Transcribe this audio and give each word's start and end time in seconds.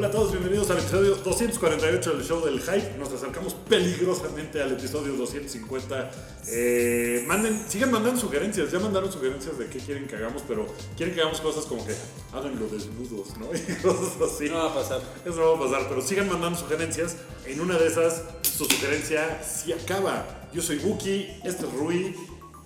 Hola 0.00 0.08
a 0.08 0.12
todos, 0.12 0.32
bienvenidos 0.32 0.70
al 0.70 0.78
episodio 0.78 1.14
248 1.14 2.14
del 2.14 2.24
show 2.26 2.42
del 2.42 2.58
hype. 2.58 2.96
Nos 2.98 3.12
acercamos 3.12 3.52
peligrosamente 3.52 4.62
al 4.62 4.72
episodio 4.72 5.12
250. 5.12 6.10
Eh, 6.48 7.22
manden, 7.26 7.62
sigan 7.68 7.90
mandando 7.90 8.18
sugerencias. 8.18 8.72
Ya 8.72 8.78
mandaron 8.78 9.12
sugerencias 9.12 9.58
de 9.58 9.66
qué 9.66 9.78
quieren 9.78 10.06
que 10.06 10.16
hagamos, 10.16 10.42
pero 10.48 10.66
quieren 10.96 11.14
que 11.14 11.20
hagamos 11.20 11.42
cosas 11.42 11.66
como 11.66 11.86
que 11.86 11.94
háganlo 12.32 12.66
desnudos, 12.68 13.36
¿no? 13.36 13.50
Y 13.52 13.74
cosas 13.82 14.16
así. 14.22 14.48
No 14.48 14.54
va 14.54 14.70
a 14.70 14.74
pasar. 14.74 15.02
Eso 15.22 15.36
no 15.36 15.50
va 15.50 15.66
a 15.66 15.70
pasar, 15.70 15.86
pero 15.90 16.00
sigan 16.00 16.30
mandando 16.30 16.58
sugerencias. 16.58 17.16
En 17.44 17.60
una 17.60 17.76
de 17.76 17.86
esas, 17.86 18.24
su 18.40 18.64
sugerencia 18.64 19.42
sí 19.44 19.74
acaba. 19.74 20.48
Yo 20.54 20.62
soy 20.62 20.78
Buki, 20.78 21.28
este 21.44 21.66
es 21.66 21.72
Rui, 21.74 22.16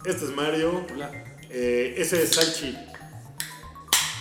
este 0.07 0.27
es 0.27 0.31
Mario. 0.31 0.87
Eh, 1.51 1.97
ese 1.99 2.23
es 2.23 2.37
Salchi. 2.37 2.77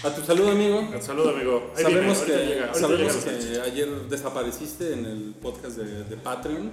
A 0.04 0.10
tu 0.14 0.22
salud, 0.22 0.50
amigo. 0.50 0.86
Saludos, 1.00 1.34
amigo. 1.34 1.72
Ahí 1.78 1.84
Sabemos, 1.84 2.26
viene, 2.26 2.42
ahorita 2.42 2.48
que, 2.48 2.54
llega, 2.54 2.74
sabemos 2.74 3.14
que 3.16 3.62
ayer 3.62 3.90
desapareciste 4.10 4.92
en 4.92 5.06
el 5.06 5.34
podcast 5.42 5.78
de, 5.78 6.04
de 6.04 6.18
Patreon 6.18 6.72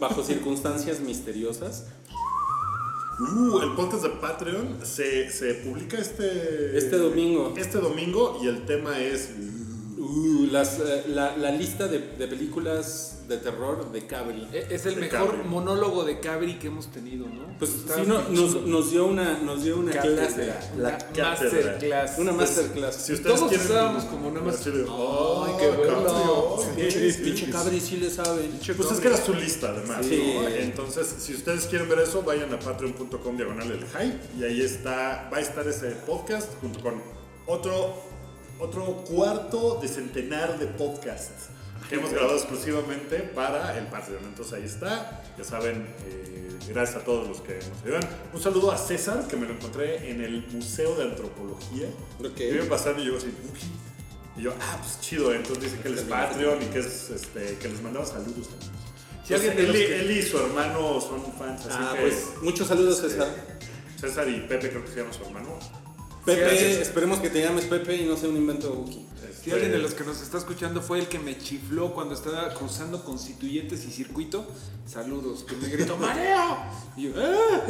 bajo 0.00 0.24
circunstancias 0.24 1.00
misteriosas. 1.00 1.88
Uh, 3.20 3.58
el 3.60 3.74
podcast 3.74 4.04
de 4.04 4.08
Patreon 4.08 4.78
se, 4.84 5.30
se 5.30 5.52
publica 5.56 5.98
este... 5.98 6.78
Este 6.78 6.96
domingo. 6.96 7.52
Este 7.58 7.76
domingo 7.76 8.40
y 8.42 8.46
el 8.48 8.64
tema 8.64 8.98
es... 8.98 9.28
Uh, 9.98 10.46
las, 10.50 10.80
eh, 10.80 11.04
la, 11.08 11.36
la 11.36 11.50
lista 11.50 11.88
de, 11.88 11.98
de 11.98 12.26
películas 12.26 13.21
de 13.32 13.38
terror 13.38 13.90
de 13.92 14.06
Cabri. 14.06 14.48
E- 14.52 14.66
Es 14.70 14.86
el 14.86 14.94
De 14.96 15.00
mejor 15.02 15.30
Cabri. 15.32 15.48
monólogo 15.48 16.04
de 16.04 16.20
Cabri 16.20 16.58
que 16.58 16.68
hemos 16.68 16.86
tenido, 16.92 17.26
¿no? 17.28 17.56
Pues 17.58 17.70
Está 17.74 17.96
sí, 17.96 18.02
no, 18.06 18.20
bien 18.22 18.34
nos, 18.34 18.62
nos 18.66 18.90
dio 18.90 19.06
una, 19.06 19.38
nos 19.38 19.64
dio 19.64 19.76
una 19.78 19.92
Cátedra. 19.92 20.26
clase. 20.28 20.52
Una 20.74 20.82
La 20.82 20.98
cátedra. 20.98 21.30
masterclass. 21.30 22.18
Una 22.18 22.32
Pues, 22.32 22.48
masterclass. 22.56 22.94
Si 22.96 23.12
ustedes 23.14 23.36
Todos 23.36 23.48
quieren... 23.50 23.66
estábamos 23.66 24.04
como 24.04 24.30
más, 24.30 24.54
así 24.54 24.70
de, 24.70 24.80
"Ay, 24.88 25.52
qué 25.58 25.66
Cabri, 25.68 25.90
bueno". 25.90 26.58
sí, 26.90 27.22
Pinche. 27.24 27.50
Cabri 27.50 27.80
sí 27.80 27.96
le 27.96 28.10
sabe. 28.10 28.48
Pues 28.76 28.90
es 28.92 29.00
que 29.00 29.08
era 29.08 29.16
su 29.16 29.34
lista 29.34 29.68
además. 29.70 30.04
Sí. 30.06 30.34
¿no? 30.42 30.48
Entonces, 30.48 31.06
si 31.18 31.34
ustedes 31.34 31.66
quieren 31.66 31.88
ver 31.88 32.00
eso, 32.00 32.22
vayan 32.22 32.52
a 32.52 32.58
patreon.com 32.58 33.36
diagonal 33.36 33.70
el 33.70 33.84
hype 33.86 34.18
y 34.38 34.44
ahí 34.44 34.60
está, 34.62 35.28
va 35.32 35.38
a 35.38 35.40
estar 35.40 35.66
ese 35.66 35.90
podcast 36.06 36.48
junto 36.60 36.80
con 36.80 36.94
otro, 37.46 37.94
otro 38.58 38.84
cuarto 39.08 39.78
de 39.80 39.88
centenar 39.88 40.58
de 40.58 40.66
podcasts 40.66 41.48
que 41.92 41.98
hemos 41.98 42.10
grabado 42.12 42.36
exclusivamente 42.36 43.18
para 43.18 43.76
el 43.78 43.86
Patreon. 43.86 44.24
Entonces 44.24 44.52
ahí 44.54 44.64
está, 44.64 45.22
ya 45.36 45.44
saben, 45.44 45.86
eh, 46.06 46.48
gracias 46.68 47.02
a 47.02 47.04
todos 47.04 47.28
los 47.28 47.40
que 47.40 47.54
nos 47.54 47.82
ayudan. 47.84 48.02
Un 48.32 48.40
saludo 48.40 48.72
a 48.72 48.78
César, 48.78 49.26
que 49.28 49.36
me 49.36 49.46
lo 49.46 49.54
encontré 49.54 50.10
en 50.10 50.22
el 50.22 50.46
Museo 50.52 50.94
de 50.96 51.04
Antropología. 51.04 51.88
Ok. 52.18 52.40
Y 52.40 52.44
iba 52.44 52.64
pasando 52.66 53.02
y 53.02 53.06
yo 53.06 53.16
así, 53.16 53.26
"Uy". 53.26 53.60
y 54.40 54.42
yo, 54.44 54.54
ah, 54.60 54.78
pues 54.80 55.00
chido, 55.00 55.34
entonces 55.34 55.64
dice 55.64 55.78
que 55.82 55.88
él 55.88 55.94
es 55.98 56.04
Patreon 56.04 56.62
y 56.62 56.66
que, 56.66 56.78
es, 56.78 57.10
este, 57.10 57.56
que 57.58 57.68
les 57.68 57.82
mandaba 57.82 58.06
saludos 58.06 58.48
también. 58.48 58.72
Si 59.24 59.34
alguien 59.34 59.56
de 59.56 59.62
él, 59.64 59.70
y- 59.70 59.72
que- 59.86 60.00
él 60.00 60.10
y 60.10 60.22
su 60.22 60.38
hermano 60.38 61.00
son 61.00 61.22
fans, 61.38 61.66
así 61.66 61.76
Ah, 61.78 61.92
que 61.94 62.00
pues 62.00 62.24
muchos 62.42 62.66
saludos, 62.66 62.98
César. 62.98 63.28
César 64.00 64.28
y 64.28 64.40
Pepe 64.40 64.70
creo 64.70 64.84
que 64.84 64.90
se 64.90 64.96
llama 65.00 65.12
su 65.12 65.22
hermano. 65.24 65.58
Pepe, 66.24 66.80
esperemos 66.80 67.18
que 67.20 67.28
te 67.30 67.40
llames 67.42 67.66
Pepe 67.66 67.94
y 67.96 68.04
no 68.06 68.16
sea 68.16 68.28
un 68.30 68.36
invento 68.36 68.68
de 68.68 68.72
Wookiee. 68.76 69.06
Si 69.42 69.50
alguien 69.50 69.72
de 69.72 69.78
los 69.78 69.94
que 69.94 70.04
nos 70.04 70.22
está 70.22 70.38
escuchando 70.38 70.80
fue 70.80 71.00
el 71.00 71.08
que 71.08 71.18
me 71.18 71.36
chifló 71.36 71.92
cuando 71.94 72.14
estaba 72.14 72.54
cruzando 72.54 73.04
constituyentes 73.04 73.84
y 73.84 73.90
circuito, 73.90 74.46
saludos, 74.86 75.42
que 75.42 75.56
me 75.56 75.68
gritó 75.68 75.96
¡Mareo! 75.96 76.58
Y 76.96 77.02
yo, 77.02 77.12
¡ah! 77.16 77.60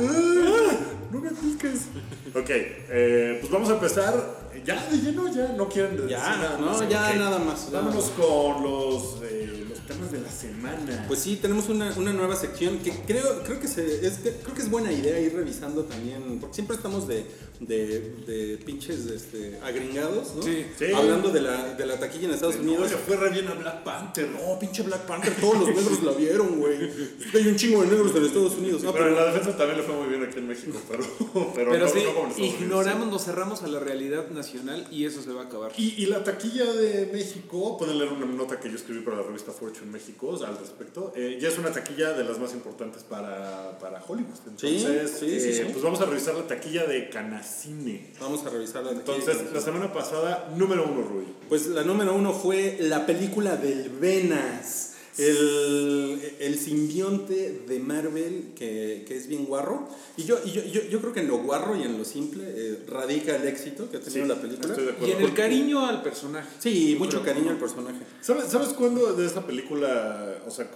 No 1.11 1.21
me 1.21 1.31
piques. 1.31 1.87
Ok, 2.35 2.51
eh, 2.51 3.39
pues 3.41 3.51
vamos 3.51 3.71
a 3.71 3.75
empezar. 3.75 4.43
Ya 4.67 4.87
de 4.87 4.99
lleno, 4.99 5.33
ya 5.33 5.49
no 5.49 5.67
quieren 5.67 5.97
decir 5.97 6.11
Ya, 6.11 6.37
nada 6.37 6.59
no, 6.59 6.89
ya 6.89 7.15
nada 7.15 7.39
más. 7.39 7.73
Vámonos 7.73 8.11
con 8.11 8.63
los, 8.63 9.23
eh, 9.23 9.65
los 9.67 9.81
temas 9.87 10.13
de 10.13 10.21
la 10.21 10.31
semana. 10.31 11.05
Pues 11.09 11.21
sí, 11.21 11.37
tenemos 11.37 11.71
una, 11.71 11.91
una 11.97 12.13
nueva 12.13 12.37
sección 12.37 12.79
que 12.81 12.91
creo, 13.07 13.43
creo, 13.45 13.59
que 13.59 13.67
se, 13.67 14.07
es, 14.07 14.21
creo 14.23 14.55
que 14.55 14.61
es 14.61 14.71
buena 14.71 14.93
idea 14.93 15.19
ir 15.19 15.35
revisando 15.35 15.85
también, 15.85 16.39
porque 16.39 16.55
siempre 16.55 16.77
estamos 16.77 17.09
de, 17.09 17.27
de, 17.67 18.01
de 18.27 18.59
pinches 18.59 19.07
este, 19.07 19.59
agringados, 19.63 20.35
¿no? 20.35 20.43
Sí. 20.43 20.67
Sí. 20.79 20.87
Hablando 20.95 21.31
de 21.31 21.41
la, 21.41 21.75
de 21.75 21.87
la 21.87 21.99
taquilla 21.99 22.29
en 22.29 22.35
Estados 22.35 22.57
Unidos. 22.57 22.87
Oye, 22.87 22.97
fue 23.07 23.17
re 23.17 23.31
bien 23.31 23.49
a 23.49 23.55
Black 23.55 23.83
Panther. 23.83 24.29
No, 24.29 24.59
pinche 24.59 24.83
Black 24.83 25.07
Panther, 25.07 25.35
todos 25.41 25.61
los 25.61 25.69
negros 25.69 26.03
la 26.03 26.13
vieron, 26.13 26.59
güey. 26.59 26.91
Hay 27.35 27.47
un 27.47 27.57
chingo 27.57 27.83
de 27.83 27.89
negros 27.89 28.15
en 28.17 28.25
Estados 28.25 28.55
Unidos. 28.55 28.83
No, 28.83 28.93
pero 28.93 29.09
en 29.09 29.15
la 29.15 29.27
defensa 29.27 29.57
también 29.57 29.79
le 29.79 29.85
fue 29.85 29.95
muy 29.97 30.09
bien 30.09 30.25
aquí 30.25 30.39
en 30.39 30.49
México, 30.49 30.79
pero, 30.89 31.05
pero, 31.55 31.71
Pero 31.73 31.79
no, 31.87 31.89
sí, 31.89 32.01
no 32.05 32.15
como 32.15 32.25
en 32.27 32.31
Estados 32.31 32.39
Unidos, 32.39 32.61
ignoramos, 32.61 33.05
sí. 33.05 33.11
nos 33.11 33.25
cerramos 33.25 33.63
a 33.63 33.69
la 33.69 33.81
realidad 33.81 34.29
nacional 34.31 34.87
y 34.91 35.05
eso 35.05 35.23
se 35.23 35.33
va 35.33 35.43
a 35.43 35.45
acabar. 35.45 35.73
Y, 35.77 35.95
y 36.03 36.07
la 36.07 36.25
taquilla 36.25 36.73
de 36.73 37.11
México, 37.13 37.77
pueden 37.79 37.99
leer 37.99 38.13
una 38.13 38.27
nota 38.27 38.59
que 38.59 38.69
yo 38.69 38.77
escribí 38.77 39.01
para 39.01 39.19
la 39.19 39.23
revista 39.23 39.53
Fortune 39.53 39.91
México 39.91 40.33
al 40.45 40.59
respecto, 40.59 41.13
eh, 41.17 41.39
ya 41.41 41.49
es 41.49 41.59
una 41.59 41.71
taquilla 41.71 42.13
de 42.13 42.25
las 42.25 42.39
más 42.39 42.53
importantes 42.55 43.03
para, 43.03 43.79
para 43.79 44.03
Hollywood. 44.03 44.35
Entonces, 44.47 45.11
Sí, 45.19 45.27
sí, 45.27 45.41
sí, 45.41 45.49
eh, 45.49 45.65
sí. 45.67 45.69
pues 45.73 45.83
vamos 45.83 46.01
a 46.01 46.07
revisar 46.07 46.35
la 46.35 46.47
taquilla 46.47 46.87
de 46.87 47.09
Canacine. 47.53 48.07
vamos 48.21 48.45
a 48.47 48.51
revisar 48.51 48.83
la 48.85 48.91
taquilla. 48.95 49.15
Entonces, 49.17 49.53
la 49.53 49.61
semana 49.61 49.93
pasada, 49.93 50.53
número 50.57 50.85
uno, 50.85 51.03
Rui. 51.03 51.25
Pues 51.49 51.67
la 51.69 51.83
número 51.85 52.15
uno 52.15 52.33
fue 52.33 52.79
la 52.81 53.07
película 53.07 53.57
del 53.57 53.91
Venas. 53.91 54.89
El, 55.19 56.37
el 56.41 56.59
simbionte 56.59 57.65
de 57.69 57.79
Marvel 57.81 58.53
que, 58.57 59.05
que 59.07 59.15
es 59.15 59.27
bien 59.29 59.45
guarro. 59.45 59.87
Y 60.17 60.23
yo, 60.25 60.39
y 60.43 60.53
yo, 60.53 60.65
yo, 60.65 60.81
yo 60.85 61.01
creo 61.03 61.13
que 61.13 61.21
en 61.21 61.29
lo 61.29 61.37
guarro 61.37 61.77
y 61.77 61.83
en 61.83 61.99
lo 61.99 62.05
simple 62.07 62.45
eh, 62.47 62.83
radica 62.89 63.37
el 63.37 63.47
éxito 63.47 63.91
que 63.91 63.99
ha 63.99 64.01
tenido 64.01 64.23
Sí, 64.23 64.29
la 64.31 64.41
película. 64.41 64.69
estoy 64.73 64.87
de 64.87 65.07
Y 65.07 65.11
en 65.13 65.21
el 65.21 65.35
cariño 65.35 65.85
al 65.85 66.03
personaje. 66.03 66.49
Sí, 66.59 66.97
mucho 66.99 67.23
cariño 67.23 67.51
al 67.51 67.59
personaje. 67.59 67.99
¿Sabes, 68.23 68.47
¿Sabes 68.47 68.69
cuándo 68.69 69.13
de 69.13 69.27
esta 69.27 69.47
película, 69.47 70.39
o 70.47 70.51
sea, 70.51 70.71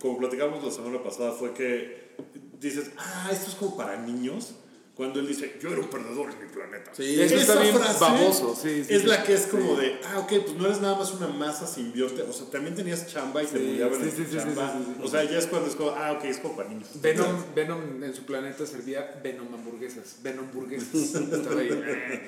como 0.00 0.18
platicamos 0.18 0.62
la 0.62 0.70
semana 0.70 1.02
pasada, 1.02 1.32
fue 1.32 1.52
que 1.52 2.10
dices, 2.60 2.92
ah, 2.96 3.30
esto 3.32 3.50
es 3.50 3.56
como 3.56 3.76
para 3.76 4.00
niños? 4.00 4.54
Cuando 5.00 5.18
él 5.20 5.26
dice, 5.28 5.56
yo 5.62 5.70
era 5.70 5.80
un 5.80 5.88
perdedor 5.88 6.30
en 6.30 6.38
mi 6.40 6.52
planeta. 6.52 6.90
Sí, 6.94 7.18
Eso 7.18 7.34
Esa 7.36 7.52
está 7.54 7.62
bien 7.62 7.74
frase 7.74 8.00
baboso, 8.00 8.54
sí, 8.54 8.84
sí, 8.84 8.92
es 8.94 9.00
sí. 9.00 9.06
la 9.06 9.22
que 9.24 9.32
es 9.32 9.46
como 9.46 9.74
de, 9.76 9.98
ah, 10.04 10.18
ok, 10.18 10.28
pues 10.44 10.54
no 10.58 10.66
eres 10.66 10.82
nada 10.82 10.98
más 10.98 11.10
una 11.14 11.26
masa 11.28 11.66
simbionte, 11.66 12.20
o 12.20 12.32
sea, 12.34 12.46
también 12.50 12.74
tenías 12.74 13.06
chamba 13.06 13.42
y 13.42 13.46
te 13.46 13.58
bullaban 13.58 13.98
sí, 13.98 14.02
en 14.02 14.10
sí, 14.10 14.16
tu 14.16 14.22
sí, 14.24 14.28
sí, 14.30 14.36
chamba. 14.36 14.72
sí, 14.76 14.84
sí, 14.86 14.92
sí. 14.98 15.02
O 15.02 15.08
sea, 15.08 15.24
ya 15.24 15.38
es 15.38 15.46
cuando 15.46 15.68
es 15.70 15.74
como, 15.74 15.90
ah, 15.92 16.12
ok, 16.12 16.24
es 16.26 16.36
como 16.38 16.54
para 16.56 16.68
niños. 16.68 16.88
Venom, 17.00 17.26
Venom 17.54 18.04
en 18.04 18.14
su 18.14 18.24
planeta 18.24 18.66
servía 18.66 19.18
Venom 19.24 19.54
hamburguesas. 19.54 20.16
Venom 20.22 20.44
hamburguesas. 20.48 20.94
Estaba 20.94 21.60
ahí. 21.62 21.68
eh, 21.70 22.26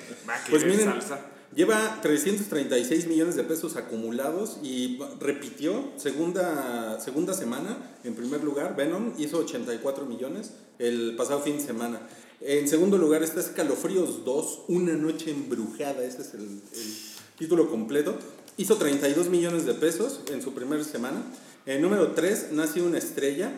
Pues 0.49 0.63
es 0.63 0.67
miren, 0.69 0.85
salsa. 0.85 1.19
lleva 1.55 1.99
336 2.01 3.07
millones 3.07 3.35
de 3.35 3.43
pesos 3.43 3.75
acumulados 3.75 4.57
y 4.63 4.99
repitió 5.19 5.91
segunda, 5.97 6.99
segunda 6.99 7.33
semana. 7.35 7.77
En 8.03 8.15
primer 8.15 8.43
lugar, 8.43 8.75
Venom 8.75 9.13
hizo 9.19 9.37
84 9.37 10.05
millones 10.05 10.53
el 10.79 11.15
pasado 11.15 11.39
fin 11.41 11.57
de 11.57 11.63
semana. 11.63 12.01
En 12.45 12.67
segundo 12.67 12.97
lugar 12.97 13.23
está 13.23 13.39
Escalofríos 13.39 14.25
2, 14.25 14.63
Una 14.67 14.93
noche 14.95 15.31
embrujada. 15.31 16.03
Este 16.03 16.23
es 16.23 16.33
el, 16.33 16.41
el 16.41 16.93
título 17.37 17.69
completo. 17.69 18.17
Hizo 18.57 18.75
32 18.75 19.29
millones 19.29 19.65
de 19.65 19.73
pesos 19.73 20.19
en 20.29 20.41
su 20.41 20.53
primera 20.53 20.83
semana. 20.83 21.23
En 21.65 21.81
número 21.81 22.11
3, 22.11 22.51
Nace 22.51 22.81
una 22.81 22.97
estrella 22.97 23.49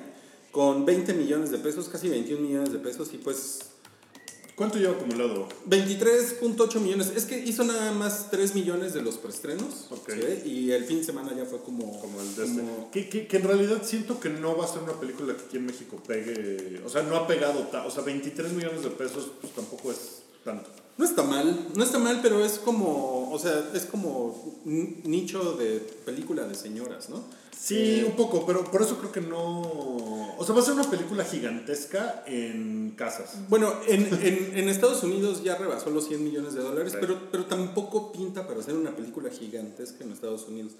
con 0.52 0.86
20 0.86 1.16
millones 1.16 1.50
de 1.50 1.58
pesos, 1.58 1.90
casi 1.90 2.10
21 2.10 2.40
millones 2.40 2.72
de 2.72 2.78
pesos. 2.78 3.12
Y 3.16 3.18
pues 3.18 3.62
¿Cuánto 4.56 4.78
lleva 4.78 4.94
acumulado? 4.94 5.50
23.8 5.68 6.80
millones. 6.80 7.12
Es 7.16 7.26
que 7.26 7.38
hizo 7.38 7.64
nada 7.66 7.92
más 7.92 8.30
3 8.32 8.56
millones 8.56 8.94
de 8.94 9.02
los 9.02 9.18
preestrenos. 9.18 9.88
Ok. 9.90 10.12
¿sí? 10.14 10.50
Y 10.50 10.72
el 10.72 10.86
fin 10.86 11.00
de 11.00 11.04
semana 11.04 11.34
ya 11.36 11.46
fue 11.46 11.60
como. 11.62 12.00
Como 12.00 12.22
el 12.22 12.36
de 12.36 12.44
este. 12.46 12.60
como- 12.62 12.90
Que, 12.92 13.10
que, 13.10 13.28
que 13.28 13.38
en 13.38 13.44
realidad 13.44 13.82
siento 13.84 14.20
que 14.20 14.30
no 14.30 14.56
va 14.56 14.66
a 14.66 14.68
ser 14.68 14.82
una 14.84 14.94
película 15.00 15.36
que 15.36 15.44
aquí 15.44 15.58
en 15.58 15.66
México 15.66 16.02
pegue. 16.08 16.82
O 16.86 16.90
sea, 16.90 17.04
no 17.04 17.16
ha 17.18 17.28
pegado. 17.28 17.68
O 17.86 17.92
sea, 17.92 18.04
23 18.04 18.54
millones 18.54 18.84
de 18.84 18.90
pesos, 18.92 19.30
pues 19.42 19.54
tampoco 19.54 19.92
es 19.92 20.22
tanto. 20.46 20.70
No 20.98 21.04
está 21.04 21.24
mal, 21.24 21.68
no 21.76 21.84
está 21.84 22.00
mal, 22.00 22.20
pero 22.22 22.44
es 22.46 22.54
como. 22.60 23.30
O 23.32 23.38
sea, 23.40 23.70
es 23.74 23.86
como 23.86 24.62
un 24.64 25.02
nicho 25.04 25.54
de 25.54 25.80
película 26.06 26.46
de 26.48 26.56
señoras, 26.56 27.10
¿no? 27.10 27.22
Sí, 27.58 28.00
Eh, 28.02 28.06
un 28.06 28.16
poco, 28.16 28.46
pero 28.46 28.64
por 28.72 28.82
eso 28.82 28.98
creo 28.98 29.12
que 29.12 29.20
no. 29.22 29.62
O 30.38 30.44
sea, 30.46 30.54
va 30.56 30.62
a 30.62 30.64
ser 30.64 30.74
una 30.76 30.90
película 30.90 31.24
gigantesca 31.26 32.24
en 32.28 32.94
casas. 32.96 33.36
Bueno, 33.50 33.74
en, 33.88 34.06
en, 34.22 34.58
en 34.58 34.70
Estados 34.70 35.04
Unidos 35.04 35.44
ya 35.44 35.56
rebasó 35.58 35.90
los 35.90 36.08
100 36.08 36.24
millones 36.24 36.54
de 36.54 36.62
dólares, 36.62 36.92
Sí. 36.94 36.98
pero, 37.02 37.30
pero 37.32 37.46
tampoco 37.46 38.12
pinta 38.12 38.46
para 38.48 38.60
hacer 38.60 38.76
una 38.76 38.96
película 38.96 39.30
gigantesca 39.30 40.04
en 40.04 40.12
Estados 40.12 40.48
Unidos. 40.48 40.74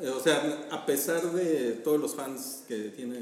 Eh, 0.00 0.08
O 0.10 0.20
sea, 0.20 0.68
a 0.70 0.84
pesar 0.86 1.32
de 1.32 1.72
todos 1.84 2.00
los 2.00 2.14
fans 2.14 2.62
que 2.68 2.90
tiene 2.90 3.20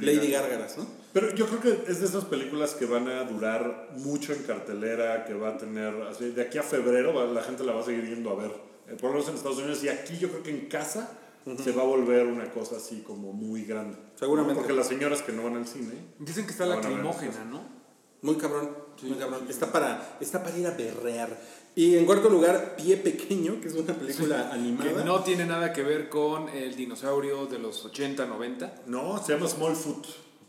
Lady. 0.00 0.30
Gárgaras, 0.30 0.78
¿no? 0.78 0.86
Pero 1.12 1.34
yo 1.34 1.46
creo 1.46 1.60
que 1.60 1.90
es 1.90 2.00
de 2.00 2.06
esas 2.06 2.24
películas 2.24 2.74
que 2.74 2.86
van 2.86 3.08
a 3.08 3.24
durar 3.24 3.90
mucho 3.96 4.32
en 4.32 4.42
cartelera, 4.44 5.24
que 5.24 5.34
va 5.34 5.50
a 5.50 5.56
tener 5.58 5.94
así, 6.02 6.30
de 6.30 6.42
aquí 6.42 6.58
a 6.58 6.62
febrero 6.62 7.32
la 7.32 7.42
gente 7.42 7.64
la 7.64 7.72
va 7.72 7.80
a 7.80 7.84
seguir 7.84 8.08
yendo 8.08 8.30
a 8.30 8.34
ver. 8.34 8.50
Eh, 8.88 8.96
por 9.00 9.10
lo 9.10 9.12
menos 9.12 9.28
en 9.28 9.34
Estados 9.34 9.58
Unidos 9.58 9.84
y 9.84 9.88
aquí 9.88 10.16
yo 10.18 10.30
creo 10.30 10.42
que 10.42 10.50
en 10.50 10.66
casa 10.66 11.18
se 11.62 11.72
va 11.72 11.82
a 11.82 11.86
volver 11.86 12.26
una 12.26 12.50
cosa 12.50 12.76
así 12.76 13.00
como 13.00 13.32
muy 13.32 13.64
grande. 13.64 13.96
Seguramente. 14.14 14.54
¿no? 14.54 14.60
Porque 14.60 14.74
las 14.74 14.86
señoras 14.86 15.22
que 15.22 15.32
no 15.32 15.42
van 15.42 15.56
al 15.56 15.66
cine. 15.66 15.92
Dicen 16.18 16.44
que 16.46 16.52
está 16.52 16.66
la 16.66 16.76
lacrimógena, 16.76 17.44
¿no? 17.44 17.82
Muy 18.22 18.36
cabrón, 18.36 18.70
muy 19.02 19.18
cabrón. 19.18 19.46
Está 19.48 19.72
para, 19.72 20.16
está 20.20 20.42
para 20.44 20.56
ir 20.56 20.66
a 20.66 20.70
berrear. 20.70 21.36
Y 21.74 21.96
en 21.96 22.06
cuarto 22.06 22.28
lugar, 22.28 22.76
Pie 22.76 22.96
Pequeño, 22.98 23.60
que 23.60 23.68
es 23.68 23.74
una 23.74 23.94
película 23.94 24.50
Que 24.50 24.54
animada. 24.54 25.04
no 25.04 25.24
tiene 25.24 25.44
nada 25.44 25.72
que 25.72 25.82
ver 25.82 26.08
con 26.08 26.48
el 26.50 26.76
dinosaurio 26.76 27.46
de 27.46 27.58
los 27.58 27.84
80, 27.84 28.26
90. 28.26 28.82
No, 28.86 29.20
se 29.20 29.32
llama 29.32 29.48
Smallfoot. 29.48 30.06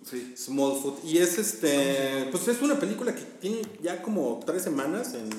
Sí. 0.09 0.33
Smallfoot. 0.37 1.03
Y 1.05 1.17
es 1.19 1.37
este. 1.37 2.27
Pues 2.31 2.47
es 2.47 2.61
una 2.61 2.79
película 2.79 3.13
que 3.15 3.21
tiene 3.39 3.61
ya 3.81 4.01
como 4.01 4.41
tres 4.45 4.61
semanas 4.63 5.13
en, 5.13 5.29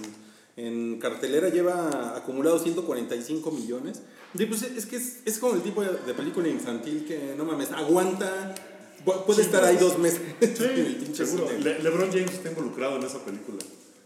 en 0.64 0.98
cartelera. 1.00 1.48
Lleva 1.50 2.16
acumulado 2.16 2.58
145 2.58 3.50
millones. 3.50 4.00
Y 4.36 4.46
pues 4.46 4.62
es 4.62 4.86
que 4.86 4.96
es, 4.96 5.18
es 5.24 5.38
como 5.38 5.54
el 5.54 5.62
tipo 5.62 5.82
de, 5.82 5.90
de 6.06 6.14
película 6.14 6.48
infantil 6.48 7.04
que 7.06 7.34
no 7.36 7.44
mames, 7.44 7.70
aguanta. 7.72 8.54
pu- 9.04 9.24
Puede 9.24 9.40
Sí, 9.42 9.46
estar 9.46 9.62
ahí 9.64 9.76
pues. 9.76 9.90
dos 9.90 9.98
meses. 9.98 10.20
Sí, 10.40 11.14
seguro. 11.14 11.48
cine. 11.48 11.60
Le- 11.60 11.78
LeBron 11.80 12.10
James 12.10 12.32
está 12.32 12.48
involucrado 12.48 12.96
en 12.96 13.04
esa 13.04 13.24
película. 13.24 13.58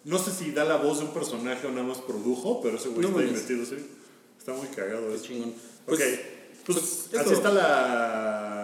No 0.04 0.19
sé 0.19 0.31
si 0.32 0.50
da 0.52 0.64
la 0.64 0.76
voz 0.76 0.99
de 0.99 1.04
un 1.06 1.12
personaje 1.12 1.66
o 1.66 1.70
nada 1.70 1.82
más 1.87 1.99
produjo, 1.99 2.61
pero 2.62 2.76
ese 2.78 2.88
güey 2.88 3.02
No 3.02 3.08
está 3.08 3.20
ahí 3.20 3.31
metido, 3.31 3.64
sí. 3.64 3.76
Está 4.38 4.52
muy 4.52 4.66
cagado 4.69 5.08
Qué 5.08 5.14
eso. 5.14 5.25
chingón. 5.25 5.50
Ok, 5.50 5.54
Pues, 5.87 5.99
pues, 6.66 6.78
pues, 7.11 7.22
así 7.22 7.32
está 7.34 7.50
la, 7.52 8.57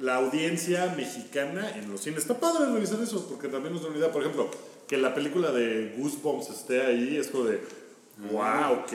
la 0.00 0.16
audiencia 0.16 0.94
mexicana 0.96 1.76
en 1.76 1.90
los 1.90 2.02
cines. 2.02 2.20
Está 2.20 2.38
padre 2.38 2.72
revisar 2.72 3.00
eso, 3.00 3.26
porque 3.28 3.48
también 3.48 3.74
nos 3.74 3.82
da 3.82 3.88
una 3.88 3.98
idea. 3.98 4.12
Por 4.12 4.22
ejemplo, 4.22 4.50
que 4.86 4.96
la 4.96 5.14
película 5.14 5.50
de 5.52 5.94
Goosebumps 5.96 6.50
esté 6.50 6.82
ahí, 6.82 7.16
es 7.16 7.28
como 7.28 7.44
de, 7.44 7.60
wow, 8.18 8.80
ok, 8.80 8.92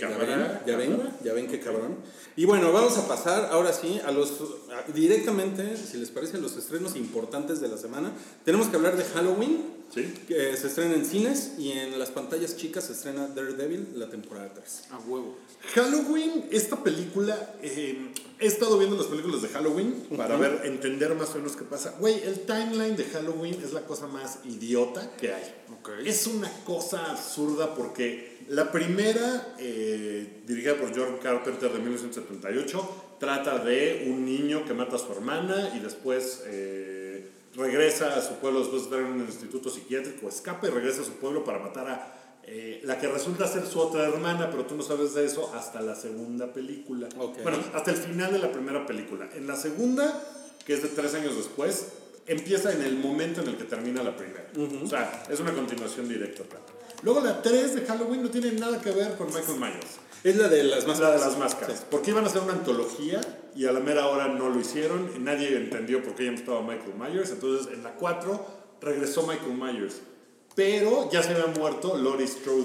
¿Ya 0.00 0.08
ven? 0.08 0.60
¿Ya 0.66 0.76
ven? 0.76 0.90
cámara". 0.92 1.16
¿Ya 1.24 1.32
ven 1.32 1.46
qué 1.48 1.60
cabrón? 1.60 1.96
Y 2.36 2.44
bueno, 2.44 2.72
vamos 2.72 2.98
a 2.98 3.08
pasar 3.08 3.48
ahora 3.52 3.72
sí 3.72 4.00
a 4.04 4.10
los 4.10 4.32
a- 4.70 4.90
directamente, 4.92 5.76
si 5.76 5.96
les 5.98 6.10
parece, 6.10 6.36
a 6.36 6.40
los 6.40 6.56
estrenos 6.56 6.96
importantes 6.96 7.60
de 7.60 7.68
la 7.68 7.78
semana. 7.78 8.12
Tenemos 8.44 8.66
que 8.68 8.76
hablar 8.76 8.96
de 8.96 9.04
Halloween, 9.04 9.76
Sí. 9.94 10.12
que 10.26 10.56
se 10.56 10.66
estrena 10.66 10.94
en 10.94 11.04
cines 11.06 11.52
y 11.58 11.70
en 11.70 11.96
las 11.96 12.10
pantallas 12.10 12.56
chicas 12.56 12.84
se 12.84 12.92
estrena 12.92 13.28
Daredevil 13.28 13.90
la 13.94 14.10
temporada 14.10 14.52
3. 14.52 14.82
A 14.90 14.98
huevo. 14.98 15.36
Halloween, 15.74 16.46
esta 16.50 16.82
película, 16.82 17.54
eh, 17.62 18.10
he 18.40 18.46
estado 18.46 18.78
viendo 18.78 18.96
las 18.96 19.06
películas 19.06 19.42
de 19.42 19.48
Halloween 19.48 20.06
para 20.16 20.36
ver, 20.36 20.62
entender 20.64 21.14
más 21.14 21.30
o 21.30 21.38
menos 21.38 21.54
qué 21.56 21.62
pasa. 21.64 21.94
Güey, 22.00 22.20
el 22.24 22.40
timeline 22.40 22.96
de 22.96 23.04
Halloween 23.04 23.54
es 23.62 23.72
la 23.72 23.82
cosa 23.82 24.08
más 24.08 24.40
idiota 24.44 25.12
que 25.20 25.32
hay. 25.32 25.54
Ok. 25.80 25.90
Es 26.04 26.26
una 26.26 26.50
cosa 26.64 27.12
absurda 27.12 27.74
porque 27.76 28.35
la 28.48 28.70
primera, 28.70 29.54
eh, 29.58 30.42
dirigida 30.46 30.74
por 30.76 30.94
John 30.94 31.18
Carpenter 31.22 31.72
de 31.72 31.78
1978, 31.78 33.16
trata 33.18 33.58
de 33.58 34.06
un 34.08 34.24
niño 34.24 34.64
que 34.64 34.74
mata 34.74 34.96
a 34.96 34.98
su 34.98 35.10
hermana 35.12 35.72
y 35.74 35.80
después 35.80 36.42
eh, 36.46 37.28
regresa 37.54 38.16
a 38.16 38.22
su 38.22 38.34
pueblo 38.34 38.60
después 38.60 38.82
de 38.82 38.88
estar 38.88 39.00
en 39.00 39.20
un 39.20 39.20
instituto 39.26 39.70
psiquiátrico, 39.70 40.28
escapa 40.28 40.68
y 40.68 40.70
regresa 40.70 41.02
a 41.02 41.04
su 41.04 41.14
pueblo 41.14 41.44
para 41.44 41.58
matar 41.58 41.88
a 41.88 42.16
eh, 42.48 42.80
la 42.84 42.98
que 43.00 43.08
resulta 43.08 43.48
ser 43.48 43.66
su 43.66 43.80
otra 43.80 44.06
hermana, 44.06 44.48
pero 44.50 44.64
tú 44.66 44.76
no 44.76 44.82
sabes 44.82 45.14
de 45.14 45.24
eso 45.24 45.52
hasta 45.52 45.80
la 45.80 45.96
segunda 45.96 46.52
película. 46.52 47.08
Bueno, 47.42 47.58
hasta 47.74 47.90
el 47.90 47.96
final 47.96 48.32
de 48.32 48.38
la 48.38 48.52
primera 48.52 48.86
película. 48.86 49.28
En 49.34 49.48
la 49.48 49.56
segunda, 49.56 50.22
que 50.64 50.74
es 50.74 50.82
de 50.82 50.90
tres 50.90 51.14
años 51.14 51.36
después, 51.36 51.88
empieza 52.26 52.72
en 52.72 52.82
el 52.82 52.98
momento 52.98 53.40
en 53.40 53.48
el 53.48 53.56
que 53.56 53.64
termina 53.64 54.02
la 54.04 54.16
primera. 54.16 54.46
O 54.82 54.86
sea, 54.86 55.24
es 55.28 55.40
una 55.40 55.52
continuación 55.52 56.08
directa. 56.08 56.44
Luego 57.02 57.20
la 57.20 57.42
3 57.42 57.74
de 57.74 57.80
Halloween 57.86 58.22
no 58.22 58.30
tiene 58.30 58.52
nada 58.52 58.80
que 58.80 58.90
ver 58.90 59.14
con 59.16 59.26
Michael 59.28 59.58
Myers. 59.58 59.86
Es 60.24 60.36
la 60.36 60.48
de 60.48 60.64
las 60.64 60.80
Es 60.80 60.86
más 60.86 60.98
la 60.98 61.12
de 61.12 61.18
las 61.20 61.38
máscaras. 61.38 61.84
Porque 61.90 62.10
iban 62.10 62.24
a 62.24 62.28
hacer 62.28 62.42
una 62.42 62.54
antología 62.54 63.20
y 63.54 63.66
a 63.66 63.72
la 63.72 63.80
mera 63.80 64.06
hora 64.08 64.28
no 64.28 64.48
lo 64.48 64.58
hicieron. 64.60 65.10
y 65.14 65.18
Nadie 65.20 65.56
entendió 65.56 66.02
por 66.02 66.14
qué 66.14 66.24
ya 66.24 66.30
no 66.32 66.36
estaba 66.38 66.62
Michael 66.62 66.94
Myers. 66.98 67.30
Entonces 67.30 67.72
en 67.72 67.82
la 67.82 67.94
4 67.94 68.46
regresó 68.80 69.26
Michael 69.26 69.54
Myers. 69.54 69.96
Pero 70.54 71.10
ya 71.12 71.22
se 71.22 71.32
había 71.32 71.46
muerto 71.46 71.96
Laurie 71.96 72.26
Strode, 72.26 72.64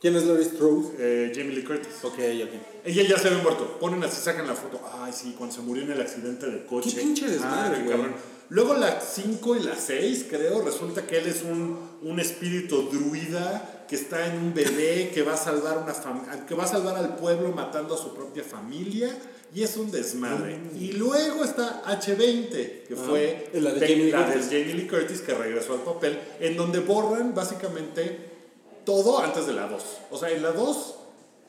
¿Quién 0.00 0.14
es 0.14 0.24
Laurie 0.26 0.44
Strode? 0.44 0.90
eh, 0.98 1.32
Jamie 1.34 1.52
Lee 1.56 1.64
Curtis. 1.64 1.94
Ok, 2.04 2.12
ok. 2.18 2.50
Ella 2.84 3.02
ya 3.08 3.18
se 3.18 3.28
había 3.28 3.42
muerto. 3.42 3.78
Ponen 3.80 4.04
así, 4.04 4.20
sacan 4.22 4.46
la 4.46 4.54
foto. 4.54 4.78
Ay, 5.00 5.12
sí, 5.12 5.34
cuando 5.36 5.56
se 5.56 5.62
murió 5.62 5.82
en 5.82 5.90
el 5.92 6.00
accidente 6.00 6.46
de 6.46 6.64
coche. 6.66 6.90
Qué 6.94 7.00
pinche 7.00 7.26
desmadre, 7.28 7.76
Ah, 7.76 7.78
qué 7.78 7.84
güey. 7.84 7.96
cabrón. 7.96 8.14
Luego 8.50 8.74
la 8.74 9.00
5 9.00 9.56
y 9.56 9.60
la 9.60 9.74
6, 9.74 10.26
creo, 10.30 10.62
resulta 10.62 11.06
que 11.06 11.18
él 11.18 11.26
es 11.26 11.42
un, 11.42 11.78
un 12.02 12.20
espíritu 12.20 12.88
druida 12.90 13.84
que 13.88 13.96
está 13.96 14.26
en 14.26 14.38
un 14.38 14.54
bebé 14.54 15.10
que 15.12 15.22
va 15.22 15.34
a 15.34 15.36
salvar 15.36 15.78
una 15.78 16.46
que 16.46 16.54
va 16.54 16.64
a 16.64 16.66
salvar 16.66 16.96
al 16.96 17.16
pueblo 17.16 17.50
matando 17.52 17.94
a 17.94 17.98
su 17.98 18.14
propia 18.14 18.44
familia 18.44 19.10
y 19.54 19.62
es 19.62 19.76
un 19.76 19.90
desmadre. 19.90 20.58
Y 20.78 20.92
luego 20.92 21.42
está 21.42 21.82
H20, 21.84 22.50
que 22.86 22.94
Ah, 22.94 23.02
fue 23.06 23.50
la 23.54 23.72
de 23.72 23.80
Jamie 23.80 23.96
Lee 23.96 24.10
de 24.10 24.24
Curtis. 24.24 24.44
Jamie 24.44 24.74
Lee 24.74 24.86
Curtis 24.86 25.20
que 25.22 25.34
regresó 25.34 25.72
al 25.72 25.80
papel, 25.80 26.18
en 26.38 26.56
donde 26.56 26.80
borran 26.80 27.34
básicamente 27.34 28.28
todo 28.84 29.20
antes 29.20 29.46
de 29.46 29.54
la 29.54 29.66
2. 29.66 29.84
O 30.10 30.18
sea, 30.18 30.30
en 30.30 30.42
la 30.42 30.52
2 30.52 30.94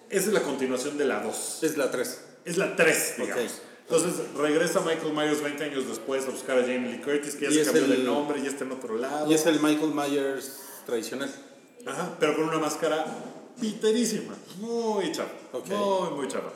esa 0.09 0.27
es 0.27 0.33
la 0.33 0.41
continuación 0.41 0.97
de 0.97 1.05
la 1.05 1.21
2. 1.21 1.59
Es 1.61 1.77
la 1.77 1.91
3. 1.91 2.21
Es 2.45 2.57
la 2.57 2.75
3, 2.75 3.13
digamos. 3.19 3.61
Entonces 3.89 4.21
regresa 4.37 4.81
Michael 4.81 5.13
Myers 5.13 5.41
20 5.41 5.63
años 5.63 5.87
después 5.87 6.23
a 6.27 6.29
buscar 6.29 6.59
a 6.59 6.61
Jamie 6.61 6.91
Lee 6.91 7.01
Curtis, 7.01 7.33
que 7.35 7.45
ya 7.45 7.51
Y 7.51 7.53
se 7.55 7.63
cambió 7.65 7.87
de 7.87 7.95
el- 7.95 8.05
nombre 8.05 8.39
y 8.39 8.45
está 8.45 8.63
en 8.63 8.71
otro 8.71 8.97
lado. 8.97 9.29
Y 9.29 9.33
es 9.33 9.45
el 9.47 9.59
Michael 9.59 9.93
Myers 9.95 10.59
tradicional. 10.85 11.33
Ajá, 11.87 12.15
pero 12.19 12.35
con 12.35 12.45
una 12.49 12.59
máscara 12.59 13.05
piterísima. 13.59 14.35
Muy 14.59 15.11
chapa. 15.11 15.31
Muy, 15.67 16.11
muy 16.17 16.27
chapa. 16.27 16.53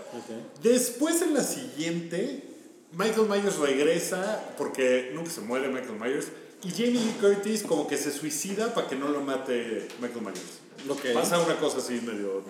Después 0.62 1.24
en 1.24 1.34
la 1.34 1.42
siguiente, 1.44 2.44
Michael 2.92 3.28
Myers 3.28 3.58
regresa, 3.58 4.54
porque 4.58 5.12
nunca 5.16 5.32
se 5.32 5.42
muere 5.42 5.70
Michael 5.70 6.00
Myers, 6.00 6.28
y 6.64 6.70
Jamie 6.70 6.92
Lee 7.02 7.16
Curtis 7.20 7.64
como 7.64 7.88
que 7.88 7.98
se 7.98 8.12
suicida 8.12 8.74
para 8.76 8.88
que 8.88 8.96
no 8.96 9.10
lo 9.10 9.22
mate 9.22 9.88
Michael 10.00 10.22
Myers. 10.22 10.60
Ok. 10.88 11.14
Pasa 11.16 11.40
una 11.40 11.58
cosa 11.60 11.80
así 11.80 11.94
medio... 12.06 12.44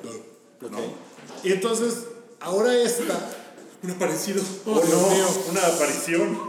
¿no? 0.70 0.78
Y 1.44 1.52
entonces, 1.54 2.06
ahora 2.42 2.78
esta... 2.78 3.40
Un 3.84 3.92
aparecido. 3.92 4.42
Oh, 4.66 4.82
no, 4.82 5.52
una 5.52 5.68
aparición. 5.68 6.40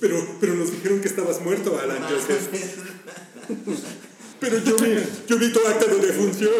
Pero, 0.00 0.26
pero 0.40 0.54
nos 0.54 0.70
dijeron 0.70 1.00
que 1.00 1.08
estabas 1.08 1.40
muerto, 1.40 1.78
Alan 1.78 2.02
Joseph. 2.02 2.48
Pero 4.40 4.58
yo 4.58 4.76
vi, 4.76 4.96
yo 5.26 5.38
vi 5.38 5.52
tu 5.52 5.60
acta 5.66 5.86
de 5.86 5.98
defunción. 5.98 6.52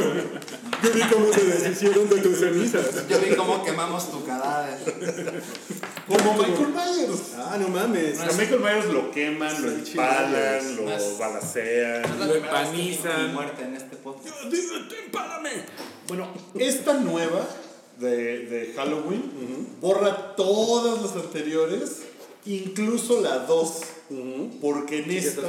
Yo 0.89 0.95
vi 0.95 1.01
cómo 1.13 1.33
se 1.33 1.45
deshicieron 1.45 2.09
de 2.09 2.17
tus 2.19 2.39
cenizas. 2.39 3.07
Yo 3.09 3.19
vi 3.21 3.37
cómo 3.37 3.63
quemamos 3.63 4.11
tu 4.11 4.25
cadáver. 4.25 4.79
Como 6.07 6.33
Michael 6.35 6.69
Myers. 6.69 7.21
Ah, 7.37 7.57
no 7.61 7.69
mames. 7.69 8.19
A 8.21 8.27
Michael 8.33 8.61
Myers 8.61 8.87
lo 8.87 9.11
queman, 9.11 9.63
lo 9.63 9.71
empalan, 9.71 10.77
lo 10.77 10.83
No 10.85 10.93
es- 10.93 11.19
balacean. 11.19 12.19
Lo 12.19 12.35
empanizan. 12.35 13.35
muerte 13.35 13.63
en 13.65 13.75
este 13.75 13.97
podcast. 13.97 14.35
Bueno, 16.09 16.29
esta 16.59 16.95
nueva 16.95 17.47
de, 17.99 18.47
de 18.47 18.73
Halloween 18.75 19.77
borra 19.81 20.35
todas 20.37 21.03
las 21.03 21.13
anteriores, 21.25 21.99
incluso 22.47 23.21
la 23.21 23.41
2. 23.41 23.81
Porque 24.63 25.01
en 25.05 25.11
esta, 25.11 25.43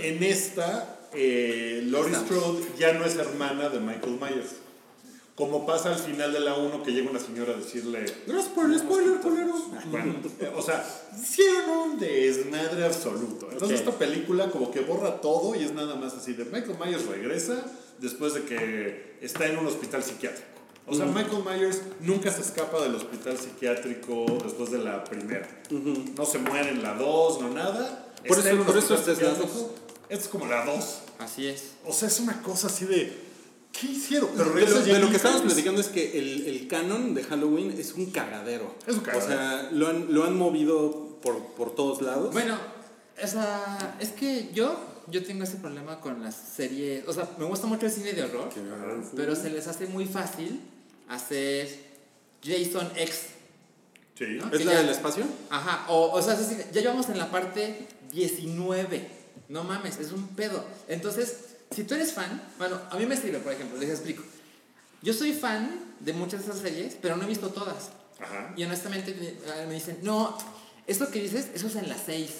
en 0.00 0.22
esta, 0.22 0.97
eh, 1.14 1.82
Laurie 1.86 2.14
Strode 2.14 2.66
ya 2.78 2.92
no 2.92 3.04
es 3.04 3.16
hermana 3.16 3.68
de 3.68 3.80
Michael 3.80 4.18
Myers. 4.20 4.50
Como 5.34 5.64
pasa 5.66 5.90
al 5.90 5.98
final 6.00 6.32
de 6.32 6.40
la 6.40 6.54
1 6.56 6.82
que 6.82 6.90
llega 6.90 7.08
una 7.10 7.20
señora 7.20 7.52
a 7.52 7.56
decirle... 7.56 8.04
No, 8.26 8.42
spoiler, 8.42 8.80
spoiler, 8.80 9.20
culero. 9.20 9.54
Bueno, 9.88 10.16
o 10.56 10.62
sea, 10.62 10.84
hicieron 11.16 11.70
un 11.92 11.98
desmadre 12.00 12.84
absoluto. 12.84 13.48
Entonces 13.52 13.80
Ok. 13.80 13.86
esta 13.86 13.98
película 13.98 14.50
como 14.50 14.72
que 14.72 14.80
borra 14.80 15.20
todo 15.20 15.54
y 15.54 15.62
es 15.62 15.72
nada 15.74 15.94
más 15.94 16.14
así 16.14 16.32
de 16.32 16.44
Michael 16.44 16.76
Myers 16.84 17.06
regresa 17.06 17.64
después 18.00 18.34
de 18.34 18.42
que 18.44 19.16
está 19.20 19.46
en 19.46 19.58
un 19.58 19.66
hospital 19.68 20.02
psiquiátrico. 20.02 20.48
O 20.88 20.94
sea, 20.94 21.04
Michael 21.06 21.44
Myers 21.44 21.82
nunca 22.00 22.32
se 22.32 22.40
escapa 22.40 22.80
del 22.82 22.94
hospital 22.96 23.36
psiquiátrico 23.38 24.26
después 24.42 24.70
de 24.72 24.78
la 24.78 25.04
primera. 25.04 25.46
No 26.16 26.24
se 26.24 26.38
muere 26.38 26.70
en 26.70 26.82
la 26.82 26.94
2, 26.94 27.42
no 27.42 27.50
nada. 27.50 28.06
Por 28.26 28.38
Está 28.38 28.50
eso- 28.50 28.64
por 28.64 28.76
eso 28.76 28.94
es 28.94 29.06
la 29.22 29.34
Esta 30.08 30.24
es 30.24 30.28
como 30.28 30.46
la 30.46 30.64
2. 30.64 30.98
Así 31.18 31.46
es. 31.46 31.72
O 31.86 31.92
sea, 31.92 32.08
es 32.08 32.18
una 32.20 32.42
cosa 32.42 32.68
así 32.68 32.84
de... 32.86 33.28
¿Qué 33.72 33.86
hicieron? 33.88 34.30
Pero 34.36 34.50
de, 34.54 34.66
lo, 34.66 34.80
de 35.06 35.10
que 35.10 35.16
estamos 35.16 35.42
platicando 35.42 35.80
es 35.80 35.88
que 35.88 36.18
el, 36.18 36.46
el 36.46 36.66
canon 36.68 37.14
de 37.14 37.22
Halloween 37.22 37.70
es 37.78 37.92
un 37.92 38.06
cagadero. 38.10 38.74
Es 38.86 38.94
un 38.94 39.00
cagadero. 39.00 39.26
O 39.26 39.28
sea, 39.28 39.68
lo 39.72 39.88
han, 39.88 40.12
lo 40.12 40.24
han 40.24 40.36
movido 40.36 41.18
por, 41.22 41.38
por 41.54 41.74
todos 41.74 42.00
lados. 42.02 42.32
Bueno, 42.32 42.58
esa, 43.16 43.96
es 44.00 44.08
que 44.10 44.48
yo, 44.54 44.74
yo 45.08 45.22
tengo 45.22 45.44
ese 45.44 45.56
problema 45.58 46.00
con 46.00 46.22
las 46.22 46.34
series. 46.34 47.06
O 47.06 47.12
sea, 47.12 47.28
me 47.38 47.44
gusta 47.44 47.66
mucho 47.66 47.86
el 47.86 47.92
cine 47.92 48.14
de 48.14 48.22
horror, 48.24 48.48
pero 49.14 49.36
se 49.36 49.50
les 49.50 49.66
hace 49.68 49.86
muy 49.86 50.06
fácil 50.06 50.60
hacer 51.08 51.68
Jason 52.42 52.90
X. 52.96 53.20
Sí. 54.16 54.24
¿no? 54.40 54.46
¿Es 54.50 54.58
que 54.58 54.64
la 54.64 54.72
ya- 54.72 54.78
del 54.80 54.88
espacio? 54.88 55.24
Ajá, 55.50 55.84
o, 55.90 56.10
o 56.12 56.22
sea, 56.22 56.32
es 56.34 56.48
decir, 56.48 56.64
ya 56.72 56.80
llevamos 56.80 57.08
en 57.10 57.18
la 57.18 57.30
parte 57.30 57.86
19. 58.12 59.17
No 59.48 59.64
mames, 59.64 59.98
es 59.98 60.12
un 60.12 60.28
pedo. 60.28 60.64
Entonces, 60.88 61.36
si 61.74 61.84
tú 61.84 61.94
eres 61.94 62.12
fan, 62.12 62.42
bueno, 62.58 62.80
a 62.90 62.96
mí 62.96 63.06
me 63.06 63.16
sirve, 63.16 63.38
por 63.38 63.52
ejemplo, 63.52 63.78
les 63.78 63.90
explico. 63.90 64.22
Yo 65.02 65.12
soy 65.14 65.32
fan 65.32 65.94
de 66.00 66.12
muchas 66.12 66.44
de 66.44 66.50
esas 66.52 66.62
series, 66.62 66.96
pero 67.00 67.16
no 67.16 67.24
he 67.24 67.26
visto 67.26 67.48
todas. 67.50 67.90
Ajá. 68.20 68.52
Y 68.56 68.64
honestamente 68.64 69.14
me- 69.14 69.66
me 69.66 69.74
dicen, 69.74 69.98
no, 70.02 70.36
eso 70.86 71.10
que 71.10 71.20
dices, 71.22 71.48
eso 71.54 71.68
es 71.68 71.76
en 71.76 71.88
la 71.88 71.96
6. 71.96 72.30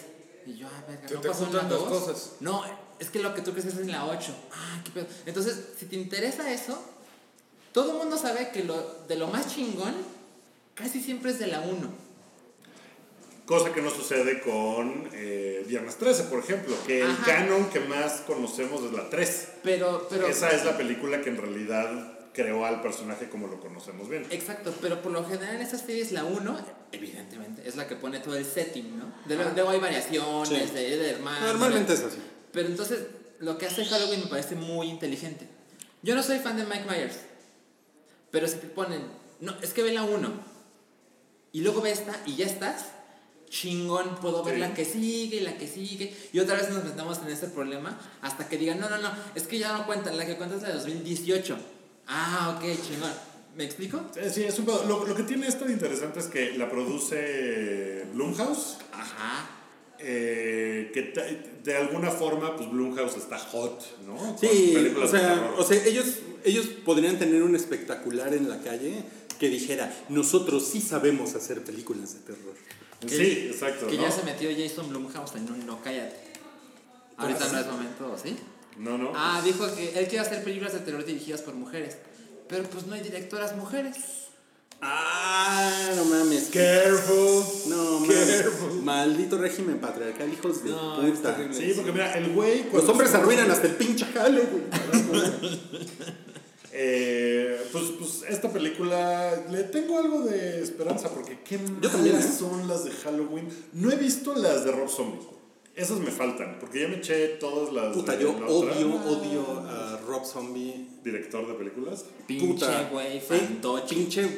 Y 0.47 0.55
yo, 0.57 0.67
ah, 0.67 0.85
verga, 0.89 1.09
¿no 1.13 1.21
pasó 1.23 1.47
en 1.47 1.57
la 1.57 1.63
dos 1.65 1.89
2? 1.89 2.03
cosas. 2.03 2.31
No, 2.41 2.63
es 2.99 3.11
que 3.11 3.21
lo 3.21 3.35
que 3.35 3.43
tú 3.43 3.53
crees 3.53 3.67
es 3.67 3.79
en 3.79 3.91
la 3.93 4.07
8. 4.07 4.35
Ah, 4.53 4.81
qué 4.85 4.91
pedo. 4.91 5.07
Entonces, 5.27 5.57
si 5.79 5.87
te 5.87 5.97
interesa 5.97 6.51
eso, 6.53 6.83
todo 7.73 7.93
el 7.93 7.99
mundo 7.99 8.17
sabe 8.19 8.51
que 8.51 8.65
lo, 8.65 9.05
de 9.07 9.17
lo 9.17 9.29
más 9.29 9.55
chingón 9.55 9.95
casi 10.75 11.01
siempre 11.03 11.31
es 11.31 11.39
de 11.39 11.47
la 11.49 11.61
1. 11.61 12.08
Cosa 13.49 13.73
que 13.73 13.81
no 13.81 13.89
sucede 13.89 14.43
con 14.43 15.09
eh, 15.15 15.65
Viernes 15.67 15.97
13, 15.97 16.25
por 16.25 16.41
ejemplo, 16.41 16.77
que 16.87 17.01
el 17.01 17.17
canon 17.25 17.71
que 17.71 17.81
más 17.81 18.21
conocemos 18.27 18.85
es 18.85 18.93
la 18.93 19.09
3. 19.09 19.49
Pero, 19.63 20.07
pero. 20.11 20.27
Esa 20.27 20.51
es 20.51 20.67
la 20.67 20.77
película 20.77 21.23
que 21.23 21.31
en 21.31 21.39
realidad 21.39 22.19
creó 22.35 22.67
al 22.67 22.83
personaje 22.83 23.31
como 23.31 23.47
lo 23.47 23.59
conocemos 23.59 24.07
bien. 24.07 24.27
Exacto, 24.29 24.75
pero 24.83 25.01
por 25.01 25.13
lo 25.13 25.25
general 25.25 25.57
en 25.57 25.63
estas 25.63 25.81
series 25.81 26.13
la 26.13 26.25
1, 26.25 26.59
evidentemente, 26.93 27.67
es 27.67 27.75
la 27.75 27.89
que 27.89 27.97
pone 27.97 28.21
todo 28.21 28.37
el 28.37 28.45
setting, 28.45 28.99
¿no? 28.99 29.15
De, 29.25 29.35
luego 29.37 29.71
hay 29.71 29.81
variaciones 29.81 30.69
Sí. 30.69 30.75
de, 30.75 30.97
de 30.99 31.11
hermanos. 31.13 31.49
Normalmente 31.49 31.95
es 31.95 32.03
así. 32.03 32.19
Pero 32.53 32.69
entonces, 32.69 33.07
lo 33.39 33.57
que 33.57 33.65
hace 33.65 33.83
Halloween 33.87 34.21
me 34.25 34.27
parece 34.27 34.57
muy 34.57 34.89
inteligente. 34.89 35.49
Yo 36.03 36.15
no 36.15 36.23
soy 36.23 36.39
fan 36.39 36.59
de 36.59 36.67
Mike 36.67 36.85
Myers, 36.87 37.17
pero 38.31 38.47
si 38.47 38.57
te 38.59 38.67
ponen, 38.67 39.01
no, 39.41 39.57
es 39.63 39.73
que 39.73 39.83
ve 39.83 39.93
la 39.95 40.03
1 40.03 40.33
y 41.53 41.63
luego 41.63 41.81
ve 41.81 41.93
esta 41.93 42.15
y 42.27 42.37
ya 42.37 42.45
estás, 42.45 42.85
chingón, 43.51 44.17
puedo 44.21 44.43
ver 44.45 44.55
Sí. 44.55 44.61
la 44.61 44.75
que 44.75 44.85
sigue 44.85 45.37
y 45.39 45.41
la 45.41 45.57
que 45.57 45.67
sigue. 45.67 46.15
Y 46.33 46.39
otra 46.41 46.57
vez 46.57 46.71
nos 46.71 46.85
metemos 46.85 47.19
en 47.19 47.29
ese 47.29 47.49
problema 47.49 47.99
hasta 48.23 48.49
que 48.49 48.57
digan, 48.59 48.79
no, 48.81 48.89
no, 48.91 48.99
no, 48.99 49.11
es 49.35 49.45
que 49.45 49.59
ya 49.59 49.77
no 49.77 49.87
cuentan, 49.87 50.17
la 50.17 50.27
que 50.27 50.37
cuenta 50.37 50.57
es 50.57 50.63
de 50.63 50.73
2018. 50.73 51.57
Ah, 52.07 52.57
ok, 52.57 52.63
chingón. 52.87 53.13
¿Me 53.57 53.65
explico? 53.65 54.01
Sí, 54.33 54.45
es 54.45 54.59
un 54.59 54.67
pedo. 54.67 54.85
Lo, 54.87 55.05
lo 55.05 55.15
que 55.17 55.25
tiene 55.25 55.49
esto 55.49 55.65
de 55.65 55.73
interesante 55.73 56.21
es 56.21 56.27
que 56.27 56.57
la 56.57 56.71
produce 56.71 58.07
Blumhouse. 58.15 58.77
Ajá. 58.93 59.51
eh, 60.01 60.93
que 60.95 61.13
de 61.65 61.77
alguna 61.77 62.11
forma, 62.13 62.57
pues 62.57 62.71
Blumhouse 62.71 63.17
está 63.17 63.37
hot, 63.37 63.83
¿no? 64.07 64.37
Sí, 64.41 64.77
o 65.03 65.09
sea, 65.09 65.55
o 65.59 65.65
sea 65.65 65.85
ellos, 65.87 66.07
ellos 66.45 66.67
podrían 66.85 67.19
tener 67.19 67.43
un 67.43 67.57
espectacular 67.57 68.33
en 68.33 68.49
la 68.49 68.61
calle 68.63 69.03
que 69.41 69.49
dijera, 69.49 69.93
nosotros 70.09 70.69
sí 70.69 70.81
sabemos 70.81 71.35
hacer 71.35 71.65
películas 71.65 72.15
de 72.15 72.21
terror. 72.21 72.55
Sí, 73.07 73.49
exacto. 73.53 73.87
Que 73.87 73.97
¿no? 73.97 74.03
ya 74.03 74.11
se 74.11 74.23
metió 74.25 74.51
Jason 74.57 74.89
Blumhouse 74.89 75.35
en 75.37 75.51
un 75.51 75.67
no 75.67 75.81
cállate. 75.83 76.17
Ahorita 77.17 77.49
no 77.53 77.59
es 77.59 77.67
momento, 77.67 78.17
¿sí? 78.23 78.37
No, 78.77 78.97
no. 78.97 79.13
Ah, 79.15 79.41
dijo 79.45 79.67
que 79.75 79.99
él 79.99 80.07
quiere 80.07 80.21
hacer 80.21 80.45
películas 80.45 80.73
de 80.73 80.81
terror 80.81 81.05
dirigidas 81.05 81.43
por 81.43 81.55
mujeres. 81.55 81.97
Pero 82.49 82.65
pues 82.65 82.87
no 82.87 82.95
hay 82.95 83.01
directoras 83.01 83.57
mujeres. 83.57 83.97
Ah, 84.81 85.91
no 85.97 86.05
mames. 86.05 86.49
Careful. 86.53 87.45
No 87.67 88.01
mames. 88.01 88.45
Maldito 88.83 89.37
régimen 89.39 89.81
patriarcal, 89.81 90.33
hijos 90.33 90.63
de 90.63 90.71
No, 90.71 91.01
puta. 91.01 91.37
Sí, 91.53 91.73
porque 91.75 91.91
mira, 91.91 92.13
el 92.15 92.33
güey. 92.33 92.67
Los 92.73 92.89
hombres 92.89 93.13
arruinan 93.15 93.51
hasta 93.51 93.67
el 93.67 93.75
pinche 93.75 94.07
Halloween. 94.07 94.67
Eh, 96.73 97.61
pues, 97.73 97.85
pues 97.99 98.25
esta 98.29 98.51
película 98.53 99.45
le 99.51 99.65
tengo 99.65 99.99
algo 99.99 100.21
de 100.23 100.63
esperanza 100.63 101.09
porque 101.09 101.39
qué 101.43 101.59
Yo 101.81 101.91
también, 101.91 102.17
malas 102.17 102.31
¿eh? 102.31 102.39
son 102.39 102.69
las 102.69 102.85
de 102.85 102.91
Halloween. 102.91 103.49
No 103.73 103.91
he 103.91 103.97
visto 103.97 104.35
las 104.35 104.65
de 104.65 104.73
Rob 104.73 104.89
Zombie. 104.89 105.27
Esas 105.75 105.99
me 106.01 106.11
faltan 106.11 106.59
porque 106.61 106.83
ya 106.83 106.89
me 106.89 106.97
eché 106.97 107.29
todas 107.41 107.73
las 107.73 107.95
Puta, 107.95 108.17
de 108.17 108.23
yo 108.25 108.33
la 108.39 108.47
otra. 108.49 108.73
odio, 108.77 108.95
odio 109.07 109.61
a 109.69 110.01
Rob 110.07 110.25
Zombie. 110.27 110.89
Director 111.05 111.47
de 111.47 111.55
películas. 111.55 112.05
Pinche 112.27 112.67
güey, 112.93 113.19
Eh, 113.19 113.21
fantoche. 113.21 113.95
Pinche, 113.95 114.29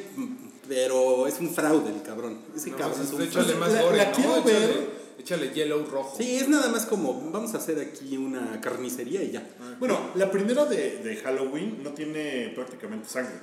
pero 0.67 1.27
es 1.27 1.39
un 1.39 1.49
fraude 1.49 1.89
el 1.89 2.01
cabrón. 2.03 2.37
Ese 2.55 2.69
No, 2.69 2.77
cabrón 2.77 2.97
pues, 3.09 3.21
es 3.21 3.27
un 3.35 3.43
fraude. 3.43 3.59
La- 3.59 3.91
la 3.91 4.05
¿no? 4.05 4.11
quiero 4.15 4.35
Échale- 4.37 4.43
ver. 4.45 5.00
Échale 5.21 5.51
yellow 5.53 5.85
rojo. 5.85 6.15
Sí, 6.17 6.37
es 6.37 6.49
nada 6.49 6.67
más 6.69 6.87
como, 6.87 7.13
vamos 7.31 7.53
a 7.53 7.57
hacer 7.57 7.79
aquí 7.79 8.17
una 8.17 8.59
carnicería 8.59 9.21
y 9.21 9.31
ya. 9.31 9.47
Bueno, 9.79 10.11
la 10.15 10.31
primera 10.31 10.65
de, 10.65 10.97
de 10.97 11.15
Halloween 11.17 11.83
no 11.83 11.91
tiene 11.91 12.51
prácticamente 12.55 13.07
sangre. 13.07 13.35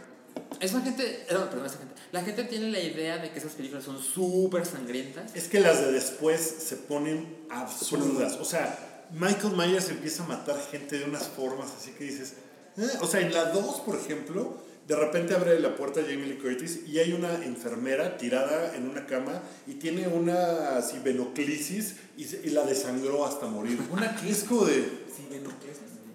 Esa 0.60 0.80
gente, 0.80 1.04
eh, 1.28 1.32
no, 1.32 1.48
perdón, 1.48 1.66
esa 1.66 1.78
gente. 1.78 1.94
La 2.10 2.22
gente 2.22 2.44
tiene 2.44 2.70
la 2.72 2.80
idea 2.80 3.18
de 3.18 3.30
que 3.30 3.38
esas 3.38 3.52
películas 3.52 3.84
son 3.84 4.00
súper 4.02 4.66
sangrientas. 4.66 5.36
Es 5.36 5.46
que 5.48 5.60
las 5.60 5.80
de 5.80 5.92
después 5.92 6.40
se 6.40 6.76
ponen 6.76 7.36
absurdas. 7.48 8.34
O 8.40 8.44
sea, 8.44 9.06
Michael 9.12 9.56
Myers 9.56 9.88
empieza 9.90 10.24
a 10.24 10.26
matar 10.26 10.60
gente 10.70 10.98
de 10.98 11.04
unas 11.04 11.28
formas 11.28 11.72
así 11.78 11.92
que 11.92 12.04
dices. 12.04 12.34
"Eh". 12.76 12.88
O 13.00 13.06
sea, 13.06 13.20
en 13.20 13.32
la 13.32 13.46
2, 13.52 13.80
por 13.82 13.94
ejemplo, 13.96 14.58
de 14.88 14.96
repente 14.96 15.34
abre 15.34 15.60
la 15.60 15.76
puerta 15.76 16.00
Jamie 16.00 16.24
Lee 16.26 16.38
Curtis 16.38 16.80
y 16.88 16.98
hay 16.98 17.12
una 17.12 17.44
enfermera 17.44 18.16
tirada 18.16 18.74
en 18.74 18.88
una 18.88 19.04
cama 19.06 19.42
y 19.66 19.74
tiene 19.74 20.08
una 20.08 20.78
así 20.78 20.98
venoclisis 21.04 21.96
y, 22.16 22.24
se- 22.24 22.40
y 22.44 22.50
la 22.50 22.64
desangró 22.64 23.24
hasta 23.26 23.46
morir. 23.46 23.78
Una 23.90 24.16
como 24.44 24.64
de. 24.64 25.06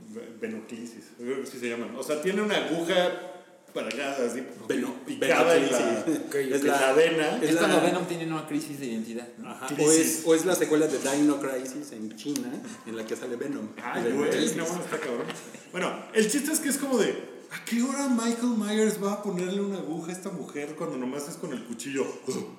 Ve- 0.10 0.27
Venoclisis, 0.39 1.06
creo 1.18 1.42
que 1.42 1.48
sí 1.48 1.60
se 1.60 1.70
llaman. 1.70 1.96
O 1.96 2.03
sea, 2.03 2.22
tiene 2.22 2.42
una 2.42 2.56
aguja 2.58 3.30
para 3.74 3.88
acá, 3.88 4.15
así 4.24 4.44
Veno- 4.68 4.94
picada 5.06 5.56
en 5.56 5.72
la, 5.72 5.77
venoclisis. 5.80 6.22
Ok, 6.27 6.36
Es 6.36 6.63
la 6.63 6.82
la- 6.82 6.94
vena. 6.94 7.38
es 7.38 7.50
Es 7.50 7.56
la- 7.56 7.80
Venom 7.80 8.06
tiene 8.08 8.27
una 8.27 8.46
crisis 8.48 8.80
de 8.80 8.86
identidad. 8.88 9.27
¿no? 9.39 9.50
Ajá, 9.50 9.68
Crisis. 9.68 9.88
O, 9.88 9.92
es, 9.92 10.22
o 10.25 10.36
es 10.36 10.46
la 10.46 10.56
secuela 10.56 10.88
de 10.88 10.98
Dino 11.00 11.39
Crisis 11.39 11.92
en 11.94 12.15
China, 12.15 12.51
en 12.86 12.96
la 12.96 13.06
que 13.06 13.15
sale 13.15 13.36
Venom. 13.36 13.70
Ay, 13.82 14.12
güey, 14.12 14.30
no, 14.56 14.63
está 14.65 14.98
cabrón. 15.00 15.25
Bueno, 15.72 16.06
el 16.13 16.30
chiste 16.30 16.51
es 16.51 16.60
que 16.60 16.70
es 16.70 16.77
como 16.77 16.98
de, 17.00 17.33
¿a 17.53 17.65
qué 17.65 17.81
hora 17.83 18.07
Michael 18.10 18.55
Myers 18.57 19.03
va 19.03 19.13
a 19.13 19.24
ponerle 19.24 19.62
una 19.62 19.77
aguja 19.77 20.10
a 20.10 20.13
esta 20.13 20.29
mujer 20.29 20.75
cuando 20.75 20.98
nomás 20.98 21.27
es 21.29 21.36
con 21.36 21.53
el 21.53 21.63
cuchillo? 21.65 22.05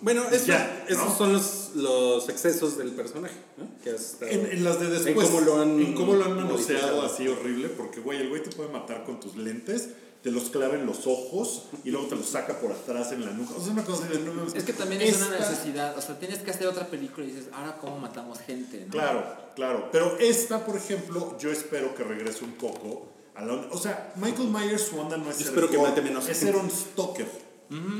Bueno, 0.00 0.22
eso- 0.30 0.46
Ya, 0.46 0.84
esos 0.88 1.04
¿no? 1.06 1.16
son 1.16 1.32
los, 1.32 1.70
los 1.74 2.28
excesos 2.28 2.78
del 2.78 2.92
personaje, 2.92 3.34
¿no? 3.56 3.66
Que 3.82 3.90
En, 4.32 4.46
en 4.46 4.64
las 4.64 4.78
de 4.80 4.88
después, 4.90 5.26
En 5.28 5.32
cómo 5.32 5.40
lo 5.44 5.60
han 5.60 5.80
en 5.80 5.94
cómo 5.94 6.14
lo 6.14 6.24
han 6.24 6.36
manoseado 6.36 7.02
así 7.02 7.26
horrible, 7.28 7.68
porque 7.70 8.00
güey, 8.00 8.20
el 8.20 8.28
güey 8.28 8.42
te 8.42 8.50
puede 8.50 8.68
matar 8.70 9.04
con 9.04 9.18
tus 9.20 9.36
lentes, 9.36 9.88
te 10.22 10.30
los 10.30 10.44
clava 10.44 10.74
en 10.76 10.86
los 10.86 11.06
ojos 11.06 11.64
y 11.84 11.90
luego 11.90 12.06
te 12.06 12.16
los 12.16 12.26
saca 12.26 12.58
por 12.58 12.72
atrás 12.72 13.12
en 13.12 13.24
la 13.26 13.32
nuca. 13.32 13.54
O 13.58 13.62
sea, 13.62 13.72
una 13.72 13.84
cosa 13.84 14.06
de 14.08 14.18
no. 14.20 14.46
Es 14.54 14.64
que 14.64 14.72
también 14.72 15.02
es 15.02 15.16
una 15.20 15.38
necesidad. 15.38 15.98
O 15.98 16.00
sea, 16.00 16.18
tienes 16.18 16.38
que 16.38 16.50
hacer 16.50 16.66
otra 16.66 16.86
película 16.86 17.26
y 17.26 17.30
dices, 17.32 17.48
ahora 17.52 17.76
cómo 17.78 17.98
matamos 17.98 18.38
gente, 18.38 18.84
¿no? 18.86 18.92
Claro, 18.92 19.22
claro. 19.54 19.88
Pero 19.92 20.16
esta, 20.18 20.64
por 20.64 20.76
ejemplo, 20.76 21.36
yo 21.38 21.50
espero 21.50 21.94
que 21.94 22.04
regrese 22.04 22.42
un 22.44 22.52
poco 22.52 23.12
a 23.35 23.45
la 23.45 23.53
onda. 23.55 23.69
O 23.73 23.79
sea, 23.79 24.12
Michael 24.17 24.49
Myers, 24.49 24.83
su 24.83 24.99
onda 24.99 25.17
no 25.17 25.31
es 25.31 25.38
Yo 25.38 25.45
ser 25.45 25.55
espero 25.55 25.71
que 25.71 25.79
mate 25.79 26.03
menos 26.03 26.29
Es 26.29 26.37
ser 26.38 26.57
un 26.57 26.71
stalker. 26.71 27.26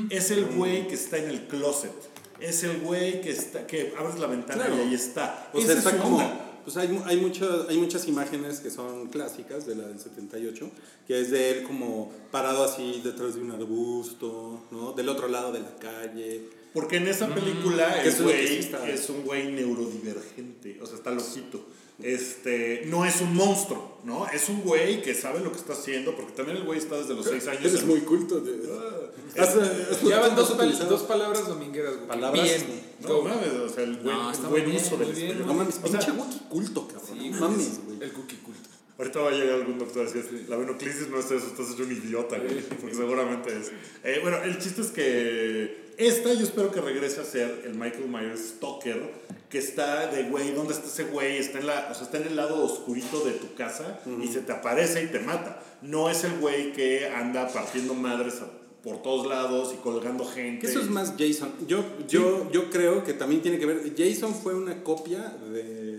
Es 0.09 0.31
el 0.31 0.45
güey 0.45 0.87
que 0.87 0.93
está 0.95 1.17
en 1.17 1.29
el 1.29 1.47
closet. 1.47 1.91
Es 2.39 2.63
el 2.63 2.79
güey 2.81 3.21
que 3.21 3.31
está 3.31 3.65
que 3.67 3.93
abres 3.97 4.19
la 4.19 4.27
ventana 4.27 4.65
Claro. 4.65 4.77
y 4.83 4.87
ahí 4.87 4.93
está. 4.93 5.49
O 5.53 5.59
sea, 5.61 5.71
es 5.71 5.77
está 5.79 5.97
como. 5.97 6.17
onda. 6.17 6.41
Pues 6.63 6.77
hay, 6.77 6.99
hay, 7.05 7.17
mucho- 7.17 7.67
hay 7.69 7.77
muchas 7.77 8.07
imágenes 8.07 8.59
que 8.59 8.71
son 8.71 9.07
clásicas 9.09 9.67
de 9.67 9.75
la 9.75 9.83
del 9.87 9.99
78, 9.99 10.67
que 11.07 11.21
es 11.21 11.29
de 11.29 11.51
él 11.51 11.63
como 11.63 12.11
parado 12.31 12.63
así 12.63 13.01
detrás 13.03 13.35
de 13.35 13.41
un 13.41 13.51
arbusto, 13.51 14.63
¿no? 14.71 14.93
Del 14.93 15.09
otro 15.09 15.27
lado 15.27 15.51
de 15.51 15.59
la 15.59 15.75
calle. 15.75 16.49
Porque 16.73 16.97
en 16.97 17.07
esa 17.07 17.27
película 17.33 17.93
que 18.01 18.01
el 18.01 18.07
es 18.07 18.21
güey 18.21 18.57
está- 18.57 18.89
es 18.89 19.07
un 19.09 19.23
güey 19.23 19.51
neurodivergente, 19.51 20.79
o 20.81 20.85
sea, 20.85 20.95
está 20.95 21.11
loquito. 21.11 21.65
Este, 22.03 22.83
no 22.87 23.05
es 23.05 23.21
un 23.21 23.33
monstruo, 23.35 23.99
¿no? 24.03 24.27
Es 24.27 24.49
un 24.49 24.61
güey 24.63 25.01
que 25.01 25.13
sabe 25.15 25.39
lo 25.39 25.51
que 25.51 25.57
está 25.57 25.73
haciendo, 25.73 26.15
porque 26.15 26.33
también 26.33 26.57
el 26.57 26.63
güey 26.63 26.77
está 26.77 26.97
desde 26.97 27.13
los 27.13 27.25
seis 27.25 27.47
años. 27.47 27.63
Eres 27.65 27.81
en- 27.81 27.87
muy 27.87 28.01
culto. 28.01 28.41
de- 28.41 28.59
Ah, 29.37 29.45
Ya 30.03 30.19
van 30.19 30.35
dos, 30.35 30.51
pal- 30.57 30.87
dos 30.89 31.03
palabras 31.03 31.47
domingueras, 31.47 31.95
güey. 31.95 32.07
Palabras. 32.07 32.43
Bien. 32.43 32.83
No 33.01 33.07
Go. 33.17 33.21
mames, 33.23 33.49
o 33.53 33.69
sea, 33.69 33.83
el 33.83 33.95
buen, 33.97 34.15
No, 34.15 34.31
el 34.31 34.37
buen 34.47 34.65
bien, 34.65 34.77
uso 34.77 34.97
del 34.97 35.09
español. 35.11 35.43
No 35.47 35.53
mames, 35.53 35.75
O 35.83 35.87
sea, 35.87 35.99
pinche 35.99 36.11
Wookiee 36.11 36.39
culto, 36.49 36.87
cabrón. 36.87 37.17
Sí, 37.19 37.29
mames, 37.31 37.67
es 37.67 37.85
güey. 37.85 37.97
El 38.01 38.11
cookie 38.13 38.35
culto. 38.37 38.69
Ahorita 38.97 39.19
va 39.19 39.29
a 39.29 39.33
llegar 39.33 39.55
algún 39.55 39.77
doctor 39.77 40.05
así, 40.07 40.19
es, 40.19 40.47
la 40.49 40.55
venoclisis 40.55 41.09
no 41.09 41.19
es 41.19 41.25
eso, 41.25 41.47
estás 41.47 41.71
hecho 41.71 41.83
un 41.83 41.91
idiota, 41.91 42.37
güey, 42.37 42.61
porque 42.61 42.95
seguramente 42.95 43.49
es. 43.57 43.71
Eh, 44.05 44.19
bueno, 44.21 44.41
el 44.43 44.57
chiste 44.57 44.81
es 44.81 44.87
que 44.87 45.91
esta 45.97 46.33
yo 46.33 46.43
espero 46.45 46.71
que 46.71 46.79
regrese 46.79 47.19
a 47.19 47.25
ser 47.25 47.63
el 47.65 47.75
Michael 47.75 48.07
Myers 48.07 48.39
Stalker, 48.55 49.11
que 49.55 49.59
está 49.59 50.07
de, 50.07 50.23
güey, 50.23 50.51
¿dónde 50.51 50.73
está 50.73 50.87
ese 50.87 51.05
güey? 51.05 51.37
Está 51.37 51.59
en, 51.59 51.67
la, 51.67 51.87
o 51.89 51.93
sea, 51.93 52.03
está 52.03 52.17
en 52.17 52.27
el 52.27 52.35
lado 52.35 52.61
oscurito 52.61 53.23
de 53.23 53.31
tu 53.31 53.53
casa 53.55 54.01
y 54.21 54.27
se 54.27 54.41
te 54.41 54.51
aparece 54.51 55.01
y 55.01 55.07
te 55.07 55.21
mata. 55.21 55.61
No 55.81 56.09
es 56.09 56.25
el 56.25 56.39
güey 56.39 56.73
que 56.73 57.07
anda 57.07 57.47
partiendo 57.47 57.93
madres 57.93 58.41
por 58.83 59.01
todos 59.01 59.25
lados 59.27 59.73
y 59.73 59.77
colgando 59.77 60.25
gente. 60.25 60.67
Eso 60.67 60.81
es 60.81 60.89
más 60.89 61.13
Jason. 61.17 61.53
Yo, 61.69 61.85
yo, 62.05 62.51
yo 62.51 62.69
creo 62.69 63.05
que 63.05 63.13
también 63.13 63.41
tiene 63.41 63.57
que 63.57 63.65
ver. 63.65 63.93
Jason 63.97 64.35
fue 64.35 64.55
una 64.55 64.83
copia 64.83 65.21
de, 65.49 65.94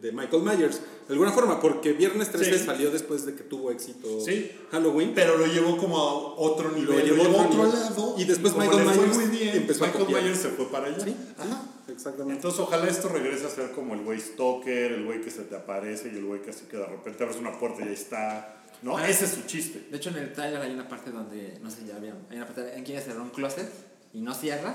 de 0.00 0.12
Michael 0.12 0.42
Myers, 0.42 0.80
de 1.08 1.12
alguna 1.14 1.32
forma, 1.32 1.60
porque 1.60 1.92
Viernes 1.92 2.30
13 2.30 2.58
Sí. 2.58 2.64
salió 2.64 2.90
después 2.90 3.26
de 3.26 3.34
que 3.34 3.42
tuvo 3.42 3.70
éxito 3.70 4.20
Sí. 4.24 4.50
Halloween. 4.70 5.12
Pero 5.14 5.36
lo 5.36 5.46
llevó 5.46 5.76
como 5.76 5.98
a 5.98 6.14
otro 6.40 6.70
nivel, 6.72 6.98
lo 7.00 7.04
llevó 7.04 7.22
llevó, 7.24 7.40
a 7.40 7.42
a 7.42 7.46
otro 7.46 7.60
otro 7.62 7.66
nivel. 7.72 7.80
lado. 7.90 8.14
Y 8.18 8.24
después 8.24 8.56
Michael 8.56 8.84
Myers 8.86 9.16
muy 9.16 9.26
bien, 9.26 9.56
empezó 9.56 9.84
a 9.84 9.86
Michael 9.88 10.04
copiar. 10.04 10.22
Myers 10.22 10.38
se 10.38 10.48
fue 10.50 10.66
para 10.70 10.86
allá. 10.86 11.04
Sí, 11.04 11.16
Ajá. 11.38 11.62
exactamente. 11.88 12.34
Entonces 12.34 12.60
ojalá 12.60 12.88
esto 12.88 13.08
regrese 13.08 13.46
a 13.46 13.50
ser 13.50 13.70
como 13.72 13.94
el 13.94 14.02
güey 14.02 14.20
stalker, 14.20 14.92
el 14.92 15.04
güey 15.04 15.20
que 15.20 15.30
se 15.30 15.42
te 15.42 15.56
aparece 15.56 16.10
y 16.12 16.16
el 16.18 16.24
güey 16.24 16.42
que 16.42 16.50
así 16.50 16.64
que 16.70 16.76
de 16.76 16.86
repente 16.86 17.22
abres 17.24 17.38
una 17.38 17.58
puerta 17.58 17.84
y 17.84 17.88
ahí 17.88 17.94
está. 17.94 18.56
¿No? 18.82 18.96
Ah. 18.96 19.06
Ese 19.08 19.26
es 19.26 19.32
su 19.32 19.42
chiste. 19.42 19.88
De 19.90 19.98
hecho, 19.98 20.08
en 20.08 20.16
el 20.16 20.32
trailer 20.32 20.62
hay 20.62 20.72
una 20.72 20.88
parte 20.88 21.10
donde, 21.10 21.58
no 21.62 21.70
sé, 21.70 21.84
ya 21.86 21.98
vieron, 21.98 22.20
hay 22.30 22.38
una 22.38 22.46
parte 22.46 22.74
en 22.74 22.82
que 22.82 22.92
ella 22.92 23.02
cerró 23.02 23.22
un 23.22 23.28
closet 23.30 23.68
y 24.14 24.22
no 24.22 24.32
cierra. 24.34 24.74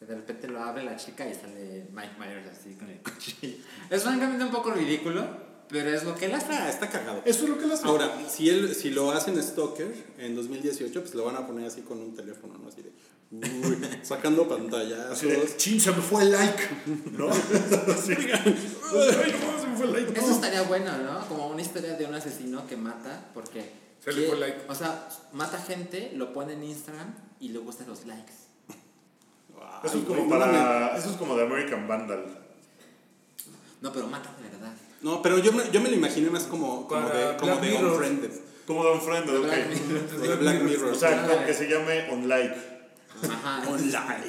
De 0.00 0.14
repente 0.14 0.48
lo 0.48 0.62
abre 0.62 0.82
la 0.82 0.96
chica 0.96 1.28
y 1.28 1.34
sale 1.34 1.86
Mike 1.92 2.14
Myers 2.18 2.48
así 2.48 2.74
con 2.74 2.88
el 2.88 3.00
cuchillo. 3.00 3.58
Es 3.90 4.02
francamente 4.02 4.44
un 4.44 4.50
poco 4.50 4.70
ridículo, 4.70 5.26
pero 5.68 5.90
es 5.90 6.04
lo 6.04 6.16
que 6.16 6.24
él 6.24 6.34
hace. 6.34 6.52
Ah, 6.52 6.70
está 6.70 6.88
cagado. 6.88 7.22
Eso 7.24 7.44
es 7.44 7.50
lo 7.50 7.58
que 7.58 7.66
le 7.66 7.74
hace. 7.74 7.86
Ahora, 7.86 8.10
si, 8.28 8.48
él, 8.48 8.74
si 8.74 8.90
lo 8.90 9.10
hacen 9.12 9.40
Stalker 9.40 9.94
en 10.18 10.34
2018, 10.34 11.00
pues 11.00 11.14
lo 11.14 11.24
van 11.24 11.36
a 11.36 11.46
poner 11.46 11.66
así 11.66 11.82
con 11.82 11.98
un 11.98 12.14
teléfono, 12.14 12.56
¿no? 12.56 12.68
Así 12.68 12.82
de. 12.82 12.92
uy, 13.30 13.78
sacando 14.02 14.48
pantallazos. 14.48 15.56
Chin, 15.58 15.78
se 15.80 15.92
me 15.92 16.00
fue 16.00 16.22
el 16.22 16.32
like. 16.32 16.62
¿No? 17.12 17.28
Así. 17.28 18.14
Ay, 18.14 19.36
no, 19.38 19.60
se 19.60 19.66
me 19.66 19.76
fue 19.76 19.86
el 19.86 19.92
like. 19.92 20.18
Eso 20.18 20.30
estaría 20.30 20.62
bueno, 20.62 20.96
¿no? 20.98 21.28
Como 21.28 21.48
una 21.48 21.60
historia 21.60 21.94
de 21.94 22.06
un 22.06 22.14
asesino 22.14 22.66
que 22.66 22.76
mata 22.76 23.28
porque... 23.34 23.90
Se 24.02 24.12
le 24.12 24.28
fue 24.28 24.38
like. 24.38 24.62
O 24.66 24.74
sea, 24.74 25.08
mata 25.34 25.58
gente, 25.58 26.12
lo 26.14 26.32
pone 26.32 26.54
en 26.54 26.64
Instagram 26.64 27.14
y 27.38 27.50
le 27.50 27.58
gustan 27.58 27.86
los 27.86 28.06
likes. 28.06 28.49
Eso 29.84 29.98
es 29.98 30.04
como 30.04 30.24
güey, 30.24 30.28
no 30.28 30.38
para. 30.38 30.96
Eso 30.96 31.10
es 31.10 31.16
como 31.16 31.36
de 31.36 31.44
American 31.44 31.88
Vandal. 31.88 32.24
No, 33.80 33.92
pero 33.92 34.06
mata 34.08 34.30
de 34.42 34.48
verdad. 34.50 34.72
No, 35.00 35.22
pero 35.22 35.38
yo 35.38 35.52
me, 35.52 35.62
yo 35.72 35.80
me 35.80 35.88
lo 35.88 35.96
imaginé 35.96 36.28
más 36.30 36.42
como, 36.44 36.86
como 36.86 37.02
Para 37.06 37.32
de, 37.32 37.36
como 37.38 37.52
Black 37.52 37.62
de 37.64 37.70
Mirror. 37.70 37.92
Unfriended. 37.92 38.30
Como 38.66 38.84
de 38.84 38.90
Unfriended, 38.92 39.36
ok. 39.38 39.44
Black 39.46 39.68
Mirror. 39.68 40.20
De 40.28 40.36
Black 40.36 40.62
Mirror. 40.62 40.90
O 40.90 40.94
sea, 40.94 41.26
como 41.26 41.46
que 41.46 41.54
se 41.54 41.68
llame 41.68 42.08
Unlike. 42.12 42.54
Ajá. 43.30 43.62
Online. 43.68 44.24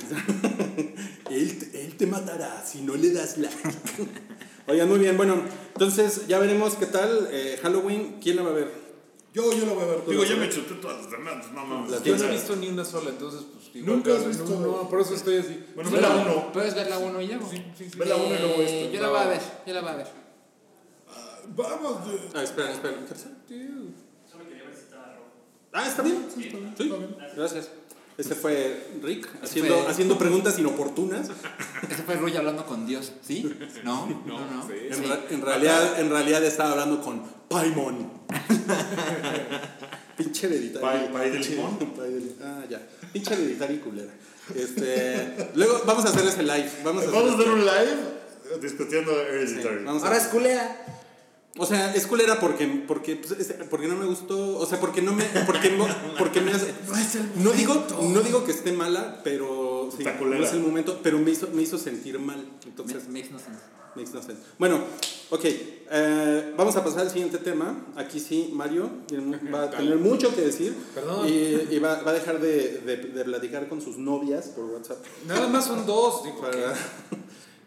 él, 1.30 1.60
te- 1.60 1.86
él 1.86 1.98
te 1.98 2.08
matará 2.08 2.64
si 2.66 2.82
no 2.82 2.96
le 2.96 3.12
das 3.12 3.38
like. 3.38 3.56
Oigan, 4.68 4.88
muy 4.88 5.00
bien. 5.00 5.18
Bueno, 5.18 5.36
entonces 5.74 6.28
ya 6.28 6.40
veremos 6.40 6.76
qué 6.76 6.86
tal. 6.86 7.28
eh, 7.32 7.60
Halloween, 7.62 8.20
¿quién 8.22 8.38
la 8.38 8.44
va 8.44 8.52
a 8.52 8.54
ver? 8.54 8.72
Yo, 9.34 9.54
yo 9.54 9.66
lo 9.66 9.76
voy 9.76 9.84
a 9.84 9.88
ver. 9.88 10.02
¿Tú 10.02 10.12
Digo, 10.12 10.24
ya 10.26 10.34
me 10.36 10.42
ver? 10.42 10.50
chuté 10.54 10.74
todas 10.76 11.04
las 11.04 11.12
demás. 11.12 11.52
No 11.54 11.66
mames. 11.66 11.92
Las 11.92 12.04
Yo 12.04 12.12
no 12.12 12.18
he 12.18 12.20
¿Quién 12.28 12.32
visto 12.34 12.56
ni 12.58 12.68
una 12.68 12.84
sola, 12.84 13.10
entonces 13.12 13.42
pues 13.54 13.74
igual 13.76 13.96
Nunca 13.96 14.14
has 14.16 14.28
visto- 14.28 14.44
No, 14.46 14.60
no, 14.60 14.90
por 14.90 15.00
eso 15.02 15.16
estoy 15.16 15.38
así. 15.38 15.66
Bueno, 15.74 15.90
Sí, 15.90 15.96
ve 15.96 16.02
la 16.02 16.10
la- 16.10 16.22
uno. 16.22 16.52
Puedes 16.52 16.76
ver 16.76 16.90
la 16.90 16.98
1 16.98 17.22
y 17.22 17.28
luego. 17.28 17.50
Sí, 17.50 17.64
sí, 17.78 17.90
sí. 17.90 17.98
Ve 17.98 18.06
la 18.08 18.16
uno 18.18 18.36
y 18.36 18.40
luego 18.40 18.56
Eh, 18.62 18.82
esto. 18.84 18.94
Yo 18.96 19.02
la 19.02 19.10
voy 19.10 19.20
a 19.20 19.28
ver, 19.28 19.42
yo 19.66 19.74
la 19.74 19.82
voy 19.82 19.90
a 19.90 19.96
ver. 19.96 20.08
Vamos. 21.56 22.08
de- 22.08 22.40
Ah, 22.40 22.44
espera, 22.44 22.72
espera. 22.72 22.94
¿qué 23.00 23.06
pasa? 23.14 23.30
Ah, 25.74 25.88
está 25.88 26.02
bien. 26.02 26.28
Sí, 26.36 26.52
gracias. 27.36 27.70
Ese 28.22 28.36
fue 28.36 28.88
Rick 29.02 29.28
haciendo, 29.44 29.80
fue- 29.82 29.92
haciendo 29.92 30.18
preguntas 30.18 30.58
inoportunas. 30.60 31.28
Ese 31.90 32.04
fue 32.04 32.16
Ruy 32.16 32.36
hablando 32.38 32.66
con 32.66 32.86
Dios, 32.86 33.14
¿sí? 33.26 33.52
No, 33.84 34.06
no, 34.26 34.40
no. 34.40 34.68
sí. 34.68 34.74
En, 34.90 34.96
Sí. 34.96 35.06
ra- 35.10 35.20
en 35.30 35.42
realidad, 35.42 36.00
en 36.00 36.10
realidad 36.10 36.44
estaba 36.44 36.72
hablando 36.72 37.02
con 37.02 37.24
Paimon. 37.50 38.12
Pinche 40.18 40.48
hereditario. 40.48 40.82
¿Pay- 40.88 41.12
pay 41.14 41.30
de 41.32 41.40
limón? 41.40 41.80
Ah, 42.44 42.64
ya. 42.70 42.80
Pinche 43.12 43.34
hereditario 43.34 43.76
y 43.78 43.80
culera. 43.80 44.12
Este, 44.56 45.50
luego 45.56 45.82
vamos 45.86 46.06
a 46.06 46.10
hacer 46.10 46.26
ese 46.28 46.44
live. 46.44 46.70
Vamos 46.84 47.04
a 47.04 47.08
hacer, 47.08 47.16
Vamos 47.20 47.32
a 47.32 47.36
hacer 47.40 47.50
un 47.52 47.66
live 47.66 48.62
discutiendo 48.62 49.12
Hereditary. 49.22 49.80
Sí, 49.80 49.86
Ahora 49.88 50.18
es 50.18 50.28
culea. 50.28 51.01
O 51.58 51.66
sea, 51.66 51.94
es 51.94 52.08
culera 52.08 52.40
porque, 52.40 52.66
porque, 52.88 53.18
pues, 53.18 53.32
es- 53.32 53.54
porque 53.70 53.88
no 53.88 53.96
me 53.98 54.06
gustó, 54.06 54.58
o 54.58 54.66
sea, 54.66 54.80
porque 54.80 55.02
no 55.02 55.12
me, 55.14 55.26
porque, 55.46 55.70
porque 56.18 56.40
me 56.42 56.52
hace, 56.52 56.74
no 57.36 57.52
digo, 57.52 57.86
no 58.04 58.22
digo 58.22 58.46
que 58.46 58.52
esté 58.52 58.72
mala, 58.72 59.20
pero 59.24 59.90
sí, 59.92 59.98
Está 60.04 60.18
culera. 60.18 60.40
no 60.40 60.46
es 60.48 60.54
el 60.54 60.62
momento, 60.62 61.00
pero 61.04 61.20
me 61.20 61.32
hizo, 61.32 61.50
me 61.54 61.62
hizo 61.62 61.78
sentir 61.78 62.18
mal, 62.20 62.48
entonces, 62.66 63.08
Makes 63.10 63.32
no 63.32 63.40
sense. 63.40 63.60
makes 63.96 64.12
no 64.14 64.22
sense. 64.22 64.42
Bueno, 64.58 64.80
ok, 65.30 65.42
eh, 65.44 66.54
vamos 66.56 66.74
a 66.78 66.84
pasar 66.86 67.02
al 67.02 67.10
siguiente 67.10 67.38
tema, 67.40 67.86
aquí 67.98 68.22
sí, 68.22 68.50
Mario 68.54 68.90
va 69.54 69.64
a 69.64 69.70
tener 69.72 69.98
mucho 69.98 70.34
que 70.34 70.42
decir, 70.44 70.74
Perdón. 70.96 71.28
y, 71.28 71.68
y 71.76 71.80
va, 71.80 72.02
va 72.02 72.12
a 72.12 72.14
dejar 72.14 72.40
de, 72.40 72.78
de, 72.86 72.96
de 72.98 73.24
platicar 73.26 73.68
con 73.68 73.82
sus 73.82 73.98
novias 73.98 74.46
por 74.48 74.64
WhatsApp. 74.66 75.00
Nada 75.28 75.48
más 75.50 75.66
son 75.66 75.86
dos, 75.86 76.24
digo, 76.24 76.40
Para, 76.40 76.74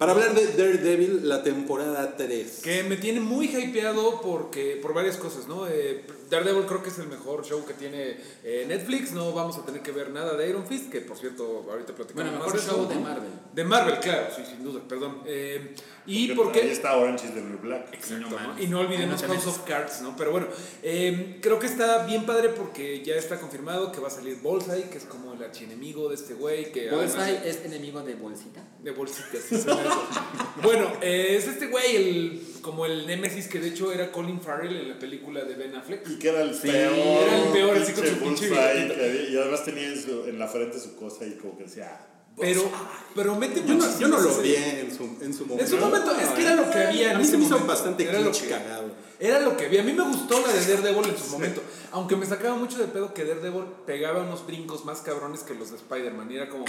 para 0.04 0.20
hablar 0.20 0.34
de 0.34 0.48
Daredevil, 0.48 1.26
la 1.26 1.42
temporada 1.42 2.14
3. 2.14 2.60
que 2.62 2.82
me 2.82 2.98
tiene 2.98 3.20
muy 3.20 3.46
hypeado 3.46 4.20
porque, 4.20 4.78
por 4.82 4.92
varias 4.92 5.16
cosas, 5.16 5.48
¿no? 5.48 5.66
Eh, 5.66 6.04
Daredevil 6.34 6.66
creo 6.66 6.82
que 6.82 6.90
es 6.90 6.98
el 6.98 7.08
mejor 7.08 7.44
show 7.44 7.64
que 7.64 7.74
tiene 7.74 8.16
eh, 8.42 8.64
Netflix, 8.68 9.12
no 9.12 9.32
vamos 9.32 9.56
a 9.58 9.64
tener 9.64 9.82
que 9.82 9.92
ver 9.92 10.10
nada 10.10 10.36
de 10.36 10.48
Iron 10.48 10.66
Fist, 10.66 10.90
que 10.90 11.00
por 11.00 11.16
cierto, 11.16 11.66
ahorita 11.70 11.94
platicamos 11.94 12.30
Bueno, 12.30 12.44
mejor 12.44 12.60
show 12.60 12.88
de. 12.88 12.94
Marvel. 12.96 13.30
De 13.52 13.64
Marvel, 13.64 13.98
claro, 14.00 14.26
sí, 14.34 14.42
sin 14.48 14.62
duda, 14.64 14.80
perdón. 14.88 15.20
Eh, 15.26 15.74
y 16.06 16.30
Ahí 16.30 16.36
porque... 16.36 16.70
está 16.70 16.96
Orange 16.98 17.26
is 17.26 17.34
the 17.34 17.40
New 17.40 17.58
Black. 17.58 17.94
Exacto. 17.94 18.36
Y 18.58 18.66
no 18.66 18.80
olvidemos 18.80 19.22
House 19.22 19.46
of 19.46 19.60
Cards, 19.66 20.02
¿no? 20.02 20.14
Pero 20.16 20.32
bueno, 20.32 20.48
eh, 20.82 21.38
creo 21.40 21.58
que 21.58 21.66
está 21.66 22.04
bien 22.04 22.26
padre 22.26 22.50
porque 22.50 23.02
ya 23.02 23.14
está 23.14 23.40
confirmado 23.40 23.90
que 23.90 24.00
va 24.00 24.08
a 24.08 24.10
salir 24.10 24.36
Bullseye, 24.42 24.90
que 24.90 24.98
es 24.98 25.04
como 25.04 25.32
el 25.32 25.42
archienemigo 25.42 26.08
de 26.08 26.16
este 26.16 26.34
güey. 26.34 26.72
que 26.72 26.90
además- 26.90 27.14
Bullseye 27.16 27.48
es 27.48 27.64
enemigo 27.64 28.02
de 28.02 28.14
Bolsita. 28.16 28.62
De 28.82 28.90
bolsitas. 28.90 29.40
sí, 29.48 29.56
bueno, 30.62 30.92
eh, 31.00 31.36
es 31.36 31.46
este 31.46 31.68
güey, 31.68 31.96
el, 31.96 32.42
como 32.60 32.84
el 32.86 33.06
Nemesis, 33.06 33.48
que 33.48 33.58
de 33.58 33.68
hecho 33.68 33.92
era 33.92 34.12
Colin 34.12 34.40
Farrell 34.40 34.76
en 34.76 34.88
la 34.90 34.98
película 34.98 35.42
de 35.44 35.54
Ben 35.54 35.74
Affleck. 35.74 36.06
Y 36.08 36.18
que 36.24 36.30
era 36.30 36.42
el 36.42 36.50
peor. 36.52 37.22
era 37.28 37.36
el 37.44 37.52
peor, 37.52 37.76
así 37.76 37.92
con 37.92 38.06
su 38.06 38.14
pinche 38.16 38.46
había- 38.46 39.28
Y 39.30 39.36
además 39.36 39.64
tenía 39.64 39.88
en, 39.88 40.02
su- 40.02 40.24
en 40.26 40.38
la 40.38 40.48
frente 40.48 40.80
su 40.80 40.96
cosa 40.96 41.26
y 41.26 41.32
como 41.32 41.56
que 41.58 41.64
decía. 41.64 42.00
Pero, 42.36 42.68
pero 43.14 43.36
mete 43.36 43.62
Yo 43.64 43.74
no, 43.74 43.98
yo 44.00 44.08
no 44.08 44.18
lo 44.20 44.34
odié 44.36 44.80
en 44.80 44.90
su, 44.96 45.04
en 45.20 45.32
su 45.32 45.46
momento. 45.46 45.62
En 45.64 45.68
su 45.70 45.76
momento, 45.76 46.10
es 46.20 46.28
que 46.30 46.42
era 46.42 46.56
lo 46.56 46.68
que 46.70 46.78
había 46.78 47.14
A 47.14 47.18
mí 47.18 47.24
se 47.24 47.36
me 47.36 47.44
hizo 47.44 47.58
bastante 47.60 48.06
cagado. 48.06 48.32
Era 49.20 49.40
lo 49.40 49.56
que 49.56 49.68
vi. 49.68 49.78
A 49.78 49.82
mí 49.82 49.92
me 49.92 50.02
gustó 50.02 50.40
la 50.40 50.52
de 50.52 50.60
Daredevil 50.60 51.08
en 51.10 51.18
su 51.18 51.30
momento. 51.30 51.62
Aunque 51.92 52.16
me 52.16 52.26
sacaba 52.26 52.56
mucho 52.56 52.78
de 52.78 52.86
pedo 52.86 53.14
que 53.14 53.24
Daredevil 53.24 53.64
pegaba 53.86 54.22
unos 54.22 54.46
brincos 54.46 54.84
más 54.84 55.00
cabrones 55.00 55.40
que 55.40 55.54
los 55.54 55.70
de 55.70 55.76
Spider-Man. 55.76 56.30
Y 56.30 56.36
era 56.36 56.48
como, 56.48 56.64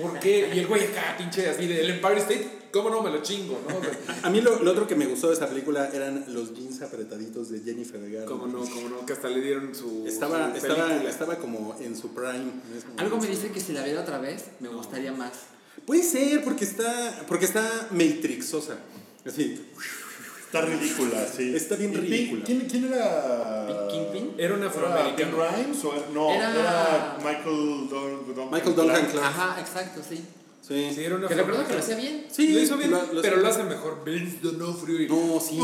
¿por 0.00 0.18
qué? 0.20 0.50
Y 0.54 0.58
el 0.58 0.66
güey 0.66 0.84
acá, 0.84 1.16
pinche 1.16 1.48
así 1.48 1.66
del 1.66 1.88
Empire 1.90 2.18
State, 2.18 2.68
¿cómo 2.72 2.90
no 2.90 3.02
me 3.02 3.10
lo 3.10 3.22
chingo? 3.22 3.60
¿no? 3.68 3.78
O 3.78 3.80
sea, 3.82 4.20
A 4.22 4.30
mí 4.30 4.40
lo, 4.40 4.62
lo 4.62 4.70
otro 4.72 4.86
que 4.86 4.94
me 4.94 5.06
gustó 5.06 5.28
de 5.28 5.34
esa 5.34 5.48
película 5.48 5.88
eran 5.92 6.24
los 6.28 6.54
jeans 6.54 6.82
apretaditos 6.82 7.50
de 7.50 7.60
Jennifer 7.60 8.00
Garner. 8.00 8.24
¿Cómo 8.26 8.46
no? 8.46 8.60
¿Cómo 8.60 8.88
no? 8.88 9.06
Que 9.06 9.14
hasta 9.14 9.28
le 9.28 9.40
dieron 9.40 9.74
su. 9.74 10.04
Estaba, 10.06 10.50
su 10.50 10.58
estaba, 10.58 11.02
estaba 11.02 11.36
como 11.36 11.76
en 11.80 11.96
su 11.96 12.12
prime. 12.14 12.38
en. 12.40 13.00
Algo 13.00 13.18
me 13.18 13.26
dice 13.28 13.50
que 13.50 13.60
si 13.60 13.72
la 13.72 13.82
viera 13.82 14.02
otra 14.02 14.18
vez, 14.18 14.44
me 14.60 14.68
gustaría 14.68 15.12
más. 15.12 15.32
Puede 15.86 16.02
ser, 16.02 16.44
porque 16.44 16.64
está, 16.64 17.24
porque 17.26 17.44
está 17.46 17.88
matrixosa. 17.90 18.76
Así. 19.26 19.60
Está 20.54 20.66
ridícula, 20.66 21.26
sí. 21.36 21.52
Está 21.56 21.74
bien 21.74 21.90
¿Y 21.90 21.96
Pink- 21.96 22.02
ridícula. 22.04 22.44
¿Quién, 22.44 22.60
quién 22.70 22.84
era? 22.92 23.88
¿Kingpin? 23.90 24.34
Era 24.38 24.54
un 24.54 24.60
¿Era 24.60 24.68
afroamericano. 24.70 25.36
Rhymes? 25.36 25.84
O, 25.84 25.92
no, 26.14 26.30
Era- 26.32 26.50
era, 26.54 27.16
Michael 27.18 27.88
Don- 27.90 28.50
Michael 28.52 28.74
Duncan 28.76 29.06
Clark. 29.06 29.26
Ajá, 29.26 29.60
exacto, 29.60 30.00
sí. 30.08 30.24
Sí. 30.60 30.92
Sí, 30.94 31.04
era 31.04 31.16
un 31.16 31.26
Que 31.26 31.34
recuerdo 31.34 31.66
que 31.66 31.72
lo 31.74 31.78
hacía 31.80 31.96
bien. 31.96 32.26
Sí, 32.30 32.52
lo 32.52 32.60
hizo 32.60 32.76
bien, 32.76 32.92
lo- 32.92 33.12
lo 33.12 33.20
pero 33.20 33.36
lo 33.38 33.48
hace 33.48 33.64
mejor. 33.64 34.04
Vince 34.04 34.38
D'Onofrio 34.42 35.02
y... 35.02 35.08
No, 35.08 35.40
sí. 35.40 35.58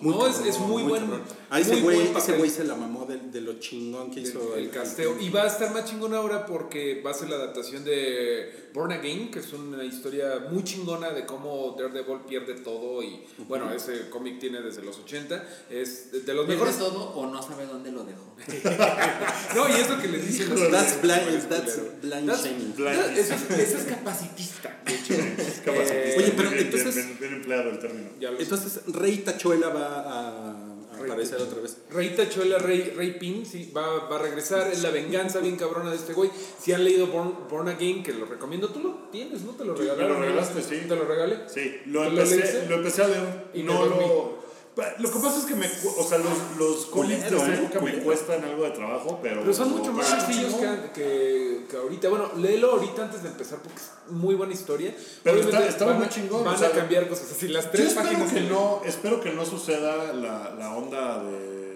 Muy 0.00 0.14
No, 0.14 0.26
es, 0.26 0.40
es 0.40 0.58
muy, 0.58 0.82
buen. 0.82 1.02
cabrón. 1.02 1.22
A 1.50 1.60
ese 1.60 1.76
muy 1.76 1.82
güey, 1.82 2.16
ese 2.16 2.32
güey 2.32 2.50
se 2.50 2.64
la 2.64 2.74
mamó 2.74 3.04
de, 3.06 3.18
de 3.18 3.40
lo 3.40 3.54
chingón 3.60 4.10
que 4.10 4.20
hizo 4.20 4.56
el, 4.56 4.64
el 4.64 4.70
casteo. 4.70 5.16
Y 5.20 5.30
va 5.30 5.42
a 5.44 5.46
estar 5.46 5.72
más 5.72 5.84
chingón 5.84 6.12
ahora 6.14 6.44
porque 6.46 7.00
va 7.04 7.12
a 7.12 7.14
ser 7.14 7.28
la 7.30 7.36
adaptación 7.36 7.84
de 7.84 8.70
Born 8.74 8.92
Again, 8.92 9.30
que 9.30 9.38
es 9.38 9.52
una 9.52 9.84
historia 9.84 10.46
muy 10.50 10.64
chingona 10.64 11.10
de 11.10 11.24
cómo 11.24 11.76
Daredevil 11.78 12.20
pierde 12.28 12.54
todo. 12.54 13.02
Y 13.02 13.24
bueno, 13.48 13.72
ese 13.72 14.08
cómic 14.10 14.38
tiene 14.40 14.60
desde 14.60 14.82
los 14.82 14.98
80. 14.98 15.44
Es 15.70 16.12
de 16.12 16.20
de 16.20 16.34
los 16.34 16.46
¿Pierde 16.46 16.64
mejores. 16.64 16.78
todo 16.78 17.10
o 17.10 17.26
no 17.26 17.40
sabe 17.42 17.66
dónde 17.66 17.92
lo 17.92 18.04
dejó? 18.04 18.34
No, 19.54 19.68
y 19.68 19.72
es 19.80 19.88
lo 19.88 20.00
que 20.00 20.08
les 20.08 20.26
dicen 20.26 20.50
los 20.50 20.70
That's 20.70 21.00
blind, 21.00 21.48
that's 21.48 21.78
blind 22.02 22.28
That's- 22.28 22.42
shaming. 22.44 22.74
Blind. 22.76 23.16
Eso 23.18 23.34
es, 23.34 23.58
eso 23.58 23.78
es 23.78 23.84
capacitista, 23.84 24.80
de 24.84 24.94
hecho. 24.94 25.14
Es 25.46 25.60
capaz. 25.64 25.82
Eh, 25.90 26.14
Oye, 26.18 26.34
pero 26.36 26.50
bien, 26.50 26.64
entonces- 26.64 26.94
Bien, 26.94 27.16
bien- 27.20 27.34
empleado 27.34 27.70
el 27.70 27.78
término. 27.78 28.08
Entonces, 28.38 28.80
Rey 28.88 29.18
Tachuela 29.18 29.68
va 29.68 30.00
a, 30.06 30.65
aparecer 31.06 31.40
otra 31.40 31.60
vez. 31.60 31.78
Rey 31.90 32.10
Tachuela, 32.10 32.58
Rey, 32.58 32.92
Rey 32.96 33.12
Pin, 33.18 33.46
sí, 33.46 33.72
va, 33.76 34.06
va 34.08 34.16
a 34.16 34.22
regresar. 34.22 34.68
Es 34.70 34.82
la 34.82 34.90
venganza 34.90 35.40
bien 35.40 35.56
cabrona 35.56 35.90
de 35.90 35.96
este 35.96 36.12
güey. 36.12 36.30
Si 36.60 36.72
han 36.72 36.84
leído 36.84 37.06
Born, 37.06 37.48
Born 37.48 37.68
Again, 37.68 38.02
que 38.02 38.12
lo 38.12 38.26
recomiendo, 38.26 38.68
tú 38.68 38.80
lo 38.80 38.90
tienes, 39.10 39.42
¿no? 39.42 39.52
Te 39.52 39.64
lo 39.64 39.74
regalaron. 39.74 40.08
lo 40.08 40.14
¿no? 40.18 40.20
regalaste, 40.20 40.62
sí. 40.62 40.82
¿Te 40.88 40.94
lo 40.96 41.04
regalé? 41.04 41.38
Sí, 41.48 41.80
lo 41.86 42.04
¿Tú 42.04 42.10
lo 42.10 42.22
empecé, 42.22 42.66
lo 42.68 42.76
empecé 42.76 43.02
a 43.02 43.08
leer 43.08 43.44
Y 43.54 43.62
no 43.62 43.74
dormí. 43.74 44.00
lo... 44.06 44.45
Lo 44.98 45.10
que 45.10 45.18
pasa 45.18 45.38
es 45.38 45.44
que 45.46 45.54
me, 45.54 45.66
o 45.66 46.04
sea, 46.04 46.18
los, 46.18 46.58
los 46.58 46.84
cómics 46.86 47.30
de 47.30 47.36
esa 47.36 47.54
época 47.54 47.80
me 47.80 47.98
cuestan 48.00 48.44
algo 48.44 48.64
de 48.64 48.70
trabajo, 48.72 49.18
pero... 49.22 49.40
Pero 49.40 49.54
son 49.54 49.70
mucho 49.70 49.90
más 49.90 50.06
sencillos 50.06 50.52
que, 50.54 50.90
que, 50.92 51.64
que 51.70 51.76
ahorita. 51.78 52.10
Bueno, 52.10 52.30
léelo 52.36 52.72
ahorita 52.72 53.04
antes 53.04 53.22
de 53.22 53.30
empezar 53.30 53.58
porque 53.60 53.78
es 53.78 53.90
muy 54.12 54.34
buena 54.34 54.52
historia. 54.52 54.94
Pero 55.22 55.38
está- 55.40 55.66
estaba 55.66 55.94
muy 55.94 56.08
chingón, 56.10 56.44
Van 56.44 56.54
o 56.56 56.58
sea, 56.58 56.68
a 56.68 56.72
cambiar 56.72 57.08
cosas. 57.08 57.32
Así 57.32 57.48
las 57.48 57.70
tres 57.72 57.88
espero 57.88 58.04
páginas 58.04 58.32
que, 58.32 58.40
no, 58.42 58.82
espero 58.84 59.20
que 59.22 59.30
no 59.32 59.46
suceda 59.46 60.12
la, 60.12 60.54
la 60.58 60.74
onda 60.76 61.22
de... 61.24 61.75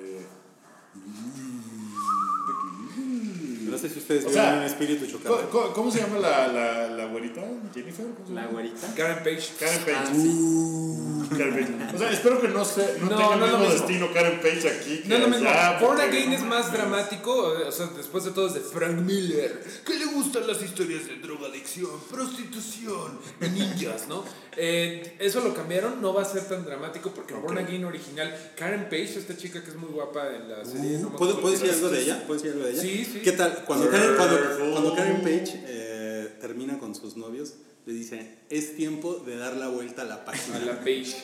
No 3.71 3.79
sé 3.79 3.89
si 3.89 3.99
ustedes 3.99 4.25
O 4.25 4.29
vieron 4.29 4.45
sea, 4.47 4.59
un 4.59 4.65
espíritu 4.65 5.07
¿Cómo, 5.07 5.19
chocante. 5.37 5.51
cómo- 5.51 5.73
cómo 5.73 5.91
se 5.91 6.01
llama 6.01 6.19
la, 6.19 6.49
la, 6.49 6.89
la 6.89 7.05
güerita? 7.07 7.43
¿Jennifer? 7.75 8.07
¿Cómo 8.15 8.27
se 8.29 8.35
La 8.35 8.47
güerita. 8.47 8.95
Karen 8.97 9.19
Page. 9.19 9.49
Karen 9.59 9.81
Page. 9.81 9.97
Ah, 9.97 10.13
sí. 10.15 11.37
Karen 11.39 11.55
Page. 11.55 11.95
O 11.97 11.99
sea, 11.99 12.11
espero 12.11 12.41
que 12.41 12.49
no, 12.49 12.65
se, 12.65 12.99
no, 13.01 13.07
No, 13.11 13.17
tenga 13.17 13.37
no 13.37 13.45
el 13.45 13.51
mismo 13.53 13.59
mismo. 13.59 13.75
destino 13.75 14.13
Karen 14.13 14.41
Page 14.41 14.69
aquí. 14.69 15.03
No 15.07 15.15
es 15.15 15.21
lo 15.21 15.27
que 15.27 15.31
mismo. 15.33 15.49
allá, 15.51 15.79
Born 15.81 16.01
Again 16.01 16.33
es 16.33 16.43
más 16.43 16.73
dramático. 16.73 17.33
O 17.67 17.73
sea, 17.73 17.87
después 17.97 18.25
de 18.25 18.31
todo 18.33 18.49
es 18.49 18.55
de 18.55 18.61
Frank 18.61 18.97
Miller. 19.01 19.63
Que 19.87 19.95
le 19.95 20.07
gustan 20.07 20.47
las 20.47 20.61
historias 20.63 21.07
de 21.07 21.17
drogadicción, 21.17 21.91
prostitución 22.11 23.19
y 23.41 23.49
ninjas, 23.49 24.09
¿no? 24.09 24.25
Eh, 24.57 25.17
eso 25.21 25.41
lo 25.41 25.55
cambiaron. 25.55 26.01
No 26.03 26.13
va 26.13 26.23
a 26.23 26.25
ser 26.25 26.43
tan 26.49 26.65
dramático 26.65 27.13
porque 27.15 27.35
en 27.35 27.43
Born. 27.43 27.59
Again 27.59 27.85
original, 27.85 28.53
Karen 28.57 28.85
Page, 28.85 29.19
esta 29.19 29.37
chica 29.37 29.63
que 29.63 29.71
es 29.71 29.77
muy 29.77 29.91
guapa 29.91 30.29
en 30.35 30.49
la 30.49 30.65
serie. 30.65 30.99
no 30.99 31.09
Uh, 31.11 31.17
¿Puedo, 31.17 31.33
acuerdo 31.35 31.41
¿puedo 31.41 31.55
qué 31.55 31.61
decir 31.67 31.75
algo 31.77 31.89
de 31.91 32.03
ella? 32.03 32.25
¿Puedo 32.27 32.41
decir 32.41 32.53
algo 32.57 32.65
de 32.67 32.73
ella? 32.73 32.83
Sí, 32.83 33.05
sí. 33.05 33.21
¿Qué 33.23 33.33
tal? 33.33 33.60
Cuando 33.67 33.91
Karen, 33.91 34.15
cuando, 34.17 34.37
Careful. 34.37 34.71
cuando 34.73 34.95
Karen 34.95 35.21
Page 35.23 35.63
eh, 35.67 36.37
termina 36.41 36.79
con 36.79 36.95
sus 36.95 37.17
novios, 37.17 37.55
le 37.87 37.93
dice, 37.95 38.37
es 38.51 38.77
tiempo 38.77 39.15
de 39.27 39.37
dar 39.37 39.57
la 39.57 39.69
vuelta 39.69 40.03
a 40.03 40.05
la 40.05 40.25
página. 40.25 40.57
A 40.57 40.61
la 40.61 40.79
Page. 40.81 41.15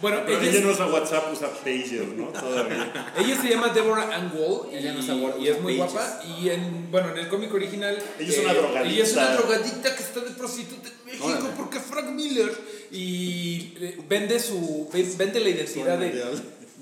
Bueno, 0.00 0.22
Pero 0.26 0.38
ella, 0.40 0.48
ella 0.50 0.58
es- 0.58 0.64
no 0.64 0.72
usa 0.72 0.86
WhatsApp, 0.88 1.32
usa 1.32 1.48
Pager, 1.62 2.08
¿no? 2.16 2.28
Todavía. 2.28 3.14
ella 3.18 3.40
se 3.40 3.48
llama 3.48 3.68
Deborah 3.68 4.12
Ann 4.16 4.32
Wall 4.36 4.68
y, 4.72 4.76
Ella 4.78 4.94
no 4.94 4.98
usa 5.00 5.14
Word, 5.14 5.38
y 5.40 5.46
es 5.48 5.60
muy 5.60 5.78
Pages. 5.78 5.92
guapa. 5.94 6.22
Y 6.40 6.48
en, 6.48 6.90
bueno, 6.90 7.10
en 7.12 7.18
el 7.18 7.28
cómic 7.28 7.54
original. 7.54 7.94
eh, 7.96 8.02
Ella 8.18 8.32
es 8.32 8.38
una 8.38 8.54
drogadicta. 8.54 8.90
Ella 8.94 9.04
es 9.04 9.12
una 9.12 9.36
drogadicta 9.36 9.94
que 9.96 10.02
está 10.02 10.20
de 10.20 10.30
prostituta 10.32 10.88
en 10.88 11.04
México 11.06 11.26
Órale. 11.26 11.48
porque 11.56 11.78
Frank 11.78 12.10
Miller. 12.10 12.52
Y 12.90 13.74
eh, 13.80 13.98
vende 14.08 14.40
su. 14.40 14.88
Vende 15.16 15.38
la 15.40 15.48
identidad 15.50 15.98
de. 15.98 16.22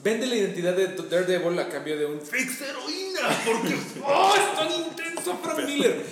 Vende 0.03 0.27
la 0.27 0.35
identidad 0.35 0.75
de 0.75 0.87
Daredevil 0.89 1.59
a 1.59 1.69
cambio 1.69 1.97
de 1.99 2.07
un 2.07 2.21
fix 2.21 2.63
heroína. 2.63 3.21
Porque. 3.45 3.77
¡Oh, 4.05 4.35
es 4.35 4.59
tan 4.59 4.73
intenso 4.73 5.39
Frank 5.43 5.67
Miller! 5.67 6.05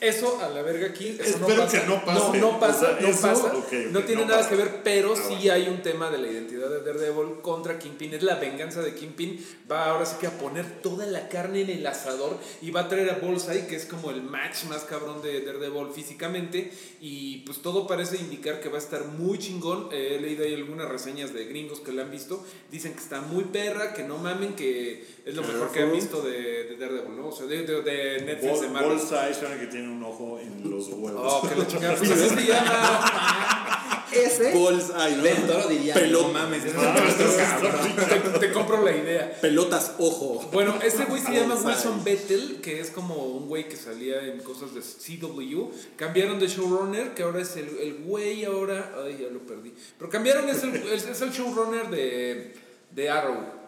Eso 0.00 0.40
a 0.42 0.48
la 0.48 0.62
verga 0.62 0.86
aquí. 0.88 1.08
Eso 1.18 1.22
Espero 1.22 1.48
no 1.48 1.62
pasa. 1.64 1.80
que 1.80 1.86
no 1.86 2.04
pase. 2.04 2.38
No, 2.38 2.52
no 2.52 2.60
pasa. 2.60 2.76
O 2.78 2.80
sea, 2.96 2.98
no 3.00 3.08
eso, 3.08 3.20
pasa. 3.22 3.52
no 3.90 4.00
tiene 4.04 4.22
no 4.22 4.28
nada 4.28 4.38
pasa. 4.38 4.50
que 4.50 4.56
ver, 4.56 4.80
pero 4.84 5.14
Ah, 5.16 5.20
sí 5.28 5.48
hay 5.50 5.68
un 5.68 5.82
tema 5.82 6.10
de 6.10 6.18
la 6.18 6.28
identidad 6.28 6.68
de 6.70 6.80
Daredevil 6.82 7.40
contra 7.42 7.78
Kingpin. 7.78 8.14
Es 8.14 8.22
la 8.22 8.36
venganza 8.36 8.80
de 8.82 8.94
Kingpin. 8.94 9.44
Va 9.70 9.86
ahora 9.86 10.06
sí 10.06 10.16
que 10.20 10.26
a 10.26 10.38
poner 10.38 10.80
toda 10.82 11.06
la 11.06 11.28
carne 11.28 11.62
en 11.62 11.70
el 11.70 11.86
asador 11.86 12.36
y 12.62 12.70
va 12.70 12.82
a 12.82 12.88
traer 12.88 13.10
a 13.10 13.14
Bullseye, 13.14 13.66
que 13.66 13.76
es 13.76 13.84
como 13.86 14.10
el 14.10 14.22
match 14.22 14.64
más 14.64 14.82
cabrón 14.84 15.20
de 15.22 15.40
Daredevil 15.42 15.88
físicamente. 15.94 16.70
Y 17.00 17.38
pues 17.38 17.60
todo 17.62 17.86
parece 17.86 18.16
indicar 18.16 18.60
que 18.60 18.68
va 18.68 18.76
a 18.76 18.80
estar 18.80 19.04
muy 19.04 19.38
chingón. 19.38 19.88
Eh, 19.92 20.16
he 20.16 20.20
leído 20.20 20.44
ahí 20.44 20.54
algunas 20.54 20.88
reseñas 20.88 21.32
de 21.34 21.44
gringos 21.46 21.80
que 21.80 21.92
la 21.92 22.02
han 22.02 22.10
visto. 22.10 22.44
Dicen 22.70 22.92
que 22.94 23.00
está 23.00 23.20
muy 23.20 23.44
perra, 23.44 23.92
que 23.94 24.04
no 24.04 24.18
mamen, 24.18 24.54
que 24.54 25.04
es 25.24 25.34
lo 25.34 25.42
mejor 25.42 25.72
que 25.72 25.80
han 25.82 25.92
visto 25.92 26.22
de, 26.22 26.64
de 26.64 26.76
Daredevil, 26.76 27.16
¿no? 27.16 27.28
O 27.28 27.32
sea, 27.32 27.46
de, 27.46 27.62
de- 27.62 27.82
de 27.82 28.20
Netflix, 28.24 28.60
de 28.60 28.68
Marvel. 28.68 28.98
Bullseye 28.98 29.34
suena 29.34 29.58
que 29.58 29.66
tiene 29.66 29.87
un 29.92 30.02
ojo 30.02 30.38
en 30.40 30.70
los 30.70 30.88
huevos. 30.88 31.22
Oh, 31.42 31.48
que 31.48 31.54
la 31.56 31.66
chingada. 31.66 31.96
Pues 31.96 32.10
así 32.10 32.28
se 32.28 32.46
llama. 32.46 34.04
Ese. 34.12 34.52
Bullseye, 34.54 35.16
¿no? 35.16 35.22
Del 35.22 35.46
Toro 35.46 35.68
diría. 35.68 35.94
Pelota. 35.94 36.26
No 36.28 36.32
mames. 36.32 36.64
ese 36.64 36.76
es 36.76 36.82
el 36.82 37.06
esto- 37.08 37.36
cabrón. 37.36 38.32
te, 38.32 38.38
te 38.46 38.52
compro 38.52 38.82
la 38.82 38.96
idea. 38.96 39.38
Pelotas, 39.40 39.92
ojo. 39.98 40.48
Bueno, 40.52 40.76
este 40.82 41.04
güey 41.04 41.20
se 41.20 41.32
llama. 41.32 41.54
Wilson 41.64 42.02
Bettel, 42.04 42.60
que 42.62 42.80
es 42.80 42.90
como 42.90 43.14
un 43.16 43.48
güey 43.48 43.68
que 43.68 43.76
salía 43.76 44.22
en 44.24 44.40
cosas 44.40 44.70
de 44.74 44.80
CW. 44.80 45.70
Cambiaron 45.96 46.38
de 46.38 46.48
showrunner, 46.48 47.12
que 47.14 47.22
ahora 47.22 47.42
es 47.42 47.56
el, 47.56 47.68
el 47.78 47.94
güey 48.04 48.44
ahora... 48.46 48.94
Ay, 49.04 49.18
ya 49.20 49.28
lo 49.32 49.40
perdí. 49.40 49.74
Pero 49.98 50.10
cambiaron, 50.10 50.48
es 50.48 50.62
el, 50.62 50.74
es, 50.76 51.06
es 51.06 51.20
el 51.20 51.30
showrunner 51.30 51.88
de, 51.90 52.54
de 52.90 53.10
Arrow. 53.10 53.58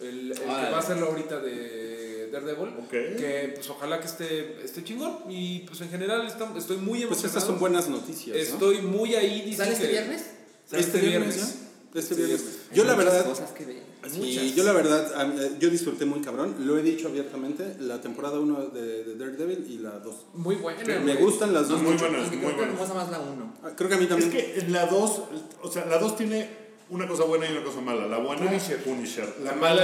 El, 0.00 0.32
el 0.32 0.38
que 0.38 0.44
va 0.44 0.76
a 0.76 0.78
hacerlo 0.80 1.06
ahorita 1.06 1.38
de 1.38 2.03
Daredevil. 2.34 2.74
Ok. 2.84 2.90
Que 2.90 3.52
pues 3.54 3.68
ojalá 3.70 4.00
que 4.00 4.06
esté, 4.06 4.62
esté 4.64 4.84
chingón. 4.84 5.18
Y 5.28 5.60
pues 5.60 5.80
en 5.80 5.90
general 5.90 6.26
está- 6.26 6.52
estoy 6.56 6.76
muy 6.76 6.98
emocionado. 7.02 7.08
Pues 7.08 7.24
estas 7.24 7.44
son 7.44 7.58
buenas 7.58 7.88
noticias, 7.88 8.36
¿no? 8.36 8.42
Estoy 8.42 8.82
muy 8.82 9.14
ahí. 9.14 9.42
dicen 9.42 9.58
¿Sale 9.64 9.72
este 9.72 9.84
que- 9.86 9.92
viernes? 9.92 10.24
Sale 10.66 10.82
Este 10.82 10.98
viernes, 11.00 11.36
¿ya? 11.36 11.42
Este 11.42 11.98
Este 12.00 12.14
viernes. 12.16 12.40
viernes. 12.42 12.58
Yo 12.74 12.82
Hay 12.82 12.88
la 12.88 12.94
verdad, 12.96 13.24
cosas 13.24 13.50
que 13.52 13.64
ver. 13.66 13.82
sí, 14.10 14.52
yo 14.56 14.64
la 14.64 14.72
verdad, 14.72 15.30
eh, 15.40 15.52
yo 15.60 15.70
disfruté 15.70 16.04
muy 16.06 16.20
cabrón. 16.20 16.56
Lo 16.60 16.76
he 16.78 16.82
dicho 16.82 17.06
abiertamente, 17.08 17.76
la 17.80 18.00
temporada 18.00 18.40
1 18.40 18.66
de, 18.70 19.04
de 19.04 19.14
Daredevil 19.16 19.64
y 19.70 19.78
la 19.78 19.98
2. 20.00 20.14
Muy 20.34 20.56
buena. 20.56 20.82
Me 20.84 20.98
güey. 21.14 21.16
gustan 21.24 21.52
las 21.54 21.68
dos 21.68 21.80
Muy 21.80 21.92
mucho. 21.92 22.08
buenas, 22.08 22.28
muy 22.30 22.38
creo 22.38 22.40
que 22.50 22.56
me 22.56 22.58
buenas. 22.72 22.78
gusta 22.78 22.94
más 22.94 23.10
la 23.10 23.20
1. 23.20 23.54
Ah, 23.62 23.70
Creo 23.76 23.88
que 23.88 23.94
a 23.94 23.98
mí 23.98 24.04
Es 24.04 24.08
también. 24.10 24.30
que 24.32 24.58
en 24.58 24.72
la 24.72 24.86
2, 24.86 25.22
o 25.62 25.70
sea, 25.70 25.84
la 25.86 25.98
2 25.98 26.16
tiene 26.16 26.63
una 26.94 27.06
cosa 27.08 27.24
buena 27.24 27.46
y 27.48 27.52
una 27.52 27.62
cosa 27.64 27.80
mala. 27.80 28.06
La 28.06 28.18
buena 28.18 28.46
Punisher. 28.46 28.82
Punisher. 28.82 29.34
La 29.42 29.50
La 29.50 29.56
mala 29.56 29.82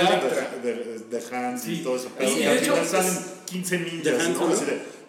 de, 0.62 0.72
de, 0.74 0.98
de 1.10 1.36
Hans 1.36 1.66
y 1.66 1.76
Sí. 1.76 1.82
todo 1.82 1.96
eso. 1.96 2.08
Y 2.08 2.18
Pero 2.18 2.30
y 2.38 2.42
al 2.44 2.56
hecho, 2.58 2.72
final 2.74 2.86
salen 2.86 3.18
15 3.46 3.78
ninjas, 3.80 4.28
¿no? 4.30 4.48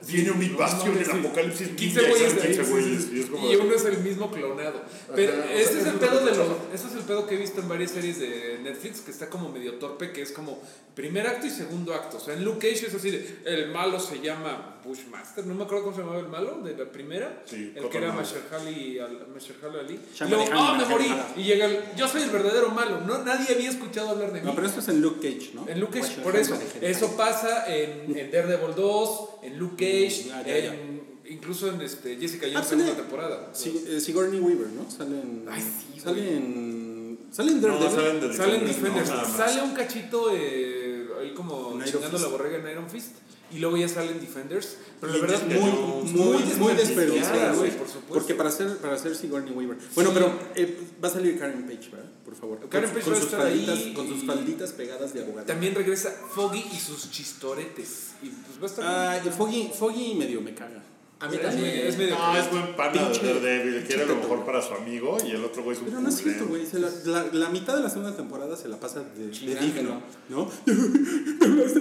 Viene 0.07 0.31
un 0.31 0.41
invasión 0.43 0.93
No, 0.95 0.99
en 0.99 1.05
sí. 1.05 1.11
apocalipsis 1.11 1.67
15 1.69 1.83
ninja 1.85 2.01
y 2.01 2.09
güeyes 2.09 2.29
son 2.31 2.41
de 2.41 2.47
15 2.47 2.59
ahí, 2.61 2.65
sí, 2.65 2.71
güeyes. 2.71 3.03
sí, 3.03 3.29
Y 3.51 3.55
uno 3.55 3.73
es 3.75 3.85
el 3.85 3.97
mismo 3.99 4.31
clonado. 4.31 4.81
Pero 5.15 5.33
Ajá. 5.33 5.53
ese 5.53 5.79
es 5.81 5.85
el 5.87 5.93
pedo 5.95 6.19
de 6.25 6.35
los. 6.35 6.47
Ese 6.73 6.87
es 6.87 6.93
el 6.95 7.01
pedo 7.03 7.27
que 7.27 7.35
he 7.35 7.37
visto 7.37 7.61
en 7.61 7.69
varias 7.69 7.91
series 7.91 8.19
de 8.19 8.59
Netflix 8.63 9.01
que 9.01 9.11
está 9.11 9.29
como 9.29 9.49
medio 9.49 9.73
torpe, 9.75 10.11
que 10.11 10.21
es 10.21 10.31
como 10.31 10.61
primer 10.95 11.25
acto 11.27 11.47
y 11.47 11.49
segundo 11.49 11.93
acto. 11.93 12.17
O 12.17 12.19
sea, 12.19 12.33
en 12.33 12.43
Luke 12.43 12.67
Cage 12.69 12.87
es 12.87 12.93
así 12.95 13.11
de 13.11 13.37
el 13.45 13.71
malo 13.71 13.99
se 13.99 14.19
llama 14.21 14.79
Bushmaster, 14.83 15.45
no 15.45 15.53
me 15.53 15.63
acuerdo 15.63 15.83
cómo 15.85 15.95
se 15.95 16.01
llamaba 16.01 16.19
el 16.19 16.27
malo 16.27 16.59
de 16.63 16.75
la 16.75 16.91
primera. 16.91 17.43
Sí, 17.45 17.73
el 17.75 17.87
que 17.89 17.97
era. 17.97 18.11
Mahershala 18.11 19.79
Ali. 19.79 19.99
Y 20.19 20.29
luego, 20.29 20.45
ah, 20.53 20.75
me 20.77 20.85
morí. 20.85 21.13
Y 21.37 21.43
llega 21.43 21.65
el, 21.65 21.79
yo 21.95 22.07
soy 22.07 22.23
el 22.23 22.29
verdadero 22.29 22.69
malo. 22.69 23.01
No, 23.01 23.23
nadie 23.23 23.53
había 23.53 23.69
escuchado 23.69 24.09
hablar 24.09 24.31
de 24.33 24.41
mí. 24.41 24.45
No, 24.45 24.55
pero 24.55 24.67
esto 24.67 24.79
es 24.79 24.87
en 24.89 25.01
Luke 25.01 25.19
Cage, 25.21 25.51
¿no? 25.53 25.67
En 25.67 25.79
Luke 25.79 25.99
Cage, 25.99 26.21
por 26.21 26.35
eso. 26.35 26.57
Eso 26.81 27.15
pasa 27.15 27.65
en, 27.73 28.17
en 28.17 28.31
Daredevil 28.31 28.75
2, 28.75 29.29
en 29.43 29.57
Luke 29.59 29.75
Cage, 29.77 30.25
Ya, 30.27 30.43
ya, 30.43 30.59
ya. 30.59 30.73
en- 30.73 31.01
incluso 31.29 31.69
en 31.69 31.81
este, 31.81 32.17
Jessica 32.17 32.45
Ah, 32.47 32.51
Jones 32.53 32.67
sale- 32.67 32.81
segunda 32.83 33.01
temporada. 33.03 33.49
Sí, 33.53 33.85
eh, 33.87 33.99
Sigourney 33.99 34.39
Weaver, 34.39 34.67
¿no? 34.67 34.89
Sale 34.89 35.21
en. 35.21 35.45
Ay, 35.49 35.61
sí, 35.61 35.99
Sale 35.99 36.21
güey. 36.21 36.35
en. 36.35 37.19
Sale 37.31 37.51
en 37.53 37.61
No, 37.61 37.79
Defenders. 37.79 39.09
no. 39.09 39.37
Sale 39.37 39.61
un 39.63 39.71
cachito 39.73 40.31
eh, 40.35 41.07
ahí 41.21 41.33
como 41.33 41.81
chingando 41.83 42.17
la 42.19 42.27
borrega 42.27 42.57
en 42.57 42.71
Iron 42.71 42.89
Fist. 42.89 43.15
Y 43.53 43.59
luego 43.59 43.77
ya 43.77 43.87
salen 43.87 44.19
Defenders. 44.19 44.77
Pero 44.99 45.11
la 45.13 45.17
Y 45.17 45.21
verdad, 45.21 45.41
muy, 45.47 45.71
muy, 46.11 46.43
muy 46.59 46.73
desperdiciada, 46.73 47.53
güey, 47.53 47.71
por 47.71 47.87
supuesto. 47.87 48.13
Porque 48.13 48.35
para 48.35 48.51
ser, 48.51 48.77
para 48.77 48.97
ser 48.97 49.15
Sigourney 49.15 49.51
Weaver. 49.53 49.77
Bueno, 49.95 50.09
Sí. 50.11 50.15
pero 50.19 50.39
eh, 50.55 50.77
va 51.03 51.07
a 51.07 51.11
salir 51.11 51.37
Karen 51.39 51.63
Page, 51.63 51.89
¿verdad? 51.91 52.09
Por 52.23 52.35
favor. 52.35 52.69
Karen 52.69 52.89
con, 52.91 52.99
Page 52.99 53.03
con 53.05 53.13
va 53.13 53.17
a 53.17 53.21
estar 53.21 53.45
ahí 53.45 53.93
con 53.95 54.07
sus 54.07 54.23
falditas 54.25 54.71
pegadas 54.73 55.13
de 55.13 55.23
abogado. 55.23 55.45
También 55.47 55.75
regresa 55.75 56.11
Foggy 56.33 56.63
y 56.71 56.79
sus 56.79 57.09
chistoretes. 57.11 58.11
Y 58.21 58.29
pues 58.29 58.57
va 58.59 58.63
a 58.63 59.15
estar. 59.19 59.27
Ah, 59.27 59.31
Foggy, 59.31 59.71
Foggy 59.77 60.15
medio 60.15 60.39
me 60.41 60.53
caga. 60.53 60.83
A 61.21 61.27
mí 61.27 61.35
Es 61.35 61.41
también. 61.43 61.63
medio- 61.71 61.83
es 61.87 61.97
medio- 61.97 62.15
No, 62.17 62.37
es 62.37 62.49
buen 62.51 62.75
pana 62.75 63.09
de 63.09 63.33
Daredevil. 63.33 63.83
Quiere 63.85 64.05
lo 64.07 64.15
mejor 64.15 64.43
para 64.45 64.61
su 64.61 64.73
amigo 64.73 65.17
y 65.25 65.31
el 65.31 65.45
otro 65.45 65.63
güey 65.63 65.75
es 65.77 65.81
un 65.83 65.89
Pero 65.89 66.01
no 66.01 66.09
es 66.09 66.15
cierto, 66.17 66.47
güey. 66.47 66.65
La, 66.73 66.89
la, 67.05 67.25
la 67.31 67.49
mitad 67.49 67.75
de 67.75 67.83
la 67.83 67.89
segunda 67.89 68.15
temporada 68.15 68.55
se 68.57 68.67
la 68.67 68.77
pasa 68.79 69.03
de, 69.15 69.27
de 69.27 69.55
digno, 69.55 70.01
¿no? 70.29 70.49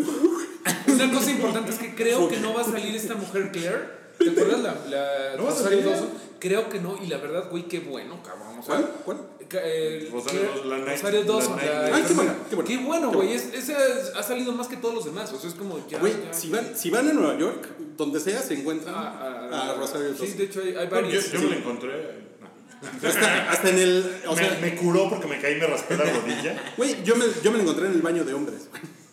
Una 0.93 1.13
cosa 1.13 1.31
importante 1.31 1.71
es 1.71 1.79
que 1.79 1.95
creo 1.95 2.29
que 2.29 2.39
no 2.41 2.55
va 2.55 2.63
a 2.63 2.65
salir 2.65 2.95
esta 2.95 3.15
mujer 3.15 3.51
Claire. 3.53 4.01
¿Te 4.19 4.31
acuerdas 4.31 4.61
la, 4.61 4.75
la 4.91 5.37
¿No 5.39 5.45
va 5.45 5.53
a 5.53 5.57
salir? 5.57 5.85
Creo 6.39 6.69
que 6.69 6.79
no, 6.81 6.99
y 7.03 7.07
la 7.07 7.17
verdad, 7.19 7.49
güey, 7.51 7.69
qué 7.69 7.81
bueno, 7.81 8.23
cabrón. 8.23 8.59
O 8.59 8.63
sea, 8.63 8.77
¿Cuál? 8.77 8.91
¿Cuál? 9.05 9.19
Eh, 9.53 10.09
Rosario 10.13 10.41
Claire- 10.41 10.53
Dawson, 10.55 10.71
la 10.71 10.79
Night- 10.79 11.03
Rosario 11.03 11.25
la. 11.25 11.97
Ay, 11.97 12.03
qué 12.07 12.15
bueno, 12.15 12.31
enfermera. 12.33 12.37
qué 12.49 12.55
bueno. 12.57 12.69
Qué 12.69 12.77
bueno, 12.79 13.11
Qué 13.11 13.17
güey. 13.17 13.33
es- 13.35 13.55
Ese 13.55 13.73
es- 13.73 14.13
ha 14.17 14.23
salido 14.23 14.53
más 14.53 14.69
que 14.69 14.77
todos 14.77 14.95
los 14.95 15.05
demás. 15.05 15.33
O 15.33 15.39
sea, 15.41 15.49
es 15.51 15.57
como 15.57 15.87
ya. 15.89 15.99
Güey, 15.99 16.13
si 16.33 16.51
van, 16.51 16.77
si 16.77 16.91
van 16.91 17.09
a 17.09 17.13
Nueva 17.13 17.37
York, 17.39 17.69
donde 17.97 18.21
sea, 18.21 18.41
se 18.43 18.55
encuentran 18.55 18.95
Ah, 18.97 19.49
a, 19.53 19.71
ah, 19.71 19.75
Rosario 19.79 20.15
Sí, 20.15 20.21
Dawson. 20.21 20.39
de 20.39 20.45
hecho, 20.45 20.61
hay, 20.81 20.87
varios. 20.89 21.31
yo, 21.33 21.39
yo 21.39 21.41
me 21.45 21.51
la 21.51 21.57
encontré. 21.57 21.91
no. 21.93 22.51
Hasta, 23.09 23.51
hasta 23.51 23.69
en 23.71 23.79
el. 23.79 24.05
O 24.27 24.35
me, 24.35 24.39
sea, 24.43 24.59
me 24.61 24.75
curó 24.77 25.09
porque 25.11 25.27
me 25.27 25.39
caí 25.41 25.55
y 25.57 25.61
me 25.61 25.67
raspé 25.67 25.97
la 25.99 26.05
rodilla. 26.05 26.73
güey, 26.79 27.03
yo 27.05 27.15
me, 27.17 27.27
yo 27.43 27.51
me 27.53 27.59
la 27.59 27.63
encontré 27.65 27.87
en 27.87 27.93
el 27.93 28.03
baño 28.03 28.25
de 28.25 28.33
hombres. 28.35 28.69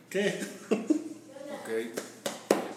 ¿Qué? 0.10 0.40
Ok. 0.70 2.00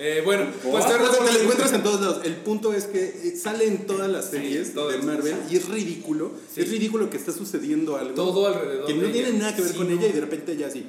Eh, 0.02 0.22
bueno, 0.24 0.46
pues 0.62 0.86
te 0.86 0.92
la 0.98 1.38
encuentras 1.42 1.72
en 1.74 1.82
todos 1.82 2.00
lados. 2.00 2.20
El 2.24 2.36
punto 2.36 2.72
es 2.72 2.84
que 2.84 3.04
eh, 3.04 3.36
sale 3.36 3.66
en 3.66 3.86
todas 3.86 4.08
las 4.08 4.30
series 4.30 4.74
de 4.74 4.98
Marvel 5.02 5.36
y 5.50 5.56
es 5.56 5.68
ridículo. 5.68 6.32
Sí. 6.54 6.62
Es 6.62 6.70
ridículo 6.70 7.10
que 7.10 7.18
está 7.18 7.32
sucediendo 7.32 7.96
algo 7.98 8.14
Todo 8.14 8.46
alrededor 8.46 8.86
que 8.86 8.94
no 8.94 9.02
de 9.02 9.08
tiene 9.10 9.28
ella. 9.28 9.38
nada 9.38 9.56
que 9.56 9.60
ver 9.62 9.72
Sí, 9.72 9.76
con 9.76 9.88
no. 9.88 9.98
ella 10.00 10.08
y 10.08 10.12
de 10.12 10.20
repente 10.22 10.56
ya 10.56 10.68
así. 10.68 10.86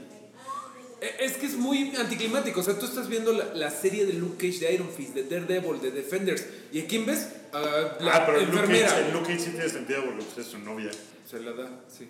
Eh, 1.01 1.09
Es 1.19 1.33
que 1.33 1.45
es 1.47 1.55
muy 1.55 1.93
anticlimático. 1.97 2.61
O 2.61 2.63
sea, 2.63 2.79
tú 2.79 2.85
estás 2.85 3.09
viendo 3.09 3.33
la, 3.33 3.53
la 3.53 3.69
serie 3.69 4.05
de 4.05 4.13
Luke 4.13 4.37
Cage, 4.47 4.65
de 4.65 4.73
Iron 4.75 4.89
Fist, 4.89 5.13
de 5.13 5.23
Daredevil, 5.23 5.81
de 5.81 5.91
Defenders. 5.91 6.45
¿Y 6.71 6.79
a 6.79 6.87
quién 6.87 7.05
ves? 7.05 7.27
La 7.51 8.15
ah, 8.15 8.23
pero 8.25 8.37
el 8.39 8.45
Luke, 8.45 8.59
enfermera. 8.59 8.87
Cage, 8.87 9.11
Luke 9.11 9.27
Cage 9.27 9.39
sí 9.39 9.49
tiene 9.51 9.67
sentido 9.69 10.05
porque 10.05 10.23
pues, 10.23 10.45
es 10.45 10.51
su 10.53 10.59
novia. 10.59 10.91
Se 11.29 11.39
la 11.41 11.51
da, 11.51 11.69
sí. 11.89 12.07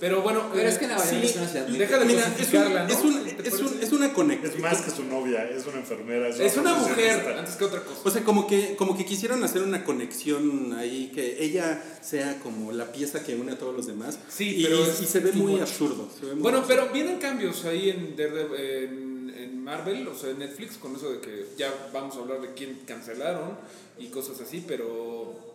Pero 0.00 0.22
bueno, 0.22 0.44
Pero 0.52 0.68
eh, 0.68 0.70
es 0.70 0.78
que 0.78 0.86
Nueva 0.86 1.04
York 1.04 1.24
es 1.24 1.36
una 1.36 1.48
ciudad 1.48 1.68
muy- 1.68 1.78
Mira, 1.78 1.86
es, 1.86 2.26
un- 2.26 2.32
cosificarla, 2.32 2.84
¿no? 2.84 2.88
es, 2.94 3.00
un- 3.04 3.24
¿Te 3.24 3.48
es, 3.48 3.54
un- 3.60 3.66
parece? 3.66 3.84
es 3.84 3.92
una 3.92 4.12
conexión. 4.12 4.52
Es 4.54 4.60
más 4.60 4.80
que 4.82 4.90
su 4.90 5.04
novia, 5.04 5.44
es 5.48 5.66
una 5.66 5.78
enfermera. 5.78 6.28
Es 6.28 6.56
una 6.56 6.74
mujer 6.74 7.34
antes 7.38 7.56
que 7.56 7.64
otra 7.64 7.82
cosa. 7.82 8.00
O 8.04 8.10
sea, 8.10 8.22
como 8.24 8.46
que, 8.46 8.76
como 8.76 8.96
que 8.96 9.04
quisieron 9.04 9.42
hacer 9.44 9.62
una 9.62 9.84
conexión 9.84 10.72
ahí, 10.78 11.10
que 11.14 11.42
ella 11.42 11.82
sea 12.02 12.38
como 12.40 12.72
la 12.72 12.92
pieza 12.92 13.22
que 13.24 13.34
une 13.36 13.52
a 13.52 13.58
todos 13.58 13.74
los 13.74 13.86
demás. 13.86 14.18
Sí, 14.28 14.56
y, 14.60 14.62
pero 14.64 14.78
y- 14.78 15.04
y 15.04 15.06
se 15.06 15.20
ve 15.20 15.32
muy 15.32 15.60
absurdo. 15.60 16.08
se 16.18 16.26
ve 16.26 16.32
muy 16.34 16.42
Bueno, 16.42 16.58
absurdo. 16.58 16.80
pero 16.82 16.92
vienen 16.92 17.18
cambios 17.18 17.64
ahí 17.64 17.90
en, 17.90 18.14
en, 18.18 19.34
en 19.36 19.64
Marvel, 19.64 20.06
o 20.08 20.14
sea, 20.14 20.30
en 20.30 20.38
Netflix, 20.38 20.76
con 20.78 20.94
eso 20.96 21.10
de 21.10 21.20
que 21.20 21.46
ya 21.56 21.72
vamos 21.92 22.16
a 22.16 22.20
hablar 22.20 22.40
de 22.40 22.52
quién 22.54 22.80
cancelaron 22.86 23.56
y 23.98 24.06
cosas 24.08 24.40
así, 24.40 24.64
pero 24.66 25.47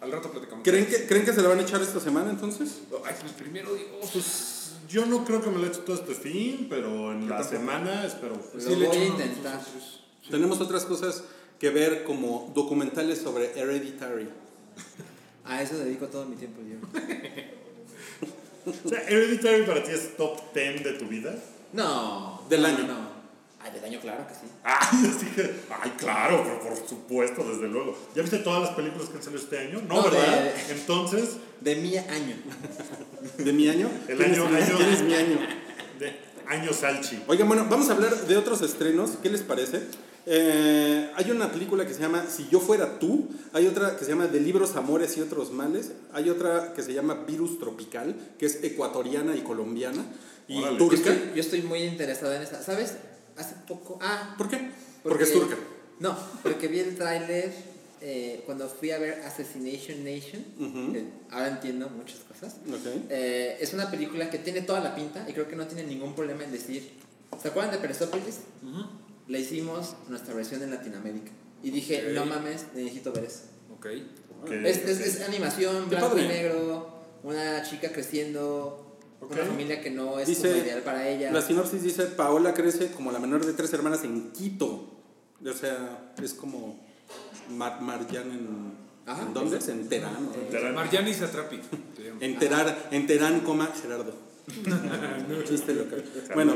al 0.00 0.12
rato 0.12 0.30
platicamos. 0.30 0.64
¿Creen 0.64 0.86
que, 0.86 1.06
¿Creen 1.06 1.24
que 1.24 1.32
se 1.32 1.42
la 1.42 1.48
van 1.48 1.58
a 1.58 1.62
echar 1.62 1.82
esta 1.82 2.00
semana 2.00 2.30
entonces? 2.30 2.82
Ay, 3.04 3.14
pues 3.20 3.32
primero 3.32 3.74
digo, 3.74 4.00
Pues 4.12 4.72
yo 4.88 5.06
no 5.06 5.24
creo 5.24 5.42
que 5.42 5.50
me 5.50 5.58
lo 5.58 5.66
eche 5.66 5.80
todo 5.80 5.96
este 5.96 6.14
fin, 6.14 6.66
pero 6.70 7.12
en 7.12 7.28
la 7.28 7.42
semana 7.42 8.06
espero. 8.06 8.40
Lo 8.54 8.76
le 8.76 8.86
voy 8.86 8.96
a 8.96 9.04
intentar. 9.04 9.60
Tenemos 10.30 10.60
otras 10.60 10.84
cosas 10.84 11.24
que 11.58 11.70
ver 11.70 12.04
como 12.04 12.52
documentales 12.54 13.18
sobre 13.18 13.58
Hereditary. 13.58 14.28
A 15.44 15.62
eso 15.62 15.78
dedico 15.78 16.06
todo 16.08 16.26
mi 16.26 16.36
tiempo 16.36 16.60
yo. 16.62 16.76
O 18.84 18.88
sea, 18.88 19.00
Hereditary 19.08 19.62
para 19.62 19.82
ti 19.82 19.92
es 19.92 20.14
top 20.18 20.52
10 20.52 20.84
de 20.84 20.92
tu 20.92 21.06
vida. 21.06 21.34
No. 21.72 22.42
Del 22.50 22.60
no, 22.60 22.68
año. 22.68 22.86
No. 22.86 23.17
Ay, 23.68 23.74
del 23.74 23.84
año, 23.84 24.00
claro 24.00 24.26
que 24.26 24.34
sí. 24.34 24.40
Ah, 24.64 24.90
dije, 25.20 25.54
ay, 25.82 25.90
claro, 25.98 26.42
pero 26.44 26.60
por 26.76 26.88
supuesto, 26.88 27.44
desde 27.44 27.68
luego. 27.68 27.96
¿Ya 28.14 28.22
viste 28.22 28.38
todas 28.38 28.62
las 28.62 28.70
películas 28.70 29.08
que 29.08 29.16
han 29.18 29.22
salido 29.22 29.42
este 29.42 29.58
año? 29.58 29.82
No, 29.86 29.96
No, 29.96 30.02
¿verdad? 30.04 30.44
de- 30.44 30.72
Entonces, 30.72 31.36
De 31.60 31.76
mi 31.76 31.96
año. 31.96 32.36
¿De 33.38 33.52
mi 33.52 33.68
año? 33.68 33.90
El 34.08 34.16
¿Quién 34.16 34.30
es 34.32 34.38
año- 34.38 34.48
mi- 34.48 34.56
año- 34.56 34.76
quién 34.76 34.88
es 34.90 35.02
mi 35.02 35.14
año? 35.14 35.38
de 35.98 36.16
año 36.46 36.72
Salchi. 36.72 37.22
Oigan, 37.26 37.48
bueno, 37.48 37.66
vamos 37.68 37.88
a 37.90 37.92
hablar 37.92 38.14
de 38.26 38.36
otros 38.36 38.62
estrenos. 38.62 39.12
¿Qué 39.22 39.28
les 39.28 39.42
parece? 39.42 39.82
Eh, 40.30 41.10
hay 41.16 41.30
una 41.30 41.50
película 41.50 41.86
que 41.86 41.94
se 41.94 42.00
llama 42.00 42.24
Si 42.28 42.48
yo 42.50 42.60
fuera 42.60 42.98
tú. 42.98 43.28
Hay 43.52 43.66
otra 43.66 43.96
que 43.96 44.04
se 44.04 44.10
llama 44.10 44.26
De 44.26 44.40
libros, 44.40 44.76
amores 44.76 45.16
y 45.16 45.20
otros 45.22 45.52
males. 45.52 45.92
Hay 46.12 46.28
otra 46.30 46.74
que 46.74 46.82
se 46.82 46.92
llama 46.92 47.24
Virus 47.26 47.58
Tropical, 47.58 48.14
que 48.38 48.46
es 48.46 48.62
ecuatoriana 48.62 49.34
y 49.36 49.40
colombiana. 49.40 50.04
Y. 50.46 50.60
Yo 50.60 50.76
turca. 50.76 50.96
estoy, 50.96 51.30
yo 51.34 51.40
estoy 51.40 51.62
muy 51.62 51.82
interesado 51.82 52.32
en 52.34 52.42
esa. 52.42 52.62
¿Sabes? 52.62 52.94
Hace 53.38 53.54
poco. 53.66 53.98
Ah, 54.02 54.34
¿Por 54.36 54.48
qué? 54.48 54.70
Porque, 55.02 55.24
es 55.24 55.32
turca. 55.32 55.56
No, 56.00 56.16
porque 56.42 56.68
vi 56.68 56.80
el 56.80 56.96
tráiler 56.96 57.52
eh, 58.00 58.42
cuando 58.46 58.68
fui 58.68 58.90
a 58.90 58.98
ver 58.98 59.22
Assassination 59.24 60.04
Nation. 60.04 60.44
Ahora 61.30 61.48
entiendo 61.48 61.88
muchas 61.88 62.20
cosas. 62.20 62.56
Eh, 63.08 63.56
es 63.60 63.72
una 63.72 63.90
película 63.90 64.30
que 64.30 64.38
tiene 64.38 64.62
toda 64.62 64.80
la 64.80 64.94
pinta 64.94 65.24
y 65.28 65.32
creo 65.32 65.48
que 65.48 65.56
no 65.56 65.66
tiene 65.66 65.84
ningún 65.84 66.14
problema 66.14 66.44
en 66.44 66.52
decir. 66.52 66.92
¿Se 67.40 67.48
acuerdan 67.48 67.72
de 67.72 67.78
Persepolis? 67.78 68.40
La 69.26 69.38
hicimos 69.38 69.94
nuestra 70.08 70.34
versión 70.34 70.62
en 70.62 70.70
Latinoamérica. 70.70 71.30
Y 71.62 71.70
dije, 71.70 72.12
no 72.14 72.24
mames, 72.24 72.66
necesito 72.74 73.12
ver 73.12 73.24
eso. 73.24 73.42
ok. 73.74 73.86
Es, 74.64 74.78
es, 74.78 75.00
ok. 75.00 75.06
es 75.06 75.20
animación, 75.22 75.88
blanco 75.88 76.16
y 76.16 76.22
negro, 76.22 76.98
una 77.24 77.62
chica 77.64 77.90
creciendo, 77.90 78.87
Una 79.20 79.44
familia 79.44 79.80
que 79.82 79.90
no 79.90 80.18
es 80.18 80.26
Dice- 80.28 80.48
como 80.50 80.62
ideal 80.64 80.82
para 80.82 81.08
ella. 81.08 81.32
La 81.32 81.42
sinopsis 81.42 81.82
dice, 81.82 82.04
Paola 82.06 82.54
crece 82.54 82.90
como 82.92 83.10
la 83.12 83.18
menor 83.18 83.44
de 83.44 83.52
tres 83.52 83.72
hermanas 83.72 84.04
en 84.04 84.30
Quito. 84.32 84.94
O 85.44 85.52
sea, 85.52 86.12
es 86.22 86.34
como 86.34 86.78
Mar 87.50 87.80
Marjan 87.80 88.30
en... 88.30 88.88
Ajá. 89.06 89.22
¿En 89.22 89.32
dónde? 89.34 89.58
En 89.58 89.88
Terán. 89.88 90.12
¿no? 90.24 90.30
Terán. 90.50 90.74
Marjani 90.74 91.14
Satrapi. 91.14 91.58
te 91.96 92.02
llamo. 92.02 92.20
En 92.20 92.38
Terán, 92.38 92.76
en 92.90 93.06
Terán, 93.06 93.40
coma 93.40 93.70
Gerardo. 93.80 94.12
Chiste 95.48 95.74
local. 95.74 96.04
Bueno, 96.34 96.54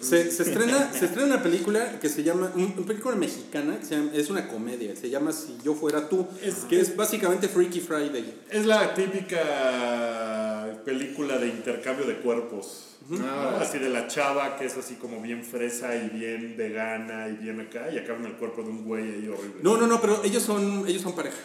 se, 0.00 0.30
se 0.30 0.42
estrena, 0.42 0.92
se 0.92 1.04
estrena 1.06 1.34
una 1.34 1.42
película 1.42 1.98
que 2.00 2.08
se 2.08 2.22
llama, 2.22 2.52
un- 2.54 2.74
una 2.76 2.86
película 2.86 3.14
mexicana, 3.16 3.78
que 3.78 3.84
se 3.86 3.96
llama- 3.96 4.10
es 4.14 4.30
una 4.30 4.48
comedia, 4.48 4.94
se 4.96 5.10
llama 5.10 5.32
Si 5.32 5.56
yo 5.64 5.74
fuera 5.74 6.08
tú, 6.08 6.26
Es- 6.42 6.64
que 6.68 6.80
es 6.80 6.96
básicamente 6.96 7.48
Freaky 7.48 7.80
Friday. 7.80 8.42
Es 8.50 8.66
la 8.66 8.94
típica 8.94 10.78
película 10.84 11.38
de 11.38 11.48
intercambio 11.48 12.06
de 12.06 12.16
cuerpos. 12.16 12.88
¿no? 13.08 13.18
Ah. 13.26 13.58
Así 13.60 13.78
de 13.78 13.88
la 13.90 14.06
chava 14.06 14.56
que 14.56 14.64
es 14.66 14.76
así 14.76 14.94
como 14.94 15.20
bien 15.20 15.42
fresa 15.44 15.96
y 15.96 16.08
bien 16.10 16.54
vegana 16.56 17.28
y 17.28 17.32
bien 17.42 17.60
acá 17.60 17.90
y 17.92 17.98
acaba 17.98 18.20
en 18.20 18.26
el 18.26 18.32
cuerpo 18.34 18.62
de 18.62 18.70
un 18.70 18.84
güey 18.84 19.02
ahí 19.02 19.28
horrible. 19.28 19.60
No, 19.60 19.76
no, 19.76 19.88
no, 19.88 20.00
pero 20.00 20.22
ellos 20.22 20.42
son, 20.44 20.84
ellos 20.86 21.02
son 21.02 21.12
pareja. 21.16 21.36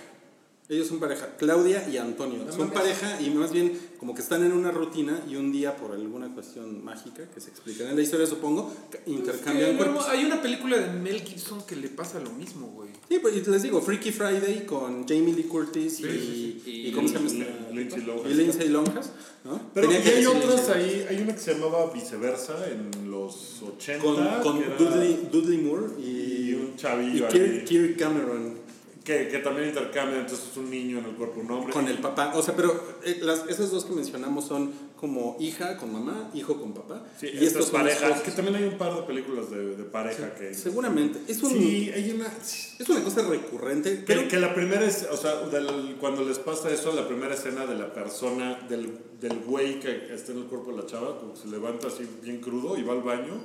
Ellos 0.70 0.88
son 0.88 1.00
pareja, 1.00 1.38
Claudia 1.38 1.88
y 1.90 1.96
Antonio. 1.96 2.44
No 2.46 2.52
son 2.52 2.72
pareja 2.72 3.22
y 3.22 3.30
más 3.30 3.54
bien 3.54 3.80
como 3.98 4.14
que 4.14 4.22
están 4.22 4.44
en 4.44 4.52
una 4.52 4.70
rutina 4.70 5.24
y 5.30 5.38
un 5.38 5.54
día 5.54 5.78
por 5.78 5.94
alguna 5.94 6.34
cuestión 6.34 6.84
mágica 6.84 7.24
que 7.34 7.40
se 7.40 7.50
explica 7.50 7.90
en 7.90 7.96
la 7.96 8.02
historia, 8.02 8.28
supongo, 8.28 8.74
intercambian 9.06 9.72
que, 9.72 9.78
cuerpos. 9.78 10.06
no, 10.06 10.12
hay 10.12 10.26
una 10.26 10.42
película 10.42 10.78
de 10.78 10.92
Mel 11.00 11.22
Gibson 11.22 11.66
que 11.66 11.78
le 11.78 11.88
pasa 11.88 12.20
lo 12.20 12.32
mismo, 12.32 12.68
güey. 12.68 12.90
Sí, 13.08 13.20
pues 13.20 13.38
y 13.38 13.50
les 13.50 13.64
digo, 13.64 13.82
Freaky 13.82 14.12
Friday 14.12 14.66
con 14.66 15.08
Jamie 15.08 15.34
Lee 15.34 15.44
Curtis 15.44 16.02
y, 16.02 16.04
sí, 16.04 16.62
sí. 16.66 16.88
y, 16.88 16.92
¿cómo 16.92 17.08
se 17.08 17.14
llama 17.14 17.30
Y 17.30 17.42
esta? 17.42 17.72
Lindsay 17.72 18.02
Lohan. 18.02 18.32
Y 18.32 18.34
Lindsay 18.34 18.68
Lonjas, 18.68 19.12
¿no? 19.46 19.62
Pero 19.74 19.88
Tenía 19.88 20.02
y 20.02 20.04
que 20.04 20.16
hay 20.18 20.26
otras 20.26 20.70
ahí, 20.70 21.06
hay 21.10 21.22
una 21.22 21.34
que 21.34 21.40
se 21.40 21.54
llamaba 21.54 21.94
Viceversa 21.94 22.70
en 22.70 23.10
los 23.10 23.64
80. 23.64 24.42
Con, 24.44 24.60
Dudley, 24.78 25.30
Dudley 25.32 25.60
Moore 25.60 25.94
y, 25.98 26.50
y 26.50 26.54
un 26.56 26.74
y 26.74 26.76
chavillo 26.76 27.30
Kirk, 27.30 27.60
ahí, 27.60 27.64
Kirk 27.64 27.98
Cameron 27.98 28.67
que, 29.08 29.30
que 29.30 29.40
también 29.40 29.70
intercambian, 29.70 30.20
entonces 30.20 30.50
es 30.52 30.58
un 30.58 30.70
niño 30.70 31.00
en 31.00 31.06
el 31.06 31.12
cuerpo 31.16 31.40
un 31.40 31.50
hombre. 31.50 31.72
con 31.72 31.88
el 31.88 31.98
papá. 32.00 32.34
O 32.36 32.42
sea, 32.42 32.54
pero 32.58 32.78
eh, 33.06 33.20
las, 33.22 33.48
esas 33.48 33.72
dos 33.72 33.86
que 33.86 33.94
mencionamos 33.94 34.46
son 34.46 34.74
como 34.98 35.38
hija 35.40 35.78
con 35.78 35.94
mamá, 35.94 36.30
hijo 36.34 36.60
con 36.60 36.74
papá. 36.74 37.06
Sí, 37.18 37.28
y 37.34 37.46
estas 37.46 37.68
parejas, 37.68 38.22
que 38.22 38.32
también 38.32 38.58
hay 38.58 38.66
un 38.66 38.78
par 38.78 38.94
de 38.94 39.04
películas 39.04 39.50
de, 39.50 39.78
de 39.78 39.84
pareja 39.86 40.36
que... 40.36 40.54
Seguramente. 40.54 41.22
Es, 41.32 41.42
un, 41.42 41.52
Sí, 41.54 41.90
hay 41.96 42.12
una... 42.12 42.28
es 42.28 42.90
una 42.90 43.02
cosa 43.02 43.22
recurrente. 43.22 44.00
Que, 44.00 44.14
Creo 44.14 44.28
que 44.28 44.40
la 44.40 44.54
primera 44.54 44.86
es, 44.86 45.08
o 45.10 45.16
sea, 45.16 45.36
del- 45.48 45.96
cuando 46.02 46.26
les 46.26 46.40
pasa 46.40 46.70
eso, 46.70 46.92
la 46.94 47.08
primera 47.08 47.34
escena 47.34 47.66
de 47.66 47.76
la 47.76 47.94
persona, 47.94 48.60
del, 48.68 48.92
del 49.22 49.40
güey 49.40 49.80
que 49.80 50.14
está 50.14 50.34
en 50.34 50.40
el 50.40 50.46
cuerpo 50.48 50.72
de 50.72 50.80
la 50.80 50.86
chava, 50.86 51.18
como 51.18 51.34
que 51.34 51.40
se 51.40 51.48
levanta 51.48 51.88
así 51.88 52.04
bien 52.22 52.42
crudo 52.42 52.78
y 52.78 52.84
va 52.84 52.92
al 52.92 53.04
baño 53.04 53.42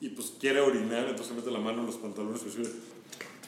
y 0.00 0.08
pues 0.10 0.32
quiere 0.40 0.60
orinar, 0.60 1.08
entonces 1.08 1.34
mete 1.36 1.50
la 1.50 1.58
mano 1.58 1.80
en 1.80 1.86
los 1.86 1.96
pantalones 1.96 2.40
y 2.42 2.44
dice, 2.56 2.70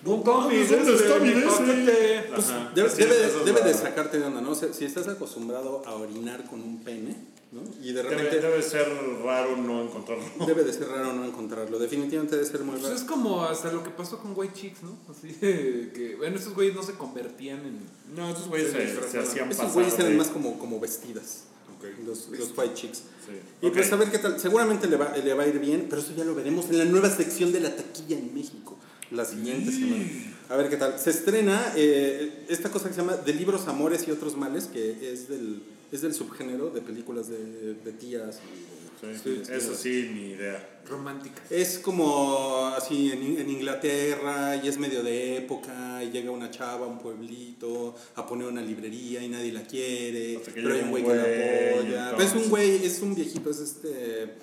No 0.04 0.16
¿dónde 0.16 0.62
está 0.62 1.18
mi 1.18 1.32
paquete? 1.42 2.30
Pues, 2.34 2.48
debe, 2.74 2.88
debe, 2.88 3.44
debe 3.44 3.62
de 3.62 3.74
sacarte 3.74 4.18
de 4.18 4.24
onda, 4.24 4.40
¿no? 4.40 4.52
O 4.52 4.54
sea, 4.54 4.72
si 4.72 4.84
estás 4.86 5.08
acostumbrado 5.08 5.82
a 5.86 5.94
orinar 5.94 6.46
con 6.48 6.62
un 6.62 6.82
pene, 6.82 7.16
¿no? 7.52 7.60
Y 7.82 7.92
de 7.92 8.02
Debe, 8.02 8.10
repente 8.16 8.40
debe 8.40 8.62
ser 8.62 8.88
raro 9.22 9.56
no 9.56 9.82
encontrarlo. 9.82 10.24
debe 10.46 10.64
de 10.64 10.72
ser 10.72 10.88
raro 10.88 11.12
no 11.12 11.24
encontrarlo. 11.26 11.78
Definitivamente 11.78 12.36
debe 12.36 12.48
ser 12.48 12.60
muy 12.60 12.72
Pues 12.72 12.84
raro. 12.84 12.94
es 12.96 13.02
como 13.02 13.42
hasta 13.44 13.70
lo 13.72 13.82
que 13.84 13.90
pasó 13.90 14.18
con 14.18 14.32
White 14.34 14.54
Chicks, 14.54 14.82
¿no? 14.82 14.96
Así 15.10 15.28
de 15.32 15.90
que, 15.94 16.14
bueno, 16.16 16.38
esos 16.38 16.54
güeyes 16.54 16.74
no 16.74 16.82
se 16.82 16.92
convertían 16.94 17.58
en... 17.66 17.80
No, 18.16 18.30
estos 18.30 18.48
güeyes 18.48 18.70
Se 18.72 18.86
se, 18.88 19.10
se 19.10 19.18
hacían 19.18 19.50
Esos 19.50 19.56
pasar 19.66 19.72
güeyes 19.74 19.94
eran 19.98 20.12
de- 20.12 20.18
más 20.18 20.28
como, 20.28 20.58
como 20.58 20.80
vestidas. 20.80 21.44
Ok. 21.78 21.86
Los, 22.06 22.28
los 22.28 22.56
white 22.56 22.74
chicks. 22.74 22.98
Sí. 23.26 23.32
Y 23.62 23.66
Ok. 23.66 23.74
pues 23.74 23.92
a 23.92 23.96
ver 23.96 24.10
qué 24.10 24.18
tal. 24.18 24.40
Seguramente 24.40 24.86
le 24.86 24.96
va, 24.96 25.14
le 25.16 25.34
va 25.34 25.42
a 25.42 25.46
ir 25.46 25.58
bien, 25.58 25.86
pero 25.90 26.00
eso 26.00 26.12
ya 26.16 26.24
lo 26.24 26.34
veremos 26.34 26.66
en 26.70 26.78
la 26.78 26.84
nueva 26.86 27.10
sección 27.10 27.52
de 27.52 27.60
la 27.60 27.74
taquilla 27.76 28.16
en 28.18 28.32
México. 28.34 28.76
La 29.10 29.24
siguiente 29.24 29.72
semana. 29.72 30.04
A 30.48 30.56
ver 30.56 30.68
qué 30.68 30.76
tal. 30.76 30.98
Se 30.98 31.10
estrena 31.10 31.72
eh, 31.76 32.44
esta 32.48 32.70
cosa 32.70 32.88
que 32.88 32.94
se 32.94 33.00
llama 33.00 33.16
De 33.16 33.32
libros, 33.34 33.66
amores 33.68 34.06
y 34.06 34.10
otros 34.10 34.36
males, 34.36 34.64
que 34.66 35.12
es 35.12 35.28
del, 35.28 35.62
es 35.92 36.02
del 36.02 36.14
subgénero 36.14 36.70
de 36.70 36.80
películas 36.80 37.28
de, 37.28 37.74
de 37.74 37.92
tías. 37.92 38.36
Sí, 38.36 39.06
Sí, 39.24 39.40
eso 39.50 39.74
sí. 39.74 40.10
ni 40.12 40.32
idea. 40.32 40.80
románticas. 40.86 41.50
Es 41.50 41.78
como 41.78 42.66
así 42.76 43.10
en, 43.10 43.38
en 43.38 43.48
Inglaterra 43.48 44.56
y 44.62 44.68
es 44.68 44.76
medio 44.76 45.02
de 45.02 45.38
época 45.38 46.04
y 46.04 46.10
llega 46.10 46.30
una 46.30 46.50
chava 46.50 46.84
a 46.84 46.88
un 46.88 46.98
pueblito 46.98 47.94
a 48.16 48.26
poner 48.26 48.46
una 48.48 48.60
librería 48.60 49.22
y 49.24 49.28
nadie 49.30 49.52
la 49.52 49.62
quiere, 49.62 50.38
pero 50.54 50.74
hay 50.74 50.82
un 50.82 50.90
güey 50.90 51.02
que 51.02 51.14
la 51.14 51.22
apoya. 51.22 52.10
Pero 52.14 52.28
es 52.28 52.34
un 52.34 52.50
güey, 52.50 52.84
es 52.84 53.00
un 53.00 53.14
viejito, 53.14 53.48
es 53.48 53.60
este, 53.60 54.34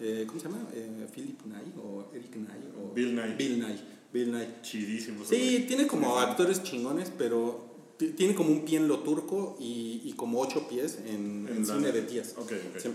eh, 0.00 0.24
¿cómo 0.28 0.38
se 0.38 0.46
llama? 0.46 0.64
Eh, 0.72 1.06
Philip 1.12 1.40
Nye 1.46 1.72
o 1.82 2.08
Eric 2.14 2.36
Nye 2.36 2.70
o 2.80 2.94
Bill 2.94 3.16
Nye. 3.16 3.34
Bill 3.34 3.58
Nye. 3.58 3.93
Bill 4.14 4.32
Nye. 4.32 4.48
Chidísimo. 4.62 5.24
Sí, 5.24 5.36
güey. 5.36 5.66
tiene 5.66 5.86
como 5.86 6.18
actores 6.18 6.62
chingones, 6.62 7.10
pero 7.18 7.94
ti- 7.98 8.10
tiene 8.16 8.34
como 8.34 8.50
un 8.50 8.64
pie 8.64 8.78
en 8.78 8.88
lo 8.88 9.00
turco 9.00 9.56
y, 9.60 10.00
y 10.04 10.12
como 10.14 10.40
ocho 10.40 10.66
pies 10.68 10.98
en, 11.06 11.46
en 11.54 11.66
cine 11.66 11.92
de 11.92 12.02
tías. 12.02 12.34
Ok, 12.38 12.52
ok. 12.72 12.80
Sí, 12.80 12.90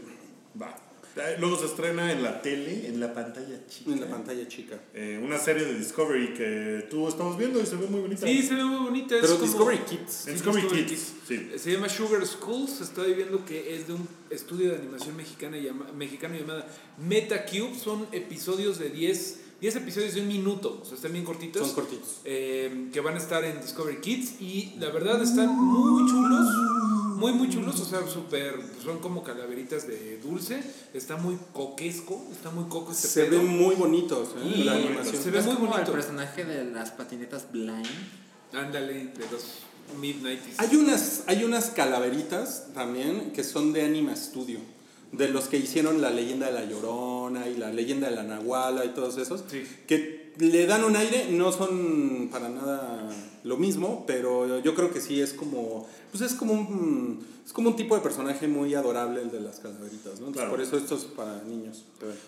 Va. 0.59 0.75
Eh, 1.17 1.35
Luego 1.39 1.57
se 1.57 1.65
estrena 1.65 2.11
en 2.13 2.21
la 2.23 2.41
tele, 2.41 2.87
en 2.87 2.99
la 2.99 3.13
pantalla 3.13 3.65
chica. 3.67 3.91
en 3.91 3.99
la 3.99 4.07
pantalla 4.07 4.47
chica. 4.47 4.79
eh, 4.93 5.19
una 5.21 5.37
serie 5.37 5.65
de 5.65 5.73
Discovery 5.77 6.33
que 6.35 6.87
tú 6.89 7.07
estamos 7.09 7.35
viendo 7.37 7.59
y 7.59 7.65
se 7.65 7.75
ve 7.75 7.87
muy 7.87 7.99
bonita. 7.99 8.25
Sí, 8.25 8.41
se 8.43 8.53
ve 8.55 8.63
muy 8.63 8.85
bonita. 8.85 9.15
es 9.15 9.21
Pero 9.21 9.33
como- 9.33 9.45
Discovery 9.45 9.79
Kids. 9.79 10.27
En 10.27 10.33
Discovery, 10.35 10.61
Discovery 10.61 10.85
Kids. 10.85 11.13
Sí. 11.27 11.49
Se 11.57 11.71
llama 11.73 11.89
Sugar 11.89 12.25
Schools, 12.25 12.79
estoy 12.81 13.15
viendo 13.15 13.43
que 13.43 13.75
es 13.75 13.87
de 13.87 13.93
un 13.95 14.07
estudio 14.29 14.69
de 14.71 14.77
animación 14.77 15.17
mexicana 15.17 15.57
llama, 15.57 15.91
mexicano 15.97 16.35
llamada 16.39 16.65
MetaCube, 16.99 17.75
son 17.75 18.07
episodios 18.13 18.77
de 18.79 18.89
10, 18.89 19.39
10 19.61 19.75
episodios 19.75 20.13
de 20.13 20.21
un 20.21 20.27
minuto, 20.29 20.79
o 20.81 20.85
sea, 20.85 20.95
están 20.95 21.11
bien 21.11 21.25
cortitos. 21.25 21.65
Son 21.65 21.75
cortitos. 21.75 22.17
eh, 22.23 22.89
que 22.93 22.99
van 23.01 23.15
a 23.15 23.17
estar 23.17 23.43
en 23.43 23.59
Discovery 23.61 23.97
Kids 23.99 24.39
y 24.39 24.73
la 24.79 24.89
verdad 24.89 25.21
están 25.21 25.53
muy 25.57 26.09
chulos, 26.09 26.47
Muy, 27.17 27.33
muy 27.33 27.49
chulos, 27.49 27.77
o 27.81 27.83
sea, 27.85 28.07
súper, 28.07 28.55
son 28.81 28.99
como 28.99 29.21
calaveritas 29.23 29.85
de 29.87 30.17
dulce, 30.23 30.63
está 30.93 31.17
muy 31.17 31.37
coquesco, 31.51 32.25
está 32.31 32.49
muy 32.51 32.69
coco 32.69 32.93
este 32.93 33.09
Se 33.09 33.25
pedo. 33.25 33.39
ven 33.39 33.47
muy 33.47 33.75
bonitos, 33.75 34.29
¿eh? 34.41 34.53
Y 34.55 34.63
la 34.63 34.75
animación. 34.75 35.21
se 35.21 35.29
ve 35.29 35.39
Es 35.39 35.45
muy 35.45 35.55
como 35.55 35.67
bonito. 35.71 35.91
el 35.91 35.97
personaje 35.97 36.45
de 36.45 36.63
las 36.71 36.91
patinetas 36.91 37.51
blind. 37.51 37.85
Ándale, 38.53 38.93
de 38.93 39.25
los 39.31 39.43
mid-90s. 39.99 40.55
Hay 40.59 40.75
unas, 40.77 41.23
hay 41.27 41.43
unas 41.43 41.65
calaveritas 41.71 42.67
también 42.73 43.31
que 43.33 43.43
son 43.43 43.73
de 43.73 43.81
Anima 43.83 44.15
Studio. 44.15 44.59
De 45.11 45.27
los 45.29 45.45
que 45.45 45.57
hicieron 45.57 46.01
la 46.01 46.11
leyenda 46.11 46.47
de 46.47 46.53
la 46.53 46.65
Llorona 46.65 47.47
y 47.49 47.57
la 47.57 47.71
leyenda 47.71 48.09
de 48.09 48.15
la 48.15 48.23
Nahuala 48.23 48.85
y 48.85 48.89
todos 48.89 49.17
esos. 49.17 49.43
Sí. 49.49 49.63
Que 49.87 50.33
le 50.37 50.65
dan 50.65 50.83
un 50.83 50.95
aire, 50.95 51.27
no 51.31 51.51
son 51.51 52.29
para 52.31 52.49
nada 52.49 53.09
lo 53.43 53.57
mismo, 53.57 54.03
pero 54.05 54.59
yo 54.61 54.75
creo 54.75 54.91
que 54.91 55.01
sí 55.01 55.21
es 55.21 55.33
como. 55.33 55.87
Pues 56.11 56.23
es 56.23 56.33
como 56.33 56.53
un. 56.53 57.25
Es 57.49 57.53
como 57.53 57.69
un 57.69 57.75
tipo 57.75 57.95
de 57.95 58.01
personaje 58.01 58.47
muy 58.47 58.75
adorable 58.75 59.23
el 59.23 59.31
de 59.31 59.39
las 59.39 59.59
calaveritas, 59.59 60.19
¿no? 60.19 60.27
Entonces, 60.27 60.33
Claro. 60.35 60.51
Por 60.51 60.61
eso 60.61 60.77
esto 60.77 60.93
es 60.93 61.05
para 61.05 61.41
niños. 61.41 61.83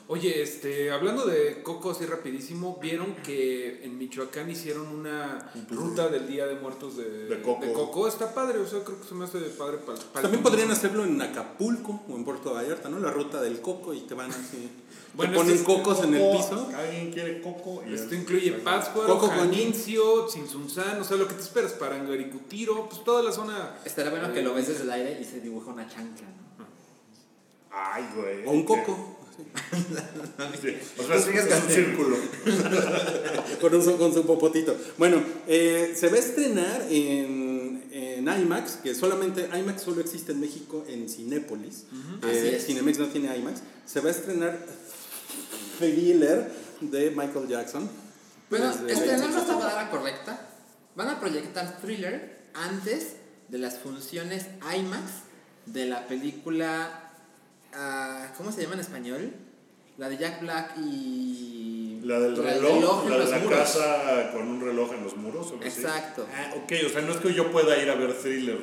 Oye, 0.07 0.41
este, 0.41 0.89
hablando 0.89 1.27
de 1.27 1.61
Coco 1.61 1.91
así 1.91 2.07
rapidísimo, 2.07 2.79
vieron 2.81 3.13
que 3.17 3.85
en 3.85 3.99
Michoacán 3.99 4.49
hicieron 4.49 4.87
una 4.87 5.51
ruta 5.69 6.09
del 6.09 6.27
Día 6.27 6.47
de 6.47 6.55
Muertos 6.55 6.97
de, 6.97 7.27
De 7.27 7.39
Coco. 7.39 8.07
Está 8.07 8.33
padre, 8.33 8.57
o 8.57 8.67
sea, 8.67 8.83
creo 8.83 8.99
que 8.99 9.07
se 9.07 9.13
me 9.13 9.25
hace 9.25 9.37
padre 9.41 9.77
para 9.85 10.23
También 10.23 10.41
podrían 10.41 10.71
hacerlo 10.71 11.05
en 11.05 11.21
Acapulco 11.21 12.01
o 12.09 12.15
en 12.15 12.25
Puerto 12.25 12.55
Vallarta, 12.55 12.89
¿no? 12.89 12.97
La 12.97 13.11
ruta 13.11 13.39
del 13.43 13.61
coco 13.61 13.93
y 13.93 13.99
te 14.01 14.15
van 14.15 14.31
así. 14.31 14.71
Bueno, 15.13 15.31
te 15.33 15.37
ponen 15.37 15.55
este 15.55 15.61
es 15.71 15.77
cocos 15.77 16.03
en 16.03 16.13
el 16.15 16.37
piso. 16.37 16.69
Alguien 16.75 17.11
quiere 17.11 17.41
coco 17.41 17.83
y 17.89 17.93
Esto 17.93 18.15
incluye 18.15 18.51
Pátzcuaro, 18.53 19.07
Coco 19.09 19.27
con- 19.27 19.37
Janincio, 19.37 20.25
Tzintzuntzán, 20.27 21.01
o 21.01 21.03
sea, 21.03 21.17
lo 21.17 21.27
que 21.27 21.33
te 21.33 21.41
esperas, 21.41 21.73
Parangaricutiro, 21.73 22.87
pues 22.89 23.03
toda 23.03 23.21
la 23.21 23.31
zona. 23.31 23.75
Estaría 23.83 24.11
bueno 24.11 24.31
que 24.33 24.41
lo 24.41 24.53
ves 24.53 24.67
desde 24.69 24.83
el 24.83 24.91
aire 24.91 25.17
y 25.19 25.23
se 25.25 25.41
dibuja 25.41 25.71
una 25.71 25.87
chancla, 25.87 26.27
¿no? 26.57 26.65
Ay, 27.71 28.05
güey. 28.15 28.45
O 28.45 28.51
un 28.51 28.63
coco. 28.63 29.17
Sí, 30.61 30.75
O 30.99 31.03
sea, 31.03 31.15
es, 31.15 31.27
es 31.27 31.63
un 31.63 31.69
círculo. 31.69 32.17
con, 33.61 33.73
un, 33.75 33.97
con 33.97 34.13
su 34.13 34.25
popotito. 34.25 34.75
Bueno, 34.97 35.21
eh, 35.47 35.93
se 35.95 36.09
va 36.09 36.15
a 36.15 36.19
estrenar 36.19 36.85
en, 36.89 37.83
en 37.91 38.27
IMAX, 38.27 38.73
que 38.83 38.93
solamente 38.93 39.49
IMAX 39.57 39.81
solo 39.81 40.01
existe 40.01 40.31
en 40.33 40.41
México 40.41 40.85
en 40.87 41.09
Cinépolis. 41.09 41.85
Así 42.21 42.31
Eh, 42.37 42.55
es. 42.57 42.65
Cinemex 42.65 42.99
no 42.99 43.07
tiene 43.07 43.35
IMAX. 43.35 43.61
Se 43.85 43.99
va 44.01 44.09
a 44.09 44.11
estrenar 44.11 44.59
Thriller 45.81 46.51
de 46.81 47.11
Michael 47.11 47.47
Jackson. 47.47 47.89
Bueno, 48.49 48.71
el- 48.87 49.07
la 49.07 49.45
palabra 49.47 49.89
correcta. 49.89 50.39
Van 50.95 51.07
a 51.09 51.19
proyectar 51.19 51.77
Thriller 51.81 52.37
antes 52.53 53.15
de 53.47 53.57
las 53.57 53.79
funciones 53.79 54.45
IMAX 54.75 55.11
de 55.65 55.85
la 55.85 56.07
película. 56.07 57.09
ah, 57.73 58.27
¿Cómo 58.37 58.51
se 58.51 58.61
llama 58.61 58.75
en 58.75 58.81
español? 58.81 59.33
La 59.97 60.09
de 60.09 60.17
Jack 60.17 60.41
Black 60.41 60.77
y. 60.77 62.01
La 62.03 62.19
del 62.19 62.35
reloj, 62.35 63.03
en 63.05 63.11
la 63.11 63.25
de 63.25 63.31
la 63.31 63.37
muros. 63.39 63.59
casa 63.59 64.31
con 64.33 64.47
un 64.47 64.61
reloj 64.61 64.93
en 64.93 65.03
los 65.03 65.15
muros. 65.15 65.51
¿o? 65.51 65.63
Exacto. 65.63 66.25
Ah, 66.33 66.53
ok, 66.57 66.71
o 66.87 66.89
sea, 66.89 67.01
no 67.01 67.11
es 67.13 67.17
que 67.19 67.33
yo 67.33 67.51
pueda 67.51 67.77
ir 67.81 67.89
a 67.89 67.95
ver 67.95 68.13
thriller. 68.17 68.59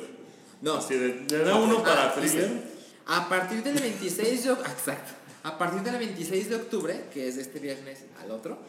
No. 0.61 0.75
Así 0.75 0.95
de, 0.95 1.25
¿me 1.31 1.37
da 1.43 1.55
uno 1.55 1.81
para 1.81 2.09
Ah, 2.09 2.13
thriller? 2.13 2.47
dice, 2.49 2.63
A 3.11 3.27
partir 3.29 3.63
del 3.63 3.79
26 3.79 4.43
de 4.43 4.51
oc- 4.51 4.59
Exacto. 4.69 5.13
A 5.43 5.57
partir 5.57 5.81
del 5.81 5.97
26 5.97 6.49
de 6.49 6.55
octubre, 6.55 7.05
que 7.13 7.27
es 7.27 7.35
de 7.37 7.41
este 7.43 7.59
viernes 7.59 7.99
al 8.21 8.31
otro, 8.31 8.59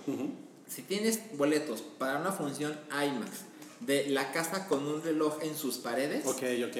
si 0.68 0.82
tienes 0.82 1.20
boletos 1.36 1.82
para 1.98 2.18
una 2.20 2.30
función 2.32 2.78
IMAX 2.90 3.30
de 3.80 4.08
la 4.10 4.30
casa 4.32 4.68
con 4.68 4.86
un 4.86 5.02
reloj 5.02 5.38
en 5.42 5.56
sus 5.56 5.78
paredes, 5.78 6.24
Ok, 6.26 6.42
ok. 6.68 6.76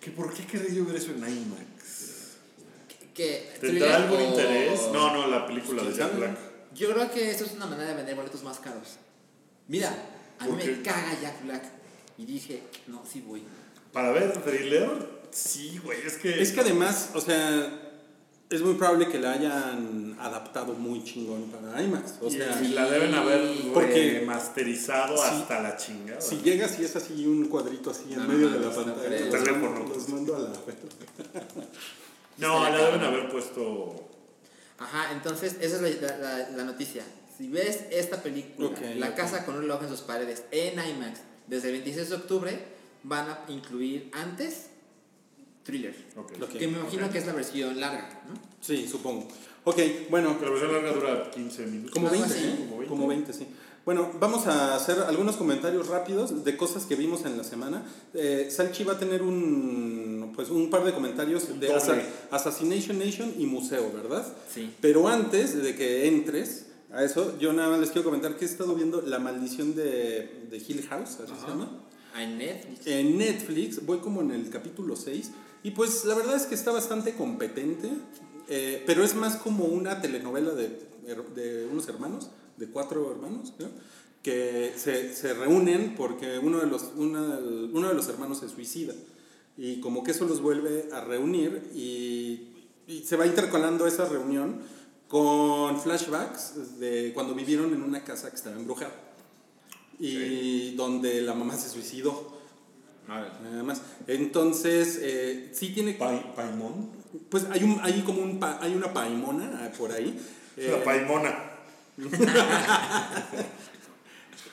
¿Que 0.00 0.10
¿Por 0.10 0.32
qué 0.34 0.46
querría 0.46 0.74
yo 0.74 0.84
ver 0.84 0.96
eso 0.96 1.10
en 1.12 1.18
IMAX? 1.18 2.36
que 3.14 3.50
¿Tendrá 3.60 3.96
algún 3.96 4.18
o- 4.18 4.24
interés? 4.30 4.80
No, 4.92 5.12
no, 5.12 5.26
la 5.26 5.46
película 5.46 5.82
de 5.82 5.88
¿Quién 5.92 5.98
Jack? 6.00 6.16
Black. 6.16 6.38
Yo 6.74 6.92
creo 6.92 7.10
que 7.10 7.30
eso 7.30 7.44
es 7.44 7.52
una 7.52 7.66
manera 7.66 7.90
de 7.90 7.96
vender 7.96 8.14
boletos 8.14 8.42
más 8.42 8.58
caros. 8.60 8.96
Mira, 9.68 9.90
a 10.38 10.44
mí 10.46 10.50
¿Por 10.52 10.64
me 10.64 10.82
caga 10.82 11.18
Jack 11.20 11.44
Black. 11.44 11.64
Y 12.16 12.24
dije, 12.26 12.62
no, 12.86 13.02
sí 13.10 13.20
voy. 13.26 13.42
Para 13.92 14.12
ver 14.12 14.32
thriller, 14.42 14.88
sí, 15.30 15.80
güey, 15.82 15.98
es 16.06 16.16
que... 16.18 16.40
Es 16.40 16.52
que 16.52 16.60
además, 16.60 17.10
o 17.14 17.20
sea, 17.20 17.89
es 18.50 18.62
muy 18.62 18.74
probable 18.74 19.08
que 19.08 19.20
la 19.20 19.32
hayan 19.32 20.16
adaptado 20.18 20.74
muy 20.74 21.04
chingón 21.04 21.44
para 21.50 21.80
IMAX. 21.82 22.14
O 22.20 22.28
sea, 22.28 22.60
y 22.60 22.68
la 22.68 22.90
deben 22.90 23.14
haber 23.14 23.48
porque- 23.72 24.22
masterizado 24.26 25.22
hasta 25.22 25.62
la 25.62 25.76
chingada. 25.76 26.20
si 26.20 26.38
llegas 26.38 26.78
y 26.80 26.84
es 26.84 26.96
así 26.96 27.26
un 27.26 27.46
cuadrito 27.48 27.90
así 27.90 28.12
en 28.12 28.18
No, 28.18 28.24
medio 28.28 28.48
no, 28.50 28.58
de 28.58 28.66
la 28.66 28.74
pantalla, 28.74 29.08
los, 29.08 29.30
Teléfono. 29.30 29.70
mando- 29.70 29.94
los 29.94 30.08
mando 30.08 30.36
a 30.36 30.38
la... 30.40 30.52
no, 32.38 32.68
la 32.68 32.76
deben 32.76 33.00
haber 33.02 33.30
puesto... 33.30 34.08
Ajá, 34.78 35.12
entonces 35.12 35.56
esa 35.60 35.86
es 35.86 36.00
la, 36.02 36.16
la- 36.18 36.48
la 36.50 36.64
noticia. 36.64 37.04
Si 37.36 37.48
ves 37.48 37.84
esta 37.90 38.22
película, 38.22 38.70
La 38.96 39.14
casa 39.14 39.44
con 39.46 39.54
un 39.56 39.60
reloj 39.62 39.82
en 39.84 39.88
sus 39.90 40.00
paredes, 40.00 40.42
en 40.50 40.72
IMAX, 40.74 41.20
desde 41.46 41.68
el 41.68 41.74
26 41.74 42.08
de 42.08 42.14
octubre, 42.16 42.58
van 43.02 43.28
a 43.30 43.38
incluir 43.48 44.10
antes 44.12 44.69
Thriller. 45.64 45.94
Ok. 46.16 46.32
Ok. 46.42 46.50
Que 46.58 46.66
me 46.68 46.78
imagino 46.78 47.10
que 47.10 47.18
es 47.18 47.26
la 47.26 47.32
versión 47.32 47.78
larga, 47.80 48.22
¿no? 48.28 48.34
Sí, 48.60 48.86
supongo. 48.88 49.28
Ok, 49.64 49.78
bueno, 50.10 50.36
la 50.42 50.48
versión 50.50 50.72
larga 50.72 50.92
dura 50.92 51.30
15 51.30 51.66
minutos. 51.66 51.92
como 51.92 52.08
Algo 52.08 52.20
20, 52.20 52.34
así. 52.38 52.44
¿eh? 52.48 52.54
Como 52.58 52.70
20. 52.78 52.86
Como 52.88 53.06
20, 53.08 53.32
sí. 53.32 53.46
Bueno, 53.84 54.10
vamos 54.20 54.46
a 54.46 54.74
hacer 54.76 54.98
algunos 55.00 55.36
comentarios 55.36 55.88
rápidos 55.88 56.44
de 56.44 56.56
cosas 56.56 56.84
que 56.84 56.96
vimos 56.96 57.24
en 57.24 57.36
la 57.38 57.44
semana. 57.44 57.82
Eh, 58.14 58.48
Salchi 58.50 58.84
va 58.84 58.92
a 58.94 58.98
tener 58.98 59.22
un, 59.22 60.32
pues, 60.34 60.50
un 60.50 60.68
par 60.70 60.84
de 60.84 60.92
comentarios 60.92 61.58
de. 61.58 61.72
Assa- 61.74 62.02
Assassination 62.30 62.98
Nation 62.98 63.34
y 63.38 63.46
Museo, 63.46 63.90
¿verdad? 63.92 64.26
Sí. 64.52 64.74
Pero 64.80 65.08
antes 65.08 65.60
de 65.62 65.74
que 65.76 66.06
entres 66.08 66.66
a 66.92 67.04
eso, 67.04 67.38
yo 67.38 67.52
nada 67.52 67.70
más 67.70 67.80
les 67.80 67.90
quiero 67.90 68.04
comentar 68.04 68.36
que 68.36 68.44
he 68.44 68.48
estado 68.48 68.74
viendo 68.74 69.00
La 69.02 69.18
Maldición 69.18 69.74
de, 69.74 70.46
de 70.50 70.56
Hill 70.66 70.86
House, 70.88 71.18
así 71.24 71.32
se 71.40 71.46
llama. 71.48 71.70
En 72.18 72.38
Netflix. 72.38 72.86
En 72.86 73.18
Netflix, 73.18 73.86
voy 73.86 73.98
como 73.98 74.20
en 74.20 74.32
el 74.32 74.50
capítulo 74.50 74.94
6, 74.96 75.30
y 75.62 75.72
pues 75.72 76.04
la 76.04 76.14
verdad 76.14 76.36
es 76.36 76.44
que 76.46 76.54
está 76.54 76.70
bastante 76.70 77.14
competente, 77.14 77.90
eh, 78.48 78.82
pero 78.86 79.04
es 79.04 79.14
más 79.14 79.36
como 79.36 79.64
una 79.64 80.00
telenovela 80.00 80.50
de, 80.52 80.80
de 81.34 81.66
unos 81.70 81.88
hermanos, 81.88 82.30
de 82.56 82.66
cuatro 82.68 83.10
hermanos, 83.10 83.52
creo, 83.56 83.68
que 84.22 84.72
se, 84.76 85.14
se 85.14 85.32
reúnen 85.34 85.94
porque 85.96 86.38
uno 86.38 86.58
de, 86.58 86.66
los, 86.66 86.90
una- 86.96 87.38
uno 87.38 87.88
de 87.88 87.94
los 87.94 88.08
hermanos 88.08 88.38
se 88.40 88.48
suicida, 88.48 88.94
y 89.56 89.80
como 89.80 90.02
que 90.04 90.10
eso 90.12 90.26
los 90.26 90.40
vuelve 90.40 90.88
a 90.92 91.00
reunir, 91.02 91.70
y, 91.74 92.48
y 92.86 93.02
se 93.04 93.16
va 93.16 93.26
intercalando 93.26 93.86
esa 93.86 94.06
reunión 94.08 94.60
con 95.08 95.80
flashbacks 95.80 96.78
de 96.78 97.12
cuando 97.14 97.34
vivieron 97.34 97.72
en 97.74 97.82
una 97.82 98.04
casa 98.04 98.30
que 98.30 98.36
estaba 98.36 98.56
embrujada 98.56 98.92
y 99.98 100.74
donde 100.76 101.20
la 101.20 101.34
mamá 101.34 101.56
se 101.56 101.68
suicidó. 101.68 102.39
Nada 103.08 103.62
más. 103.64 103.82
Entonces, 104.06 104.98
eh, 105.02 105.50
sí 105.52 105.70
tiene. 105.74 105.94
Pa- 105.94 106.34
Paimón. 106.34 106.90
Pues 107.28 107.46
hay, 107.50 107.64
un, 107.64 107.80
hay 107.82 108.02
como 108.02 108.22
un 108.22 108.38
pa- 108.38 108.58
hay 108.60 108.74
una 108.74 108.92
paimona 108.92 109.62
ah, 109.64 109.70
por 109.76 109.90
ahí. 109.92 110.18
Eh, 110.56 110.68
La 110.70 110.84
paimona. 110.84 111.34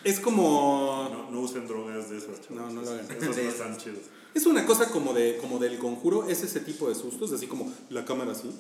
es 0.04 0.20
como. 0.20 1.10
No, 1.12 1.32
no 1.32 1.40
usen 1.42 1.68
drogas 1.68 2.10
de 2.10 2.18
esas, 2.18 2.42
chavos. 2.42 2.50
No, 2.52 2.70
no 2.72 2.82
lo 2.82 2.90
hagan. 2.92 3.06
Esas 3.12 3.38
no 3.38 3.42
están 3.44 3.78
chidas. 3.78 4.00
Es 4.34 4.46
una 4.46 4.66
cosa 4.66 4.90
como, 4.92 5.14
de, 5.14 5.38
como 5.38 5.58
del 5.60 5.80
conjuro, 5.80 6.28
es 6.30 6.44
ese 6.44 6.60
tipo 6.60 6.88
de 6.90 6.96
sustos, 6.96 7.32
así 7.32 7.48
como 7.48 7.72
la 7.90 8.06
cámara 8.06 8.34
así, 8.34 8.52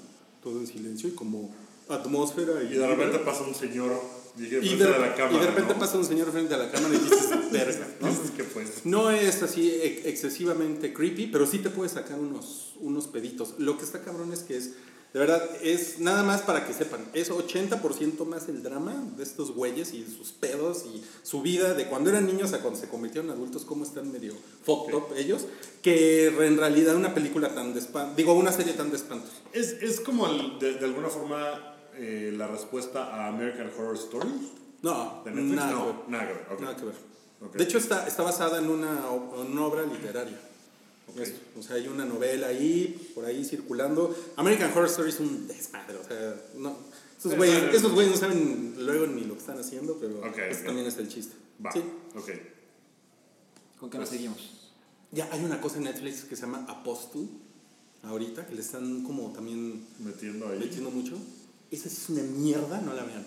todo 0.41 0.59
en 0.59 0.65
silencio 0.65 1.07
y 1.09 1.11
como 1.11 1.53
atmósfera. 1.87 2.63
Y, 2.63 2.73
Y 2.73 2.77
de 2.77 2.87
repente 2.87 3.19
pasa 3.19 3.43
un 3.43 3.53
señor 3.53 3.91
y 4.37 4.75
de, 4.75 4.85
la 4.89 5.15
cámara. 5.15 5.43
y 5.43 5.45
repente 5.45 5.73
¿no? 5.73 5.79
pasa 5.79 5.97
un 5.97 6.05
señor 6.05 6.31
frente 6.31 6.53
a 6.53 6.57
la 6.57 6.71
cámara 6.71 6.93
y 6.95 6.97
dices, 6.99 7.29
verga, 7.51 7.87
¿no? 8.01 8.07
Que 8.37 8.43
pues. 8.43 8.85
No 8.85 9.09
es 9.11 9.41
así 9.41 9.71
ex- 9.81 10.05
excesivamente 10.05 10.93
creepy, 10.93 11.27
pero 11.27 11.45
sí 11.47 11.59
te 11.59 11.69
puede 11.69 11.89
sacar 11.89 12.19
unos, 12.19 12.73
unos 12.79 13.07
peditos. 13.07 13.55
Lo 13.57 13.77
que 13.77 13.83
está 13.85 14.01
cabrón 14.03 14.31
es 14.31 14.39
que 14.39 14.57
es, 14.57 14.73
de 15.13 15.19
verdad, 15.19 15.41
es 15.63 15.99
nada 15.99 16.21
más 16.21 16.41
para 16.41 16.67
que 16.67 16.73
sepan, 16.73 17.03
es 17.13 17.31
80% 17.31 18.25
más 18.25 18.47
el 18.49 18.61
drama 18.61 18.93
de 19.17 19.23
estos 19.23 19.51
güeyes 19.53 19.93
y 19.93 20.05
sus 20.05 20.31
pedos 20.33 20.83
y 20.85 21.01
su 21.23 21.41
vida 21.41 21.73
de 21.73 21.85
cuando 21.87 22.09
eran 22.11 22.27
niños 22.27 22.53
a 22.53 22.59
cuando 22.59 22.79
se 22.79 22.87
convirtieron 22.89 23.31
en 23.31 23.35
adultos, 23.37 23.63
cómo 23.65 23.83
están 23.85 24.11
medio 24.11 24.33
fucked 24.63 24.93
up 24.93 25.05
ellos, 25.17 25.45
que 25.81 26.27
en 26.27 26.57
realidad 26.57 26.95
una 26.95 27.13
película 27.15 27.55
tan 27.55 27.73
de 27.73 27.79
espanto, 27.79 28.13
digo, 28.17 28.33
una 28.33 28.51
serie 28.51 28.73
tan 28.73 28.91
de 28.91 28.97
espantos. 28.97 29.31
Es, 29.53 29.69
es 29.81 29.99
como 30.01 30.27
el- 30.27 30.59
de, 30.59 30.73
de 30.73 30.85
alguna 30.85 31.07
forma 31.07 31.76
eh, 31.97 32.33
la 32.35 32.47
respuesta 32.47 33.05
a 33.13 33.27
American 33.27 33.69
Horror 33.77 33.95
Story 33.95 34.29
No, 34.81 35.21
de 35.25 35.31
Netflix. 35.31 35.55
nada, 35.55 35.71
no, 35.71 36.05
que 36.05 36.11
nada 36.11 36.27
que 36.27 36.33
ver. 36.33 36.45
ok. 36.51 36.61
nada 36.61 36.75
que 36.75 36.85
ver. 36.85 36.95
Ok. 37.41 37.55
De 37.55 37.63
hecho, 37.63 37.77
está, 37.77 38.07
está 38.07 38.23
basada 38.23 38.59
en 38.59 38.69
una, 38.69 38.99
en 39.35 39.51
una 39.51 39.65
obra 39.65 39.83
literaria. 39.85 40.39
Ok. 41.09 41.19
Es- 41.19 41.35
o 41.57 41.61
sea, 41.63 41.75
hay 41.77 41.87
una 41.87 42.05
novela 42.05 42.47
ahí, 42.47 43.11
por 43.15 43.25
ahí 43.25 43.43
circulando. 43.45 44.15
American 44.35 44.71
Horror 44.71 44.87
Story 44.87 45.09
es 45.09 45.19
un 45.19 45.47
desmadre, 45.47 45.97
o 45.97 46.03
sea, 46.03 46.35
no. 46.55 46.75
Esos 47.17 47.31
Es 47.31 47.37
güeyes, 47.37 48.11
no 48.11 48.15
saben 48.17 48.75
luego 48.77 49.07
ni 49.07 49.21
lo 49.23 49.33
que 49.33 49.39
están 49.39 49.57
haciendo, 49.59 49.97
pero 49.99 50.23
ese 50.25 50.63
también 50.63 50.85
es 50.87 50.97
el 50.97 51.07
chiste. 51.09 51.35
Va, 51.65 51.71
Sí. 51.71 51.81
ok. 52.15 52.29
¿Con 53.79 53.89
qué 53.89 53.97
nos 53.97 54.09
seguimos? 54.09 54.37
Ya 55.11 55.27
hay 55.31 55.43
una 55.43 55.59
cosa 55.61 55.77
en 55.77 55.85
Netflix 55.85 56.25
que 56.25 56.35
se 56.35 56.43
llama 56.43 56.65
Apostle, 56.67 57.27
ahorita, 58.03 58.45
que 58.45 58.53
le 58.55 58.61
están 58.61 59.03
como 59.03 59.31
también 59.31 59.85
Metiendo 59.99 60.47
ahí. 60.49 60.59
metiendo 60.59 60.91
mucho. 60.91 61.15
Esa 61.71 61.87
es 61.87 62.09
una 62.09 62.23
mierda, 62.23 62.81
no 62.81 62.93
la 62.93 63.03
vean. 63.03 63.25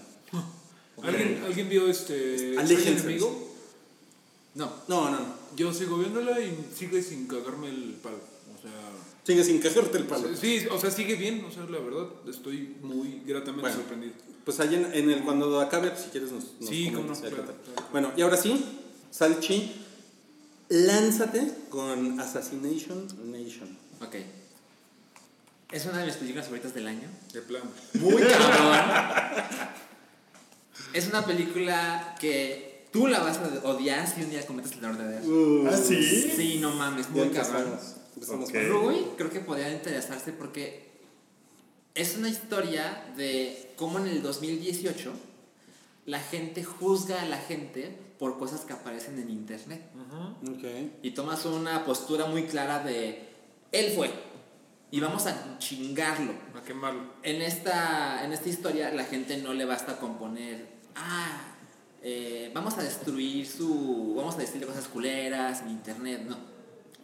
¿Alguien, 1.03 1.43
¿Alguien 1.47 1.69
vio 1.69 1.89
este 1.89 2.57
Aléjense. 2.59 2.93
Soy 2.93 3.03
enemigo? 3.15 3.49
No. 4.55 4.71
No, 4.89 5.11
no, 5.11 5.19
no. 5.21 5.35
Yo 5.57 5.73
sigo 5.73 5.97
viéndola 5.99 6.39
y 6.41 6.67
sigue 6.77 7.03
sin 7.03 7.27
cagarme 7.27 7.69
el 7.69 7.95
palo. 8.03 8.17
O 8.17 8.61
sea, 8.61 8.71
Sigue 9.25 9.45
sin 9.45 9.61
cagarte 9.61 9.97
el 9.99 10.05
palo. 10.05 10.29
sí, 10.37 10.67
o 10.71 10.79
sea, 10.79 10.91
sigue 10.91 11.15
bien. 11.15 11.45
O 11.45 11.51
sea, 11.51 11.65
la 11.65 11.79
verdad, 11.79 12.07
estoy 12.29 12.77
muy 12.83 13.23
gratamente 13.27 13.63
Bueno. 13.63 13.77
sorprendido. 13.77 14.13
Pues 14.45 14.59
ahí 14.61 14.75
en, 14.75 14.93
en 14.93 15.11
el 15.11 15.23
cuando 15.23 15.61
acabe, 15.61 15.91
pues, 15.91 16.03
si 16.05 16.11
quieres 16.11 16.33
nos, 16.33 16.45
nos 16.61 16.69
Sí, 16.69 16.91
cómo 16.95 17.09
no, 17.09 17.19
claro, 17.19 17.37
claro. 17.37 17.55
Bueno, 17.93 18.13
y 18.17 18.23
ahora 18.23 18.37
sí, 18.37 18.65
Salchi, 19.11 19.73
lánzate 20.69 21.53
con 21.69 22.19
Assassination 22.21 23.07
Nation. 23.31 23.77
Ok. 24.03 24.17
Es 25.73 25.87
una 25.87 25.99
de 25.99 26.07
mis 26.07 26.17
películas 26.17 26.47
favoritas 26.47 26.75
del 26.75 26.87
año. 26.89 27.09
De 27.33 27.43
plano. 27.43 27.71
Muy 27.95 28.23
cabrón. 28.23 29.45
es 30.93 31.07
una 31.09 31.25
película 31.25 32.17
que 32.19 32.89
tú 32.93 33.07
la 33.07 33.21
vas 33.21 33.39
a 33.39 33.69
odiar 33.69 34.07
si 34.09 34.23
un 34.23 34.31
día 34.31 34.45
cometes 34.47 34.73
el 34.73 34.79
error 34.85 34.99
de 34.99 35.05
ver. 35.05 35.73
¿Ah, 35.73 35.77
sí? 35.77 36.33
Sí, 36.37 36.59
no 36.61 36.73
mames, 36.73 37.07
Ya 37.07 37.13
muy 37.25 37.29
cabrón. 37.31 37.79
Rui 38.69 39.07
creo 39.17 39.31
que 39.31 39.41
podría 39.41 39.71
interesarse 39.73 40.33
porque 40.33 40.91
es 41.95 42.17
una 42.17 42.29
historia 42.29 43.13
de 43.17 43.73
cómo 43.77 43.99
en 44.01 44.09
el 44.09 44.23
2018 44.23 45.13
la 46.07 46.19
gente 46.19 46.65
juzga 46.65 47.23
a 47.23 47.27
la 47.27 47.39
gente 47.39 47.97
por 48.19 48.39
cosas 48.39 48.63
que 48.63 48.73
aparecen 48.73 49.19
en 49.21 49.31
internet. 49.31 49.83
Ok. 50.49 50.65
Y 51.03 51.13
tomas 51.13 51.45
una 51.45 51.85
postura 51.85 52.27
muy 52.27 52.45
clara 52.45 52.81
de 52.83 53.29
él 53.73 53.93
fue 53.95 54.11
y 54.91 55.01
vamos 55.01 55.27
a 55.27 55.59
chingarlo. 55.59 56.33
A 56.57 56.63
quemarlo. 56.63 57.03
En 57.23 57.43
esta, 57.43 58.25
en 58.25 58.33
esta 58.33 58.49
historia 58.49 58.91
la 58.93 59.05
gente 59.05 59.37
no 59.39 59.55
le 59.55 59.65
basta 59.65 59.99
con 59.99 60.19
poner, 60.19 60.69
ah, 60.97 61.41
eh, 62.03 62.51
vamos 62.55 62.77
a 62.79 62.83
destruir 62.83 63.47
su, 63.47 64.15
vamos 64.17 64.35
a 64.35 64.39
decirle 64.39 64.67
cosas 64.67 64.89
culeras 64.89 65.63
internet, 65.69 66.25
no. 66.27 66.37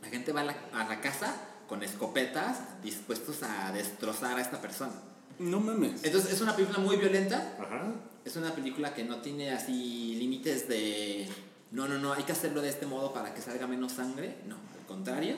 La 0.02 0.08
gente 0.08 0.32
va 0.32 0.42
a 0.42 0.44
la, 0.44 0.56
a 0.72 0.84
la 0.84 1.00
casa 1.00 1.34
con 1.68 1.82
escopetas 1.82 2.82
dispuestos 2.82 3.42
a 3.42 3.72
destrozar 3.72 4.38
a 4.38 4.40
esta 4.40 4.60
persona. 4.60 4.92
No 5.38 5.60
mames. 5.60 6.04
Entonces 6.04 6.32
es 6.32 6.40
una 6.40 6.56
película 6.56 6.78
muy 6.78 6.96
violenta, 6.96 7.56
Ajá. 7.60 7.92
es 8.24 8.36
una 8.36 8.54
película 8.54 8.94
que 8.94 9.04
no 9.04 9.18
tiene 9.20 9.50
así 9.52 10.16
límites 10.18 10.68
de, 10.68 11.28
no, 11.72 11.86
no, 11.88 11.98
no, 11.98 12.12
hay 12.12 12.22
que 12.22 12.32
hacerlo 12.32 12.62
de 12.62 12.70
este 12.70 12.86
modo 12.86 13.12
para 13.12 13.34
que 13.34 13.42
salga 13.42 13.66
menos 13.66 13.92
sangre, 13.92 14.36
no, 14.46 14.54
al 14.54 14.86
contrario. 14.86 15.36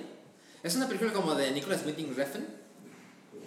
Es 0.62 0.74
una 0.74 0.86
película 0.86 1.12
como 1.12 1.34
de 1.34 1.52
Nicholas 1.52 1.84
Winding 1.86 2.16
Refn, 2.16 2.44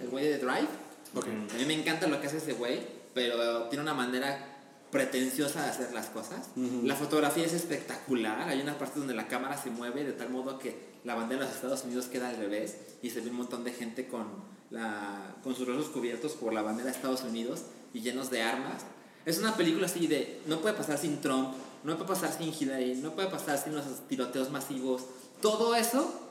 el 0.02 0.10
güey 0.10 0.26
de 0.26 0.38
Drive. 0.38 0.68
Ok. 1.14 1.28
A 1.28 1.58
mí 1.58 1.66
me 1.66 1.74
encanta 1.74 2.08
lo 2.08 2.22
que 2.22 2.28
hace 2.28 2.38
ese 2.38 2.54
güey, 2.54 2.80
pero 3.14 3.64
tiene 3.64 3.84
una 3.84 3.94
manera 3.94 4.48
pretenciosa 4.92 5.64
de 5.64 5.70
hacer 5.70 5.94
las 5.94 6.08
cosas. 6.08 6.50
Ujú. 6.56 6.86
La 6.86 6.96
fotografía 6.96 7.46
es 7.46 7.54
espectacular. 7.54 8.48
Hay 8.48 8.62
una 8.62 8.78
parte 8.78 9.00
donde 9.00 9.14
la 9.14 9.28
cámara 9.28 9.58
se 9.58 9.70
mueve 9.70 10.06
de 10.06 10.14
tal 10.14 10.30
modo 10.30 10.58
que 10.58 10.92
la 11.04 11.16
bandera 11.16 11.42
de 11.42 11.48
los 11.48 11.56
Estados 11.56 11.84
Unidos 11.84 12.06
queda 12.06 12.30
al 12.30 12.38
revés 12.38 12.78
y 13.02 13.10
se 13.10 13.20
ve 13.22 13.30
un 13.30 13.38
montón 13.38 13.64
de 13.64 13.74
gente 13.74 14.08
con, 14.08 14.28
la, 14.70 15.36
con 15.44 15.56
sus 15.56 15.68
rostros 15.68 15.90
cubiertos 15.90 16.34
por 16.34 16.54
la 16.54 16.62
bandera 16.62 16.92
de 16.92 16.96
Estados 16.96 17.24
Unidos 17.24 17.64
y 17.94 18.02
llenos 18.02 18.30
de 18.30 18.42
armas. 18.42 18.84
Es 19.26 19.38
una 19.38 19.56
película 19.56 19.86
así 19.86 20.08
de 20.08 20.42
no 20.46 20.62
puede 20.62 20.76
pasar 20.76 20.98
sin 20.98 21.20
Trump, 21.20 21.54
no 21.84 21.96
puede 21.98 22.08
pasar 22.08 22.32
sin 22.32 22.54
Hillary, 22.54 22.96
no 22.96 23.12
puede 23.12 23.30
pasar 23.30 23.58
sin 23.58 23.76
los 23.76 24.08
tiroteos 24.08 24.50
masivos. 24.50 25.04
Todo 25.42 25.76
eso 25.76 26.31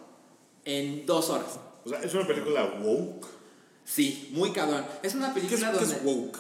en 0.64 1.06
dos 1.06 1.30
horas. 1.30 1.58
O 1.84 1.88
sea, 1.88 2.00
es 2.00 2.14
una 2.14 2.26
película 2.26 2.64
woke. 2.82 3.26
Sí, 3.84 4.28
muy 4.32 4.52
cabrón. 4.52 4.84
Es 5.02 5.14
una 5.14 5.32
¿Qué 5.32 5.40
es, 5.40 5.46
película 5.46 5.72
qué 5.72 5.78
donde... 5.78 5.96
es 5.96 6.02
woke? 6.04 6.38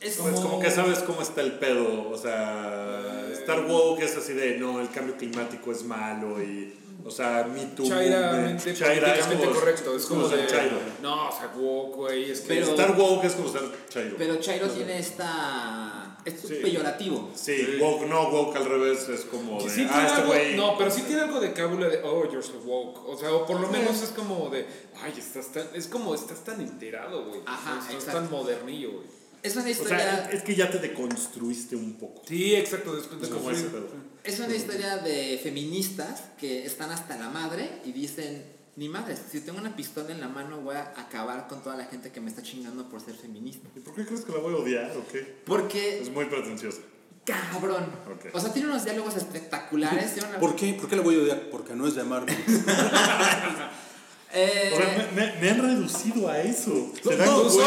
es 0.00 0.16
Pues 0.16 0.40
como 0.40 0.60
que 0.60 0.70
sabes 0.70 1.00
cómo 1.00 1.22
está 1.22 1.40
el 1.40 1.52
pedo. 1.58 2.10
O 2.10 2.18
sea, 2.18 3.26
estar 3.32 3.64
woke 3.66 4.02
es 4.02 4.16
así 4.16 4.32
de 4.32 4.58
no, 4.58 4.80
el 4.80 4.90
cambio 4.90 5.16
climático 5.16 5.72
es 5.72 5.82
malo 5.84 6.42
y. 6.42 6.74
O 7.06 7.10
sea, 7.10 7.44
Me 7.44 7.64
Too. 7.66 7.86
Chairamente, 7.88 8.70
es 8.72 8.80
políticamente 8.82 9.46
correcto. 9.46 9.94
Es 9.96 10.06
como 10.06 10.28
ser 10.28 10.40
de. 10.40 10.46
chairo. 10.48 10.76
No, 11.00 11.28
o 11.28 11.32
sea, 11.32 11.52
woke, 11.56 11.94
güey. 11.96 12.30
Es 12.32 12.40
que. 12.40 12.48
Pero- 12.48 12.66
Estar 12.70 12.98
woke 12.98 13.24
es 13.24 13.34
como 13.34 13.48
ser 13.48 13.62
chairo. 13.88 14.16
Pero 14.18 14.36
Chairo 14.36 14.68
tiene 14.68 14.98
esta... 14.98 16.16
Es 16.24 16.40
Sí. 16.40 16.54
peyorativo. 16.60 17.30
Sí, 17.36 17.56
Sí. 17.56 17.78
woke, 17.80 18.06
no, 18.08 18.28
woke 18.30 18.56
al 18.56 18.64
revés 18.64 19.08
es 19.08 19.20
como 19.26 19.62
de. 19.62 19.70
Sí 19.70 19.86
ah, 19.88 20.06
este 20.08 20.22
güey. 20.26 20.56
no, 20.56 20.76
pero 20.76 20.90
sí 20.90 21.02
tiene 21.02 21.22
algo 21.22 21.38
de 21.38 21.52
cábula 21.52 21.88
de, 21.88 22.00
oh, 22.02 22.24
you're 22.24 22.42
so 22.42 22.58
woke. 22.64 23.08
O 23.08 23.16
sea, 23.16 23.32
o 23.32 23.46
por 23.46 23.60
lo 23.60 23.68
menos 23.68 24.02
es 24.02 24.10
como 24.10 24.48
de, 24.50 24.66
ay, 25.00 25.14
estás 25.16 25.52
tan, 25.52 25.68
es 25.72 25.86
como, 25.86 26.12
estás 26.16 26.42
tan 26.42 26.60
enterado, 26.60 27.26
güey. 27.26 27.40
Ajá, 27.46 27.78
Estás 27.78 27.94
exacto. 27.94 28.20
tan 28.22 28.30
modernillo, 28.32 28.90
güey. 28.90 29.06
Es 29.42 29.54
una 29.56 29.64
O 29.64 29.68
historia... 29.68 29.98
sea, 29.98 30.30
es 30.32 30.42
que 30.42 30.54
ya 30.54 30.70
te 30.70 30.78
deconstruiste 30.78 31.76
un 31.76 31.94
poco. 31.94 32.22
Sí, 32.26 32.54
exacto, 32.54 32.94
después 32.96 33.20
de 33.20 33.26
Es 33.26 33.32
como 33.32 33.50
ese 33.50 33.64
pedo. 33.64 33.86
Es 34.24 34.40
una 34.40 34.54
historia 34.54 34.96
de 34.98 35.38
feministas 35.42 36.24
que 36.38 36.66
están 36.66 36.90
hasta 36.90 37.16
la 37.16 37.28
madre 37.30 37.80
y 37.84 37.92
dicen, 37.92 38.44
ni 38.74 38.88
madres, 38.88 39.20
si 39.30 39.40
tengo 39.40 39.58
una 39.58 39.76
pistola 39.76 40.10
en 40.10 40.20
la 40.20 40.28
mano 40.28 40.60
voy 40.60 40.74
a 40.74 40.92
acabar 40.96 41.46
con 41.48 41.62
toda 41.62 41.76
la 41.76 41.84
gente 41.84 42.10
que 42.10 42.20
me 42.20 42.28
está 42.28 42.42
chingando 42.42 42.88
por 42.88 43.00
ser 43.00 43.14
feminista. 43.14 43.68
¿Y 43.76 43.80
por 43.80 43.94
qué 43.94 44.04
crees 44.04 44.22
que 44.24 44.32
la 44.32 44.38
voy 44.38 44.52
a 44.54 44.56
odiar 44.56 44.96
o 44.96 45.06
qué? 45.06 45.36
Porque, 45.46 46.00
Es 46.00 46.10
muy 46.10 46.24
pretenciosa. 46.26 46.78
cabrón. 47.24 47.86
O 48.32 48.40
sea, 48.40 48.52
tiene 48.52 48.68
unos 48.68 48.84
diálogos 48.84 49.16
espectaculares. 49.16 50.14
¿Por 50.40 50.56
qué? 50.56 50.74
¿Por 50.74 50.88
qué 50.88 50.96
la 50.96 51.02
voy 51.02 51.16
a 51.16 51.22
odiar? 51.22 51.50
Porque 51.50 51.74
no 51.74 51.86
es 51.86 51.94
llamarme. 51.94 52.36
Eh, 54.32 54.70
O 54.74 54.76
sea, 54.76 55.08
me, 55.14 55.20
me- 55.22 55.40
me 55.40 55.50
han 55.50 55.62
reducido 55.62 56.28
a 56.28 56.40
eso. 56.42 56.92
Se 57.02 57.10
No, 57.10 57.16
dan 57.16 57.28
tú 57.28 57.48
solo, 57.50 57.66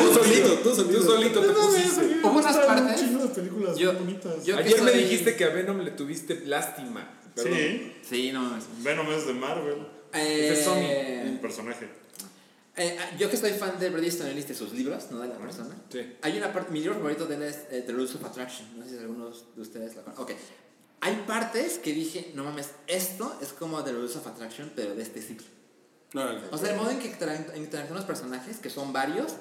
tú 0.00 0.14
solito, 0.14 0.54
tú 0.54 0.70
Tú 0.70 0.74
solito. 0.74 1.02
solito 1.02 1.40
te 1.40 1.52
pusiste. 1.52 2.20
Hubo 2.24 2.38
unas 2.38 2.56
partes- 2.56 3.00
Un 3.00 3.08
chingo 3.08 3.22
de 3.26 3.34
películas 3.34 3.76
Yo- 3.76 3.92
muy 3.92 4.02
bonitas. 4.02 4.44
yo- 4.44 4.56
Ayer 4.56 4.82
me 4.82 4.90
soy- 4.90 5.00
dijiste 5.02 5.36
que 5.36 5.44
a 5.44 5.48
Venom 5.50 5.80
le 5.80 5.90
tuviste 5.92 6.42
lástima. 6.46 7.14
Perdón. 7.34 7.52
sí, 7.54 7.92
Sí, 8.08 8.32
no 8.32 8.40
mames. 8.42 8.64
Venom 8.82 9.12
es 9.12 9.26
de 9.26 9.34
Marvel. 9.34 9.86
Eh, 10.14 10.48
Es 10.50 10.58
de 10.58 10.64
Sony. 10.64 11.28
El 11.30 11.38
personaje. 11.40 11.88
eh, 12.76 12.96
yo 13.18 13.30
que 13.30 13.36
soy 13.36 13.52
fan 13.52 13.78
de 13.78 13.90
Bret 13.90 14.04
Easton 14.04 14.26
Ellis 14.28 14.48
de 14.48 14.54
sus 14.54 14.72
libros, 14.72 15.10
no 15.10 15.20
de 15.20 15.28
la 15.28 15.36
persona. 15.36 15.76
Sí. 15.92 16.00
Hay 16.22 16.36
una 16.38 16.52
parte, 16.52 16.72
mi 16.72 16.80
libro 16.80 16.94
favorito 16.96 17.26
de 17.26 17.36
él 17.36 17.42
es 17.42 17.58
eh, 17.70 17.84
The 17.86 17.92
Rules 17.92 18.14
of 18.14 18.24
Attraction. 18.24 18.66
No 18.78 18.84
sé 18.84 18.90
si 18.92 18.98
algunos 18.98 19.44
de 19.54 19.62
ustedes 19.62 19.94
la 19.94 20.02
conocen. 20.02 20.24
Ok. 20.24 20.32
Hay 21.00 21.22
partes 21.28 21.78
que 21.78 21.92
dije, 21.92 22.32
no 22.34 22.42
mames, 22.44 22.70
esto 22.88 23.36
es 23.40 23.52
como 23.52 23.84
The 23.84 23.92
Rules 23.92 24.16
of 24.16 24.26
Attraction, 24.26 24.72
pero 24.74 24.94
de 24.96 25.02
este 25.02 25.20
ciclo. 25.22 25.46
O 26.50 26.58
sea, 26.58 26.70
el 26.70 26.76
modo 26.76 26.90
en 26.90 26.98
que 26.98 27.08
intera- 27.08 27.56
interactúan 27.56 27.96
los 27.98 28.06
personajes, 28.06 28.58
que 28.58 28.70
son 28.70 28.92
varios, 28.92 29.34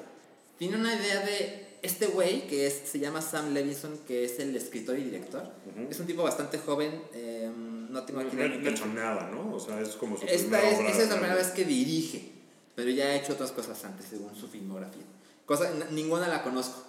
tiene 0.57 0.75
una 0.77 0.93
idea 0.95 1.21
de 1.25 1.77
este 1.81 2.07
güey 2.07 2.47
que 2.47 2.67
es, 2.67 2.81
se 2.85 2.99
llama 2.99 3.21
Sam 3.21 3.53
Levinson, 3.53 3.99
que 4.07 4.25
es 4.25 4.39
el 4.39 4.55
escritor 4.55 4.97
y 4.99 5.03
director. 5.03 5.49
Es 5.89 5.99
un 5.99 6.07
tipo 6.07 6.23
bastante 6.23 6.57
joven, 6.57 7.01
eh, 7.13 7.49
no 7.55 8.03
tengo 8.03 8.19
aquí 8.19 8.35
No, 8.35 8.43
ha 8.43 8.69
hecho 8.71 8.85
nada, 8.87 9.29
¿no? 9.31 9.55
O 9.55 9.59
sea, 9.59 9.79
es 9.79 9.89
como 9.89 10.17
su 10.17 10.25
Esta 10.25 10.61
es, 10.67 10.77
obra. 10.79 10.89
esa 10.89 11.03
es 11.03 11.09
la 11.09 11.15
primera 11.15 11.35
vez 11.35 11.47
que 11.51 11.63
dirige, 11.63 12.31
pero 12.75 12.89
ya 12.89 13.05
ha 13.05 13.15
hecho 13.15 13.33
otras 13.33 13.51
cosas 13.51 13.81
antes, 13.85 14.07
según 14.09 14.35
su 14.35 14.47
filmografía. 14.47 15.03
Cosa, 15.45 15.71
ninguna 15.91 16.27
la 16.27 16.43
conozco. 16.43 16.83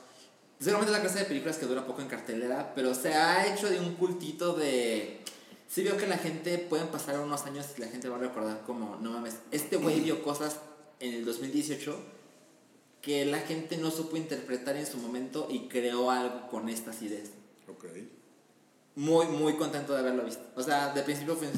Seguramente 0.58 0.90
es 0.92 0.96
la 0.98 1.02
clase 1.04 1.20
de 1.20 1.24
películas 1.26 1.56
que 1.58 1.66
dura 1.66 1.86
poco 1.86 2.02
en 2.02 2.08
cartelera, 2.08 2.72
pero 2.74 2.92
se 2.94 3.14
ha 3.14 3.46
hecho 3.46 3.70
de 3.70 3.78
un 3.78 3.94
cultito 3.94 4.54
de... 4.54 5.20
Sí 5.68 5.82
veo 5.82 5.96
que 5.98 6.06
la 6.06 6.16
gente, 6.16 6.58
pueden 6.58 6.88
pasar 6.88 7.20
unos 7.20 7.44
años 7.44 7.66
y 7.76 7.80
la 7.82 7.88
gente 7.88 8.08
va 8.08 8.16
a 8.16 8.20
recordar 8.20 8.62
como, 8.64 8.96
no 8.96 9.10
mames, 9.12 9.36
este 9.50 9.76
güey 9.76 10.00
vio 10.00 10.22
cosas 10.22 10.56
en 10.98 11.12
el 11.12 11.24
2018 11.26 11.96
que 13.02 13.24
la 13.26 13.38
gente 13.40 13.76
no 13.76 13.90
supo 13.90 14.16
interpretar 14.16 14.76
en 14.76 14.86
su 14.86 14.96
momento 14.96 15.46
y 15.50 15.68
creó 15.68 16.10
algo 16.10 16.48
con 16.48 16.68
estas 16.68 17.02
ideas. 17.02 17.28
Ok. 17.68 17.84
Muy, 18.96 19.26
muy 19.26 19.56
contento 19.56 19.92
de 19.92 20.00
haberlo 20.00 20.24
visto. 20.24 20.42
O 20.56 20.62
sea, 20.62 20.92
de 20.92 21.02
principio 21.02 21.36
fue 21.36 21.48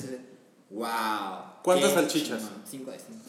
wow. 0.70 1.62
¿Cuántas 1.62 1.92
salchichas? 1.92 2.40
chingón". 2.40 2.62
Cinco 2.68 2.90
de 2.90 2.98
cinco. 2.98 3.24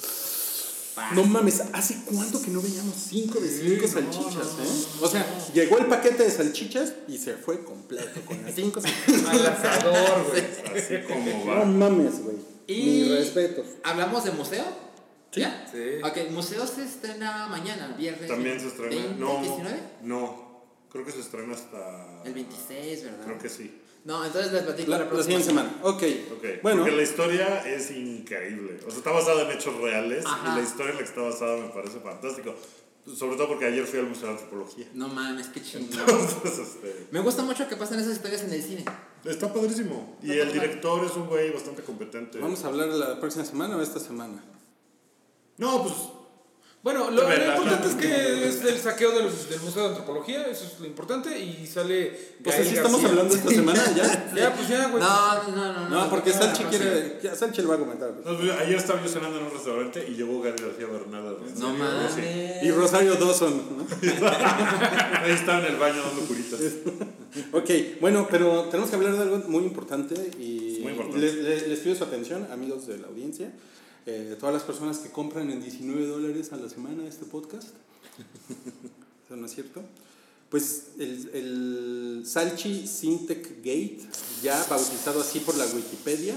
No 1.13 1.23
mames, 1.23 1.61
¿hace 1.73 1.97
cuánto 2.05 2.41
que 2.41 2.51
no 2.51 2.61
veíamos 2.61 2.95
5 3.09 3.39
de 3.39 3.49
5 3.49 3.81
no, 3.81 3.87
salchichas, 3.87 4.33
no, 4.57 4.63
eh? 4.63 4.85
O 5.01 5.07
sea, 5.07 5.25
llegó 5.53 5.77
el 5.77 5.85
paquete 5.87 6.23
de 6.23 6.31
salchichas 6.31 6.93
y 7.07 7.17
se 7.17 7.33
fue 7.35 7.63
completo 7.63 8.21
con 8.25 8.41
las 8.43 8.53
5 8.55 8.81
salchichas. 8.81 9.25
Al 9.29 9.45
asador, 9.47 10.27
güey. 10.29 10.43
Así 10.77 10.95
como 11.07 11.45
No 11.45 11.59
va. 11.59 11.65
mames, 11.65 12.23
güey. 12.23 12.35
Y- 12.67 12.83
Mis 13.03 13.11
respetos. 13.11 13.65
¿Hablamos 13.83 14.23
de 14.25 14.31
museo? 14.31 14.65
¿Ya? 15.33 15.65
Sí. 15.71 16.01
Ok, 16.03 16.29
museo 16.31 16.67
se 16.67 16.83
estrena 16.83 17.47
mañana, 17.47 17.95
viernes. 17.97 18.27
También 18.27 18.59
se 18.59 18.67
estrena. 18.67 18.95
20, 18.95 19.15
no, 19.19 19.41
19? 19.41 19.79
no. 20.03 20.51
Creo 20.91 21.05
que 21.05 21.11
se 21.13 21.21
estrena 21.21 21.53
hasta. 21.53 22.21
El 22.25 22.33
26, 22.33 23.03
¿verdad? 23.05 23.23
Creo 23.25 23.39
que 23.39 23.47
sí. 23.47 23.80
No, 24.03 24.25
entonces 24.25 24.51
les 24.51 24.63
platico 24.63 24.89
La, 24.89 24.97
la, 24.97 25.03
la 25.03 25.09
próxima 25.09 25.39
siguiente 25.39 25.47
semana. 25.47 25.79
Ok. 25.83 26.03
Ok. 26.37 26.45
Bueno, 26.63 26.81
Porque 26.81 26.95
la 26.97 27.03
historia 27.03 27.67
es 27.67 27.91
increíble. 27.91 28.79
O 28.85 28.89
sea, 28.89 28.97
está 28.97 29.11
basada 29.11 29.43
en 29.43 29.51
hechos 29.51 29.75
reales 29.79 30.25
Ajá. 30.25 30.53
y 30.53 30.55
la 30.61 30.63
historia 30.67 30.91
en 30.91 30.97
la 30.97 31.03
que 31.03 31.09
está 31.09 31.21
basada 31.21 31.57
me 31.57 31.69
parece 31.69 31.99
fantástico. 31.99 32.55
Sobre 33.15 33.35
todo 33.35 33.47
porque 33.49 33.65
ayer 33.65 33.83
fui 33.85 33.99
al 33.99 34.05
Museo 34.07 34.27
de 34.27 34.33
Antropología. 34.33 34.87
No 34.93 35.07
mames, 35.07 35.47
qué 35.47 35.61
chingón. 35.61 35.89
Este, 36.45 37.07
Me 37.11 37.19
gusta 37.19 37.41
mucho 37.43 37.67
que 37.67 37.75
pasen 37.75 37.99
esas 37.99 38.13
historias 38.13 38.43
en 38.43 38.53
el 38.53 38.61
cine. 38.61 38.85
está 39.25 39.51
padrísimo. 39.51 40.17
Y 40.21 40.31
el 40.31 40.51
director 40.53 41.03
es 41.05 41.11
un 41.15 41.27
güey 41.27 41.51
bastante 41.51 41.81
competente. 41.83 42.37
Vamos 42.39 42.63
a 42.63 42.67
hablar 42.67 42.87
la 42.89 43.19
próxima 43.19 43.43
semana 43.45 43.75
o 43.77 43.81
esta 43.81 43.99
semana. 43.99 44.43
No, 45.57 45.83
pues 45.83 45.93
Bueno, 46.83 47.11
lo, 47.11 47.21
importante 47.31 47.87
es 47.89 47.93
que 47.93 48.47
es 48.49 48.63
el 48.65 48.79
saqueo 48.79 49.11
del, 49.11 49.27
del 49.49 49.59
Museo 49.61 49.83
de 49.83 49.89
Antropología, 49.89 50.41
eso 50.47 50.65
es 50.65 50.79
lo 50.79 50.87
importante, 50.87 51.37
y 51.39 51.67
sale. 51.67 52.17
Pues 52.43 52.59
así 52.59 52.75
estamos 52.75 53.03
hablando 53.03 53.35
esta 53.35 53.49
semana 53.49 53.83
ya. 53.95 54.31
Ya, 54.35 54.53
pues 54.55 54.67
ya, 54.67 54.87
güey. 54.87 55.03
No, 55.03 55.43
no, 55.55 55.73
no. 55.73 55.89
No, 55.89 56.09
porque 56.09 56.31
no, 56.31 56.37
Salchi 56.39 56.63
no, 56.63 56.69
quiere. 56.69 57.19
Ya, 57.21 57.35
Salchi 57.35 57.61
lo 57.61 57.69
va 57.69 57.75
a 57.75 57.79
comentar. 57.79 58.11
No, 58.25 58.35
pues, 58.35 58.51
ayer 58.51 58.75
estaba 58.77 58.99
yo 59.03 59.07
cenando 59.09 59.37
en 59.37 59.45
un 59.45 59.51
restaurante 59.51 60.03
y 60.09 60.15
llegó 60.15 60.41
Gary 60.41 60.63
García 60.63 60.87
Bernal. 60.87 61.27
al 61.27 61.39
restaurante. 61.39 61.59
No 61.59 61.73
mames. 61.73 62.63
Y 62.63 62.71
Rosario 62.71 63.13
Dawson, 63.15 63.77
¿no? 63.77 63.85
Ahí 65.21 65.31
estaba 65.33 65.59
en 65.59 65.65
el 65.73 65.77
baño 65.77 66.01
dando 66.01 66.21
curitas. 66.25 66.59
Ok, 67.51 67.69
bueno, 67.99 68.27
pero 68.31 68.63
tenemos 68.71 68.89
que 68.89 68.95
hablar 68.95 69.13
de 69.15 69.21
algo 69.21 69.37
muy 69.47 69.63
importante 69.65 70.15
y 70.39 70.79
Muy 70.81 70.93
importante. 70.93 71.19
Les, 71.19 71.35
les- 71.35 71.67
les 71.67 71.79
pido 71.79 71.95
su 71.95 72.03
atención, 72.05 72.47
amigos 72.51 72.87
de 72.87 72.97
la 72.97 73.07
audiencia, 73.07 73.51
eh, 74.05 74.35
todas 74.39 74.53
las 74.53 74.63
personas 74.63 74.97
que 74.99 75.09
compran 75.09 75.49
en 75.51 75.61
19 75.61 76.05
dólares 76.07 76.51
a 76.53 76.57
la 76.57 76.69
semana 76.69 77.07
este 77.07 77.25
podcast. 77.25 77.69
¿Eso 79.25 79.35
no 79.35 79.45
es 79.45 79.53
cierto? 79.53 79.81
Pues 80.49 80.87
el, 80.99 81.29
el 81.33 82.23
Salchi 82.25 82.85
Syntec 82.87 83.57
Gate, 83.57 83.99
ya 84.43 84.63
bautizado 84.69 85.21
así 85.21 85.39
por 85.39 85.55
la 85.57 85.65
Wikipedia. 85.65 86.35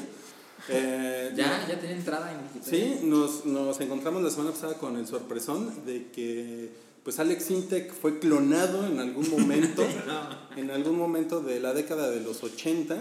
eh, 0.68 1.32
Ya, 1.36 1.66
ya 1.68 1.80
tenía 1.80 1.96
entrada 1.96 2.32
en 2.32 2.38
Wikipedia. 2.42 2.96
Sí, 3.00 3.04
nos, 3.06 3.44
nos 3.44 3.80
encontramos 3.80 4.22
la 4.22 4.30
semana 4.30 4.52
pasada 4.52 4.78
con 4.78 4.96
el 4.96 5.06
sorpresón 5.06 5.84
de 5.84 6.08
que 6.10 6.70
pues 7.02 7.18
Alex 7.18 7.50
Intec 7.50 7.92
fue 7.92 8.18
clonado 8.18 8.86
en 8.86 8.98
algún 8.98 9.28
momento, 9.30 9.84
en 10.56 10.70
algún 10.70 10.96
momento 10.96 11.40
de 11.40 11.60
la 11.60 11.74
década 11.74 12.08
de 12.10 12.20
los 12.20 12.42
80 12.42 12.96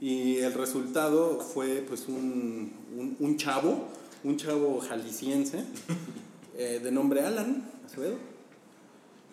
y 0.00 0.36
el 0.38 0.52
resultado 0.54 1.40
fue 1.40 1.84
pues 1.88 2.08
un, 2.08 2.72
un, 2.96 3.16
un 3.18 3.36
chavo, 3.38 3.88
un 4.24 4.36
chavo 4.36 4.80
jalisciense 4.80 5.64
eh, 6.56 6.80
de 6.82 6.90
nombre 6.90 7.22
Alan 7.22 7.64
Acevedo. 7.86 8.16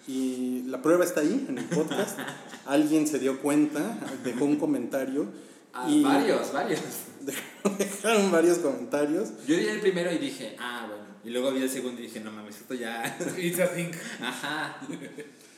Y 0.08 0.64
la 0.68 0.82
prueba 0.82 1.04
está 1.04 1.22
ahí 1.22 1.46
en 1.50 1.58
el 1.58 1.66
podcast. 1.66 2.20
Alguien 2.66 3.08
se 3.08 3.20
dio 3.20 3.42
cuenta, 3.42 3.98
dejó 4.24 4.46
un 4.46 4.58
comentario. 4.58 5.28
Ah, 5.74 5.90
y 5.90 6.04
varios, 6.04 6.54
varios. 6.54 6.82
Dejaron 7.78 8.32
varios 8.32 8.60
comentarios. 8.60 9.30
Yo 9.48 9.58
vi 9.58 9.66
el 9.66 9.82
primero 9.82 10.12
y 10.14 10.20
dije, 10.20 10.56
ah, 10.60 10.86
bueno. 10.88 11.04
Y 11.24 11.32
luego 11.32 11.52
vi 11.52 11.64
el 11.64 11.70
segundo 11.70 12.00
y 12.00 12.04
dije, 12.06 12.20
no 12.20 12.32
mames, 12.32 12.58
esto 12.58 12.76
ya. 12.76 13.18
It's 13.38 13.60
a 13.60 13.68
thing. 13.74 13.92
Ajá. 14.22 14.80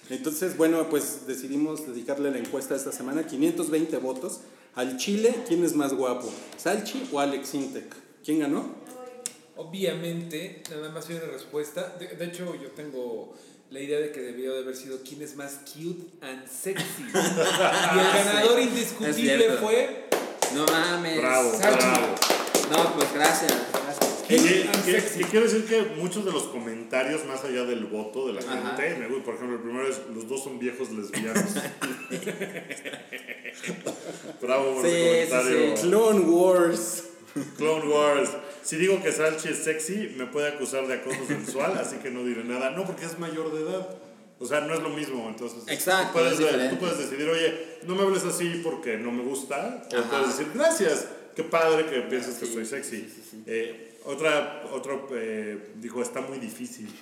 Entonces, 0.10 0.56
bueno, 0.56 0.90
pues 0.90 1.28
decidimos 1.28 1.86
dedicarle 1.86 2.32
la 2.32 2.38
encuesta 2.38 2.74
esta 2.76 2.94
semana, 2.94 3.28
520 3.28 3.98
votos. 3.98 4.40
Al 4.76 4.96
Chile, 4.98 5.36
¿quién 5.48 5.66
es 5.66 5.76
más 5.76 5.94
guapo? 5.94 6.32
¿Salchi 6.56 7.10
o 7.12 7.20
Alex 7.20 7.54
Intec? 7.56 7.94
¿Quién 8.24 8.40
ganó? 8.40 8.76
Obviamente, 9.58 10.62
nada 10.70 10.90
más 10.92 11.10
hay 11.10 11.16
una 11.16 11.26
respuesta. 11.28 11.96
De, 12.00 12.08
de 12.08 12.26
hecho, 12.26 12.56
yo 12.62 12.70
tengo 12.72 13.34
la 13.70 13.80
idea 13.80 14.00
de 14.00 14.12
que 14.12 14.22
debió 14.22 14.54
de 14.54 14.62
haber 14.62 14.76
sido 14.76 15.00
quién 15.08 15.22
es 15.22 15.36
más 15.36 15.60
cute 15.74 16.06
and 16.22 16.48
sexy. 16.48 16.86
y 17.14 17.18
el 18.00 18.24
ganador 18.24 18.60
indiscutible 18.60 19.52
fue. 19.60 20.06
No 20.54 20.66
mames. 20.66 21.18
Bravo, 21.18 21.52
bravo. 21.58 22.16
No, 22.72 22.94
pues 22.96 23.14
gracias, 23.14 23.54
gracias. 23.74 24.24
Y, 24.30 24.34
y- 24.36 24.68
and 24.68 24.88
y- 24.88 24.92
sexy. 24.92 25.22
y 25.22 25.24
quiero 25.26 25.46
decir 25.46 25.66
que 25.66 25.82
muchos 25.96 26.24
de 26.26 26.32
los 26.32 26.44
comentarios, 26.44 27.26
más 27.26 27.44
allá 27.44 27.64
del 27.64 27.86
voto 27.86 28.28
de 28.28 28.34
la 28.34 28.42
Ajá. 28.42 28.76
gente, 28.78 28.96
me 29.00 29.08
gusta, 29.08 29.26
por 29.26 29.36
ejemplo, 29.36 29.56
el 29.58 29.62
primero 29.64 29.88
es: 29.90 30.00
los 30.14 30.28
dos 30.28 30.44
son 30.44 30.60
viejos 30.60 30.90
lesbianos. 30.92 31.44
Bravo 34.42 34.76
por 34.76 34.86
Sí, 34.86 34.92
sí, 34.92 35.30
comentario. 35.30 35.78
sí. 35.78 35.82
Clone 35.88 36.20
Wars. 36.22 37.04
Clone 37.58 37.88
Wars. 37.90 38.30
Si 38.64 38.76
digo 38.78 39.02
que 39.02 39.12
Salchi 39.12 39.50
es 39.50 39.60
sexy, 39.60 40.14
me 40.18 40.26
puede 40.26 40.50
acusar 40.50 40.88
de 40.88 40.96
acoso 40.96 41.26
sensual, 41.28 41.78
así 41.78 41.98
que 41.98 42.12
no 42.12 42.24
diré 42.24 42.44
nada. 42.44 42.72
No, 42.72 42.86
porque 42.86 43.06
es 43.06 43.18
mayor 43.20 43.54
de 43.54 43.62
edad. 43.62 43.88
O 44.40 44.46
sea, 44.46 44.62
no 44.62 44.74
es 44.74 44.82
lo 44.84 44.90
mismo. 44.90 45.28
Entonces, 45.30 45.64
Exacto, 45.68 46.08
tú 46.08 46.14
puedes, 46.20 46.34
es 46.34 46.40
diferente. 46.40 46.76
tú 46.76 46.80
puedes 46.80 46.98
decidir, 47.00 47.28
oye, 47.30 47.78
no 47.88 47.96
me 47.96 48.04
hables 48.04 48.24
así 48.24 48.62
porque 48.64 48.98
no 48.98 49.12
me 49.12 49.24
gusta. 49.24 49.84
O 49.92 49.98
Ajá. 49.98 50.10
puedes 50.10 50.38
decir, 50.38 50.52
gracias, 50.54 51.08
qué 51.36 51.44
padre 51.44 51.86
que 51.88 52.02
pienses 52.02 52.36
que 52.36 52.46
sí, 52.46 52.54
soy 52.54 52.66
sexy. 52.66 52.98
sí. 53.32 53.44
Eh, 53.48 53.84
otra, 54.06 54.64
otro 54.72 55.08
eh, 55.16 55.72
dijo, 55.82 56.02
está 56.02 56.22
muy 56.22 56.38
difícil. 56.40 56.88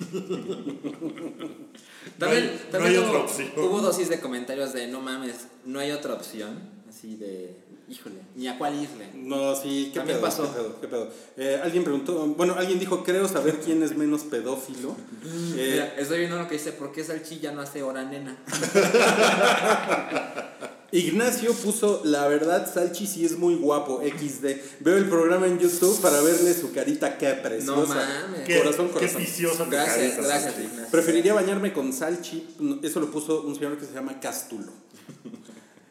También, 2.18 2.18
No 2.18 2.26
hay- 2.28 2.60
no 2.64 2.70
también 2.70 2.92
hay 2.94 2.98
hubo, 2.98 3.08
otra 3.08 3.20
opción. 3.20 3.48
hubo 3.56 3.80
dosis 3.80 4.08
de 4.08 4.20
comentarios 4.20 4.72
de 4.72 4.86
no 4.88 5.00
mames, 5.00 5.48
no 5.64 5.78
hay 5.80 5.90
otra 5.92 6.14
opción. 6.14 6.58
Así 6.88 7.16
de, 7.16 7.54
híjole, 7.88 8.16
ni 8.34 8.48
a 8.48 8.58
cuál 8.58 8.74
irle. 8.82 9.08
No, 9.14 9.54
sí, 9.54 9.90
¿qué 9.92 10.00
También 10.00 10.18
pedo? 10.18 10.26
pasó. 10.26 10.42
¿Qué 10.44 10.58
pedo? 10.58 10.80
¿Qué 10.80 10.88
pedo? 10.88 11.08
Eh, 11.36 11.60
alguien 11.62 11.84
preguntó, 11.84 12.26
bueno, 12.36 12.54
alguien 12.56 12.78
dijo, 12.78 13.04
creo 13.04 13.28
saber 13.28 13.60
quién 13.60 13.82
es 13.82 13.96
menos 13.96 14.22
pedófilo. 14.22 14.96
Eh, 15.56 15.70
Mira, 15.72 15.94
estoy 15.96 16.18
viendo 16.20 16.38
lo 16.38 16.48
que 16.48 16.54
dice, 16.54 16.72
¿por 16.72 16.92
qué 16.92 17.04
Salchi 17.04 17.38
ya 17.38 17.52
no 17.52 17.60
hace 17.60 17.82
hora 17.82 18.04
nena? 18.04 18.36
Ignacio 20.92 21.52
puso, 21.52 22.00
la 22.04 22.26
verdad, 22.28 22.72
Salchi 22.72 23.06
sí 23.06 23.24
es 23.24 23.36
muy 23.36 23.56
guapo, 23.56 24.00
XD. 24.02 24.46
Veo 24.80 24.96
el 24.96 25.08
programa 25.08 25.46
en 25.46 25.58
YouTube 25.58 26.00
para 26.00 26.20
verle 26.22 26.54
su 26.54 26.72
carita, 26.72 27.18
qué 27.18 27.34
preciosa. 27.34 27.80
No 27.80 27.86
mames. 27.86 28.44
Qué, 28.46 28.58
Corazón, 28.58 28.86
qué 28.88 28.92
corazón. 28.94 29.20
viciosa 29.20 29.66
Gracias, 29.68 29.96
carita, 29.96 30.22
gracias, 30.22 30.54
Salchi. 30.54 30.68
Ignacio. 30.68 30.90
Preferiría 30.92 31.34
bañarme 31.34 31.72
con 31.72 31.92
Salchi, 31.92 32.46
eso 32.82 33.00
lo 33.00 33.10
puso 33.10 33.42
un 33.42 33.54
señor 33.56 33.76
que 33.78 33.84
se 33.84 33.92
llama 33.92 34.18
Cástulo. 34.20 34.72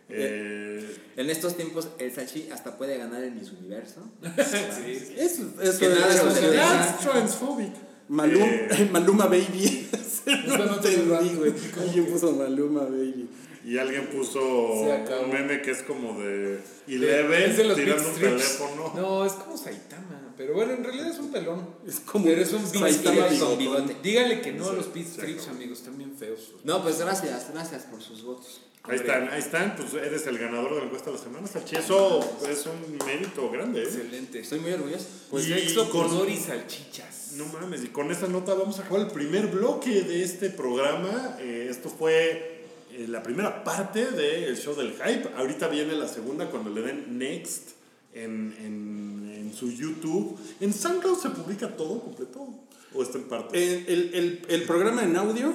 Eh, 0.10 0.98
En 1.18 1.30
estos 1.30 1.56
tiempos, 1.56 1.90
el 1.98 2.14
Salchi 2.14 2.50
hasta 2.52 2.78
puede 2.78 2.98
ganar 2.98 3.24
el 3.24 3.32
Miss 3.32 3.52
Universo. 3.52 4.02
Sí. 4.22 5.16
Eso, 5.18 5.44
eso, 5.62 5.80
Que 5.80 5.90
nada 5.90 6.14
eso 6.14 6.26
that's 6.52 7.00
transphobic. 7.00 7.74
Malum- 8.10 8.44
Eh. 8.44 8.90
Maluma 8.92 9.26
Baby. 9.26 9.90
no 10.48 10.58
no 10.66 10.80
te 10.80 10.94
entendí, 10.94 11.36
güey. 11.36 11.54
Alguien 11.82 12.06
puso 12.08 12.32
Maluma 12.34 12.82
Baby. 12.84 13.30
Y 13.66 13.80
alguien 13.80 14.08
puso 14.10 14.40
un 14.46 15.30
meme 15.32 15.60
que 15.64 15.72
es 15.72 15.82
como 15.82 16.20
de 16.22 16.56
Es 16.58 16.62
Eleven 16.88 17.56
tirando 17.76 18.10
un 18.10 18.16
teléfono. 18.16 18.94
No, 18.96 19.26
es 19.26 19.34
como 19.34 19.58
Saitama. 19.58 20.34
Pero 20.38 20.54
bueno, 20.54 20.74
en 20.74 20.84
realidad 20.84 21.08
es 21.08 21.18
un 21.18 21.32
pelón. 21.32 21.68
Es 21.88 22.00
como 22.02 22.26
Pero 22.26 22.42
es 22.42 22.54
un 22.54 22.68
Saitama 22.68 23.26
con 23.40 23.58
bigote. 23.58 23.96
Díganle 24.04 24.42
que 24.42 24.52
no 24.52 24.70
a 24.70 24.74
los 24.74 24.86
se 24.86 25.04
Strips, 25.04 25.48
amigos, 25.48 25.80
están 25.80 25.98
bien 25.98 26.14
feos. 26.16 26.52
No, 26.64 26.84
pues 26.84 27.00
gracias, 27.00 27.50
gracias 27.54 27.84
por 27.84 28.02
sus 28.04 28.24
votos. 28.24 28.62
Ahí 28.88 28.98
están, 28.98 29.30
ahí 29.30 29.40
están, 29.40 29.76
pues 29.76 29.94
eres 29.96 30.28
el 30.28 30.38
ganador 30.38 30.74
de 30.76 30.80
la 30.80 30.86
encuesta 30.86 31.10
de 31.12 31.18
la 31.18 31.24
semana, 31.24 31.48
Salchi. 31.48 31.76
Eso 31.76 32.20
es 32.50 32.66
un 32.68 32.98
mérito 33.06 33.50
grande, 33.50 33.82
¿eh? 33.82 33.84
Excelente. 33.84 34.40
Estoy 34.40 34.60
muy 34.60 34.72
orgulloso. 34.74 35.06
Pues 35.32 35.48
Y 35.48 35.54
sexo, 35.54 35.90
con- 35.90 36.30
y 36.30 36.38
salchichas. 36.38 37.32
No 37.36 37.46
mames, 37.48 37.84
y 37.84 37.88
con 37.88 38.12
esta 38.12 38.28
nota 38.28 38.54
vamos 38.54 38.78
a 38.80 38.84
acabar 38.84 39.02
el 39.02 39.12
primer 39.12 39.48
bloque 39.48 40.02
de 40.04 40.24
este 40.24 40.50
programa. 40.52 41.36
Eh, 41.40 41.68
esto 41.70 41.90
fue 41.90 42.66
eh, 42.92 43.06
la 43.10 43.24
primera 43.24 43.64
parte 43.64 44.06
del 44.12 44.56
show 44.58 44.76
del 44.76 44.92
hype. 44.94 45.30
Ahorita 45.36 45.68
viene 45.68 45.94
la 45.96 46.08
segunda 46.08 46.50
cuando 46.50 46.70
le 46.70 46.82
den 46.82 47.18
next 47.18 47.70
en, 48.14 48.56
en, 48.60 49.34
en 49.48 49.54
su 49.54 49.72
YouTube. 49.72 50.38
¿En 50.62 50.72
SoundCloud 50.74 51.20
se 51.20 51.30
publica 51.32 51.76
todo 51.76 52.00
completo? 52.02 52.48
¿O 52.94 53.04
está 53.04 53.18
en 53.18 53.24
parte? 53.26 53.58
El, 53.62 53.86
el, 53.90 54.14
el, 54.14 54.42
el 54.48 54.64
programa 54.64 55.04
en 55.04 55.18
audio, 55.18 55.54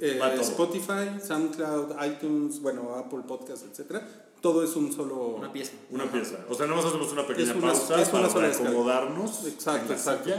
eh. 0.00 0.20
Spotify, 0.40 1.18
SoundCloud, 1.24 1.92
iTunes, 2.06 2.60
bueno, 2.60 2.94
Apple 2.96 3.20
Podcast, 3.26 3.64
etcétera, 3.70 4.06
todo 4.40 4.62
es 4.62 4.74
un 4.76 4.92
solo. 4.92 5.36
Una 5.36 5.52
pieza. 5.52 5.72
Una 5.90 6.10
pieza. 6.10 6.38
O 6.48 6.54
sea, 6.54 6.66
nada 6.66 6.76
más 6.80 6.86
hacemos 6.86 7.12
una 7.12 7.26
pequeña 7.26 7.50
Es 7.50 7.56
una- 7.56 7.66
pausa 7.72 8.00
es 8.02 8.12
una 8.12 8.28
para 8.28 8.48
descarga. 8.48 8.70
acomodarnos. 8.70 9.46
Exacto, 9.46 9.82
en 9.82 9.88
la 9.88 9.94
exacto. 9.94 10.30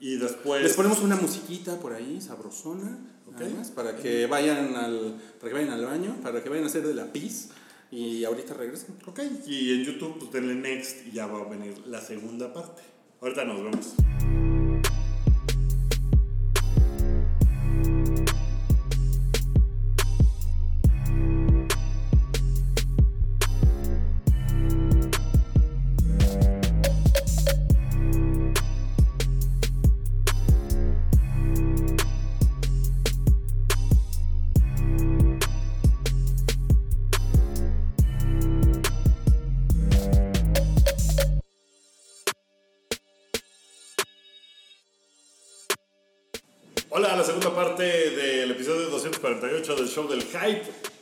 Y 0.00 0.16
después. 0.16 0.62
Les 0.62 0.74
ponemos 0.74 1.00
una 1.00 1.16
musiquita 1.16 1.78
por 1.78 1.92
ahí, 1.92 2.20
sabrosona, 2.20 2.98
nada 3.30 3.46
Ok. 3.46 3.56
más, 3.56 3.70
para 3.70 3.96
que 3.96 4.26
vayan 4.26 4.74
al, 4.74 5.14
para 5.40 5.48
que 5.52 5.54
vayan 5.60 5.70
al 5.70 5.86
baño, 5.86 6.16
para 6.22 6.42
que 6.42 6.48
vayan 6.48 6.64
a 6.64 6.66
hacer 6.68 6.84
de 6.86 6.94
la 6.94 7.12
pis 7.12 7.50
y 7.92 8.24
ahorita 8.24 8.54
regresen. 8.54 8.96
Ok, 9.06 9.20
y 9.46 9.72
en 9.74 9.84
YouTube, 9.84 10.18
pues 10.18 10.32
denle 10.32 10.54
next 10.56 11.06
y 11.06 11.12
ya 11.12 11.26
va 11.26 11.40
a 11.42 11.44
venir 11.48 11.78
la 11.86 12.00
segunda 12.00 12.52
parte. 12.52 12.82
Ahorita 13.20 13.44
nos 13.44 13.62
vemos. 13.62 14.51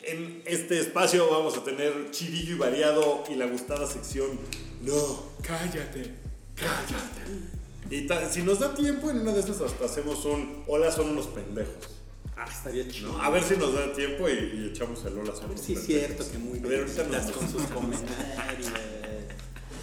En 0.02 0.42
este 0.46 0.80
espacio 0.80 1.30
vamos 1.30 1.56
a 1.56 1.64
tener 1.64 2.10
chidillo 2.10 2.56
y 2.56 2.58
variado 2.58 3.24
y 3.30 3.34
la 3.34 3.46
gustada 3.46 3.86
sección 3.86 4.28
No. 4.82 5.22
Cállate, 5.42 6.14
cállate. 6.54 7.50
Y 7.90 8.08
si 8.32 8.42
nos 8.42 8.60
da 8.60 8.74
tiempo, 8.74 9.10
en 9.10 9.20
una 9.20 9.32
de 9.32 9.40
estas 9.40 9.60
hasta 9.60 9.84
hacemos 9.84 10.24
un 10.24 10.62
Hola, 10.66 10.90
son 10.92 11.10
unos 11.10 11.26
pendejos. 11.26 11.88
Ah, 12.36 12.46
estaría 12.50 12.88
chido. 12.88 13.12
¿no? 13.12 13.22
A 13.22 13.30
ver 13.30 13.42
si 13.42 13.56
nos 13.56 13.74
da 13.74 13.92
tiempo 13.92 14.28
y, 14.28 14.32
y 14.32 14.70
echamos 14.72 15.04
el 15.04 15.18
Hola, 15.18 15.34
son 15.34 15.50
unos 15.50 15.60
Sí, 15.60 15.72
es 15.74 15.84
cierto 15.86 16.24
que 16.30 16.38
muy 16.38 16.58
A 16.58 16.62
ver, 16.62 16.80
ahorita 16.80 17.04
nos- 17.04 17.30
con 17.32 17.50
sus 17.50 17.62
comentarios. 17.74 18.68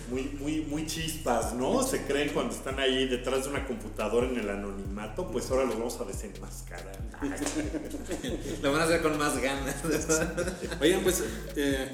Muy, 0.10 0.24
muy, 0.40 0.62
muy 0.62 0.86
chispas, 0.86 1.54
¿no? 1.54 1.84
Se 1.84 2.04
creen 2.04 2.30
cuando 2.34 2.54
están 2.54 2.80
ahí 2.80 3.08
detrás 3.08 3.44
de 3.44 3.50
una 3.50 3.66
computadora 3.66 4.28
en 4.28 4.38
el 4.38 4.50
anonimato, 4.50 5.28
pues 5.28 5.52
ahora 5.52 5.66
los 5.66 5.78
vamos 5.78 6.00
a 6.00 6.06
desenmascarar. 6.06 6.98
Lo 8.62 8.72
van 8.72 8.82
a 8.82 8.84
hacer 8.86 9.02
con 9.02 9.18
más 9.18 9.38
ganas. 9.42 9.76
Oigan, 10.82 11.02
pues, 11.02 11.24
eh, 11.56 11.90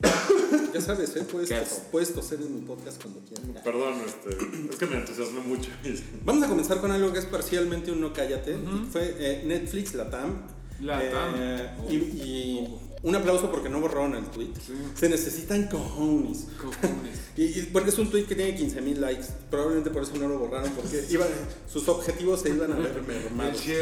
ya 0.74 0.80
sabes, 0.80 1.16
¿eh? 1.16 1.24
Puedes, 1.30 1.50
puedes 1.90 2.14
toser 2.14 2.40
en 2.40 2.54
mi 2.54 2.60
podcast 2.60 3.02
cuando 3.02 3.20
quieras. 3.20 3.62
Perdón, 3.62 3.94
este, 4.06 4.30
es 4.70 4.76
que 4.76 4.86
me 4.86 4.96
entusiasmé 4.96 5.40
mucho. 5.40 5.70
Vamos 6.24 6.44
a 6.44 6.48
comenzar 6.48 6.80
con 6.80 6.90
algo 6.90 7.12
que 7.12 7.18
es 7.18 7.26
parcialmente 7.26 7.90
un 7.90 8.00
no 8.00 8.12
cállate. 8.12 8.56
Fue 8.92 9.16
eh, 9.18 9.42
Netflix, 9.46 9.94
Latam. 9.94 10.42
Latam. 10.80 11.34
Eh, 11.36 11.70
y, 11.90 11.94
y 11.94 12.78
un 13.02 13.14
aplauso 13.14 13.50
porque 13.50 13.68
no 13.68 13.80
borraron 13.80 14.14
el 14.16 14.24
tweet. 14.26 14.50
Se 14.94 15.08
necesitan 15.08 15.68
cojones. 15.68 16.46
Cojones. 16.60 17.18
Y, 17.38 17.44
y 17.60 17.62
porque 17.72 17.90
es 17.90 17.98
un 18.00 18.10
tweet 18.10 18.24
que 18.24 18.34
tiene 18.34 18.56
15 18.56 18.80
mil 18.80 19.00
likes. 19.00 19.26
Probablemente 19.48 19.90
por 19.90 20.02
eso 20.02 20.16
no 20.16 20.26
lo 20.26 20.40
borraron, 20.40 20.72
porque 20.72 21.04
iban- 21.08 21.28
sus 21.72 21.88
objetivos 21.88 22.40
se 22.42 22.48
iban 22.48 22.72
a 22.72 22.76
ver 22.76 23.00
mermados. 23.06 23.58
Sí, 23.60 23.74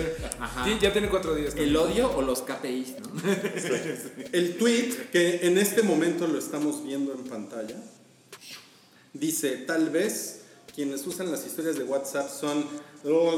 ya 0.79 0.93
tiene 0.93 1.09
cuatro 1.09 1.35
días. 1.35 1.55
¿El 1.57 1.75
odio 1.75 2.15
o 2.15 2.21
los 2.21 2.43
KPIs, 2.43 2.97
no? 3.01 3.09
El 4.33 4.59
tweet, 4.59 5.09
que 5.11 5.47
en 5.47 5.57
este 5.57 5.83
momento 5.83 6.27
lo 6.27 6.39
estamos 6.39 6.85
viendo 6.85 7.15
en 7.15 7.25
pantalla, 7.25 7.77
dice, 9.15 9.53
tal 9.67 9.89
vez 9.89 10.43
quienes 10.77 11.07
usan 11.07 11.33
las 11.33 11.47
historias 11.47 11.79
de 11.79 11.85
WhatsApp 11.85 12.29
son 12.29 12.67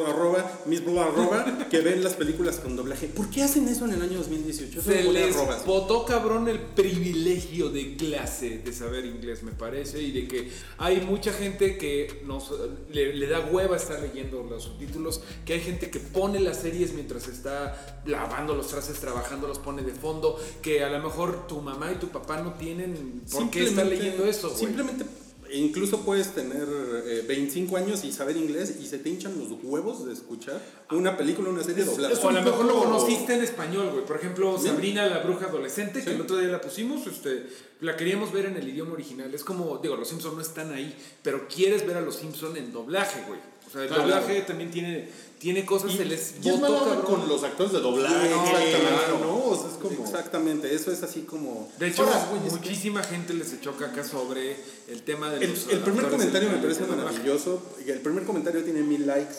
arroba, 0.09 0.61
mis 0.67 0.81
arroba, 0.81 1.69
que 1.71 1.81
ven 1.81 2.03
las 2.03 2.15
películas 2.15 2.57
con 2.57 2.75
doblaje. 2.75 3.07
¿Por 3.07 3.31
qué 3.31 3.45
hacen 3.45 3.69
eso 3.69 3.85
en 3.85 3.93
el 3.93 4.03
año 4.03 4.19
2018? 4.19 4.81
Eso 4.81 4.91
Se 4.91 5.05
les 5.05 5.37
botó 5.65 6.05
cabrón 6.05 6.49
el 6.49 6.59
privilegio 6.59 7.71
de 7.71 7.95
clase 7.95 8.59
de 8.59 8.73
saber 8.73 9.05
inglés, 9.05 9.45
me 9.45 9.53
parece, 9.53 10.03
y 10.03 10.11
de 10.11 10.27
que 10.27 10.51
hay 10.79 11.01
mucha 11.03 11.33
gente 11.33 11.79
que 11.79 12.23
nos 12.27 12.53
le, 12.91 13.15
le 13.15 13.27
da 13.29 13.39
hueva 13.39 13.77
estar 13.77 14.01
leyendo 14.01 14.43
los 14.43 14.65
subtítulos, 14.65 15.21
que 15.45 15.53
hay 15.53 15.61
gente 15.61 15.91
que 15.91 16.01
pone 16.01 16.41
las 16.41 16.57
series 16.57 16.93
mientras 16.93 17.29
está 17.29 18.03
lavando 18.05 18.57
los 18.57 18.67
trastes, 18.67 18.99
trabajando, 18.99 19.47
los 19.47 19.61
pone 19.61 19.83
de 19.83 19.93
fondo, 19.93 20.41
que 20.61 20.83
a 20.83 20.91
lo 20.91 21.01
mejor 21.01 21.47
tu 21.47 21.61
mamá 21.61 21.93
y 21.93 21.97
tu 21.97 22.09
papá 22.09 22.43
no 22.43 22.55
tienen 22.55 23.23
por 23.31 23.49
qué 23.49 23.63
estar 23.63 23.87
leyendo 23.87 24.25
eso. 24.25 24.51
Simplemente, 24.51 25.05
incluso 25.53 26.03
puedes 26.03 26.35
tener 26.35 26.67
eh, 27.07 27.25
25 27.27 27.77
años 27.77 28.05
y 28.05 28.13
saber 28.13 28.37
inglés 28.37 28.77
y 28.81 28.87
se 28.87 28.99
te 28.99 29.09
hinchan 29.09 29.39
los 29.39 29.49
huevos 29.63 30.07
de 30.07 30.13
escuchar 30.13 30.61
una 30.91 31.17
película, 31.17 31.51
una 31.51 31.63
serie 31.63 31.85
doblada. 31.85 32.13
es 32.15 32.23
O 32.25 32.29
a 32.29 32.33
lo 32.33 32.43
mejor 32.43 32.65
lo 32.67 32.79
conociste 32.79 33.35
en 33.35 33.43
español, 33.43 33.91
güey. 33.93 34.05
Por 34.05 34.17
ejemplo, 34.17 34.59
Sí. 34.59 34.69
Sabrina 34.69 35.07
la 35.07 35.19
bruja 35.21 35.47
adolescente, 35.47 36.01
que 36.01 36.11
Sí. 36.11 36.15
el 36.17 36.21
otro 36.21 36.39
día 36.39 36.49
la 36.49 36.61
pusimos, 36.61 37.07
este, 37.07 37.47
la 37.81 37.97
queríamos 37.97 38.33
ver 38.33 38.47
en 38.47 38.57
el 38.57 38.69
idioma 38.69 38.93
original. 38.93 39.33
Es 39.35 39.45
como, 39.45 39.79
digo, 39.79 39.97
los 39.97 40.09
Simpsons 40.09 40.35
no 40.35 40.41
están 40.41 40.73
ahí, 40.73 40.95
pero 41.23 41.47
quieres 41.49 41.87
ver 41.87 41.97
a 41.97 42.01
los 42.01 42.17
Simpsons 42.17 42.57
en 42.57 42.73
doblaje, 42.73 43.23
güey. 43.27 43.41
O 43.69 43.71
sea, 43.71 43.83
el 43.83 43.89
Claro. 43.89 44.03
doblaje 44.05 44.41
también 44.43 44.71
tiene, 44.71 45.09
tiene 45.39 45.67
cosas, 45.67 45.93
se 45.93 46.07
les 46.07 46.35
Y 46.43 46.49
es 46.49 46.55
con 46.59 47.29
los 47.29 47.45
actores 47.45 47.71
de 47.73 47.81
doblaje, 47.81 48.31
No, 48.31 48.43
exactamente. 48.47 49.21
¿no? 49.21 49.45
O 49.45 49.57
sea, 49.57 49.71
es 49.71 49.77
como... 49.77 50.05
Exactamente, 50.07 50.75
eso 50.75 50.91
es 50.91 51.03
así 51.03 51.21
como... 51.23 51.71
De 51.79 51.89
hecho, 51.89 52.03
Hola, 52.03 52.27
güey, 52.31 52.47
es 52.47 52.53
que- 52.55 52.59
muchísima 52.61 53.03
gente 53.03 53.35
les 53.35 53.53
echó 53.53 53.77
caca 53.77 54.03
sobre 54.05 54.57
el 54.89 55.03
tema 55.03 55.31
de 55.31 55.45
El, 55.45 55.51
los 55.51 55.69
el 55.69 55.81
primer 55.81 56.09
comentario 56.09 56.49
me 56.51 56.57
parece 56.59 56.85
maravilloso. 56.87 57.63
El 57.87 58.01
primer 58.01 58.25
comentario 58.25 58.65
tiene 58.65 58.81
mil 58.83 59.07
likes. 59.07 59.35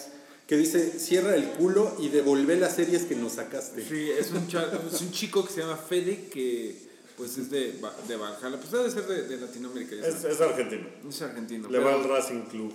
Que 0.47 0.57
dice: 0.57 0.97
Cierra 0.99 1.36
el 1.36 1.45
culo 1.51 1.95
y 1.99 2.09
devolvé 2.09 2.55
las 2.57 2.75
series 2.75 3.03
que 3.03 3.15
nos 3.15 3.34
sacaste. 3.34 3.84
Sí, 3.88 4.09
es 4.09 4.32
un, 4.32 4.47
es 4.91 5.01
un 5.01 5.11
chico 5.11 5.45
que 5.45 5.53
se 5.53 5.61
llama 5.61 5.77
Fede, 5.77 6.27
que 6.32 6.75
pues 7.17 7.38
es 7.38 7.51
de, 7.51 7.77
Ba- 7.80 7.93
de 8.07 8.15
Valhalla. 8.15 8.57
Pues 8.57 8.71
debe 8.71 8.89
ser 8.89 9.05
de, 9.05 9.27
de 9.27 9.38
Latinoamérica, 9.38 9.95
ya 9.97 10.07
Es, 10.07 10.21
sabes. 10.21 10.36
es 10.38 10.41
argentino. 10.41 10.88
Es 11.07 11.21
argentino. 11.21 11.69
Le 11.69 11.77
pero- 11.77 11.89
va 11.89 11.95
al 12.01 12.03
Racing 12.09 12.41
Club. 12.49 12.73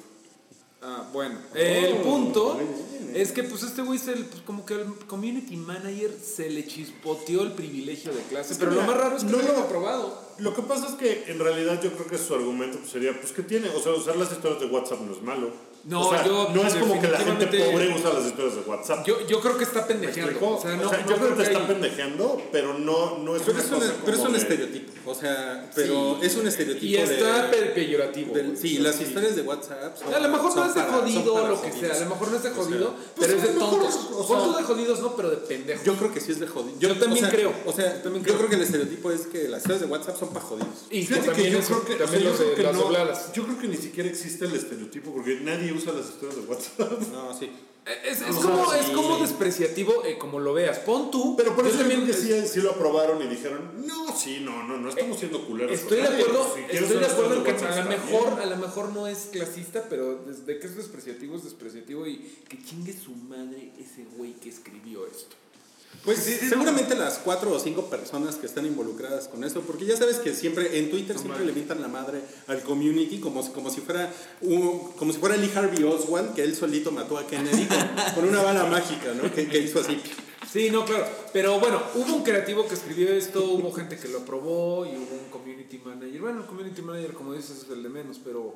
Ah, 0.87 1.09
bueno. 1.13 1.39
el 1.55 1.97
punto 2.03 2.55
muy 2.57 2.65
bien. 2.65 3.17
es 3.17 3.33
que 3.33 3.43
pues 3.43 3.63
este 3.63 3.81
güey, 3.81 3.99
se- 3.99 4.13
pues, 4.13 4.43
como 4.43 4.67
que 4.67 4.75
el 4.75 4.85
community 5.07 5.57
manager 5.57 6.11
se 6.23 6.51
le 6.51 6.67
chispoteó 6.67 7.43
el 7.43 7.53
privilegio 7.53 8.13
de 8.13 8.21
clase. 8.25 8.53
Es 8.53 8.59
que 8.59 8.67
pero 8.67 8.77
lo 8.77 8.83
más 8.87 8.97
raro 8.97 9.17
es 9.17 9.25
que 9.25 9.31
no 9.31 9.39
lo 9.39 9.57
ha 9.57 9.61
aprobado. 9.63 10.23
Lo 10.39 10.55
que 10.55 10.61
pasa 10.63 10.89
es 10.89 10.95
que 10.95 11.25
en 11.29 11.39
realidad 11.39 11.81
yo 11.83 11.91
creo 11.93 12.07
que 12.07 12.19
su 12.19 12.35
argumento 12.35 12.79
pues, 12.79 12.91
sería, 12.91 13.19
pues 13.19 13.33
que 13.33 13.43
tiene, 13.43 13.71
o 13.71 13.81
sea, 13.81 13.93
usar 13.93 14.17
las 14.17 14.31
historias 14.31 14.61
de 14.61 14.67
WhatsApp 14.67 15.01
no 15.01 15.13
es 15.15 15.23
malo. 15.23 15.53
No, 15.87 16.09
O 16.09 16.11
sea, 16.11 16.25
yo 16.25 16.49
no 16.55 16.67
es 16.67 16.75
como 16.77 16.99
que 16.99 17.09
la 17.09 17.19
gente 17.19 17.47
pobre 17.47 17.95
usa 17.95 18.13
las 18.15 18.25
historias 18.25 18.55
de 18.55 18.61
WhatsApp. 18.63 19.07
Yo, 19.07 19.27
yo 19.27 19.41
creo 19.41 19.59
que 19.59 19.65
está 19.65 19.81
¿Me 19.83 19.87
pendejeando. 19.89 20.49
O 20.57 20.61
sea, 20.61 20.73
O 20.73 20.77
no, 20.77 20.89
sea, 20.89 20.99
no 21.03 21.11
yo 21.11 21.17
creo 21.17 21.37
que 21.37 21.43
hay- 21.43 21.49
está 21.49 21.67
pendejeando, 21.67 22.43
pero 22.51 22.79
no, 22.79 23.19
no 23.19 23.37
es 23.37 23.43
Pero 23.43 23.53
una 23.53 23.63
es, 23.65 23.71
un, 23.71 23.79
cosa 23.81 23.93
pero 24.03 24.13
es 24.13 24.17
como 24.17 24.27
un 24.27 24.33
de- 24.33 24.39
estereotipo. 24.39 25.11
O 25.11 25.15
sea, 25.15 25.71
pero 25.75 26.19
es 26.23 26.35
un 26.37 26.47
estereotipo. 26.49 26.87
Y 26.87 26.97
está 26.97 27.43
de, 27.49 27.49
pe- 27.57 27.63
peyorativo. 27.75 28.35
del- 28.35 28.57
sí, 28.57 28.79
las 28.79 28.99
historias 28.99 29.37
de 29.37 29.43
WhatsApp. 29.43 29.99
son- 29.99 30.15
A 30.15 30.19
lo 30.21 30.29
mejor 30.31 30.57
no 30.57 30.65
es 30.65 30.75
de 30.75 30.81
para- 30.81 30.93
jodido 30.95 31.49
lo 31.49 31.61
que 31.61 31.73
sea, 31.73 31.95
a 31.95 32.01
lo 32.01 32.07
mejor 32.11 32.31
no 32.31 32.37
es 32.39 32.43
de 32.43 32.49
O 32.49 32.55
sea, 32.55 32.63
jodido, 32.65 32.95
pues, 32.95 33.07
pero 33.29 33.33
es 33.39 33.43
de 33.43 33.53
mejor, 33.53 33.71
tontos. 33.81 33.95
o 34.13 34.25
tú 34.53 34.57
de 34.57 34.63
jodidos 34.63 35.01
no, 35.01 35.17
pero 35.17 35.31
de 35.31 35.37
pendejos. 35.37 35.85
Yo 35.85 35.95
creo 35.97 36.15
que 36.15 36.21
sí 36.21 36.33
es 36.33 36.41
de 36.41 36.47
jodido. 36.47 36.79
Yo 36.81 36.97
también 36.99 37.25
o 37.25 37.29
sea, 37.29 37.37
creo. 37.37 37.53
O 37.67 37.73
sea, 37.75 38.03
yo 38.03 38.11
creo 38.39 38.49
que 38.49 38.55
el 38.55 38.63
estereotipo 38.63 39.11
es 39.11 39.27
que 39.27 39.49
las 39.49 39.59
historias 39.61 39.83
de 39.83 39.87
WhatsApp 39.89 40.19
son 40.19 40.31
para 40.31 40.47
jodidos. 40.47 40.69
y 40.91 41.01
que 41.01 41.07
Fíjate 41.09 41.21
que 41.21 41.27
también, 41.33 41.53
yo 41.53 41.59
es- 41.59 41.67
creo 41.67 41.85
que, 41.85 41.93
o 41.95 41.97
también 41.99 42.23
que 42.57 42.63
no- 42.63 42.73
dobladas. 42.73 43.33
yo 43.35 43.45
creo 43.45 43.59
que 43.59 43.69
ni 43.69 43.77
siquiera 43.77 44.09
existe 44.09 44.47
el 44.47 44.55
estereotipo 44.55 45.13
porque 45.13 45.41
nadie 45.43 45.74
usa 45.77 45.93
las 45.93 46.07
historias 46.09 46.37
de 46.37 46.43
WhatsApp. 46.43 47.01
No, 47.13 47.37
sí. 47.39 47.51
Es, 48.07 48.23
es 48.23 48.31
No, 48.31 48.41
como, 48.41 48.73
sí. 48.73 48.79
es 48.81 48.87
como 48.91 49.19
despreciativo, 49.19 50.05
eh, 50.07 50.17
como 50.17 50.41
lo 50.41 50.55
veas. 50.55 50.79
Pon 50.79 51.11
tú. 51.11 51.35
Pero 51.37 51.55
por 51.55 51.67
eso 51.67 51.77
también 51.79 52.07
que 52.07 52.15
sí, 52.15 52.33
sí 52.49 52.61
lo 52.63 52.71
aprobaron 52.71 53.21
y 53.23 53.27
dijeron, 53.27 53.87
no, 53.87 54.17
sí, 54.17 54.41
no, 54.41 54.63
no, 54.63 54.79
no 54.79 54.89
estamos 54.89 55.19
siendo 55.19 55.45
culeros. 55.47 55.79
Estoy 55.79 55.99
de 55.99 56.05
acuerdo, 56.09 56.51
Si 56.55 56.77
estoy 56.77 56.99
de 56.99 57.07
acuerdo 57.07 57.35
en 57.35 57.45
que 57.45 57.51
a 57.65 57.85
lo 57.85 57.91
mejor, 57.91 58.41
a 58.41 58.47
lo 58.47 58.57
mejor 58.57 58.89
no 58.95 59.07
es 59.07 59.29
clasista, 59.33 59.85
pero 59.91 60.17
desde 60.27 60.59
que 60.59 60.67
es 60.67 60.77
despreciativo 60.77 61.37
es 61.37 61.45
despreciativo 61.45 62.07
y 62.07 62.17
que 62.49 62.59
chingue 62.63 62.95
su 62.95 63.11
madre 63.13 63.73
ese 63.79 64.05
güey 64.17 64.33
que 64.33 64.49
escribió 64.49 65.07
esto. 65.07 65.37
Pues 66.05 66.19
seguramente 66.19 66.95
las 66.95 67.15
cuatro 67.19 67.51
o 67.53 67.59
cinco 67.59 67.87
personas 67.89 68.37
que 68.37 68.45
están 68.47 68.67
involucradas 68.67 69.27
con 69.29 69.43
esto, 69.43 69.63
porque 69.63 69.87
ya 69.87 69.97
sabes 69.97 70.17
que 70.19 70.35
siempre 70.35 70.79
en 70.79 70.91
Twitter 70.91 71.19
siempre 71.19 71.45
le 71.47 71.53
mientan 71.53 71.81
la 71.81 71.89
madre 71.89 72.21
al 72.47 72.61
community 72.63 73.21
como, 73.21 73.43
si- 73.43 73.51
como 73.53 73.71
si 73.71 73.81
fuera 73.81 74.13
un- 74.43 74.93
como 74.99 75.13
si 75.13 75.19
fuera 75.19 75.37
Lee 75.37 75.51
Harvey 75.55 75.83
Oswald, 75.83 76.35
que 76.35 76.43
él 76.43 76.55
solito 76.55 76.91
mató 76.93 77.17
a 77.17 77.27
Kennedy 77.27 77.67
con, 77.67 78.15
con 78.17 78.29
una 78.29 78.43
bala 78.43 78.65
mágica, 78.67 79.15
¿no? 79.15 79.33
Que, 79.33 79.49
que 79.49 79.59
hizo 79.61 79.81
así. 79.81 79.99
Sí, 80.53 80.69
no, 80.71 80.85
claro. 80.85 81.07
Pero 81.33 81.59
bueno, 81.59 81.83
hubo 81.95 82.15
un 82.17 82.23
creativo 82.23 82.69
que 82.69 82.75
escribió 82.75 83.09
esto, 83.13 83.43
hubo 83.43 83.73
gente 83.73 83.97
que 83.97 84.09
lo 84.09 84.19
aprobó 84.19 84.85
y 84.85 84.91
hubo 84.91 85.17
un 85.25 85.31
community 85.31 85.79
manager. 85.83 86.21
Bueno, 86.21 86.41
el 86.43 86.47
community 86.47 86.83
manager, 86.83 87.15
como 87.15 87.33
dices, 87.33 87.63
es 87.65 87.71
el 87.71 87.83
de 87.83 87.89
menos, 87.89 88.21
pero 88.23 88.55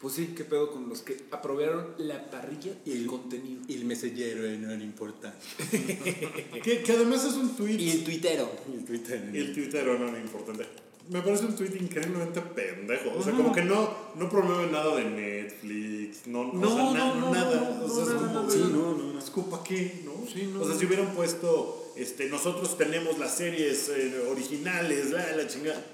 pues 0.00 0.14
sí, 0.14 0.32
qué 0.36 0.44
pedo 0.44 0.70
con 0.70 0.88
los 0.88 1.02
que 1.02 1.24
aprobaron 1.30 1.88
la 1.98 2.30
parrilla 2.30 2.72
y 2.86 2.92
el 2.92 3.06
contenido. 3.06 3.60
Y 3.68 3.74
el 3.74 3.84
mesellero 3.84 4.42
no 4.58 4.72
era 4.72 4.82
importante. 4.82 5.36
Que, 6.62 6.82
que 6.82 6.92
además 6.92 7.24
es 7.24 7.34
un 7.34 7.54
tweet. 7.56 7.76
Y 7.78 7.90
el 7.90 8.04
tuitero. 8.04 8.50
Y 8.68 9.38
el 9.38 9.52
Twitter 9.54 9.84
no 9.86 10.08
era 10.08 10.18
importante. 10.18 10.66
Me 11.10 11.20
parece 11.22 11.44
un 11.46 11.56
tweet 11.56 11.74
increíblemente 11.80 12.40
pendejo. 12.40 13.10
O 13.18 13.22
sea, 13.22 13.32
como 13.32 13.52
que 13.52 13.62
no, 13.62 13.90
no 14.16 14.28
promueve 14.30 14.70
nada 14.70 14.94
de 14.96 15.04
Netflix. 15.04 16.26
No, 16.28 16.42
o 16.42 16.52
No, 16.54 16.68
sea, 16.68 16.84
no, 16.84 16.92
na- 16.94 17.14
no, 17.16 17.34
nada. 17.34 17.78
no, 17.80 17.84
o 17.84 17.88
sea, 17.88 18.04
no, 18.04 18.14
es 18.14 18.22
no, 18.22 18.32
como. 18.40 18.50
Sí, 18.50 18.58
no, 18.58 18.92
no, 18.96 19.12
no. 19.14 19.18
¿Es 19.18 19.30
culpa 19.30 19.62
qué? 19.64 20.02
¿no? 20.04 20.12
Sí, 20.32 20.48
no. 20.52 20.60
O 20.62 20.66
sea, 20.68 20.76
si 20.78 20.86
hubieran 20.86 21.14
puesto. 21.14 21.76
Este, 21.96 22.28
nosotros 22.30 22.78
tenemos 22.78 23.18
las 23.18 23.36
series 23.36 23.88
eh, 23.90 24.14
originales, 24.30 25.10
la, 25.10 25.36
la 25.36 25.46
chingada. 25.48 25.84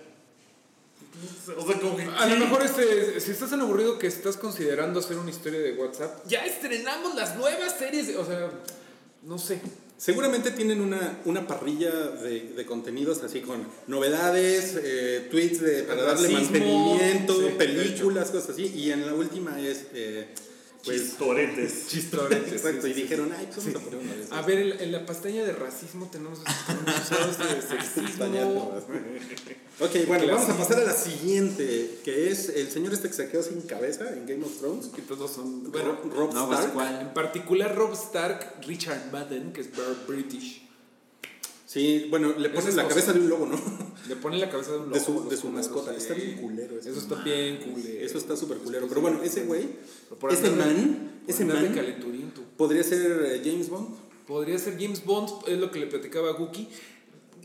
O 1.56 1.66
sea, 1.66 1.80
como 1.80 1.96
que. 1.96 2.02
A 2.04 2.26
lo 2.26 2.36
mejor 2.36 2.62
este, 2.62 3.20
si 3.20 3.30
estás 3.30 3.50
tan 3.50 3.60
aburrido 3.60 3.98
que 3.98 4.06
estás 4.06 4.36
considerando 4.36 5.00
hacer 5.00 5.16
una 5.16 5.30
historia 5.30 5.58
de 5.60 5.72
WhatsApp, 5.72 6.26
ya 6.26 6.44
estrenamos 6.44 7.14
las 7.14 7.36
nuevas 7.36 7.76
series, 7.78 8.08
de- 8.08 8.16
o 8.16 8.24
sea, 8.26 8.50
no 9.22 9.38
sé. 9.38 9.60
Seguramente 9.98 10.50
tienen 10.50 10.82
una, 10.82 11.20
una 11.24 11.46
parrilla 11.46 11.90
de, 11.90 12.52
de 12.54 12.66
contenidos 12.66 13.22
así 13.22 13.40
con 13.40 13.66
novedades, 13.86 14.76
eh, 14.82 15.26
tweets 15.30 15.60
de, 15.62 15.84
para 15.84 16.02
darle 16.02 16.28
mantenimiento, 16.28 17.40
sí, 17.40 17.54
películas, 17.56 18.30
cosas 18.30 18.50
así. 18.50 18.66
Y 18.76 18.90
en 18.90 19.06
la 19.06 19.14
última 19.14 19.58
es, 19.58 19.86
eh, 19.94 20.28
Chistoretes. 20.94 21.86
Chistoretes. 21.88 22.52
Exacto, 22.52 22.82
sí, 22.82 22.90
y 22.90 22.94
sí, 22.94 23.02
dijeron, 23.02 23.32
ay, 23.36 23.48
pues 23.52 23.66
vamos 23.66 23.82
a 23.82 23.84
poner 23.84 24.00
una 24.00 24.14
esas. 24.14 24.32
A 24.32 24.42
ver, 24.42 24.58
en, 24.58 24.80
en 24.80 24.92
la 24.92 25.06
pestaña 25.06 25.44
de 25.44 25.52
racismo 25.52 26.08
tenemos 26.10 26.38
estos 26.40 27.38
de 27.38 27.62
sexismo. 27.68 28.72
Ok, 29.78 29.90
bueno, 30.06 30.26
vamos 30.32 30.48
a 30.48 30.56
pasar 30.56 30.80
a 30.80 30.84
la 30.84 30.94
siguiente, 30.94 31.98
que 32.04 32.30
es 32.30 32.48
el 32.48 32.70
señor 32.70 32.94
este 32.94 33.08
que 33.08 33.14
se 33.14 33.28
quedó 33.28 33.42
sin 33.42 33.60
cabeza 33.62 34.08
en 34.12 34.26
Game 34.26 34.44
of 34.44 34.58
Thrones. 34.58 34.86
Que 34.86 35.02
todos 35.02 35.30
son. 35.32 35.70
Bueno, 35.70 35.98
Rob 36.14 36.32
No, 36.32 36.46
pues, 36.46 36.58
Stark. 36.60 36.74
¿cuál? 36.74 37.00
en 37.00 37.14
particular 37.14 37.74
Rob 37.74 37.92
Stark, 37.92 38.60
Richard 38.66 39.10
Madden, 39.12 39.52
que 39.52 39.60
es 39.60 39.70
very 39.70 39.96
British. 40.06 40.65
Sí, 41.76 42.06
bueno, 42.08 42.28
le 42.38 42.48
ponen 42.48 42.68
Esa 42.68 42.82
la 42.82 42.88
cabeza 42.88 43.12
de 43.12 43.20
un 43.20 43.28
lobo, 43.28 43.44
¿no? 43.44 43.60
Le 44.08 44.16
ponen 44.16 44.40
la 44.40 44.48
cabeza 44.48 44.72
de 44.72 44.78
un 44.78 44.90
De 44.92 44.98
lobo, 44.98 45.04
su, 45.04 45.12
los 45.20 45.28
de 45.28 45.36
su 45.36 45.48
mascota. 45.50 45.90
sí. 45.92 45.98
Está 45.98 46.14
bien 46.14 46.36
culero 46.38 46.78
eso. 46.78 46.88
Eso 46.88 46.98
está 47.00 47.22
bien 47.22 47.56
culero. 47.58 48.06
Eso 48.06 48.16
está 48.16 48.34
súper 48.34 48.56
culero. 48.58 48.86
Pero 48.88 49.02
bueno, 49.02 49.22
ese 49.22 49.44
güey, 49.44 49.68
ese 50.30 50.42
de- 50.48 50.56
man, 50.56 51.20
ese 51.26 51.44
de 51.44 51.52
man 51.52 51.74
podría 52.56 52.82
ser 52.82 53.26
eh, 53.26 53.42
James 53.44 53.68
Bond. 53.68 53.88
Podría 54.26 54.58
ser 54.58 54.78
James 54.80 55.04
Bond, 55.04 55.28
es 55.48 55.58
lo 55.58 55.70
que 55.70 55.78
le 55.80 55.86
platicaba 55.86 56.30
a 56.30 56.32
Guki. 56.32 56.66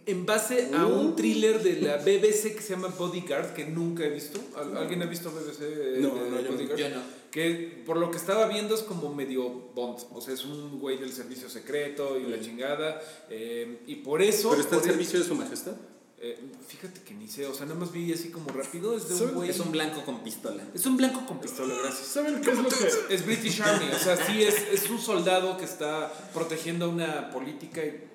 En 0.05 0.25
base 0.25 0.69
a 0.73 0.85
Uh. 0.87 0.99
un 0.99 1.15
thriller 1.15 1.61
de 1.61 1.79
la 1.81 1.97
BBC 1.97 2.55
que 2.55 2.61
se 2.61 2.73
llama 2.73 2.87
Bodyguard, 2.87 3.53
que 3.53 3.65
nunca 3.65 4.03
he 4.03 4.09
visto. 4.09 4.39
¿Al- 4.57 4.75
¿Alguien 4.77 5.01
ha 5.03 5.05
visto 5.05 5.29
BBC? 5.31 5.61
eh, 5.61 5.97
No, 5.99 6.15
de 6.15 6.29
no, 6.31 6.35
yo 6.37 6.41
no. 6.49 6.51
Bodyguard? 6.55 6.79
Yo 6.79 6.89
no. 6.89 7.01
Que 7.29 7.83
por 7.85 7.97
lo 7.97 8.09
que 8.11 8.17
estaba 8.17 8.47
viendo 8.47 8.73
es 8.75 8.81
como 8.81 9.13
medio 9.13 9.47
Bond. 9.49 9.99
O 10.13 10.19
sea, 10.19 10.33
es 10.33 10.43
un 10.43 10.79
güey 10.79 10.97
del 10.97 11.13
servicio 11.13 11.49
secreto 11.49 12.17
y 12.19 12.23
la 12.29 12.39
chingada. 12.41 12.99
eh, 13.29 13.79
y 13.87 13.95
por 13.97 14.21
eso. 14.21 14.49
Pero 14.49 14.61
está 14.61 14.75
al 14.75 14.81
por 14.81 14.89
e- 14.89 14.91
servicio 14.93 15.19
de 15.19 15.25
su 15.25 15.35
majestad. 15.35 15.73
eh, 16.23 16.37
fíjate 16.67 17.01
que 17.01 17.13
ni 17.15 17.27
sé, 17.27 17.45
o 17.47 17.53
sea, 17.53 17.65
nada 17.65 17.79
más 17.79 17.91
vi 17.91 18.11
así 18.13 18.29
como 18.29 18.49
rápido. 18.49 18.95
Es 18.97 19.05
un 19.21 19.31
güey. 19.33 19.49
Es 19.49 19.59
un 19.59 19.71
blanco 19.71 20.03
con 20.03 20.23
pistola. 20.23 20.63
Es 20.73 20.85
un 20.85 20.97
blanco 20.97 21.25
con 21.25 21.39
pistola, 21.39 21.73
gracias. 21.81 22.07
¿Saben 22.07 22.41
qué 22.41 22.51
es 22.51 22.57
lo 22.57 22.69
que.? 22.69 23.13
Es 23.15 23.25
British 23.25 23.61
Army, 23.61 23.85
o 23.93 23.97
sea, 23.99 24.17
sí 24.17 24.43
es, 24.43 24.55
es 24.73 24.89
un 24.89 24.99
soldado 24.99 25.57
que 25.57 25.65
está 25.65 26.11
protegiendo 26.33 26.89
una 26.89 27.29
política 27.31 27.83
y 27.85 28.07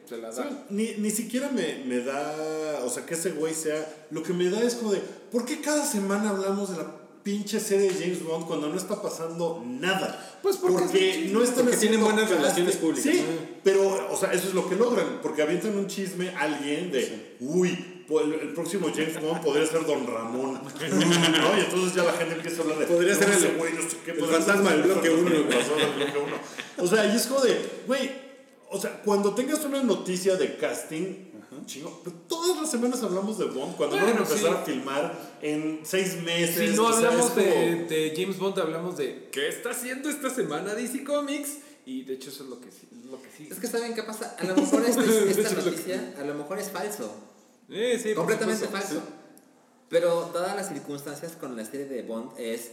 Ni, 0.70 0.92
ni 0.98 1.10
siquiera 1.10 1.50
me, 1.50 1.82
me 1.86 2.00
da, 2.00 2.80
o 2.84 2.88
sea, 2.90 3.04
que 3.06 3.14
ese 3.14 3.30
güey 3.32 3.54
sea, 3.54 4.06
lo 4.10 4.22
que 4.22 4.32
me 4.32 4.48
da 4.50 4.62
es 4.62 4.74
como 4.76 4.92
de, 4.92 5.00
¿por 5.32 5.44
qué 5.44 5.60
cada 5.60 5.84
semana 5.84 6.30
hablamos 6.30 6.70
de 6.70 6.76
la 6.76 6.86
pinche 7.22 7.58
serie 7.58 7.90
de 7.92 7.98
James 7.98 8.22
Bond 8.22 8.46
cuando 8.46 8.68
no 8.68 8.76
está 8.76 9.02
pasando 9.02 9.62
nada? 9.66 10.38
Pues 10.42 10.56
porque 10.58 10.78
porque 10.84 11.24
es 11.26 11.32
no 11.32 11.42
están 11.42 11.64
Porque 11.64 11.76
tienen 11.78 12.00
buenas 12.00 12.30
relaciones 12.30 12.76
públicas. 12.76 13.02
Sí, 13.12 13.24
pero, 13.64 14.12
o 14.12 14.16
sea, 14.16 14.32
eso 14.32 14.46
es 14.48 14.54
lo 14.54 14.68
que 14.68 14.76
logran, 14.76 15.18
porque 15.22 15.42
avientan 15.42 15.76
un 15.76 15.88
chisme 15.88 16.28
a 16.30 16.42
alguien 16.42 16.92
de, 16.92 17.36
uy, 17.40 18.04
pues, 18.06 18.26
el, 18.26 18.54
próximo 18.54 18.86
James 18.94 19.20
Bond 19.20 19.42
podría 19.42 19.66
ser 19.66 19.84
Don 19.84 20.06
Ramón, 20.06 20.60
¿no? 20.62 21.58
Y 21.58 21.60
entonces 21.60 21.94
ya 21.96 22.04
la 22.04 22.12
gente 22.12 22.36
empieza 22.36 22.58
a 22.58 22.62
hablar 22.62 22.78
de, 22.78 22.86
Podría 22.86 23.14
"No, 23.14 23.18
ser 23.18 23.50
el- 23.50 23.56
güey, 23.56 23.72
no 23.72 23.82
sé 23.82 23.96
qué, 24.04 24.10
el 24.12 24.24
fantasma 24.24 24.70
del 24.70 24.82
bloque 24.82 25.10
uno, 25.10 25.28
el 25.34 25.42
güey. 25.42 25.52
fantasma 25.58 25.76
del 25.82 25.94
bloque 25.96 26.18
uno". 26.24 26.36
O 26.78 26.86
sea, 26.86 27.12
y 27.12 27.16
es 27.16 27.26
como 27.26 27.40
de, 27.40 27.58
güey, 27.88 28.25
o 28.70 28.80
sea, 28.80 29.02
cuando 29.02 29.34
tengas 29.34 29.64
una 29.64 29.82
noticia 29.82 30.36
de 30.36 30.56
casting, 30.56 31.26
chingo, 31.64 32.00
pero 32.04 32.14
todas 32.28 32.60
las 32.60 32.70
semanas 32.70 33.02
hablamos 33.02 33.38
de 33.38 33.46
Bond, 33.46 33.76
cuando 33.76 33.96
van 33.96 34.06
a 34.06 34.10
empezar 34.10 34.38
sí. 34.38 34.46
a 34.46 34.56
filmar 34.58 35.36
en 35.42 35.80
seis 35.84 36.22
meses. 36.22 36.70
Si 36.70 36.76
no 36.76 36.86
hablamos 36.88 37.30
como- 37.30 37.42
de, 37.42 37.84
de 37.88 38.14
James 38.16 38.38
Bond, 38.38 38.58
hablamos 38.58 38.96
de 38.96 39.28
¿qué 39.32 39.48
está 39.48 39.70
haciendo 39.70 40.08
esta 40.10 40.30
semana 40.30 40.74
DC 40.74 41.02
Comics? 41.04 41.58
Y 41.86 42.02
de 42.02 42.14
hecho 42.14 42.30
eso 42.30 42.44
es 42.44 42.50
lo 42.50 42.60
que, 42.60 42.70
sí- 42.70 42.88
lo 43.10 43.20
que 43.22 43.30
sigue. 43.30 43.52
Es 43.52 43.58
que 43.60 43.66
¿saben 43.68 43.94
qué 43.94 44.02
pasa? 44.02 44.36
A 44.38 44.44
lo 44.44 44.54
mejor 44.54 44.84
esta, 44.84 45.02
Eso 45.02 45.12
esta 45.28 45.42
es 45.42 45.52
lo 45.54 45.64
que- 45.64 45.70
noticia, 45.70 46.14
a 46.20 46.24
lo 46.24 46.34
mejor 46.34 46.58
es 46.58 46.70
falso. 46.70 47.14
Eh, 47.70 47.98
sí, 48.02 48.12
completamente 48.14 48.66
supuesto. 48.66 48.94
falso. 48.94 49.02
Pero 49.88 50.30
dadas 50.34 50.56
las 50.56 50.68
circunstancias 50.68 51.32
con 51.32 51.56
la 51.56 51.64
serie 51.64 51.86
de 51.86 52.02
Bond 52.02 52.32
es... 52.38 52.72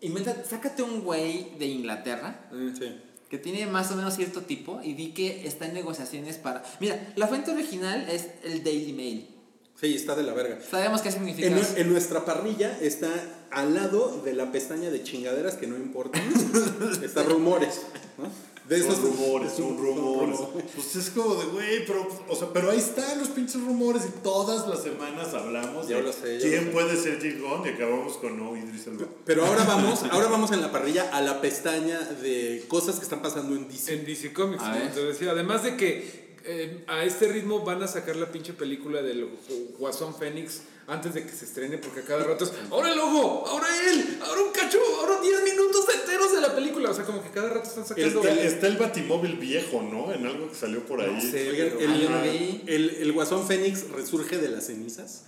Inventa, 0.00 0.44
sácate 0.44 0.82
un 0.82 1.02
güey 1.02 1.56
de 1.58 1.66
Inglaterra 1.66 2.48
Sí. 2.78 3.00
Que 3.28 3.38
tiene 3.38 3.66
más 3.66 3.90
o 3.90 3.96
menos 3.96 4.14
cierto 4.16 4.42
tipo 4.42 4.80
y 4.82 4.94
di 4.94 5.12
que 5.12 5.46
está 5.46 5.66
en 5.66 5.74
negociaciones 5.74 6.36
para... 6.38 6.62
Mira, 6.80 7.12
la 7.16 7.26
fuente 7.26 7.50
original 7.50 8.08
es 8.08 8.28
el 8.42 8.64
Daily 8.64 8.92
Mail. 8.92 9.37
Sí, 9.80 9.94
está 9.94 10.16
de 10.16 10.24
la 10.24 10.32
verga. 10.32 10.58
Sabemos 10.68 11.02
qué 11.02 11.12
significa. 11.12 11.46
En, 11.46 11.58
en 11.76 11.92
nuestra 11.92 12.24
parrilla 12.24 12.76
está 12.80 13.10
al 13.50 13.74
lado 13.74 14.20
de 14.24 14.32
la 14.34 14.50
pestaña 14.50 14.90
de 14.90 15.04
chingaderas 15.04 15.54
que 15.54 15.68
no 15.68 15.76
importan. 15.76 16.20
está 17.02 17.22
rumores. 17.22 17.82
¿no? 18.16 18.24
De 18.68 18.82
Son 18.82 18.90
esos 18.92 19.02
rumores, 19.04 19.52
son 19.52 19.64
son 19.68 19.78
rumores. 19.78 20.36
rumores. 20.36 20.64
Pues 20.74 20.96
es 20.96 21.10
como 21.10 21.36
de, 21.36 21.46
güey, 21.46 21.86
pero, 21.86 22.06
o 22.28 22.34
sea, 22.36 22.48
pero 22.52 22.70
ahí 22.72 22.78
están 22.78 23.18
los 23.18 23.28
pinches 23.28 23.62
rumores 23.62 24.02
y 24.04 24.20
todas 24.22 24.66
las 24.66 24.82
semanas 24.82 25.32
hablamos 25.32 25.88
Yo 25.88 25.98
de 25.98 26.02
lo 26.02 26.12
sé, 26.12 26.38
quién 26.38 26.56
lo 26.56 26.62
sé. 26.64 26.70
puede 26.72 26.96
ser 26.96 27.40
Bond 27.40 27.66
y 27.66 27.68
acabamos 27.70 28.16
con 28.18 28.36
no 28.36 28.56
Idris 28.56 28.88
Elba. 28.88 29.06
Pero 29.24 29.46
ahora 29.46 29.64
vamos, 29.68 30.02
ahora 30.10 30.26
vamos 30.26 30.50
en 30.50 30.60
la 30.60 30.72
parrilla 30.72 31.08
a 31.12 31.22
la 31.22 31.40
pestaña 31.40 31.98
de 32.00 32.64
cosas 32.68 32.96
que 32.96 33.04
están 33.04 33.22
pasando 33.22 33.54
en 33.54 33.68
DC. 33.68 33.94
En 33.94 34.04
DC 34.04 34.32
Comics, 34.32 34.62
A 34.62 34.72
como 34.72 34.90
te 34.90 35.04
decía. 35.04 35.30
Además 35.30 35.62
de 35.62 35.76
que 35.76 36.27
eh, 36.50 36.84
a 36.86 37.04
este 37.04 37.28
ritmo 37.28 37.60
van 37.64 37.82
a 37.82 37.88
sacar 37.88 38.16
la 38.16 38.32
pinche 38.32 38.52
película 38.54 39.02
del 39.02 39.24
Gu- 39.26 39.76
Guasón 39.78 40.14
Fénix 40.14 40.62
antes 40.86 41.12
de 41.12 41.24
que 41.24 41.30
se 41.32 41.44
estrene, 41.44 41.76
porque 41.76 42.00
a 42.00 42.04
cada 42.04 42.24
rato 42.24 42.44
es 42.44 42.52
ahora 42.70 42.90
el 42.90 42.96
logo, 42.96 43.46
ahora 43.46 43.66
él, 43.90 44.18
ahora 44.22 44.40
un 44.40 44.52
cacho, 44.52 44.78
ahora 45.00 45.20
10 45.20 45.44
minutos 45.44 45.84
enteros 45.94 46.32
de 46.34 46.40
la 46.40 46.54
película. 46.54 46.88
O 46.90 46.94
sea, 46.94 47.04
como 47.04 47.22
que 47.22 47.28
cada 47.30 47.50
rato 47.50 47.68
están 47.68 47.86
sacando. 47.86 48.22
Está, 48.22 48.42
está 48.42 48.66
el 48.68 48.78
Batimóvil 48.78 49.36
viejo, 49.36 49.82
¿no? 49.82 50.12
En 50.14 50.24
algo 50.26 50.48
que 50.48 50.54
salió 50.54 50.86
por 50.86 51.02
ahí. 51.02 51.12
No 51.12 51.20
sé, 51.20 51.50
Oigan, 51.50 51.68
pero- 51.78 51.92
el, 51.92 52.08
Ah, 52.08 52.24
el- 52.26 52.90
el 53.02 53.12
guasón 53.12 53.46
Fénix 53.46 53.90
resurge 53.90 54.38
de 54.38 54.48
las 54.48 54.66
cenizas. 54.66 55.24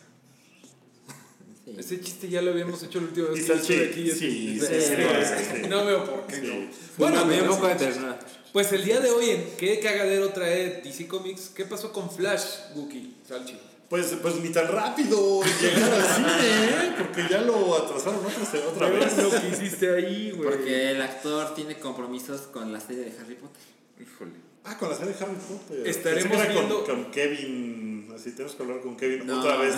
Sí. 1.65 1.75
Ese 1.79 2.01
chiste 2.01 2.29
ya 2.29 2.41
lo 2.43 2.51
habíamos 2.53 2.83
hecho 2.83 2.99
la 3.01 3.07
última 3.09 3.29
vez 3.29 3.41
Y 3.41 3.47
que 3.47 3.53
Salchi, 3.53 3.75
aquí. 3.77 4.11
sí, 4.11 4.19
sí, 4.19 4.61
sí, 4.61 4.67
sí, 4.81 4.95
sí. 5.63 5.69
No 5.69 5.85
veo 5.85 6.05
por 6.05 6.27
qué 6.27 6.37
Sí. 6.37 6.43
no. 6.47 6.55
Bueno, 6.55 6.71
Bueno, 6.99 7.25
me 7.27 7.35
dio 7.35 7.43
un 7.43 7.49
pues, 7.49 7.59
poco 7.61 7.69
de 7.69 7.75
ternura. 7.75 8.19
Pues 8.53 8.73
el 8.73 8.85
día 8.85 9.01
de 9.01 9.11
hoy, 9.11 9.31
¿en 9.31 9.45
qué 9.57 9.79
cagadero 9.81 10.31
trae 10.31 10.81
DC 10.83 11.07
Comics? 11.07 11.51
¿Qué 11.55 11.65
pasó 11.65 11.93
con 11.93 12.11
Flash, 12.11 12.45
Wookie, 12.75 13.17
Salchi? 13.29 13.59
Pues, 13.89 14.07
pues 14.23 14.37
ni 14.37 14.51
tan 14.51 14.69
rápido 14.69 15.41
llegar 15.61 15.93
al 15.93 16.15
cine, 16.15 16.29
¿eh? 16.31 16.93
Porque 16.99 17.27
ya 17.29 17.41
lo 17.41 17.77
atrasaron 17.77 18.21
otra, 18.25 18.69
otra 18.69 18.89
vez. 18.89 19.17
lo 19.19 19.31
que 19.31 19.49
hiciste 19.49 19.93
ahí, 19.95 20.31
güey. 20.31 20.49
Porque 20.49 20.91
el 20.93 21.03
actor 21.03 21.55
tiene 21.55 21.77
compromisos 21.79 22.43
con 22.43 22.73
la 22.73 22.79
serie 22.81 23.05
de 23.05 23.19
Harry 23.19 23.35
Potter. 23.35 23.61
Híjole. 24.01 24.33
Ah, 24.65 24.79
con 24.79 24.91
la 24.91 24.97
serie 24.97 25.15
de 25.15 25.25
Harry 25.25 25.35
Potter. 25.35 25.89
Estaremos 25.89 26.49
viendo- 26.49 26.85
con, 26.85 27.03
con 27.03 27.11
Kevin. 27.11 28.13
Así 28.15 28.31
tenemos 28.33 28.55
que 28.55 28.63
hablar 28.63 28.81
con 28.81 28.97
Kevin 28.97 29.27
No. 29.27 29.41
otra 29.41 29.57
vez. 29.57 29.75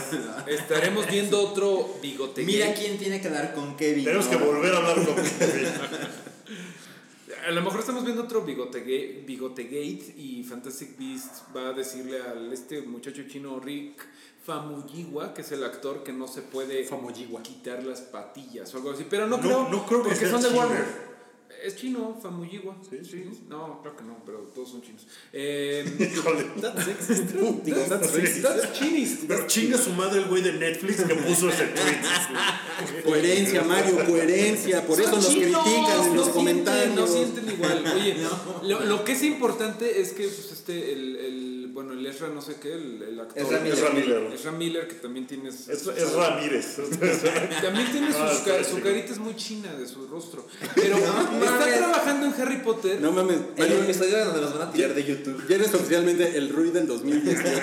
Estaremos 0.47 1.07
viendo 1.07 1.41
otro 1.41 1.97
bigote. 2.03 2.43
Mira 2.43 2.75
quién 2.75 2.99
tiene 2.99 3.18
que 3.20 3.29
hablar 3.29 3.55
con 3.55 3.77
Kevin. 3.77 4.05
Tenemos 4.05 4.27
que 4.27 4.37
volver 4.37 4.75
a 4.75 4.79
hablar 4.79 4.97
con 4.97 5.14
Kevin. 5.14 5.68
A 7.47 7.51
lo 7.51 7.61
mejor 7.62 7.80
estamos 7.80 8.05
viendo 8.05 8.22
otro 8.22 8.43
bigote, 8.43 8.80
bigote 9.26 9.64
gate 9.64 10.14
y 10.16 10.45
Fantastic 10.45 10.97
Beasts 10.99 11.43
va 11.57 11.70
a 11.70 11.72
decirle 11.72 12.20
al 12.22 12.53
este 12.53 12.82
muchacho 12.82 13.22
chino 13.26 13.59
Rick 13.59 14.07
Famuyiwa, 14.45 15.34
que 15.34 15.43
es 15.43 15.51
el 15.53 15.64
actor 15.64 16.03
que 16.05 16.12
no 16.12 16.28
se 16.28 16.43
puede 16.43 16.84
Famuyiwa. 16.84 17.43
quitar 17.43 17.82
las 17.84 18.01
patillas 18.01 18.72
o 18.74 18.76
algo 18.78 18.93
así. 18.93 19.07
Pero 19.11 19.26
no, 19.26 19.38
No- 19.38 19.43
creo, 19.43 19.68
no 19.68 19.86
creo 19.86 20.03
que 20.03 20.09
porque 20.11 20.26
sea 20.26 20.30
son 20.30 20.43
de. 20.43 20.57
Warner. 20.59 21.12
Es 21.63 21.77
chino, 21.77 22.19
Famuyiwa. 22.21 22.77
Sí, 22.89 22.99
sí. 23.09 23.25
No, 23.49 23.81
creo 23.83 23.97
que 23.97 24.03
no, 24.03 24.17
pero 24.27 24.39
todos 24.55 24.71
son 24.71 24.83
chinos. 24.83 25.07
Eh, 25.33 25.85
Híjole. 26.15 26.45
That's 26.61 28.73
Chinese. 28.73 29.19
Pero 29.29 29.47
chinga 29.47 29.79
su 29.79 29.91
madre 29.91 30.23
el 30.23 30.29
güey 30.29 30.43
de 30.43 30.55
Netflix 30.55 31.03
que 31.03 31.15
puso 31.15 31.51
ese 31.51 31.67
tweet. 31.67 33.03
Coherencia, 33.05 33.63
Mario, 33.63 34.05
coherencia. 34.07 34.85
Por 34.85 35.01
eso 35.01 35.13
nos 35.13 35.29
critican 35.29 36.07
en 36.07 36.17
los 36.17 36.29
comentarios. 36.31 36.97
No 36.97 37.07
sienten 37.07 37.49
igual. 37.49 37.85
Oye, 37.95 38.17
lo, 38.65 38.81
lo 38.81 39.05
que 39.05 39.13
es 39.13 39.23
importante 39.23 40.01
es 40.01 40.13
que 40.13 40.25
pues, 40.25 40.51
este, 40.53 40.93
el, 40.93 41.17
el, 41.17 41.51
bueno, 41.73 41.93
el 41.95 42.05
Ezra 42.07 42.29
no 42.29 42.41
sé 42.43 42.57
qué, 42.61 42.73
el, 42.75 43.03
el 43.03 43.20
actor. 43.20 43.43
Ezra 43.43 43.59
Miller. 43.61 43.75
Ezra 43.79 43.91
Miller. 43.91 44.33
Ezra 44.33 44.53
Miller, 44.53 44.89
que 44.89 44.95
también 44.97 45.27
tiene... 45.27 45.49
Es, 45.49 45.68
es 45.68 46.12
Ramírez. 46.12 46.77
También 47.62 47.91
tiene 47.93 48.09
sus 48.09 48.16
Ah, 48.20 48.43
ca- 48.45 48.62
sí, 48.64 48.70
su 48.70 48.81
carita 48.83 49.12
es 49.12 49.18
muy 49.18 49.35
china 49.37 49.73
de 49.75 49.87
su 49.87 50.07
rostro. 50.07 50.47
Pero 50.75 50.97
No, 50.99 51.05
está 51.45 51.59
mames. 51.59 51.77
trabajando 51.79 52.27
en 52.27 52.33
Harry 52.41 52.57
Potter. 52.59 53.01
No 53.01 53.12
mames, 53.12 53.39
El 53.57 53.62
Mario, 53.68 53.83
episodio 53.85 54.25
donde 54.27 54.41
nos 54.43 54.59
van 54.59 54.68
a 54.68 54.73
tirar 54.73 54.95
de 54.95 55.05
YouTube. 55.05 55.47
ya 55.49 55.55
eres 55.57 55.73
oficialmente 55.75 56.37
el 56.37 56.49
Rui 56.51 56.70
del 56.70 56.87
2018. 56.87 57.43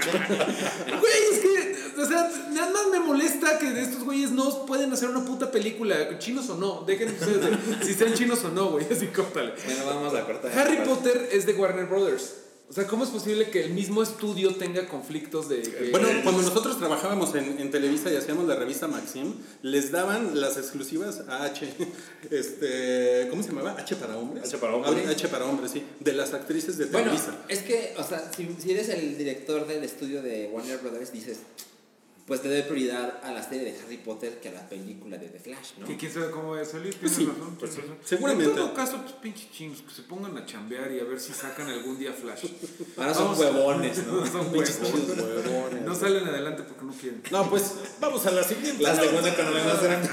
Güey, 1.00 1.14
es 1.32 1.40
que, 1.40 2.02
o 2.02 2.06
sea, 2.06 2.32
nada 2.52 2.72
más 2.72 2.88
me 2.92 3.00
molesta 3.00 3.60
que 3.60 3.70
de 3.72 3.82
estos 3.84 4.04
güeyes 4.04 4.32
no 4.32 4.66
pueden 4.66 4.92
hacer 4.94 5.10
una 5.10 5.24
puta 5.26 5.52
película, 5.52 6.18
chinos 6.20 6.50
o 6.50 6.56
no. 6.56 6.84
Dejen 6.86 7.10
ustedes 7.10 7.42
de 7.42 7.86
si 7.86 7.94
sean 7.94 8.14
chinos 8.14 8.44
o 8.44 8.50
no, 8.50 8.72
güey, 8.72 8.86
así 8.92 9.08
córtale. 9.08 9.54
Bueno, 9.66 9.86
vamos 9.86 10.14
a 10.16 10.26
cortar. 10.26 10.58
Harry 10.58 10.78
Potter 10.86 11.30
es 11.32 11.46
de 11.46 11.54
Warner 11.54 11.86
Brothers. 11.86 12.34
O 12.70 12.74
sea, 12.74 12.86
¿cómo 12.86 13.04
es 13.04 13.10
posible 13.10 13.50
que 13.50 13.64
el 13.64 13.72
mismo 13.74 14.04
estudio 14.04 14.54
tenga 14.54 14.88
conflictos 14.88 15.50
de... 15.50 15.64
que- 15.64 15.90
Bueno, 15.90 16.08
cuando 16.24 16.44
nosotros 16.44 16.78
trabajábamos 16.78 17.34
en, 17.34 17.60
en 17.60 17.72
Televisa 17.72 18.14
y 18.14 18.16
hacíamos 18.16 18.48
la 18.48 18.56
revista 18.56 18.88
Maxim, 18.88 19.34
les 19.64 19.92
daban 19.92 20.40
las 20.40 20.56
exclusivas 20.58 21.22
a 21.28 21.46
H. 21.46 21.68
Este, 22.30 23.28
¿Cómo 23.32 23.42
se 23.42 23.50
llamaba? 23.50 23.76
H 23.80 23.96
para 23.96 24.18
hombres. 24.18 24.44
H 24.46 24.58
para 24.60 24.76
hombres. 24.76 25.08
H 25.08 25.28
para 25.30 25.46
hombres, 25.46 25.72
sí. 25.72 25.84
De 26.00 26.14
las 26.14 26.34
actrices 26.34 26.78
de 26.78 26.86
Bueno, 26.86 27.08
Televisa. 27.12 27.38
es 27.48 27.60
que, 27.64 27.96
o 27.98 28.04
sea, 28.04 28.32
si, 28.36 28.48
si 28.62 28.72
eres 28.72 28.90
el 28.90 29.18
director 29.18 29.66
del 29.66 29.84
estudio 29.84 30.22
de 30.22 30.50
Warner 30.54 30.78
Brothers, 30.78 31.12
dices, 31.12 31.38
pues 32.30 32.44
le 32.46 32.52
doy 32.52 32.62
prioridad 32.62 33.20
a 33.24 33.34
la 33.34 33.44
serie 33.44 33.74
de 33.74 33.80
Harry 33.80 33.98
Potter 33.98 34.40
que 34.40 34.50
a 34.50 34.52
la 34.54 34.70
película 34.70 35.18
de 35.18 35.28
The 35.28 35.40
Flash, 35.40 35.72
¿no? 35.80 35.86
Que 35.88 35.98
quién 35.98 36.14
sabe 36.14 36.30
cómo 36.32 36.52
va 36.52 36.62
a 36.62 36.66
salir, 36.66 36.96
Pues 36.96 37.16
tienes 37.16 37.34
sí, 37.36 37.40
razón, 37.40 37.56
pues 37.60 37.72
tienes 37.72 37.90
sí. 37.90 37.96
razón. 37.98 38.08
Seguramente. 38.08 38.52
En 38.52 38.56
todo 38.56 38.74
caso, 38.74 39.02
pues 39.02 39.14
pinches 39.14 39.52
chingos, 39.52 39.82
que 39.82 39.92
se 39.94 40.04
pongan 40.04 40.38
a 40.38 40.46
chambear 40.46 40.92
y 40.92 41.00
a 41.00 41.04
ver 41.04 41.20
si 41.20 41.34
sacan 41.34 41.68
algún 41.68 41.98
día 42.00 42.14
Flash. 42.14 42.46
Ahora 42.98 43.14
son 43.14 43.24
Vamos 43.26 43.40
huevones, 43.40 44.08
¿no? 44.08 44.26
son 44.32 44.54
chidos 44.54 44.80
huevones. 45.18 45.82
No 45.84 45.96
salen 45.96 46.24
adelante 46.28 46.64
porque 46.64 46.86
no 46.86 46.94
quieren. 46.94 47.24
No, 47.32 47.50
pues 47.50 47.74
vamos 48.00 48.26
a 48.26 48.32
la 48.32 48.44
siguiente. 48.44 48.84
La 48.84 48.96
segunda 48.96 49.28
economía 49.30 49.64
más 49.66 49.84
grande. 49.84 50.10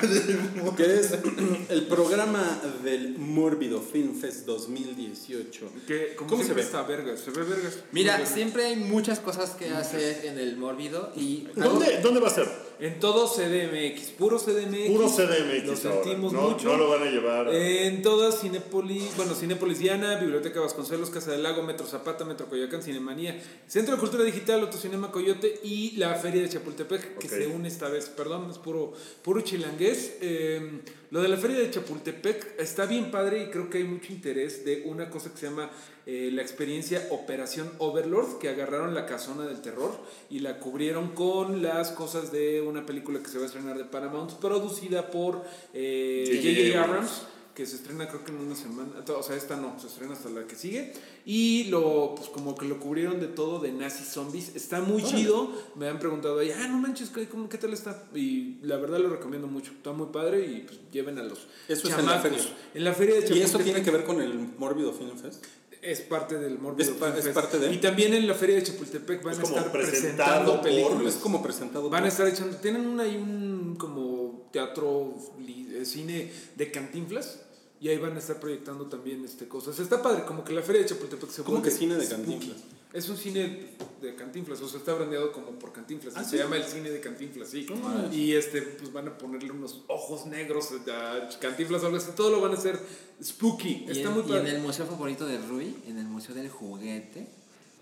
Que 0.77 0.99
es 1.01 1.13
el 1.69 1.87
programa 1.87 2.61
del 2.83 3.19
Mórbido 3.19 3.81
Film 3.83 4.19
Fest 4.19 4.47
2018. 4.47 5.71
Que, 5.87 6.15
como 6.17 6.31
¿Cómo 6.31 6.45
se 6.45 6.55
ve? 6.55 6.63
está 6.63 6.83
vergas, 6.83 7.21
se 7.21 7.31
ve 7.31 7.43
vergas. 7.43 7.79
Mira, 7.93 8.25
siempre 8.27 8.65
hay 8.65 8.77
muchas 8.77 9.21
cosas 9.21 9.51
que 9.51 9.71
hacer 9.71 10.25
en 10.25 10.39
el 10.39 10.57
mórbido 10.57 11.13
y 11.15 11.47
¿Dónde, 11.55 11.99
¿Dónde 12.07 12.21
va 12.21 12.29
a 12.29 12.31
ser? 12.31 12.66
En 12.79 13.01
todo 13.01 13.27
CDMX, 13.27 14.11
puro 14.19 14.39
CDMX. 14.39 14.87
Puro 14.89 15.09
CDMX 15.09 15.65
Lo 15.65 15.73
ahora. 15.73 15.77
sentimos 15.77 16.33
no, 16.33 16.51
mucho. 16.51 16.69
no 16.69 16.77
lo 16.77 16.91
van 16.91 17.03
a 17.05 17.11
llevar. 17.11 17.55
En 17.55 18.03
todas 18.03 18.41
Cinépolis, 18.41 19.17
bueno, 19.17 19.35
Cinépolis 19.35 19.79
Diana, 19.79 20.17
Biblioteca 20.17 20.61
Vasconcelos, 20.61 21.09
Casa 21.09 21.33
del 21.33 21.43
Lago, 21.43 21.63
Metro 21.63 21.87
Zapata, 21.87 22.27
Metro 22.27 22.47
Coyoacán, 22.47 22.83
Cinemanía, 22.83 23.41
Centro 23.67 23.95
de 23.95 24.01
Cultura 24.01 24.25
Digital, 24.25 24.61
Autocinema 24.61 25.11
Coyote 25.11 25.59
y 25.63 25.97
la 25.97 26.15
Feria 26.17 26.43
de 26.43 26.51
Chapultepec, 26.51 27.17
que 27.19 27.29
se 27.29 27.47
une 27.47 27.69
esta 27.69 27.89
vez. 27.89 28.11
Perdón, 28.11 28.51
es 28.51 28.59
puro, 28.59 28.93
puro 29.23 29.41
chilangués. 29.41 30.19
Eh, 30.21 30.83
lo 31.11 31.23
de 31.23 31.29
la 31.29 31.37
Feria 31.37 31.59
de 31.59 31.71
Chapultepec 31.71 32.61
está 32.61 32.85
bien 32.85 33.11
padre 33.11 33.45
y 33.45 33.47
creo 33.51 33.71
que 33.71 33.79
hay 33.79 33.85
mucho 33.85 34.13
interés 34.13 34.65
de 34.67 34.83
una 34.85 35.09
cosa 35.09 35.31
que 35.31 35.39
se 35.39 35.47
llama 35.47 35.71
eh, 36.05 36.31
la 36.33 36.43
experiencia 36.43 37.07
Operación 37.11 37.71
Overlord, 37.79 38.39
que 38.39 38.49
agarraron 38.49 38.95
la 38.95 39.07
casona 39.07 39.47
del 39.47 39.61
terror 39.61 39.93
y 40.31 40.41
la 40.41 40.59
cubrieron 40.59 41.11
con 41.11 41.63
las 41.63 41.91
cosas 41.91 42.31
de 42.33 42.61
una 42.69 42.85
película 42.87 43.21
que 43.21 43.29
se 43.29 43.39
va 43.39 43.45
a 43.45 43.47
estrenar 43.47 43.77
de 43.79 43.85
Paramount, 43.85 44.33
producida 44.35 45.11
por 45.11 45.45
eh, 45.75 46.41
J.J. 46.43 46.85
Abrams. 46.85 47.23
Que 47.57 47.65
se 47.65 47.77
estrena 47.77 48.07
creo 48.07 48.23
que 48.23 48.33
en 48.33 48.39
una 48.39 48.55
semana, 48.55 48.91
o 49.17 49.23
sea, 49.23 49.35
esta 49.35 49.57
no, 49.57 49.81
se 49.81 49.87
estrena 49.87 50.13
hasta 50.13 50.29
la 50.29 50.47
que 50.47 50.57
sigue. 50.57 50.93
Y 51.25 51.65
lo, 51.71 52.15
pues 52.15 52.29
como 52.29 52.55
que 52.55 52.67
lo 52.67 52.79
cubrieron 52.79 53.19
de 53.19 53.29
todo 53.29 53.61
de 53.61 53.73
nazi 53.73 54.05
zombies. 54.05 54.55
Está 54.55 54.83
muy 54.83 55.03
chido. 55.03 55.51
Me 55.75 55.89
han 55.89 55.99
preguntado 55.99 56.39
ahí, 56.41 56.51
ah, 56.51 56.69
no 56.69 56.77
manches, 56.77 57.09
¿qué, 57.09 57.27
cómo- 57.27 57.49
qué 57.49 57.57
tal 57.57 57.73
está? 57.73 58.05
Y 58.15 58.59
la 58.61 58.77
verdad 58.77 58.99
lo 58.99 59.09
recomiendo 59.09 59.47
mucho. 59.47 59.73
Está 59.73 59.93
muy 59.93 60.09
padre 60.13 60.45
y 60.45 60.67
pues 60.67 60.79
lleven 60.93 61.19
a 61.19 61.23
los 61.23 61.47
Eso 61.67 61.89
es 61.89 61.97
en 61.99 62.05
la 62.05 62.21
feria. 62.21 62.39
En 62.75 62.85
la 62.85 62.93
feria 62.93 63.15
de 63.15 63.21
¿Y 63.21 63.23
eso 63.25 63.31
Chapultepec. 63.31 63.65
tiene 63.65 63.83
que 63.83 63.91
ver 63.91 64.05
con 64.05 64.21
el 64.21 64.35
Mórbido 64.59 64.93
Film 64.93 65.17
Fest? 65.17 65.47
Es 65.87 66.01
parte 66.01 66.37
del 66.39 66.59
Morbido 66.59 66.91
Es 66.91 66.97
pa- 66.97 67.15
parte 67.33 67.59
de- 67.61 67.73
Y 67.73 67.79
también 67.79 68.13
en 68.13 68.27
la 68.27 68.35
feria 68.35 68.57
de 68.57 68.65
Chapultepec 68.65 69.23
van 69.23 69.35
Es 69.35 69.39
a 69.39 69.43
como 69.43 69.57
estar 69.57 69.71
presentando 69.73 70.53
por- 70.55 70.63
películas. 70.63 71.15
Es 71.15 71.21
como 71.21 71.43
presentado. 71.43 71.89
Van 71.89 72.03
a 72.05 72.09
estar 72.09 72.27
echando. 72.27 72.57
Tienen 72.57 72.87
un, 72.87 72.99
ahí 72.99 73.17
un 73.17 73.77
como 73.79 74.49
teatro, 74.53 75.15
eh, 75.47 75.85
cine 75.85 76.33
de 76.57 76.71
cantinflas. 76.73 77.41
Y 77.81 77.89
ahí 77.89 77.99
van 77.99 78.17
a 78.17 78.19
estar 78.19 78.41
proyectando 78.41 78.87
también 78.87 79.25
este 79.25 79.47
cosas. 79.47 79.79
Está 79.79 80.03
padre, 80.03 80.25
como 80.25 80.43
que 80.45 80.53
la 80.55 80.63
feria 80.63 80.83
de 80.83 80.89
Chapultepec 80.89 81.31
se 81.31 81.43
¿Cómo 81.45 81.59
vuelve 81.59 81.71
que 81.71 81.77
cine 81.77 81.95
de. 81.97 82.09
Cantinflas? 82.09 82.57
Es 82.93 83.09
un 83.09 83.17
cine 83.17 83.69
de 84.01 84.15
cantinflas, 84.15 84.61
o 84.61 84.69
sea, 84.69 84.79
está 84.79 84.95
brandeado 84.95 85.33
como 85.33 85.51
por 85.59 85.73
cantinflas. 85.73 86.15
Ah, 86.17 86.25
se 86.25 86.31
¿sí? 86.31 86.37
llama 86.39 86.57
el 86.57 86.65
cine 86.65 86.91
de 86.91 87.01
cantinflas, 87.01 87.49
sí. 87.49 87.67
mames. 87.83 88.15
Y 88.15 88.35
este, 88.35 88.63
pues 88.63 88.93
van 88.93 89.09
a 89.09 89.19
ponerle 89.19 89.51
unos 89.51 89.83
ojos 89.89 90.27
negros 90.27 90.71
a 90.89 91.29
cantinflas 91.41 91.83
o 91.83 91.87
algo 91.87 91.99
así. 91.99 92.11
Todo 92.17 92.31
lo 92.31 92.41
van 92.41 92.53
a 92.53 92.55
hacer 92.55 92.79
spooky. 93.23 93.87
Y 93.89 93.91
Está 93.91 94.09
en, 94.09 94.15
muy 94.15 94.33
y 94.33 94.37
en 94.37 94.47
el 94.47 94.61
museo 94.61 94.87
favorito 94.87 95.27
de 95.27 95.39
Rui, 95.39 95.77
en 95.87 95.99
el 95.99 96.07
museo 96.07 96.35
del 96.35 96.49
juguete, 96.49 97.27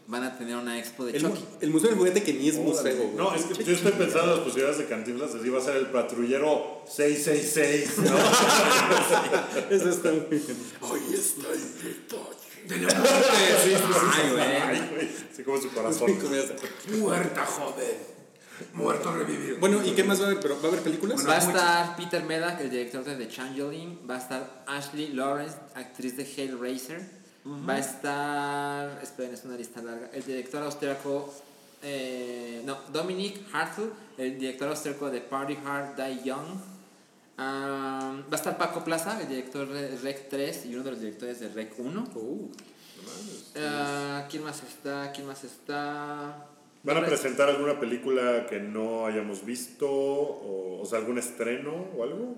van 0.07 0.23
a 0.25 0.37
tener 0.37 0.57
una 0.57 0.79
expo 0.79 1.05
de 1.05 1.13
El, 1.17 1.23
Chucky. 1.23 1.45
el 1.61 1.71
Museo 1.71 1.91
del 1.91 1.99
Juguete 1.99 2.23
que 2.23 2.35
ni 2.35 2.49
es 2.49 2.57
museo. 2.57 2.95
güey. 2.95 3.15
No, 3.17 3.35
es 3.35 3.45
que 3.45 3.65
yo 3.65 3.73
estoy 3.73 3.93
pensando 3.93 4.25
en 4.25 4.37
las 4.37 4.41
posibilidades 4.41 4.79
de 4.79 4.87
Cantinflas, 4.87 5.35
así 5.35 5.49
va 5.49 5.59
a 5.59 5.63
ser 5.63 5.77
el 5.77 5.87
patrullero 5.87 6.83
666, 6.87 7.99
¿no? 7.99 8.17
Eso 9.75 9.89
está 9.89 10.13
muy 10.13 10.27
bien. 10.29 10.47
De 10.47 12.34
la 12.69 12.95
muerte, 12.99 13.31
sí, 13.63 13.71
sí, 13.71 13.77
sí. 13.77 14.21
Ay, 14.23 14.31
güey. 14.31 14.43
Ay, 14.43 14.91
güey, 14.95 15.11
así 15.33 15.43
como 15.43 15.61
su 15.61 15.71
corazón. 15.71 16.11
Muerta, 16.99 17.47
joven. 17.47 18.15
Muerto 18.73 19.13
revivido. 19.13 19.57
Bueno, 19.59 19.85
¿y 19.85 19.93
qué 19.93 20.05
más 20.05 20.21
va 20.21 20.25
a 20.25 20.27
haber? 20.29 20.41
¿Pero 20.41 20.57
va 20.61 20.65
a 20.65 20.69
haber 20.69 20.81
películas? 20.83 21.27
Va 21.29 21.35
a 21.35 21.39
estar 21.39 21.97
Peter 21.97 22.23
Medak, 22.25 22.61
el 22.61 22.71
director 22.71 23.05
de 23.05 23.17
The 23.17 23.29
Changeling. 23.29 24.01
Va 24.09 24.15
a 24.15 24.19
estar 24.19 24.65
Ashley 24.69 25.09
Lawrence, 25.09 25.57
actriz 25.75 26.17
de 26.17 26.23
Hellraiser. 26.25 27.01
Va 27.69 27.75
a 27.75 27.79
estar. 27.79 29.01
Esperen, 29.03 29.35
es 29.35 29.45
una 29.45 29.57
lista 29.57 29.83
larga. 29.83 30.09
El 30.13 30.25
director 30.25 30.63
austríaco. 30.63 31.35
eh, 31.83 32.63
no, 32.65 32.79
Dominic 32.93 33.43
Hartle, 33.53 33.91
el 34.17 34.39
director 34.39 34.69
austríaco 34.69 35.11
de 35.11 35.21
Party 35.21 35.59
Hard 35.67 35.97
Die 35.97 36.23
Young. 36.25 36.47
Ah, 37.37 38.17
va 38.27 38.33
a 38.33 38.37
estar 38.37 38.57
Paco 38.59 38.85
Plaza, 38.85 39.21
el 39.21 39.29
director 39.29 39.69
de 39.69 39.97
Rec 39.99 40.29
3 40.29 40.67
y 40.67 40.75
uno 40.75 40.85
de 40.85 40.91
los 40.93 41.01
directores 41.01 41.41
de 41.41 41.49
Rec 41.49 41.75
1. 41.79 42.05
Uh, 42.15 42.51
Ah, 43.57 44.27
¿Quién 44.31 44.43
más 44.45 44.63
está? 44.63 45.13
¿Quién 45.13 45.27
más 45.27 45.45
está? 45.45 46.47
¿Van 46.83 46.97
a 46.97 47.05
presentar 47.07 47.49
alguna 47.51 47.79
película 47.79 48.47
que 48.47 48.59
no 48.61 49.07
hayamos 49.07 49.45
visto? 49.45 49.87
O, 49.91 50.81
o 50.81 50.87
sea, 50.87 50.99
algún 50.99 51.19
estreno 51.19 51.73
o 51.97 52.03
algo? 52.03 52.35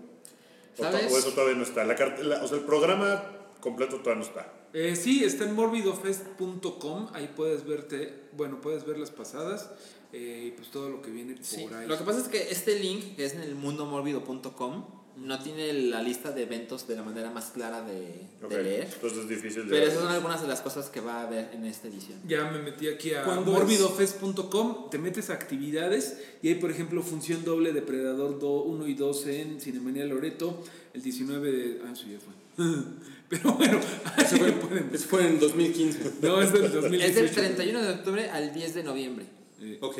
O, 0.79 0.83
¿Sabes? 0.83 1.13
o 1.13 1.19
eso 1.19 1.31
todavía 1.31 1.57
no 1.57 1.63
está. 1.63 1.85
La, 1.85 1.95
la- 2.23 2.43
o 2.45 2.49
sea, 2.49 2.59
el 2.59 2.65
programa 2.65 3.23
completo 3.61 3.97
todavía 3.99 4.23
no 4.25 4.29
está. 4.29 4.53
Eh, 4.73 4.95
sí, 4.97 5.25
está 5.25 5.45
en 5.45 5.55
morbidofest.com. 5.55 7.09
Ahí 7.15 7.31
puedes 7.35 7.65
verte, 7.67 8.25
bueno, 8.33 8.61
puedes 8.61 8.85
ver 8.85 8.99
las 8.99 9.11
pasadas 9.11 9.71
eh, 10.17 10.47
y 10.49 10.51
pues 10.53 10.69
todo 10.71 10.89
lo 10.89 11.03
que 11.03 11.11
viene 11.11 11.37
Sí, 11.43 11.63
por 11.65 11.75
ahí. 11.75 11.87
Lo 11.87 11.99
que 11.99 12.05
pasa 12.05 12.21
es 12.21 12.29
que 12.29 12.51
este 12.51 12.79
link, 12.79 13.17
que 13.17 13.27
es 13.27 13.35
en 13.35 13.43
el 13.43 13.55
mundomorbido.com, 13.55 14.85
no 15.17 15.43
tiene 15.43 15.73
la 15.73 16.03
lista 16.03 16.31
de 16.31 16.43
eventos 16.43 16.87
de 16.87 16.95
la 16.97 17.03
manera 17.03 17.31
más 17.31 17.47
clara 17.47 17.83
de, 17.83 17.95
de 17.95 18.45
Ok, 18.45 18.53
leer. 18.53 18.89
Entonces 18.93 19.21
es 19.21 19.29
difícil 19.29 19.65
de 19.65 19.71
Pero 19.71 19.87
esas 19.87 20.01
son 20.01 20.09
algunas 20.13 20.43
de 20.43 20.49
las 20.49 20.61
cosas 20.61 20.89
que 20.91 21.01
va 21.01 21.21
a 21.21 21.23
haber 21.27 21.51
en 21.55 21.65
esta 21.65 21.89
edición. 21.89 22.19
Ya 22.27 22.51
me 22.51 22.61
metí 22.61 22.89
aquí 22.89 23.15
a 23.15 23.25
¿Cuándo 23.25 23.51
morbidofest.com, 23.53 24.91
te 24.91 24.99
metes 24.99 25.31
a 25.31 25.35
actividades 25.35 26.19
y 26.43 26.49
hay, 26.49 26.57
por 26.57 26.71
ejemplo, 26.71 27.03
función 27.03 27.45
doble 27.45 27.73
Depredador 27.73 28.39
1 28.43 28.87
y 28.87 28.95
2 28.95 29.27
en 29.27 29.61
Cinemanía 29.61 30.05
Loreto, 30.05 30.63
el 30.93 31.03
19 31.03 31.53
de... 31.53 31.81
Ah, 31.85 31.93
eso 31.93 32.05
ya 32.07 32.19
fue. 32.19 32.65
Pero 33.29 33.55
bueno, 33.55 33.81
eso, 34.19 34.37
fue, 34.37 34.53
ver. 34.53 34.85
eso 34.93 35.09
fue 35.09 35.27
en 35.27 35.41
2015. 35.41 36.13
No, 36.23 36.41
es 36.41 36.53
del 36.53 36.65
Es 36.67 36.73
2018. 36.75 37.21
del 37.23 37.31
31 37.31 37.83
de 37.83 37.91
octubre 37.91 38.31
al 38.31 38.55
10 38.55 38.75
de 38.75 38.83
noviembre. 38.85 39.27
Eh, 39.61 39.79
Ok. 39.81 39.99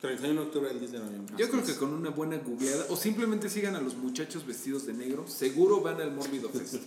31 0.00 0.38
de 0.38 0.46
octubre 0.46 0.68
al 0.70 0.78
10 0.78 0.92
de 0.92 0.98
noviembre. 0.98 1.34
Yo 1.38 1.48
creo 1.48 1.64
que 1.64 1.74
con 1.76 1.94
una 1.94 2.10
buena 2.10 2.36
googleada 2.36 2.84
o 2.90 2.96
simplemente 2.96 3.48
sigan 3.48 3.74
a 3.74 3.80
los 3.80 3.94
muchachos 3.96 4.46
vestidos 4.46 4.84
de 4.84 4.92
negro, 4.92 5.26
seguro 5.26 5.80
van 5.80 5.98
al 6.00 6.12
Morbido 6.12 6.48
Fest. 6.50 6.74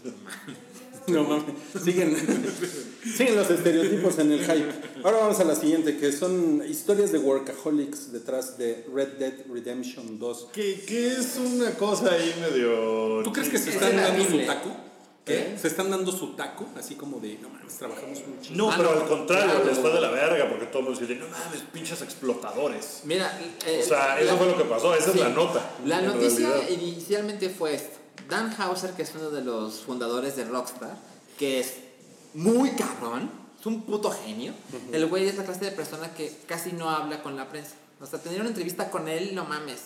No 1.08 1.24
mames. 1.24 1.46
Siguen, 1.86 2.14
siguen 3.16 3.38
los 3.38 3.50
estereotipos 3.50 4.20
en 4.20 4.34
el 4.34 4.40
hype. 4.42 4.68
Ahora 5.06 5.20
vamos 5.20 5.40
a 5.40 5.46
la 5.46 5.56
siguiente, 5.56 5.98
que 5.98 6.12
son 6.12 6.62
historias 6.70 7.14
de 7.14 7.20
workaholics 7.20 8.12
detrás 8.12 8.58
de 8.58 8.86
Red 8.94 9.14
Dead 9.18 9.34
Redemption 9.50 10.20
2. 10.20 10.50
Que, 10.52 10.82
que 10.86 11.08
es 11.14 11.38
una 11.38 11.72
cosa 11.76 12.12
ahí 12.12 12.36
medio... 12.42 13.24
¿Tú 13.24 13.32
crees 13.32 13.48
que 13.48 13.58
se 13.58 13.70
Es 13.70 13.76
están 13.76 13.96
dando 13.96 14.26
su 14.26 14.46
taco? 14.46 14.70
¿Qué? 15.28 15.58
¿Se 15.60 15.68
están 15.68 15.90
dando 15.92 16.12
su 16.12 16.36
taco? 16.36 16.66
Así 16.78 16.96
como 16.96 17.20
de, 17.20 17.38
no 17.42 17.50
mames, 17.50 17.78
trabajamos 17.78 18.20
mucho. 18.28 18.52
No, 18.54 18.72
Ah, 18.72 18.76
pero 18.78 18.96
no, 18.96 19.02
al 19.02 19.08
contrario, 19.08 19.52
claro. 19.56 19.66
les 19.66 19.78
fue 19.78 19.92
de 19.92 20.02
la 20.02 20.10
verga 20.10 20.50
porque 20.50 20.66
todo 20.68 20.80
el 20.80 20.86
mundo 20.86 21.00
dice, 21.00 21.16
no 21.16 21.28
mames, 21.28 21.62
pinches 21.74 22.02
explotadores. 22.02 23.02
Mira, 23.04 23.40
eh, 23.66 23.82
O 23.84 23.88
sea, 23.88 24.20
eso 24.20 24.32
la- 24.32 24.38
fue 24.38 24.48
lo 24.48 24.58
que 24.58 24.64
pasó, 24.64 24.96
esa 24.96 25.12
sí. 25.12 25.20
es 25.20 25.24
la 25.26 25.30
nota. 25.30 25.70
La 25.86 26.02
noticia 26.02 26.50
realidad. 26.50 26.70
inicialmente 26.70 27.50
fue 27.50 27.76
esto. 27.76 27.98
Dan 28.30 28.54
Hauser, 28.60 28.92
que 28.92 29.04
es 29.04 29.12
uno 29.16 29.30
de 29.30 29.44
los 29.44 29.82
fundadores 29.82 30.36
de 30.36 30.46
Rockstar, 30.46 30.98
que 31.38 31.60
es 31.60 31.74
muy 32.34 32.72
cabrón, 32.72 33.30
es 33.60 33.66
un 33.66 33.84
puto 33.84 34.12
genio. 34.12 34.54
El 34.92 35.06
güey 35.08 35.28
es 35.28 35.36
la 35.36 35.44
clase 35.44 35.66
de 35.66 35.72
persona 35.72 36.14
que 36.14 36.36
casi 36.46 36.72
no 36.74 36.90
habla 36.90 37.22
con 37.24 37.36
la 37.36 37.48
prensa. 37.50 37.74
O 38.02 38.06
sea, 38.06 38.20
tener 38.20 38.40
una 38.42 38.50
entrevista 38.50 38.90
con 38.92 39.08
él, 39.08 39.34
no 39.34 39.46
mames. 39.46 39.80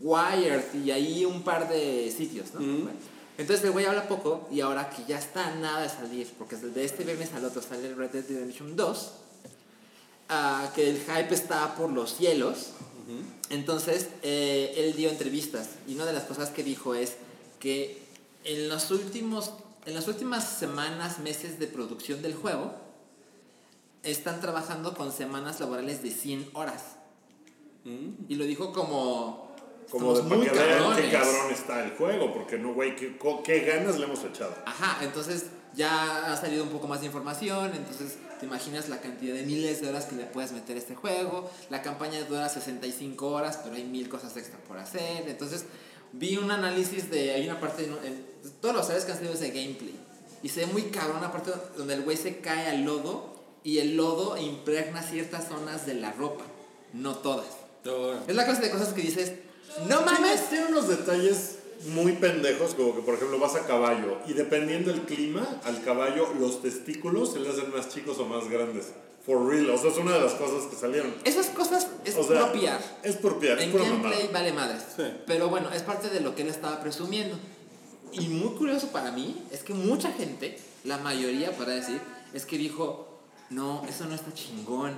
Wired 0.00 0.74
y 0.84 0.90
ahí 0.90 1.24
un 1.24 1.42
par 1.42 1.68
de 1.68 2.12
sitios, 2.16 2.52
¿no? 2.54 2.60
Bueno, 2.60 2.90
entonces 3.38 3.64
el 3.64 3.72
güey 3.72 3.86
habla 3.86 4.08
poco 4.08 4.48
y 4.50 4.60
ahora 4.60 4.90
que 4.90 5.04
ya 5.06 5.18
está 5.18 5.54
nada 5.56 5.82
de 5.82 5.88
salir, 5.88 6.30
porque 6.38 6.56
de 6.56 6.84
este 6.84 7.04
viernes 7.04 7.32
al 7.34 7.44
otro 7.44 7.62
sale 7.62 7.88
el 7.88 7.96
Red 7.96 8.10
Dead 8.10 8.24
Redemption 8.28 8.76
2, 8.76 9.12
ah, 10.28 10.70
que 10.74 10.90
el 10.90 10.98
hype 10.98 11.34
está 11.34 11.74
por 11.74 11.90
los 11.90 12.16
cielos. 12.16 12.70
Entonces, 13.50 14.08
eh, 14.22 14.72
él 14.76 14.94
dio 14.94 15.10
entrevistas 15.10 15.70
y 15.86 15.94
una 15.94 16.06
de 16.06 16.12
las 16.12 16.24
cosas 16.24 16.50
que 16.50 16.62
dijo 16.62 16.94
es 16.94 17.16
que 17.58 18.00
en 18.44 18.68
los 18.68 18.90
últimos, 18.90 19.52
en 19.86 19.94
las 19.94 20.08
últimas 20.08 20.48
semanas, 20.48 21.18
meses 21.18 21.58
de 21.58 21.66
producción 21.66 22.22
del 22.22 22.34
juego, 22.34 22.72
están 24.02 24.40
trabajando 24.40 24.94
con 24.94 25.12
semanas 25.12 25.60
laborales 25.60 26.02
de 26.02 26.10
100 26.10 26.50
horas. 26.54 26.82
Y 27.84 28.34
lo 28.36 28.44
dijo 28.44 28.72
como... 28.72 29.51
Como 29.92 30.14
de 30.14 30.22
"Estamos 30.22 30.46
para 30.46 30.52
que 30.52 30.58
vean 30.58 30.96
qué 30.96 31.10
cabrones". 31.10 31.12
cabrón 31.12 31.52
está 31.52 31.84
el 31.84 31.90
juego, 31.92 32.32
porque 32.32 32.58
no, 32.58 32.72
güey, 32.74 32.96
qué, 32.96 33.16
qué 33.44 33.60
ganas 33.60 33.98
le 33.98 34.04
hemos 34.06 34.24
echado. 34.24 34.54
Ajá, 34.66 34.98
entonces 35.02 35.46
ya 35.74 36.32
ha 36.32 36.36
salido 36.36 36.64
un 36.64 36.70
poco 36.70 36.88
más 36.88 37.00
de 37.00 37.06
información, 37.06 37.72
entonces 37.74 38.16
te 38.40 38.46
imaginas 38.46 38.88
la 38.88 39.00
cantidad 39.00 39.34
de 39.34 39.42
miles 39.44 39.80
de 39.80 39.88
horas 39.88 40.06
que 40.06 40.16
le 40.16 40.24
puedes 40.24 40.52
meter 40.52 40.76
a 40.76 40.78
este 40.80 40.94
juego. 40.94 41.50
La 41.70 41.82
campaña 41.82 42.20
dura 42.24 42.48
65 42.48 43.26
horas, 43.28 43.60
pero 43.62 43.76
hay 43.76 43.84
mil 43.84 44.08
cosas 44.08 44.36
extra 44.36 44.58
por 44.66 44.78
hacer. 44.78 45.28
Entonces 45.28 45.64
vi 46.12 46.36
un 46.36 46.50
análisis 46.50 47.10
de, 47.10 47.32
hay 47.32 47.46
una 47.48 47.60
parte, 47.60 47.84
en, 47.84 47.92
en- 48.04 48.26
todos 48.60 48.74
los 48.74 48.86
sabes 48.86 49.04
que 49.04 49.12
han 49.12 49.18
salido 49.18 49.34
de 49.38 49.50
gameplay. 49.50 49.94
Y 50.42 50.48
se 50.48 50.60
ve 50.66 50.72
muy 50.72 50.82
cabrón 50.84 51.18
una 51.18 51.30
parte 51.30 51.52
donde 51.76 51.94
el 51.94 52.02
güey 52.02 52.16
se 52.16 52.38
cae 52.38 52.66
al 52.68 52.82
lodo 52.84 53.32
y 53.62 53.78
el 53.78 53.96
lodo 53.96 54.36
impregna 54.36 55.00
ciertas 55.02 55.46
zonas 55.48 55.86
de 55.86 55.94
la 55.94 56.10
ropa, 56.12 56.44
no 56.92 57.14
todas. 57.14 57.46
Es 58.26 58.34
la 58.34 58.44
clase 58.44 58.62
de 58.62 58.70
cosas 58.70 58.88
que 58.92 59.02
dices, 59.02 59.32
no 59.88 60.02
mames. 60.02 60.48
Tiene, 60.48 60.66
unos 60.66 60.88
detalles 60.88 61.56
muy 61.88 62.12
pendejos, 62.12 62.74
como 62.74 62.94
que 62.94 63.02
por 63.02 63.14
ejemplo 63.14 63.38
vas 63.38 63.56
a 63.56 63.66
caballo 63.66 64.18
y 64.26 64.34
dependiendo 64.34 64.92
del 64.92 65.02
clima, 65.02 65.60
al 65.64 65.82
caballo 65.82 66.32
los 66.38 66.62
testículos 66.62 67.32
se 67.32 67.40
le 67.40 67.50
hacen 67.50 67.72
más 67.72 67.88
chicos 67.88 68.18
o 68.18 68.26
más 68.26 68.48
grandes. 68.48 68.92
For 69.24 69.46
real, 69.46 69.70
o 69.70 69.78
sea, 69.78 69.90
es 69.92 69.98
una 69.98 70.14
de 70.14 70.20
las 70.20 70.32
cosas 70.32 70.68
que 70.68 70.74
salieron. 70.74 71.14
Esas 71.24 71.46
cosas 71.46 71.86
es 72.04 72.16
O 72.16 72.24
sea, 72.24 72.50
puro 72.50 72.60
PR. 72.60 72.82
Es 73.04 73.16
por 73.16 73.44
es 73.44 73.60
En 73.60 73.70
pura 73.70 73.84
gameplay 73.84 74.26
mamada. 74.26 74.32
vale 74.32 74.52
madres. 74.52 74.82
Sí. 74.96 75.04
Pero 75.26 75.48
bueno, 75.48 75.70
es 75.70 75.82
parte 75.82 76.08
de 76.08 76.20
lo 76.20 76.34
que 76.34 76.42
él 76.42 76.48
estaba 76.48 76.80
presumiendo. 76.80 77.38
Y 78.12 78.26
muy 78.28 78.56
curioso 78.56 78.88
para 78.88 79.12
mí 79.12 79.40
es 79.52 79.62
que 79.62 79.74
mucha 79.74 80.10
gente, 80.10 80.58
la 80.82 80.98
mayoría 80.98 81.56
para 81.56 81.72
decir, 81.72 82.00
es 82.34 82.46
que 82.46 82.58
dijo, 82.58 83.20
no, 83.50 83.84
eso 83.88 84.06
no 84.06 84.14
está 84.14 84.34
chingón. 84.34 84.94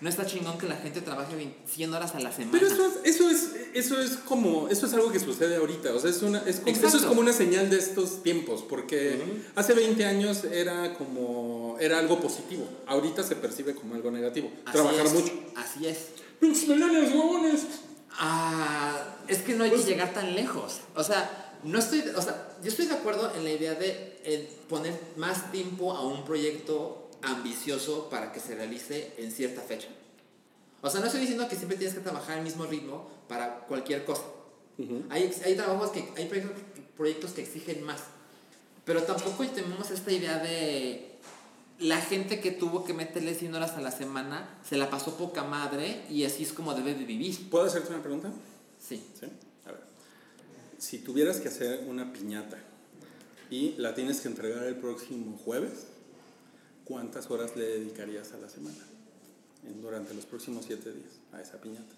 No 0.00 0.08
está 0.08 0.24
chingón 0.26 0.58
que 0.58 0.66
la 0.66 0.76
gente 0.76 1.00
trabaje 1.00 1.34
20 1.34 1.56
100 1.68 1.94
horas 1.94 2.14
a 2.14 2.20
la 2.20 2.30
semana. 2.32 2.52
Pero 2.52 2.66
eso 2.72 2.86
es, 2.86 2.98
eso 3.04 3.28
es, 3.30 3.50
eso 3.74 4.00
es 4.00 4.12
como, 4.18 4.68
eso 4.68 4.86
es 4.86 4.92
algo 4.94 5.10
que 5.10 5.18
sucede 5.18 5.56
ahorita, 5.56 5.92
o 5.92 5.98
sea, 6.00 6.10
es 6.10 6.22
una, 6.22 6.38
es 6.46 6.60
como, 6.60 6.76
eso 6.76 6.96
es 6.96 7.02
como 7.04 7.20
una 7.20 7.32
señal 7.32 7.68
de 7.70 7.78
estos 7.78 8.22
tiempos, 8.22 8.62
porque 8.68 9.20
hace 9.56 9.74
20 9.74 10.04
años 10.04 10.44
era 10.44 10.94
como, 10.94 11.76
era 11.80 11.98
algo 11.98 12.20
positivo, 12.20 12.64
ahorita 12.86 13.22
se 13.22 13.36
percibe 13.36 13.74
como 13.74 13.94
algo 13.96 14.10
negativo, 14.10 14.50
Así 14.64 14.72
trabajar 14.72 15.06
es, 15.06 15.12
mucho. 15.14 15.32
Así 15.56 15.86
es. 15.86 15.98
¡Pinches 16.40 16.68
millennials, 16.68 17.10
huevones! 17.12 17.60
Ah, 18.20 19.16
es 19.28 19.38
que 19.38 19.54
no 19.54 19.64
hay 19.64 19.70
Pues- 19.70 19.82
que 19.82 19.90
llegar 19.92 20.12
tan 20.12 20.34
lejos. 20.34 20.80
O 20.94 21.04
sea, 21.04 21.56
no 21.64 21.78
estoy, 21.78 22.00
o 22.16 22.22
sea, 22.22 22.56
yo 22.62 22.68
estoy 22.68 22.86
de 22.86 22.94
acuerdo 22.94 23.32
en 23.34 23.44
la 23.44 23.50
idea 23.50 23.74
de 23.74 24.18
eh, 24.24 24.50
poner 24.68 24.98
más 25.16 25.50
tiempo 25.52 25.92
a 25.92 26.06
un 26.06 26.24
proyecto 26.24 27.07
ambicioso 27.22 28.08
para 28.10 28.32
que 28.32 28.40
se 28.40 28.54
realice 28.54 29.12
en 29.18 29.30
cierta 29.32 29.60
fecha. 29.60 29.88
O 30.80 30.90
sea, 30.90 31.00
no 31.00 31.06
estoy 31.06 31.20
diciendo 31.22 31.48
que 31.48 31.56
siempre 31.56 31.76
tienes 31.76 31.94
que 31.94 32.00
trabajar 32.02 32.38
al 32.38 32.44
mismo 32.44 32.64
ritmo 32.66 33.08
para 33.28 33.60
cualquier 33.66 34.04
cosa. 34.04 34.22
hay, 35.10 35.24
ex- 35.24 35.42
hay 35.44 35.56
trabajos 35.56 35.90
que, 35.90 36.08
hay 36.16 36.26
proyectos, 36.26 36.62
proyectos 36.96 37.30
que 37.32 37.42
exigen 37.42 37.82
más. 37.82 38.00
Pero 38.84 39.02
tampoco 39.02 39.44
tenemos 39.48 39.90
esta 39.90 40.12
idea 40.12 40.38
de 40.38 41.16
la 41.80 42.00
gente 42.00 42.40
que 42.40 42.50
tuvo 42.52 42.84
que 42.84 42.94
meterle 42.94 43.34
100 43.34 43.54
horas 43.54 43.72
a 43.72 43.80
la 43.80 43.90
semana 43.90 44.58
se 44.68 44.76
la 44.76 44.88
pasó 44.90 45.16
poca 45.16 45.44
madre 45.44 46.04
y 46.10 46.24
así 46.24 46.42
es 46.44 46.52
como 46.52 46.74
debe 46.74 46.94
de 46.94 47.04
vivir. 47.04 47.50
¿Puedo 47.50 47.64
hacerte 47.66 47.92
una 47.92 48.02
pregunta? 48.02 48.32
Sí. 48.80 49.04
¿Sí? 49.18 49.26
A 49.66 49.72
ver. 49.72 49.80
Si 50.78 50.98
tuvieras 50.98 51.38
que 51.40 51.48
hacer 51.48 51.84
una 51.88 52.12
piñata 52.12 52.58
y 53.50 53.74
la 53.78 53.94
tienes 53.94 54.20
que 54.20 54.28
entregar 54.28 54.64
el 54.64 54.76
próximo 54.76 55.36
jueves, 55.44 55.86
¿cuántas 56.88 57.30
horas 57.30 57.54
le 57.54 57.64
dedicarías 57.64 58.32
a 58.32 58.38
la 58.38 58.48
semana? 58.48 58.78
Durante 59.82 60.14
los 60.14 60.24
próximos 60.24 60.64
siete 60.66 60.90
días 60.92 61.12
a 61.32 61.40
esa 61.42 61.60
piñata. 61.60 61.94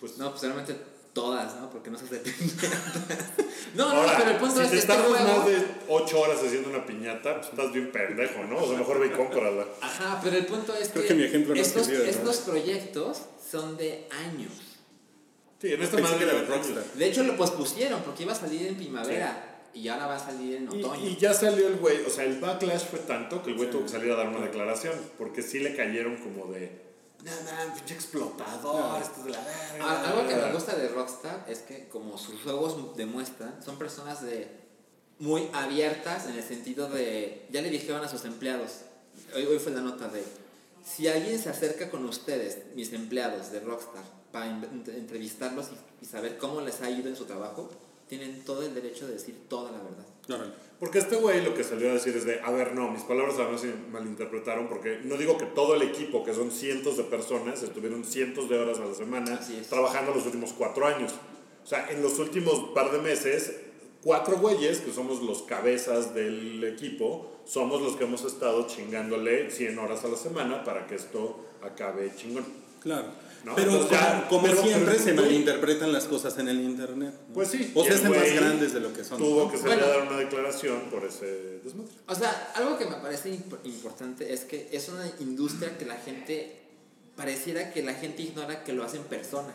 Pues, 0.00 0.18
No, 0.18 0.30
pues 0.30 0.42
realmente 0.42 0.76
todas, 1.12 1.56
¿no? 1.56 1.70
Porque 1.70 1.90
no 1.90 1.98
se 1.98 2.04
hace 2.04 2.22
No, 3.74 3.88
no, 3.88 4.00
Ahora, 4.00 4.16
pero 4.18 4.30
el 4.32 4.36
punto 4.36 4.56
si 4.56 4.62
es 4.62 4.66
te 4.66 4.72
que 4.72 4.78
este 4.78 4.86
tardas 4.88 5.06
juego... 5.08 5.36
más 5.38 5.46
de 5.46 5.66
8 5.88 6.20
horas 6.20 6.38
haciendo 6.44 6.68
una 6.70 6.86
piñata, 6.86 7.36
pues 7.36 7.48
estás 7.48 7.72
bien 7.72 7.90
pendejo, 7.90 8.44
¿no? 8.44 8.58
O 8.58 8.68
sea, 8.68 8.78
mejor 8.78 9.00
ve 9.00 9.06
y 9.06 9.10
cómprala. 9.10 9.66
Ajá, 9.80 10.20
pero 10.22 10.36
el 10.36 10.46
punto 10.46 10.74
es 10.74 10.88
Creo 10.90 11.02
que, 11.02 11.08
que 11.08 11.14
mi 11.14 11.24
ejemplo 11.24 11.54
no 11.54 11.60
estos, 11.60 11.86
sirvió 11.86 12.04
estos 12.04 12.40
nada. 12.40 12.44
proyectos 12.46 13.22
son 13.50 13.76
de 13.76 14.06
años. 14.10 14.52
Sí, 15.60 15.72
en 15.72 15.82
esta 15.82 15.96
Pensé 15.96 16.12
madre 16.12 16.26
de 16.26 16.32
de 16.32 16.46
Rockstar. 16.46 16.84
De 16.94 17.06
hecho, 17.08 17.22
lo 17.22 17.36
pospusieron 17.36 18.02
porque 18.02 18.22
iba 18.24 18.32
a 18.32 18.36
salir 18.36 18.66
en 18.66 18.76
primavera 18.76 19.49
y 19.74 19.88
ahora 19.88 20.06
va 20.06 20.16
a 20.16 20.18
salir 20.18 20.56
en 20.56 20.68
otoño. 20.68 21.06
y 21.06 21.16
ya 21.16 21.32
salió 21.34 21.66
el 21.68 21.76
güey, 21.76 22.04
o 22.04 22.10
sea, 22.10 22.24
el 22.24 22.40
backlash 22.40 22.84
fue 22.86 22.98
tanto 23.00 23.42
que 23.42 23.50
el 23.50 23.56
güey 23.56 23.70
tuvo 23.70 23.82
que 23.82 23.88
salir 23.90 24.10
a 24.12 24.16
dar 24.16 24.28
una 24.28 24.40
declaración, 24.40 24.94
porque 25.18 25.42
sí 25.42 25.60
le 25.60 25.74
cayeron 25.76 26.16
como 26.16 26.52
de, 26.52 26.88
no, 27.24 27.30
no, 27.30 27.74
pinche 27.74 27.94
explotador, 27.94 29.00
esto 29.02 29.20
es 29.20 29.24
de 29.26 29.30
la 29.32 29.44
verga. 29.44 30.10
Algo 30.10 30.26
que 30.28 30.36
me 30.36 30.52
gusta 30.52 30.74
de 30.74 30.88
Rockstar 30.88 31.44
es 31.48 31.58
que 31.60 31.88
como 31.88 32.16
sus 32.18 32.40
juegos 32.42 32.96
demuestran, 32.96 33.62
son 33.62 33.76
personas 33.78 34.22
de 34.22 34.48
muy 35.18 35.48
abiertas 35.52 36.26
en 36.26 36.36
el 36.36 36.42
sentido 36.42 36.88
de, 36.88 37.46
ya 37.50 37.60
le 37.60 37.68
dijeron 37.70 38.02
a 38.02 38.08
sus 38.08 38.24
empleados, 38.24 38.80
hoy, 39.34 39.44
hoy 39.44 39.58
fue 39.58 39.72
la 39.72 39.82
nota 39.82 40.08
de, 40.08 40.24
si 40.82 41.08
alguien 41.08 41.38
se 41.38 41.50
acerca 41.50 41.90
con 41.90 42.06
ustedes, 42.06 42.74
mis 42.74 42.92
empleados 42.94 43.52
de 43.52 43.60
Rockstar, 43.60 44.02
para 44.32 44.46
en- 44.46 44.84
entrevistarlos 44.86 45.66
y, 46.00 46.04
y 46.04 46.08
saber 46.08 46.38
cómo 46.38 46.62
les 46.62 46.80
ha 46.80 46.88
ido 46.88 47.08
en 47.10 47.16
su 47.16 47.26
trabajo, 47.26 47.68
tienen 48.10 48.44
todo 48.44 48.62
el 48.66 48.74
derecho 48.74 49.06
de 49.06 49.12
decir 49.12 49.36
toda 49.48 49.70
la 49.70 49.78
verdad. 49.78 50.52
Porque 50.80 50.98
este 50.98 51.14
güey 51.14 51.44
lo 51.44 51.54
que 51.54 51.62
salió 51.62 51.90
a 51.90 51.94
decir 51.94 52.16
es 52.16 52.24
de, 52.24 52.40
a 52.40 52.50
ver, 52.50 52.74
no, 52.74 52.90
mis 52.90 53.02
palabras 53.02 53.38
a 53.38 53.46
ver 53.46 53.56
se 53.56 53.72
malinterpretaron, 53.92 54.68
porque 54.68 54.98
no 55.04 55.16
digo 55.16 55.38
que 55.38 55.46
todo 55.46 55.76
el 55.76 55.82
equipo, 55.82 56.24
que 56.24 56.34
son 56.34 56.50
cientos 56.50 56.96
de 56.96 57.04
personas, 57.04 57.62
estuvieron 57.62 58.04
cientos 58.04 58.48
de 58.48 58.58
horas 58.58 58.78
a 58.80 58.86
la 58.86 58.94
semana 58.94 59.40
trabajando 59.68 60.12
los 60.12 60.26
últimos 60.26 60.52
cuatro 60.52 60.86
años. 60.86 61.12
O 61.62 61.66
sea, 61.66 61.88
en 61.88 62.02
los 62.02 62.18
últimos 62.18 62.70
par 62.74 62.90
de 62.90 62.98
meses, 62.98 63.60
cuatro 64.02 64.38
güeyes, 64.38 64.80
que 64.80 64.92
somos 64.92 65.22
los 65.22 65.42
cabezas 65.42 66.12
del 66.12 66.64
equipo, 66.64 67.30
somos 67.44 67.80
los 67.80 67.94
que 67.94 68.04
hemos 68.04 68.24
estado 68.24 68.66
chingándole 68.66 69.52
100 69.52 69.78
horas 69.78 70.04
a 70.04 70.08
la 70.08 70.16
semana 70.16 70.64
para 70.64 70.88
que 70.88 70.96
esto 70.96 71.46
acabe 71.62 72.10
chingón. 72.16 72.44
Claro. 72.80 73.06
No, 73.44 73.54
Pero 73.54 73.70
entonces 73.72 73.90
ya- 73.98 74.26
como, 74.28 74.42
como 74.42 74.42
pero- 74.54 74.62
siempre 74.62 74.92
pero- 74.94 75.04
se 75.04 75.12
malinterpretan 75.14 75.92
las 75.92 76.04
cosas 76.04 76.36
en 76.38 76.48
el 76.48 76.60
internet. 76.60 77.14
¿no? 77.28 77.34
Pues 77.34 77.48
sí. 77.48 77.72
O 77.74 77.82
se 77.84 77.94
hacen 77.94 78.10
más 78.10 78.32
grandes 78.34 78.74
de 78.74 78.80
lo 78.80 78.92
que 78.92 79.02
son. 79.02 79.18
Tuvo 79.18 79.50
que 79.50 79.56
salir 79.56 79.76
Bueno. 79.78 79.84
a 79.92 79.96
dar 79.96 80.08
una 80.08 80.16
declaración 80.18 80.80
por 80.90 81.04
ese 81.04 81.60
desmadre. 81.64 81.90
O 82.06 82.14
sea, 82.14 82.52
algo 82.54 82.76
que 82.76 82.84
me 82.84 82.96
parece 82.96 83.30
imp- 83.32 83.58
importante 83.64 84.32
es 84.32 84.40
que 84.44 84.68
es 84.72 84.88
una 84.90 85.10
industria 85.20 85.76
que 85.78 85.86
la 85.86 85.96
gente, 85.96 86.60
pareciera 87.16 87.72
que 87.72 87.82
la 87.82 87.94
gente 87.94 88.22
ignora 88.22 88.62
que 88.64 88.72
lo 88.72 88.84
hacen 88.84 89.02
personas. 89.04 89.54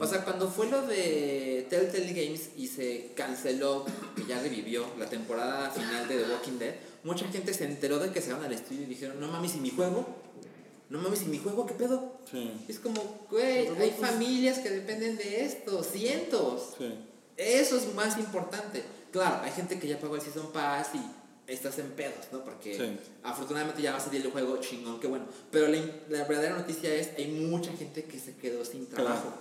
O 0.00 0.06
sea, 0.06 0.22
cuando 0.24 0.48
fue 0.48 0.68
lo 0.70 0.82
de 0.86 1.66
Telltale 1.68 2.12
Games 2.12 2.50
y 2.56 2.68
se 2.68 3.10
canceló, 3.16 3.84
que 4.14 4.24
ya 4.26 4.40
revivió 4.40 4.84
la 4.98 5.06
temporada 5.06 5.70
final 5.70 6.06
de 6.06 6.18
The 6.18 6.30
Walking 6.30 6.58
Dead, 6.58 6.74
mucha 7.02 7.26
gente 7.28 7.52
se 7.54 7.64
enteró 7.64 7.98
de 7.98 8.12
que 8.12 8.20
se 8.20 8.32
van 8.32 8.44
al 8.44 8.52
estudio 8.52 8.82
y 8.82 8.86
dijeron, 8.86 9.18
no 9.18 9.26
mames, 9.28 9.56
¿y 9.56 9.58
mi 9.58 9.70
juego? 9.70 10.06
No 10.90 10.98
mames, 10.98 11.22
¿y 11.22 11.26
mi 11.26 11.38
juego? 11.38 11.66
¿Qué 11.66 11.74
pedo? 11.74 12.18
Sí, 12.30 12.64
Es 12.68 12.78
como, 12.78 13.26
güey, 13.30 13.68
hay 13.68 13.90
familias 13.90 14.58
que 14.58 14.70
dependen 14.70 15.16
de 15.16 15.44
esto, 15.44 15.82
cientos. 15.82 16.74
sí. 16.78 16.92
Eso 17.36 17.76
es 17.76 17.92
más 17.94 18.16
importante. 18.18 18.84
Claro, 19.10 19.40
hay 19.42 19.50
gente 19.50 19.78
que 19.80 19.88
ya 19.88 19.98
pagó 19.98 20.14
el 20.14 20.20
Season 20.22 20.52
Pass 20.52 20.90
y 20.94 21.00
estás 21.52 21.78
en 21.80 21.90
pedos, 21.92 22.26
¿no? 22.30 22.44
Porque 22.44 22.74
Sí. 22.76 22.96
afortunadamente 23.24 23.82
ya 23.82 23.90
va 23.90 23.96
a 23.96 24.00
salir 24.00 24.24
el 24.24 24.30
juego 24.30 24.56
chingón, 24.58 25.00
qué 25.00 25.08
bueno. 25.08 25.24
Pero 25.50 25.66
la, 25.66 25.78
la 26.10 26.24
verdadera 26.24 26.56
noticia 26.56 26.94
es, 26.94 27.10
hay 27.18 27.26
mucha 27.32 27.72
gente 27.72 28.04
que 28.04 28.20
se 28.20 28.36
quedó 28.36 28.64
sin 28.64 28.86
trabajo. 28.86 29.32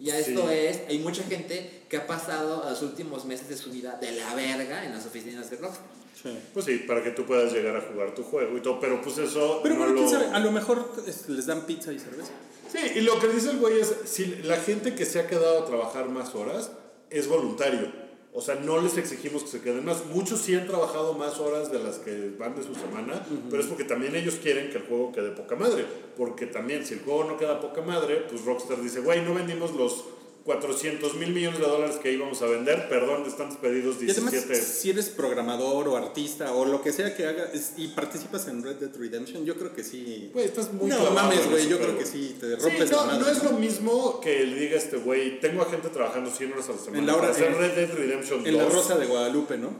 Y 0.00 0.10
a 0.10 0.18
esto 0.18 0.48
Sí. 0.48 0.54
es, 0.54 0.80
hay 0.88 0.98
mucha 1.00 1.22
gente 1.24 1.82
que 1.88 1.96
ha 1.96 2.06
pasado 2.06 2.64
los 2.68 2.82
últimos 2.82 3.24
meses 3.24 3.48
de 3.48 3.56
su 3.56 3.70
vida 3.70 3.98
de 4.00 4.12
la 4.12 4.34
verga 4.34 4.84
en 4.84 4.92
las 4.92 5.04
oficinas 5.06 5.50
de 5.50 5.56
Rockstar. 5.56 5.86
sí. 6.22 6.38
Pues 6.54 6.66
sí, 6.66 6.78
para 6.86 7.02
que 7.02 7.10
tú 7.10 7.24
puedas 7.24 7.52
llegar 7.52 7.76
a 7.76 7.80
jugar 7.80 8.14
tu 8.14 8.22
juego 8.22 8.56
y 8.56 8.60
todo, 8.60 8.78
pero 8.80 9.00
pues 9.02 9.18
eso 9.18 9.60
Pero 9.62 9.74
no 9.74 9.80
bueno, 9.80 9.94
quién 9.94 10.04
lo... 10.06 10.10
sabe, 10.10 10.26
a 10.34 10.38
lo 10.40 10.52
mejor 10.52 10.92
es- 11.06 11.28
les 11.28 11.46
dan 11.46 11.66
pizza 11.66 11.92
y 11.92 11.98
cerveza. 11.98 12.30
Sí, 12.72 12.78
y 12.96 13.00
lo 13.00 13.18
que 13.18 13.28
dice 13.28 13.50
el 13.50 13.58
güey 13.58 13.80
es, 13.80 13.92
si 14.04 14.26
la 14.44 14.56
gente 14.58 14.94
que 14.94 15.04
se 15.06 15.18
ha 15.20 15.26
quedado 15.26 15.60
a 15.62 15.64
trabajar 15.66 16.08
más 16.08 16.34
horas 16.34 16.70
es 17.10 17.26
voluntario. 17.28 17.90
O 18.32 18.40
sea, 18.40 18.56
no 18.56 18.80
les 18.80 18.96
exigimos 18.98 19.42
que 19.42 19.48
se 19.48 19.60
queden 19.60 19.84
más. 19.84 20.06
Muchos 20.06 20.40
sí 20.40 20.54
han 20.54 20.66
trabajado 20.66 21.14
más 21.14 21.38
horas 21.38 21.72
de 21.72 21.78
las 21.78 21.96
que 21.96 22.30
van 22.38 22.54
de 22.54 22.62
su 22.62 22.74
semana, 22.74 23.26
pero 23.50 23.62
es 23.62 23.68
porque 23.68 23.84
también 23.84 24.14
ellos 24.14 24.36
quieren 24.42 24.70
que 24.70 24.78
el 24.78 24.84
juego 24.84 25.12
quede 25.12 25.30
poca 25.30 25.56
madre. 25.56 25.86
Porque 26.16 26.46
también, 26.46 26.84
si 26.84 26.94
el 26.94 27.00
juego 27.00 27.24
no 27.24 27.36
queda 27.38 27.60
poca 27.60 27.82
madre, 27.82 28.26
pues 28.28 28.44
Rockstar 28.44 28.80
dice, 28.80 29.00
güey, 29.00 29.22
no 29.22 29.34
vendimos 29.34 29.72
los 29.72 30.04
400 30.48 31.14
mil 31.16 31.30
millones 31.34 31.60
de 31.60 31.66
dólares 31.66 31.96
que 32.02 32.10
íbamos 32.10 32.40
a 32.40 32.46
vender, 32.46 32.88
perdón, 32.88 33.24
están 33.26 33.50
despedidos 33.50 33.96
Y 34.00 34.10
además, 34.10 34.32
17. 34.32 34.64
si 34.64 34.88
eres 34.88 35.10
programador 35.10 35.86
o 35.88 35.94
artista 35.98 36.54
o 36.54 36.64
lo 36.64 36.80
que 36.80 36.90
sea 36.90 37.14
que 37.14 37.26
hagas 37.26 37.74
y 37.76 37.88
participas 37.88 38.48
en 38.48 38.62
Red 38.64 38.76
Dead 38.76 38.96
Redemption, 38.98 39.44
yo 39.44 39.56
creo 39.56 39.74
que 39.74 39.84
sí. 39.84 40.30
Güey, 40.32 40.46
estás 40.46 40.72
muy 40.72 40.88
no 40.88 41.10
mames, 41.10 41.50
güey, 41.50 41.68
yo 41.68 41.76
creo 41.78 41.98
que 41.98 42.06
sí, 42.06 42.34
te 42.40 42.56
Sí, 42.56 42.62
rompes 42.62 42.90
no, 42.90 42.96
la 42.96 43.04
madre. 43.12 43.20
no 43.20 43.28
es 43.30 43.42
lo 43.44 43.52
mismo 43.52 44.20
que 44.22 44.44
le 44.46 44.56
diga 44.58 44.78
este 44.78 44.96
güey, 44.96 45.38
tengo 45.38 45.60
a 45.60 45.66
gente 45.66 45.90
trabajando 45.90 46.30
100 46.30 46.50
horas 46.54 46.66
a 46.70 46.72
la 46.72 46.78
semana 46.78 46.98
En 46.98 47.06
la 47.06 47.12
hora- 47.12 47.20
para 47.30 47.32
hacer 47.34 47.48
en- 47.52 47.58
Red 47.58 47.72
Dead 47.74 47.92
Redemption 47.94 48.38
2. 48.38 48.48
En 48.48 48.56
la 48.56 48.64
Rosa 48.70 48.96
de 48.96 49.04
Guadalupe, 49.04 49.58
¿no? 49.58 49.72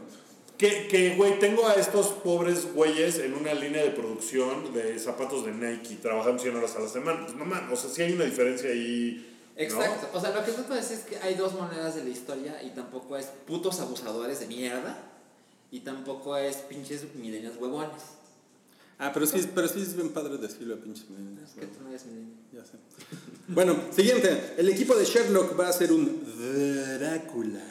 Que, 0.59 0.87
que, 0.87 1.15
güey, 1.15 1.39
tengo 1.39 1.67
a 1.67 1.73
estos 1.73 2.09
pobres 2.09 2.71
güeyes 2.75 3.17
en 3.17 3.33
una 3.33 3.55
línea 3.55 3.81
de 3.81 3.89
producción 3.89 4.71
de 4.73 4.99
zapatos 4.99 5.47
de 5.47 5.53
Nike 5.53 5.95
trabajando 5.99 6.39
100 6.43 6.55
horas 6.57 6.75
a 6.75 6.79
la 6.81 6.87
semana. 6.89 7.25
Pues 7.25 7.35
no 7.37 7.45
mames, 7.45 7.71
o 7.79 7.81
sea, 7.81 7.89
sí 7.89 8.03
hay 8.03 8.11
una 8.13 8.25
diferencia 8.25 8.69
ahí. 8.69 9.25
¿No? 9.59 9.65
Exacto. 9.65 10.09
O 10.13 10.21
sea, 10.21 10.31
lo 10.31 10.43
que 10.45 10.51
trato 10.51 10.73
de 10.73 10.79
decir 10.79 10.97
es 10.97 11.03
que 11.03 11.17
hay 11.17 11.35
dos 11.35 11.53
monedas 11.53 11.95
de 11.95 12.03
la 12.03 12.09
historia 12.09 12.63
y 12.63 12.69
tampoco 12.69 13.17
es 13.17 13.25
putos 13.45 13.79
abusadores 13.79 14.39
de 14.39 14.47
mierda 14.47 14.97
Y 15.71 15.81
tampoco 15.81 16.37
es 16.37 16.57
pinches 16.57 17.13
milenios 17.15 17.57
huevones. 17.57 18.01
Ah, 18.97 19.11
pero 19.13 19.25
sí, 19.25 19.49
pero 19.53 19.67
sí 19.67 19.81
es 19.81 19.95
bien 19.95 20.09
padre 20.09 20.37
decirlo 20.37 20.75
a 20.75 20.77
pinches 20.77 21.09
millennials, 21.09 21.51
Es 21.51 21.55
que 21.55 21.67
tú 21.67 21.83
no 21.83 21.89
eres 21.89 22.05
milenio. 22.05 22.35
Ya 22.51 22.65
sé. 22.65 22.77
Bueno, 23.47 23.77
siguiente. 23.91 24.55
El 24.57 24.69
equipo 24.69 24.95
de 24.95 25.05
Sherlock 25.05 25.57
va 25.59 25.67
a 25.67 25.69
hacer 25.69 25.91
un 25.91 26.23
Drácula 26.99 27.63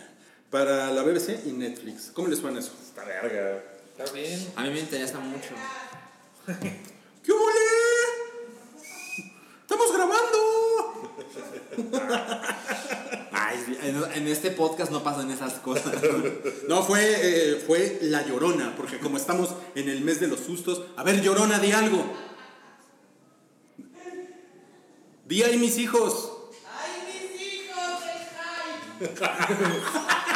para 0.51 0.91
la 0.91 1.03
BBC 1.03 1.47
y 1.47 1.53
Netflix. 1.53 2.11
¿Cómo 2.14 2.28
les 2.28 2.39
suena 2.39 2.61
eso? 2.61 2.72
Está 2.82 3.05
verga. 3.05 3.62
Está 3.97 4.12
bien. 4.12 4.53
A 4.57 4.62
mí 4.62 4.70
me 4.70 4.80
interesa 4.80 5.18
mucho. 5.20 5.51
¿Qué 7.22 7.32
ole? 7.32 7.61
¡Estamos 9.61 9.93
grabando! 9.93 10.68
Ay, 13.32 13.78
en, 14.14 14.28
este 14.28 14.51
podcast 14.51 14.91
no 14.91 15.03
pasan 15.03 15.30
esas 15.30 15.55
cosas. 15.55 15.95
No, 16.68 16.82
fue, 16.82 17.01
eh, 17.03 17.62
fue 17.66 17.99
La 18.03 18.26
Llorona, 18.26 18.74
porque 18.76 18.99
como 18.99 19.16
estamos 19.16 19.55
en 19.74 19.89
el 19.89 20.03
mes 20.03 20.20
de 20.20 20.28
los 20.28 20.41
sustos, 20.41 20.82
a 20.97 21.03
ver, 21.03 21.22
Llorona, 21.22 21.59
di 21.59 21.72
algo. 21.72 22.05
Di 25.24 25.43
ahí 25.43 25.59
mis 25.59 25.78
hijos. 25.78 26.32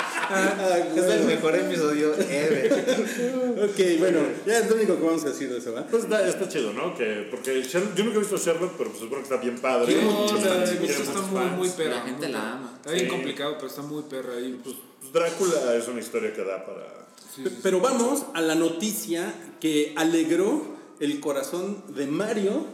Es 0.97 1.05
el 1.05 1.25
mejor 1.25 1.55
episodio 1.57 2.15
ever. 2.15 3.65
Ok, 3.65 3.99
bueno, 4.01 4.21
ya 4.47 4.59
es 4.59 4.69
lo 4.71 4.77
único 4.77 4.97
que 4.97 5.03
vamos 5.05 5.25
a 5.25 5.29
decir 5.29 5.51
de 5.51 5.59
eso, 5.59 5.73
¿va? 5.73 5.87
Pues 5.87 6.05
está, 6.05 6.27
está 6.27 6.49
chido, 6.49 6.73
¿no? 6.73 6.95
Que, 6.97 7.27
porque 7.31 7.63
Sherlock- 7.63 7.95
yo 7.95 8.05
nunca 8.05 8.17
he 8.17 8.21
visto 8.21 8.37
Sherlock, 8.37 8.73
pero 8.77 8.91
pues 8.91 9.01
supongo 9.01 9.17
que 9.19 9.23
está 9.23 9.37
bien 9.37 9.59
padre. 9.59 9.95
No, 10.03 10.11
la 10.11 10.67
muchos 10.81 11.01
está 11.01 11.21
muy, 11.23 11.41
fans. 11.41 11.57
muy 11.59 11.69
perra. 11.71 11.95
La 11.97 12.03
gente 12.03 12.29
la 12.29 12.53
ama. 12.53 12.73
Está 12.77 12.93
bien 12.93 13.05
Sí. 13.05 13.11
complicado, 13.11 13.55
pero 13.57 13.67
está 13.69 13.83
muy 13.83 14.03
perra 14.05 14.35
ahí. 14.35 14.61
Pues, 14.63 14.77
pues 15.01 15.13
Drácula 15.13 15.75
es 15.77 15.89
una 15.89 16.01
historia 16.01 16.33
que 16.33 16.43
da 16.45 16.65
para... 16.65 17.07
Sí, 17.35 17.43
sí. 17.47 17.59
Pero 17.63 17.81
vamos 17.81 18.25
a 18.35 18.41
la 18.41 18.55
noticia 18.55 19.35
que 19.61 19.93
alegró 19.97 20.63
el 21.01 21.21
corazón 21.21 21.83
de 21.95 22.07
Mario 22.07 22.67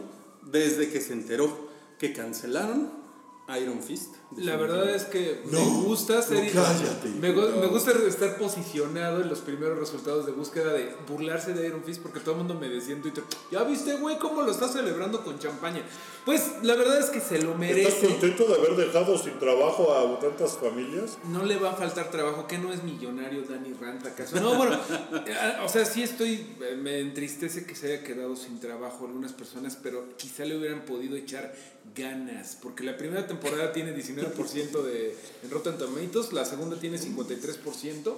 desde 0.43 0.89
que 0.89 1.01
se 1.01 1.13
enteró 1.13 1.69
que 1.97 2.13
cancelaron 2.13 2.89
Iron 3.61 3.81
Fist. 3.81 4.15
La 4.37 4.55
verdad 4.57 4.87
es 4.93 5.05
que 5.05 5.41
me 5.51 5.57
gusta 5.83 6.21
ser 6.21 6.53
no, 6.53 6.61
cállate. 6.63 7.09
me, 7.19 7.35
gu- 7.35 7.55
me 7.59 7.65
gusta 7.65 7.91
estar 8.07 8.37
posicionado 8.37 9.21
en 9.21 9.27
los 9.29 9.39
primeros 9.39 9.79
resultados 9.79 10.27
de 10.27 10.31
búsqueda 10.31 10.71
de 10.71 10.95
burlarse 11.07 11.53
de 11.53 11.65
Iron 11.67 11.83
Fist 11.83 12.01
porque 12.01 12.19
todo 12.19 12.33
el 12.33 12.37
mundo 12.39 12.53
me 12.53 12.69
decía 12.69 12.93
en 12.95 13.01
Twitter, 13.01 13.23
ya 13.51 13.63
viste 13.63 13.95
güey 13.97 14.19
cómo 14.19 14.43
lo 14.43 14.51
está 14.51 14.67
celebrando 14.67 15.23
con 15.23 15.39
champaña. 15.39 15.81
Pues 16.25 16.51
la 16.61 16.75
verdad 16.75 16.99
es 16.99 17.07
que 17.09 17.19
se 17.21 17.35
lo 17.41 17.53
¿Estás 17.53 17.59
merece. 17.59 18.07
contento 18.07 18.45
de 18.45 18.53
haber 18.55 18.75
dejado 18.75 19.17
sin 19.17 19.39
trabajo 19.39 19.91
a 19.93 20.19
tantas 20.19 20.57
familias? 20.57 21.17
No 21.25 21.43
le 21.43 21.57
va 21.57 21.71
a 21.71 21.75
faltar 21.75 22.11
trabajo, 22.11 22.45
que 22.45 22.59
no 22.59 22.71
es 22.71 22.83
millonario 22.83 23.41
Danny 23.49 23.73
Rand 23.81 24.05
acaso. 24.05 24.39
No, 24.39 24.53
bueno, 24.55 24.77
eh, 25.25 25.35
o 25.65 25.69
sea, 25.69 25.85
sí 25.85 26.03
estoy, 26.03 26.45
eh, 26.61 26.77
me 26.79 26.99
entristece 26.99 27.65
que 27.65 27.73
se 27.75 27.93
haya 27.93 28.03
quedado 28.03 28.35
sin 28.35 28.59
trabajo 28.59 29.05
algunas 29.07 29.33
personas, 29.33 29.75
pero 29.81 30.05
quizá 30.17 30.45
le 30.45 30.55
hubieran 30.55 30.81
podido 30.85 31.15
echar 31.15 31.55
ganas, 31.95 32.55
porque 32.61 32.83
la 32.83 32.95
primera 32.97 33.25
temporada 33.25 33.71
tiene 33.73 33.95
19% 33.95 34.18
de 34.27 35.15
en 35.43 35.49
Rotten 35.51 35.77
Tomatoes, 35.77 36.33
la 36.33 36.45
segunda 36.45 36.77
tiene 36.79 36.97
53%. 36.99 38.13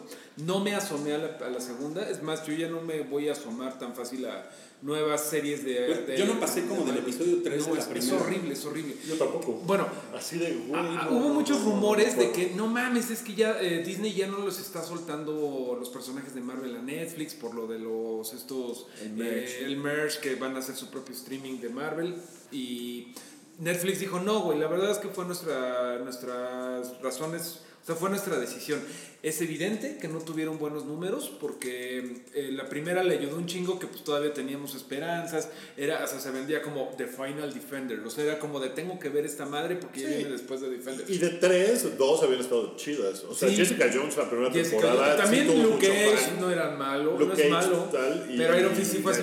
No 0.46 0.60
me 0.60 0.74
asomé 0.76 1.14
a 1.14 1.18
la, 1.18 1.38
a 1.46 1.50
la 1.50 1.62
segunda, 1.62 2.10
es 2.10 2.22
más, 2.24 2.46
yo 2.46 2.54
ya 2.54 2.68
no 2.68 2.82
me 2.82 3.02
voy 3.02 3.30
a 3.30 3.34
asomar 3.34 3.78
tan 3.80 3.94
fácil 3.96 4.26
a 4.26 4.50
nuevas 4.82 5.24
series 5.30 5.64
de... 5.64 5.74
de- 6.08 6.18
Yo 6.18 6.26
no 6.26 6.40
pasé 6.40 6.66
como 6.66 6.84
del 6.86 6.98
episodio 6.98 7.44
tres 7.44 7.68
No, 7.68 7.68
de 7.68 7.74
la 7.76 7.80
es, 7.82 7.86
es 7.88 7.92
primera. 7.92 8.18
horrible, 8.24 8.54
es 8.54 8.66
horrible. 8.66 8.96
Yo 9.08 9.16
tampoco. 9.16 9.54
Bueno, 9.66 9.88
Así 10.18 10.40
de, 10.40 10.54
güey. 10.56 10.72
Ah, 10.74 11.08
no, 11.12 11.18
hubo 11.18 11.28
no, 11.30 11.34
muchos 11.36 11.64
rumores 11.64 12.18
de 12.18 12.32
que 12.32 12.54
no 12.56 12.66
mames, 12.68 13.12
es 13.12 13.22
que 13.22 13.36
ya 13.36 13.62
eh, 13.62 13.84
Disney 13.86 14.14
ya 14.14 14.26
no 14.28 14.40
los 14.40 14.60
está 14.60 14.84
soltando 14.84 15.76
los 15.80 15.90
personajes 15.90 16.34
de 16.34 16.42
Marvel 16.42 16.76
a 16.76 16.82
Netflix 16.82 17.36
por 17.36 17.54
lo 17.54 17.68
de 17.68 17.78
los 17.78 18.34
estos 18.34 18.88
El 19.04 19.12
merch. 19.14 19.50
eh, 19.50 19.66
el 19.66 19.78
merch 19.78 20.20
que 20.20 20.34
van 20.36 20.56
a 20.56 20.60
hacer 20.60 20.76
su 20.76 20.88
propio 20.88 21.14
streaming 21.14 21.60
de 21.60 21.70
Marvel 21.70 22.16
y 22.52 23.14
Netflix 23.62 24.00
dijo 24.00 24.20
no 24.20 24.42
güey 24.42 24.60
la 24.60 24.68
verdad 24.68 24.92
es 24.92 24.98
que 24.98 25.08
fue 25.08 25.24
nuestra 25.26 25.98
nuestras 26.00 27.02
razones 27.02 27.62
o 27.82 27.86
sea, 27.86 27.96
fue 27.96 28.10
nuestra 28.10 28.38
decisión. 28.38 28.80
Es 29.24 29.40
evidente 29.40 29.98
que 30.02 30.08
no 30.08 30.18
tuvieron 30.18 30.58
buenos 30.58 30.86
números 30.86 31.32
porque 31.40 32.24
eh, 32.34 32.50
la 32.54 32.68
primera 32.68 33.04
le 33.04 33.20
ayudó 33.20 33.36
un 33.38 33.46
chingo 33.46 33.78
que 33.78 33.86
pues 33.86 34.04
todavía 34.04 34.34
teníamos 34.34 34.74
esperanzas. 34.74 35.50
Era, 35.78 36.04
o 36.04 36.08
sea, 36.08 36.20
se 36.20 36.32
vendía 36.32 36.64
como 36.64 36.90
The 36.98 37.06
Final 37.06 37.54
Defender. 37.54 38.00
O 38.00 38.10
sea, 38.10 38.24
era 38.24 38.40
como 38.40 38.60
de 38.60 38.70
tengo 38.70 38.98
que 38.98 39.10
ver 39.10 39.26
esta 39.28 39.46
madre 39.46 39.76
porque 39.76 40.02
ya 40.02 40.08
Sí. 40.10 40.16
viene 40.16 40.32
después 40.32 40.60
de 40.62 40.72
Defender. 40.72 41.06
Y 41.08 41.20
de 41.20 41.30
tres, 41.30 41.98
dos 42.00 42.24
habían 42.24 42.42
estado 42.42 42.76
chidas. 42.78 43.24
O 43.26 43.36
sea, 43.36 43.48
Sí. 43.50 43.58
Jessica 43.58 43.92
Jones 43.94 44.18
la 44.18 44.28
primera 44.28 44.52
Jessica 44.52 44.78
temporada. 44.82 45.06
Jones. 45.12 45.22
También 45.24 45.48
sí 45.52 45.62
Luke 45.62 45.88
Cage 45.88 46.32
no 46.40 46.50
era 46.50 46.72
malo, 46.72 47.12
Luke 47.12 47.26
no 47.26 47.30
Cage, 47.32 47.44
es 47.46 47.52
malo. 47.52 47.78
tal, 47.92 48.28
y- 48.28 48.38
pero 48.38 48.58
Iron 48.60 48.76
Fist 48.76 48.92
sí 48.92 48.98
fue 49.04 49.12
así. 49.12 49.22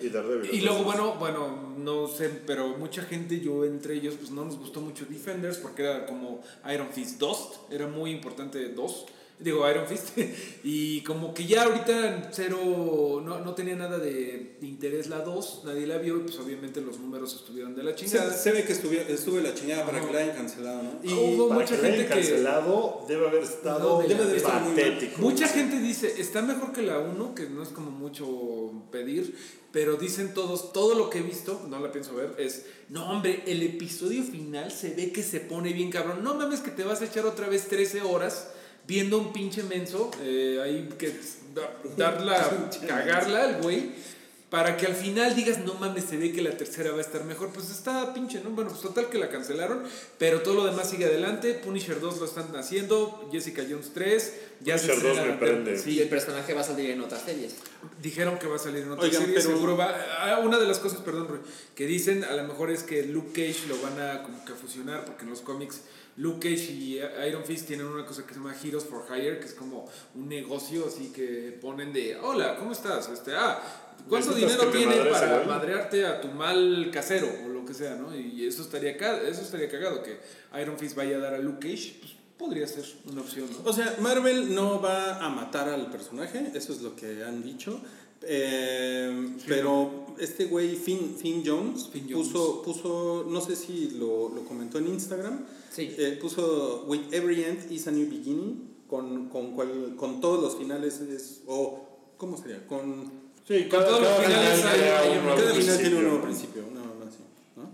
Y. 0.00 0.56
Y 0.56 0.60
luego, 0.62 0.84
bueno, 0.84 1.14
bueno, 1.18 1.74
no 1.78 2.06
sé, 2.08 2.28
pero 2.46 2.68
mucha 2.78 3.02
gente, 3.02 3.40
yo 3.40 3.64
entre 3.64 3.94
ellos, 3.94 4.14
pues 4.18 4.30
no 4.30 4.44
nos 4.44 4.56
gustó 4.58 4.80
mucho 4.80 5.04
Defenders 5.08 5.58
porque 5.58 5.82
era 5.82 6.06
como 6.06 6.42
Iron 6.72 6.88
Fist 6.92 7.18
2, 7.18 7.60
era 7.70 7.86
muy 7.88 8.10
importante 8.10 8.68
2, 8.68 9.06
digo 9.42 9.68
Iron 9.68 9.86
Fist, 9.86 10.16
y 10.64 11.02
como 11.02 11.34
que 11.34 11.46
ya 11.46 11.64
ahorita 11.64 12.30
cero, 12.32 13.20
no, 13.24 13.40
no 13.40 13.54
tenía 13.54 13.76
nada 13.76 13.98
de 13.98 14.56
interés 14.62 15.08
la 15.08 15.18
2, 15.20 15.62
nadie 15.64 15.86
la 15.86 15.98
vio 15.98 16.16
y 16.16 16.20
pues 16.20 16.38
obviamente 16.38 16.80
los 16.80 16.98
números 17.00 17.34
estuvieron 17.34 17.74
de 17.74 17.82
la 17.82 17.94
chingada. 17.94 18.32
Se, 18.32 18.42
se 18.44 18.52
ve 18.52 18.64
que 18.64 18.72
estuvo, 18.72 18.92
estuvo 18.92 19.40
la 19.40 19.54
chingada 19.54 19.84
para 19.84 19.98
Ajá. 19.98 20.06
que 20.06 20.12
la 20.12 20.20
hayan 20.20 20.36
cancelado, 20.36 20.82
¿no? 20.82 20.90
Y 21.02 21.12
hubo 21.12 21.48
para 21.48 21.60
mucha 21.60 21.76
que 21.80 21.86
hayan 21.86 21.98
gente 21.98 22.14
que... 22.14 22.20
cancelado, 22.20 23.04
debe 23.08 23.28
haber 23.28 23.42
estado 23.42 24.02
No, 24.02 24.08
debe 24.08 24.24
de 24.26 24.36
estar 24.36 24.62
muy 24.62 24.72
mal. 24.74 24.92
patético. 24.92 25.20
Mucha 25.20 25.48
gente 25.48 25.78
dice, 25.80 26.20
está 26.20 26.42
mejor 26.42 26.72
que 26.72 26.82
la 26.82 26.98
1, 26.98 27.34
que 27.34 27.48
no 27.48 27.62
es 27.62 27.68
como 27.70 27.90
mucho 27.90 28.72
pedir, 28.90 29.36
pero 29.72 29.96
dicen 29.96 30.34
todos, 30.34 30.72
todo 30.72 30.94
lo 30.94 31.08
que 31.10 31.18
he 31.18 31.22
visto, 31.22 31.64
no 31.68 31.80
la 31.80 31.90
pienso 31.90 32.14
ver, 32.14 32.34
es, 32.38 32.66
no 32.90 33.10
hombre, 33.10 33.42
el 33.46 33.62
episodio 33.62 34.22
final 34.22 34.70
se 34.70 34.90
ve 34.94 35.12
que 35.12 35.22
se 35.22 35.40
pone 35.40 35.72
bien 35.72 35.90
cabrón. 35.90 36.22
No 36.22 36.34
mames 36.34 36.60
que 36.60 36.70
te 36.70 36.84
vas 36.84 37.00
a 37.00 37.06
echar 37.06 37.24
otra 37.24 37.48
vez 37.48 37.68
13 37.68 38.02
horas 38.02 38.48
viendo 38.86 39.18
un 39.18 39.32
pinche 39.32 39.62
menso, 39.62 40.10
eh, 40.22 40.60
ahí 40.62 40.88
que 40.98 41.14
da- 41.54 41.72
darla, 41.96 42.50
cagarla 42.88 43.44
al 43.44 43.62
güey. 43.62 44.12
Para 44.50 44.76
que 44.76 44.84
al 44.84 44.94
final 44.94 45.34
digas, 45.34 45.60
no 45.60 45.72
mames, 45.76 46.04
se 46.04 46.18
ve 46.18 46.30
que 46.30 46.42
la 46.42 46.50
tercera 46.58 46.90
va 46.90 46.98
a 46.98 47.00
estar 47.00 47.24
mejor. 47.24 47.48
Pues 47.54 47.70
está 47.70 48.12
pinche, 48.12 48.42
¿no? 48.44 48.50
Bueno, 48.50 48.68
pues 48.68 48.82
total 48.82 49.08
que 49.08 49.16
la 49.16 49.30
cancelaron. 49.30 49.82
Pero 50.18 50.42
todo 50.42 50.52
lo 50.52 50.66
demás 50.66 50.90
sigue 50.90 51.06
adelante. 51.06 51.54
Punisher 51.54 51.98
2 52.00 52.18
lo 52.18 52.26
están 52.26 52.54
haciendo. 52.54 53.30
Jessica 53.32 53.62
Jones 53.66 53.92
3. 53.94 54.34
Ya 54.60 54.76
se 54.76 54.88
Punisher 54.88 55.08
2 55.08 55.16
estrena- 55.16 55.32
me 55.32 55.38
prende. 55.38 55.74
Y 55.74 55.78
Sí, 55.78 56.00
el 56.02 56.10
personaje 56.10 56.52
va 56.52 56.60
a 56.60 56.64
salir 56.64 56.90
en 56.90 57.00
otras 57.00 57.22
series. 57.22 57.54
dijeron 58.02 58.38
que 58.38 58.46
va 58.46 58.56
a 58.56 58.58
salir 58.58 58.82
en 58.82 58.90
otra 58.92 59.04
Oigan, 59.06 59.22
serie. 59.22 59.36
pero- 59.36 59.48
Seguro 59.54 59.74
va. 59.78 59.96
ah, 60.18 60.38
Una 60.44 60.58
de 60.58 60.66
las 60.66 60.80
cosas, 60.80 61.00
perdón, 61.00 61.40
que 61.74 61.86
dicen 61.86 62.22
a 62.22 62.34
lo 62.34 62.42
mejor 62.44 62.70
es 62.70 62.82
que 62.82 63.04
Luke 63.04 63.30
Cage 63.32 63.66
lo 63.68 63.80
van 63.80 63.98
a 64.02 64.22
como 64.22 64.44
que 64.44 64.52
fusionar. 64.52 65.06
Porque 65.06 65.24
en 65.24 65.30
los 65.30 65.40
cómics 65.40 65.80
Luke 66.16 66.50
Cage 66.50 66.72
y 66.72 67.00
Iron 67.28 67.44
Fist 67.44 67.66
tienen 67.66 67.86
una 67.86 68.04
cosa 68.04 68.22
que 68.26 68.34
se 68.34 68.40
llama 68.40 68.54
Heroes 68.62 68.84
for 68.84 69.04
Hire. 69.10 69.38
Que 69.38 69.46
es 69.46 69.54
como 69.54 69.88
un 70.14 70.28
negocio 70.28 70.86
así 70.86 71.12
que 71.12 71.58
ponen 71.60 71.92
de: 71.92 72.16
Hola, 72.16 72.56
¿cómo 72.56 72.72
estás? 72.72 73.08
Este, 73.08 73.34
ah. 73.34 73.60
¿Cuánto 74.08 74.30
¿Necesitas 74.34 74.58
dinero 74.58 74.72
que 74.72 74.78
me 74.78 74.84
tiene 74.84 74.96
madre 74.96 75.10
ese 75.10 75.20
para 75.20 75.36
güey? 75.36 75.46
madrearte 75.48 76.06
a 76.06 76.20
tu 76.20 76.28
mal 76.28 76.90
casero 76.92 77.28
o 77.44 77.48
lo 77.48 77.64
que 77.64 77.72
sea, 77.72 77.94
¿no? 77.94 78.16
Y 78.16 78.44
eso 78.46 78.62
estaría, 78.62 78.92
eso 78.92 79.42
estaría 79.42 79.68
cagado 79.68 80.02
que 80.02 80.18
Iron 80.60 80.76
Fist 80.76 80.96
vaya 80.96 81.18
a 81.18 81.20
dar 81.20 81.34
a 81.34 81.38
Luke 81.38 81.60
Cage, 81.68 81.98
pues 82.00 82.12
podría 82.36 82.66
ser 82.66 82.84
una 83.04 83.20
opción, 83.20 83.48
¿no? 83.52 83.70
O 83.70 83.72
sea, 83.72 83.94
Marvel 84.00 84.52
no 84.54 84.80
va 84.80 85.24
a 85.24 85.28
matar 85.28 85.68
al 85.68 85.88
personaje, 85.90 86.50
eso 86.52 86.72
es 86.72 86.80
lo 86.80 86.96
que 86.96 87.22
han 87.22 87.44
dicho. 87.44 87.80
Eh, 88.26 89.28
pero 89.46 90.06
este 90.18 90.44
güey, 90.46 90.76
Finn, 90.76 91.16
Finn 91.18 91.42
Jones, 91.44 91.88
Finn 91.92 92.06
Jones. 92.10 92.28
Puso, 92.28 92.62
puso, 92.62 93.26
no 93.28 93.40
sé 93.40 93.56
si 93.56 93.90
lo, 93.98 94.28
lo 94.28 94.42
comentó 94.44 94.78
en 94.78 94.88
Instagram, 94.88 95.40
Sí. 95.70 95.94
eh, 95.98 96.18
puso 96.20 96.84
With 96.86 97.12
every 97.12 97.44
end 97.44 97.70
is 97.72 97.86
a 97.86 97.90
new 97.90 98.06
beginning, 98.08 98.68
con, 98.88 99.28
con, 99.28 99.54
cual- 99.56 99.94
con 99.96 100.20
todos 100.20 100.42
los 100.42 100.56
finales 100.56 101.00
es, 101.00 101.40
o, 101.46 102.14
¿cómo 102.18 102.36
sería? 102.36 102.66
Con, 102.66 103.22
Sí, 103.48 103.64
Con 103.68 103.80
todos 103.84 104.00
los 104.00 104.18
finales 104.24 104.56
final 104.60 104.68
hay- 104.72 104.78
crea 104.80 105.00
hay 105.00 105.18
un 105.18 105.24
nuevo 105.24 105.36
cada 105.40 105.54
final 105.54 105.78
tiene 105.78 105.96
un 105.96 106.02
nuevo 106.04 106.22
principio. 106.22 106.62
principio, 106.62 106.80
no, 106.80 106.94
no, 107.04 107.10
así, 107.10 107.18
¿no? 107.56 107.70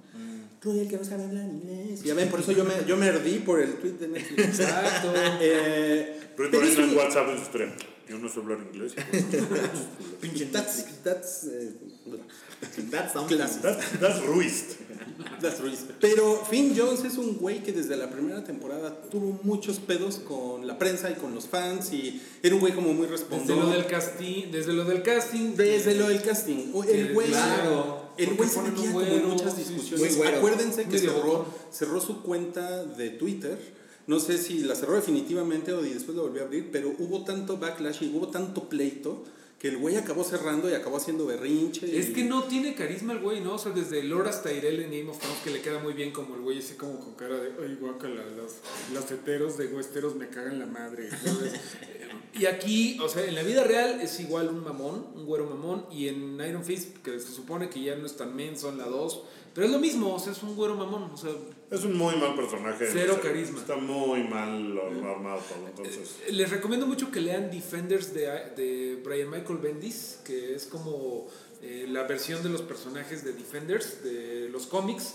Tú 0.62 0.72
el 0.80 0.88
que 0.88 0.96
no 0.96 1.04
sabe 1.04 1.24
hablar 1.24 1.44
inglés. 1.44 2.02
Ya 2.02 2.14
ven, 2.14 2.30
por 2.30 2.40
eso 2.40 2.52
yo 2.52 2.64
me, 2.64 2.72
yo 2.86 2.96
me 2.96 3.06
ardí 3.08 3.38
por 3.40 3.60
el 3.60 3.74
tweet 3.74 3.92
de 3.92 4.08
Netflix. 4.08 4.60
Exacto. 4.60 5.12
Eh, 5.42 6.18
Pero 6.36 6.50
pero 6.50 6.50
por 6.50 6.64
es 6.64 6.78
ahí 6.78 6.84
en 6.90 6.96
WhatsApp 6.96 7.28
en 7.28 7.36
su 7.36 7.42
historia. 7.42 7.76
Yo 8.08 8.18
no 8.18 8.28
sé 8.28 8.40
hablar 8.40 8.58
inglés. 8.72 8.94
Pinche 10.20 10.46
that's, 10.46 11.02
that's, 11.02 11.44
eh, 11.44 11.72
That's 12.90 13.12
something. 13.12 13.36
That's, 13.38 13.58
that's 14.00 14.20
Ruiz. 14.22 14.78
That's 15.40 15.60
Ruiz. 15.60 15.84
Pero 16.00 16.42
Finn 16.48 16.74
Jones 16.76 17.04
es 17.04 17.18
un 17.18 17.36
güey 17.36 17.62
que 17.62 17.72
desde 17.72 17.96
la 17.96 18.08
primera 18.08 18.42
temporada 18.44 18.94
tuvo 19.10 19.38
muchos 19.42 19.78
pedos 19.78 20.16
con 20.16 20.66
la 20.66 20.78
prensa 20.78 21.10
y 21.10 21.14
con 21.14 21.34
los 21.34 21.46
fans 21.46 21.92
y 21.92 22.20
era 22.42 22.54
un 22.54 22.60
güey 22.60 22.72
como 22.72 22.94
muy 22.94 23.06
Desde 23.06 23.18
respondón. 23.18 23.60
lo 23.60 23.70
del 23.70 23.86
casting, 23.86 24.50
desde 24.50 24.72
lo 24.72 24.84
del 24.84 25.02
casting, 25.02 25.54
Desde 25.54 25.94
lo 25.94 26.08
del 26.08 26.22
casting. 26.22 26.72
El 26.88 27.12
güey, 27.12 27.28
claro, 27.28 28.12
el 28.16 28.34
güey 28.34 28.48
se 28.48 28.62
metía 28.62 28.92
como 28.92 29.02
en 29.02 29.28
muchas 29.28 29.56
discusiones. 29.56 30.18
Acuérdense 30.26 30.84
que 30.86 30.98
cerró 30.98 32.00
su 32.00 32.22
cuenta 32.22 32.84
de 32.84 33.10
Twitter 33.10 33.77
No 34.08 34.18
sé 34.18 34.38
si 34.38 34.60
la 34.60 34.74
cerró 34.74 34.94
definitivamente 34.94 35.72
o 35.72 35.80
después 35.82 36.16
la 36.16 36.22
volvió 36.24 36.42
a 36.42 36.46
abrir, 36.46 36.70
pero 36.72 36.92
hubo 36.98 37.24
tanto 37.24 37.58
backlash 37.58 38.02
y 38.02 38.08
hubo 38.16 38.28
tanto 38.28 38.68
pleito 38.68 39.22
que 39.58 39.68
el 39.68 39.76
güey 39.76 39.96
acabó 39.96 40.22
cerrando 40.22 40.70
y 40.70 40.74
acabó 40.74 40.96
haciendo 40.98 41.26
berrinche. 41.26 41.98
Es 41.98 42.10
y- 42.10 42.12
que 42.12 42.24
no 42.24 42.44
tiene 42.44 42.74
carisma 42.74 43.12
el 43.12 43.18
güey, 43.18 43.40
¿no? 43.40 43.54
O 43.54 43.58
sea, 43.58 43.72
desde 43.72 44.02
Lord 44.04 44.28
hasta 44.28 44.50
Tyrell 44.50 44.80
en 44.80 44.90
Game 44.92 45.10
of 45.10 45.18
Thrones 45.18 45.38
que 45.42 45.50
le 45.50 45.60
queda 45.60 45.80
muy 45.80 45.92
bien 45.94 46.12
como 46.12 46.36
el 46.36 46.40
güey 46.42 46.58
así 46.58 46.74
como 46.74 46.98
con 47.00 47.14
cara 47.14 47.36
de, 47.38 47.50
ay, 47.60 47.76
guácala, 47.80 48.24
los, 48.36 48.52
los 48.94 49.10
heteros 49.10 49.58
de 49.58 49.66
Westeros 49.66 50.14
me 50.14 50.28
cagan 50.28 50.58
la 50.60 50.66
madre. 50.66 51.08
y 52.38 52.46
aquí, 52.46 52.98
o 53.02 53.08
sea, 53.08 53.24
en 53.26 53.34
la 53.34 53.42
vida 53.42 53.64
real 53.64 54.00
es 54.00 54.20
igual 54.20 54.48
un 54.48 54.62
mamón, 54.62 55.06
un 55.16 55.26
güero 55.26 55.46
mamón, 55.46 55.86
y 55.90 56.06
en 56.08 56.40
Iron 56.48 56.64
Fist, 56.64 56.96
que 56.98 57.18
se 57.18 57.32
supone 57.32 57.68
que 57.68 57.82
ya 57.82 57.96
no 57.96 58.06
es 58.06 58.16
tan 58.16 58.36
menso 58.36 58.68
en 58.70 58.78
la 58.78 58.86
2, 58.86 59.22
pero 59.58 59.66
es 59.66 59.72
lo 59.72 59.80
mismo, 59.80 60.14
o 60.14 60.18
sea, 60.20 60.30
es 60.30 60.40
un 60.44 60.54
güero 60.54 60.76
mamón, 60.76 61.10
o 61.12 61.16
sea, 61.16 61.32
Es 61.68 61.82
un 61.82 61.98
muy 61.98 62.14
mal 62.14 62.36
personaje. 62.36 62.86
Cero 62.92 63.18
carisma. 63.20 63.58
Está 63.58 63.74
muy 63.74 64.22
mal 64.22 64.78
armado 65.04 65.40
todo, 65.48 65.66
entonces. 65.66 66.14
Eh, 66.28 66.32
Les 66.32 66.48
recomiendo 66.48 66.86
mucho 66.86 67.10
que 67.10 67.20
lean 67.20 67.50
Defenders 67.50 68.14
de, 68.14 68.20
de 68.56 69.02
Brian 69.04 69.28
Michael 69.28 69.58
Bendis, 69.58 70.20
que 70.24 70.54
es 70.54 70.64
como 70.66 71.26
eh, 71.60 71.86
la 71.88 72.04
versión 72.04 72.40
de 72.44 72.50
los 72.50 72.62
personajes 72.62 73.24
de 73.24 73.32
Defenders 73.32 74.04
de 74.04 74.48
los 74.48 74.68
cómics. 74.68 75.14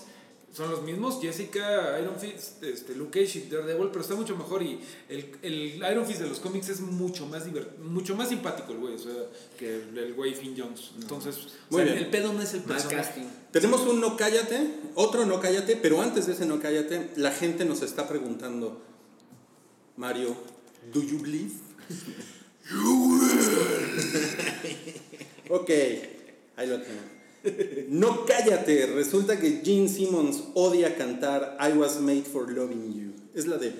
Son 0.54 0.70
los 0.70 0.84
mismos, 0.84 1.18
Jessica, 1.20 2.00
Iron 2.00 2.16
Fist, 2.20 2.62
este, 2.64 2.94
Luke 2.94 3.22
Cage 3.26 3.40
y 3.40 3.50
Daredevil, 3.50 3.88
pero 3.90 4.02
está 4.02 4.14
mucho 4.14 4.36
mejor 4.38 4.62
y 4.62 4.80
el, 5.10 5.36
el 5.42 5.78
Iron 5.92 6.06
Fist 6.06 6.20
de 6.22 6.28
los 6.28 6.40
cómics 6.40 6.70
es 6.70 6.80
mucho 6.80 7.26
más 7.26 7.48
divert- 7.48 7.76
mucho 7.80 8.16
más 8.16 8.30
simpático 8.30 8.72
el 8.72 8.78
güey, 8.78 8.94
o 8.94 9.00
sea, 9.00 9.14
que 9.58 9.78
el, 9.82 9.98
el 9.98 10.14
güey 10.14 10.36
Finn 10.36 10.54
Jones. 10.56 10.92
Entonces, 11.02 11.38
o 11.38 11.42
Muy 11.72 11.82
sea, 11.84 11.94
bien. 11.94 12.06
el 12.06 12.12
pedo 12.12 12.32
no 12.34 12.42
es 12.44 12.54
el 12.54 12.64
casting. 12.66 13.24
Tenemos 13.52 13.82
un 13.82 14.00
no 14.00 14.16
cállate, 14.16 14.76
otro 14.94 15.26
no 15.26 15.42
cállate, 15.42 15.76
pero 15.76 16.00
antes 16.04 16.28
de 16.28 16.34
ese 16.34 16.46
no 16.46 16.60
cállate, 16.60 17.10
la 17.16 17.32
gente 17.32 17.66
nos 17.66 17.82
está 17.82 18.08
preguntando, 18.08 18.80
Mario, 19.98 20.36
¿do 20.94 21.02
you 21.02 21.20
believe? 21.20 21.54
ok, 25.50 25.70
ahí 26.58 26.68
lo 26.68 26.82
tengo. 26.82 27.13
No 27.90 28.26
cállate, 28.26 28.86
resulta 28.88 29.40
que 29.40 29.62
Gene 29.64 29.90
Simmons 29.90 30.44
odia 30.54 30.96
cantar 30.96 31.58
I 31.60 31.74
was 31.78 32.00
made 32.00 32.24
for 32.24 32.50
loving 32.52 32.94
you. 32.94 33.14
Es 33.36 33.48
la 33.48 33.58
de 33.58 33.74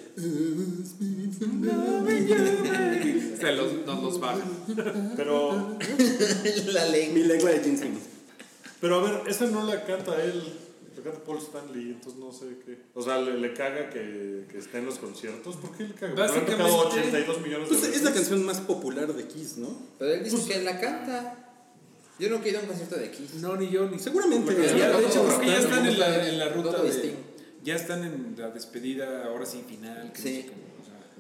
O 3.34 3.38
sea, 3.40 3.52
los, 3.52 3.86
nos 3.86 4.04
los 4.04 4.20
bajan. 4.20 5.14
Pero, 5.16 5.78
La 6.74 6.86
lengua. 6.88 7.14
mi 7.14 7.24
lengua 7.24 7.52
de 7.52 7.60
Gene 7.60 7.78
Simmons. 7.78 8.04
pero 8.82 8.96
a 8.96 9.04
ver, 9.04 9.30
esa 9.30 9.46
no 9.48 9.66
la 9.66 9.86
canta 9.86 10.22
él. 10.24 10.44
La 10.98 11.04
canta 11.04 11.24
Paul 11.26 11.38
Stanley, 11.40 11.92
entonces 11.92 12.20
no 12.20 12.32
sé 12.32 12.46
qué. 12.66 12.78
O 12.94 13.02
sea, 13.02 13.18
le, 13.20 13.38
le 13.38 13.54
caga 13.54 13.90
que, 13.90 14.46
que 14.50 14.58
esté 14.58 14.78
en 14.78 14.86
los 14.86 15.00
conciertos. 15.00 15.56
¿Por 15.58 15.76
qué 15.76 15.84
le 15.88 15.94
caga? 15.94 16.16
Porque 16.16 16.16
le 16.16 16.22
han 16.24 16.28
Básicamente- 16.30 16.64
tocado 16.64 16.88
82 16.90 17.42
millones 17.42 17.70
de 17.70 17.76
Pues 17.76 17.82
veces. 17.82 17.98
es 17.98 18.04
la 18.04 18.14
canción 18.14 18.44
más 18.46 18.60
popular 18.62 19.14
de 19.14 19.28
Kiss, 19.28 19.58
¿no? 19.58 19.70
Pero 20.00 20.14
él 20.14 20.24
dice 20.24 20.38
que 20.48 20.62
la 20.62 20.80
canta. 20.80 21.43
Yo 22.20 22.30
nunca 22.30 22.46
he 22.46 22.50
ido 22.50 22.60
a 22.60 22.62
un 22.62 22.68
concierto 22.68 22.96
de 22.96 23.12
Kiss. 23.12 23.34
No, 23.36 23.56
ni 23.58 23.70
yo, 23.70 23.90
ni 23.90 23.98
Seguramente. 24.00 24.54
Ya, 24.56 24.78
Ya, 24.78 24.98
de 24.98 25.06
hecho, 25.08 25.26
creo 25.26 25.40
que 25.40 25.48
ya 25.48 25.58
está- 25.58 25.70
están 25.76 25.88
en 25.88 26.00
la, 26.00 26.28
en 26.30 26.40
la 26.40 26.50
ruta 26.50 26.82
de. 26.82 27.16
Ya 27.64 27.76
están 27.76 28.04
en 28.04 28.36
la 28.38 28.50
despedida, 28.52 29.26
ahora 29.26 29.46
sí, 29.46 29.64
final. 29.68 30.12
que 30.14 30.20
no 30.22 30.26
Sí. 30.28 30.42
sé. 30.44 30.64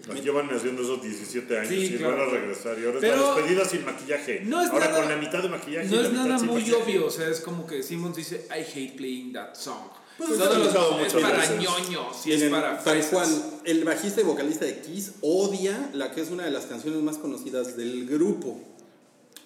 Nos 0.07 0.21
llevan 0.23 0.49
haciendo 0.49 0.81
esos 0.81 1.01
17 1.01 1.57
años 1.57 1.69
Sí, 1.69 1.85
y 1.95 1.97
claro. 1.97 2.17
van 2.17 2.27
a 2.27 2.31
regresar. 2.31 2.77
Y 2.77 2.85
ahora 2.85 2.97
Pero- 2.99 3.13
es 3.15 3.21
la 3.21 3.35
despedida 3.35 3.65
sin 3.65 3.85
maquillaje. 3.85 4.41
No 4.43 4.61
es 4.61 4.69
ahora 4.69 4.87
nada- 4.87 4.99
con 5.01 5.09
la 5.09 5.15
mitad 5.17 5.41
de 5.41 5.49
maquillaje. 5.49 5.87
No 5.87 6.01
es 6.01 6.11
nada 6.11 6.37
sin 6.37 6.47
muy 6.47 6.59
maquillaje. 6.61 6.83
obvio, 6.83 7.05
o 7.07 7.09
sea, 7.11 7.27
es 7.29 7.39
como 7.39 7.65
que 7.65 7.81
Simmons 7.83 8.15
dice, 8.17 8.47
I 8.49 8.61
hate 8.61 8.95
playing 8.97 9.31
that 9.33 9.55
song. 9.55 9.87
Pues 10.17 10.29
Todos 10.31 10.43
está 10.43 10.59
los- 10.59 10.67
usado 10.67 10.99
es 11.05 11.13
para 11.13 11.37
veces. 11.37 11.59
ñoños 11.59 12.27
y 12.27 12.33
es 12.33 12.43
para 12.43 12.83
tal 12.83 13.01
cual, 13.09 13.29
el 13.63 13.83
bajista 13.83 14.21
y 14.21 14.23
vocalista 14.25 14.65
de 14.65 14.79
Kiss 14.81 15.13
odia 15.21 15.89
la 15.93 16.11
que 16.11 16.21
es 16.21 16.29
una 16.29 16.43
de 16.45 16.51
las 16.51 16.65
canciones 16.65 17.01
más 17.01 17.17
conocidas 17.17 17.77
del 17.77 18.05
grupo. 18.07 18.61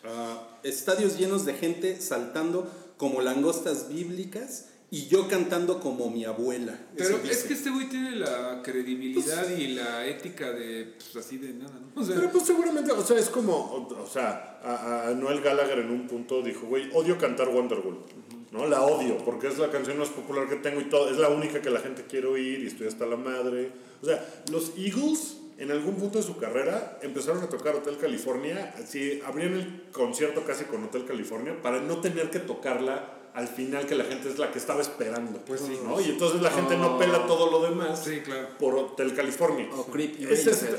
Ah, 0.04 0.57
estadios 0.70 1.18
llenos 1.18 1.46
de 1.46 1.54
gente 1.54 2.02
saltando 2.02 2.72
como 2.98 3.22
langostas 3.22 3.90
bíblicas 3.90 4.66
y 4.90 5.08
yo 5.08 5.28
cantando 5.28 5.82
como 5.82 6.10
mi 6.10 6.24
abuela. 6.24 6.80
Pero 6.96 7.18
es 7.18 7.44
que 7.44 7.54
este 7.54 7.70
güey 7.70 7.90
tiene 7.90 8.16
la 8.16 8.62
credibilidad 8.64 9.50
y 9.50 9.70
la 9.70 10.06
ética 10.06 10.52
de, 10.52 10.94
pues, 10.98 11.26
así 11.26 11.38
de 11.38 11.54
nada, 11.54 11.74
¿no? 11.74 12.02
O 12.02 12.06
sea, 12.06 12.16
Pero 12.16 12.32
pues 12.32 12.46
seguramente, 12.46 12.92
o 12.92 13.06
sea, 13.06 13.18
es 13.18 13.30
como, 13.30 13.54
o, 13.54 14.02
o 14.02 14.08
sea, 14.08 14.60
a, 14.64 15.10
a 15.10 15.14
Noel 15.14 15.42
Gallagher 15.42 15.80
en 15.80 15.92
un 15.92 16.08
punto 16.08 16.42
dijo, 16.42 16.68
güey, 16.68 16.90
odio 16.94 17.18
cantar 17.18 17.50
Wonderwall, 17.50 17.98
¿no? 18.52 18.66
La 18.66 18.82
odio, 18.84 19.18
porque 19.26 19.48
es 19.48 19.58
la 19.58 19.70
canción 19.70 19.98
más 19.98 20.10
popular 20.10 20.48
que 20.48 20.56
tengo 20.56 20.80
y 20.80 20.86
todo, 20.86 21.10
es 21.10 21.18
la 21.18 21.30
única 21.30 21.62
que 21.62 21.70
la 21.70 21.82
gente 21.82 22.06
quiere 22.06 22.28
oír 22.28 22.64
y 22.64 22.68
estoy 22.68 22.88
hasta 22.88 23.06
la 23.06 23.18
madre. 23.18 23.72
O 24.02 24.06
sea, 24.06 24.26
los 24.52 24.72
Eagles 24.78 25.36
en 25.58 25.72
algún 25.72 25.96
punto 25.96 26.20
de 26.20 26.24
su 26.24 26.38
carrera 26.38 27.00
empezaron 27.02 27.44
a 27.44 27.50
tocar 27.50 27.76
Hotel 27.76 27.98
California, 27.98 28.74
así, 28.82 29.22
abrían 29.26 29.54
el 29.54 29.84
concierto 29.92 30.44
casi 30.46 30.66
con 30.66 30.84
Hotel 30.84 31.06
California 31.06 31.60
para 31.62 31.80
no 31.82 31.98
tener 32.00 32.30
que 32.30 32.40
tocarla 32.40 33.14
al 33.34 33.48
final 33.48 33.86
que 33.86 33.96
la 33.96 34.04
gente 34.04 34.30
es 34.30 34.40
la 34.40 34.52
que 34.52 34.58
estaba 34.60 34.82
esperando. 34.82 35.40
Pues 35.46 35.62
sí. 35.62 35.80
¿no? 35.84 36.00
Y 36.02 36.06
entonces 36.06 36.42
la 36.42 36.50
gente 36.52 36.76
no 36.78 36.98
pela 36.98 37.26
todo 37.28 37.52
lo 37.52 37.62
demás 37.70 38.04
sí, 38.04 38.22
claro. 38.22 38.48
por 38.60 38.76
Hotel 38.76 39.16
California. 39.16 39.68
O 39.76 39.86
Creep 39.86 40.20
y 40.22 40.26
Es 40.26 40.46
este- 40.48 40.78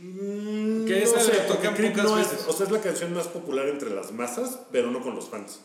Mm, 0.00 0.86
Que 0.86 1.02
esa 1.02 1.18
sé, 1.18 1.32
la 1.36 1.46
porque 1.46 1.62
tocan 1.62 1.74
Creep 1.74 1.92
pocas 1.92 2.10
no 2.10 2.18
es- 2.18 2.46
o 2.46 2.52
sea, 2.52 2.66
es 2.66 2.72
la 2.72 2.80
canción 2.80 3.12
más 3.14 3.26
popular 3.28 3.66
entre 3.68 3.90
las 3.90 4.12
masas, 4.12 4.60
pero 4.70 4.90
no 4.90 5.00
con 5.02 5.14
los 5.16 5.28
fans 5.28 5.60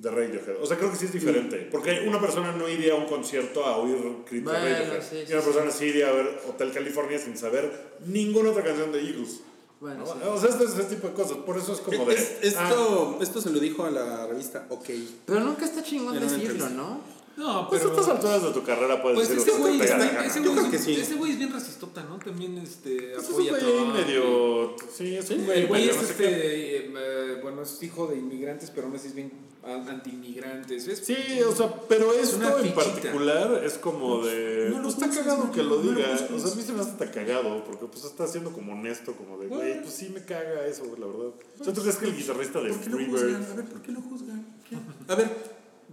de 0.00 0.10
Radiohead. 0.10 0.62
O 0.62 0.66
sea, 0.66 0.78
creo 0.78 0.90
que 0.90 0.96
sí 0.96 1.04
es 1.06 1.12
diferente. 1.12 1.68
Porque 1.70 2.04
una 2.06 2.20
persona 2.20 2.52
no 2.52 2.68
iría 2.68 2.94
a 2.94 2.96
un 2.96 3.06
concierto 3.06 3.64
a 3.66 3.76
oír 3.76 3.96
Creep 4.26 4.44
de 4.44 4.50
Bueno, 4.50 4.64
Radiohead. 4.64 5.02
sí, 5.02 5.16
y 5.16 5.26
sí, 5.26 5.32
una 5.32 5.42
sí. 5.42 5.48
persona 5.48 5.70
sí 5.70 5.84
iría 5.86 6.08
a 6.08 6.12
ver 6.12 6.40
Hotel 6.48 6.72
California 6.72 7.18
sin 7.18 7.36
saber 7.36 7.98
ninguna 8.06 8.50
otra 8.50 8.64
canción 8.64 8.92
de 8.92 9.00
Eagles. 9.00 9.40
Bueno, 9.80 10.00
¿no? 10.00 10.06
sí. 10.06 10.18
O 10.26 10.40
sea, 10.40 10.50
este 10.50 10.64
es 10.64 10.70
ese 10.72 10.82
tipo 10.94 11.08
de 11.08 11.14
cosas. 11.14 11.36
Por 11.38 11.56
eso 11.58 11.72
es 11.74 11.80
como 11.80 12.04
de. 12.06 12.14
Es- 12.14 12.56
ah, 12.56 12.68
esto, 12.68 13.18
esto 13.20 13.40
se 13.42 13.50
lo 13.50 13.60
dijo 13.60 13.84
a 13.84 13.90
la 13.90 14.26
revista 14.26 14.66
OK. 14.70 14.88
Pero 15.26 15.40
nunca 15.40 15.64
está 15.66 15.82
chingón 15.82 16.16
una 16.16 16.20
decirlo. 16.20 16.68
¿no? 16.70 17.00
No, 17.36 17.68
pues 17.68 17.80
a 17.80 17.84
pero... 17.84 18.00
estas 18.00 18.14
alturas 18.16 18.42
de 18.42 18.50
tu 18.52 18.62
carrera 18.64 19.00
puedes 19.00 19.16
Pues 19.18 19.28
decir 19.30 19.42
ese 19.48 19.50
lo 19.50 19.56
que 19.56 19.62
güey, 19.70 20.66
es, 20.66 20.70
que 20.70 20.78
sí. 20.78 20.94
ese 21.00 21.14
güey 21.14 21.32
es 21.32 21.38
bien 21.38 21.52
racistota, 21.52 22.02
¿no? 22.04 22.18
También 22.18 22.58
este, 22.58 23.12
Pues 23.14 23.24
es 23.24 23.30
apoya 23.30 23.52
un 23.52 23.56
a 23.56 23.92
güey 23.92 24.04
medio. 24.04 24.76
Sí, 24.94 25.16
es 25.16 25.30
un 25.30 25.46
güey 25.46 25.60
El 25.60 25.66
güey 25.68 25.80
medio 25.86 25.92
es 25.94 26.02
no 26.02 26.08
este, 26.08 26.26
eh, 26.26 26.92
eh, 26.94 27.38
bueno, 27.42 27.62
es 27.62 27.82
hijo 27.82 28.06
de 28.08 28.16
inmigrantes, 28.18 28.70
pero 28.74 28.92
así 28.94 29.08
es 29.08 29.14
bien 29.14 29.30
a- 29.62 29.90
anti-inmigrantes. 29.90 30.88
Es, 30.88 30.98
Sí, 31.00 31.16
o 31.46 31.54
sea, 31.54 31.72
pero 31.88 32.12
esto 32.12 32.36
una 32.36 32.48
en 32.52 32.56
fichita. 32.62 32.74
particular 32.74 33.62
es 33.64 33.74
como 33.74 34.22
de. 34.24 34.68
no 34.70 34.76
lo 34.78 34.82
pues 34.82 34.94
está 34.94 35.08
cagado 35.10 35.44
no, 35.44 35.52
que 35.52 35.62
lo 35.62 35.82
no 35.82 35.94
diga. 35.94 36.12
O 36.34 36.38
sea, 36.38 36.52
a 36.52 36.54
mí 36.54 36.62
se 36.62 36.72
me 36.72 36.80
hace 36.80 36.90
hasta 36.92 37.10
cagado, 37.10 37.64
porque 37.64 37.86
pues 37.86 38.04
está 38.04 38.26
siendo 38.26 38.52
como 38.52 38.72
honesto, 38.72 39.14
como 39.14 39.38
de, 39.38 39.48
güey, 39.48 39.80
pues 39.82 39.92
sí 39.94 40.10
me 40.14 40.24
caga 40.24 40.66
eso, 40.66 40.84
la 40.98 41.06
verdad. 41.06 41.32
O 41.60 41.64
sea, 41.64 41.72
¿tú 41.72 41.82
crees 41.82 41.96
que 41.96 42.06
el 42.06 42.16
guitarrista 42.16 42.60
de 42.60 42.70
¿Por 42.70 42.80
qué 42.80 42.90
lo 42.90 42.96
Freebird. 42.96 43.50
A 43.50 43.54
ver, 43.54 43.64
¿por 43.66 43.82
qué 43.82 43.92
lo 43.92 44.00
juzgan? 44.02 44.46
¿Qué? 44.68 44.76
A 45.12 45.14
ver, 45.16 45.28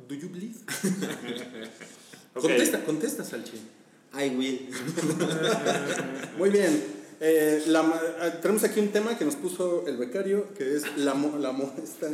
¿do 0.08 0.16
you 0.16 0.30
believe? 0.30 0.60
Ok. 2.36 2.44
Contesta, 2.44 2.86
contesta, 2.86 3.24
Salchi. 3.24 3.58
I 4.14 4.30
will. 4.30 4.70
Muy 6.38 6.50
bien. 6.52 6.97
Eh, 7.20 7.64
la 7.68 7.80
ah, 7.82 8.32
tenemos 8.42 8.64
aquí 8.64 8.80
un 8.80 8.90
tema 8.90 9.18
que 9.18 9.26
nos 9.26 9.36
puso 9.36 9.86
el 9.88 9.98
becario, 9.98 10.54
que 10.54 10.76
es 10.76 10.84
la, 10.98 11.14
la 11.40 11.52
modesta... 11.52 12.08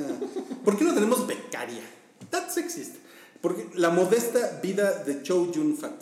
¿Por 0.64 0.78
qué 0.78 0.84
no 0.86 0.94
tenemos 0.94 1.28
becaria? 1.28 1.82
That's 2.30 2.58
existe. 2.58 3.00
Porque 3.42 3.70
la 3.76 3.90
modesta 3.90 4.60
vida 4.64 5.04
de 5.04 5.22
Cho 5.22 5.52
Jun 5.54 5.76
Fat. 5.76 6.02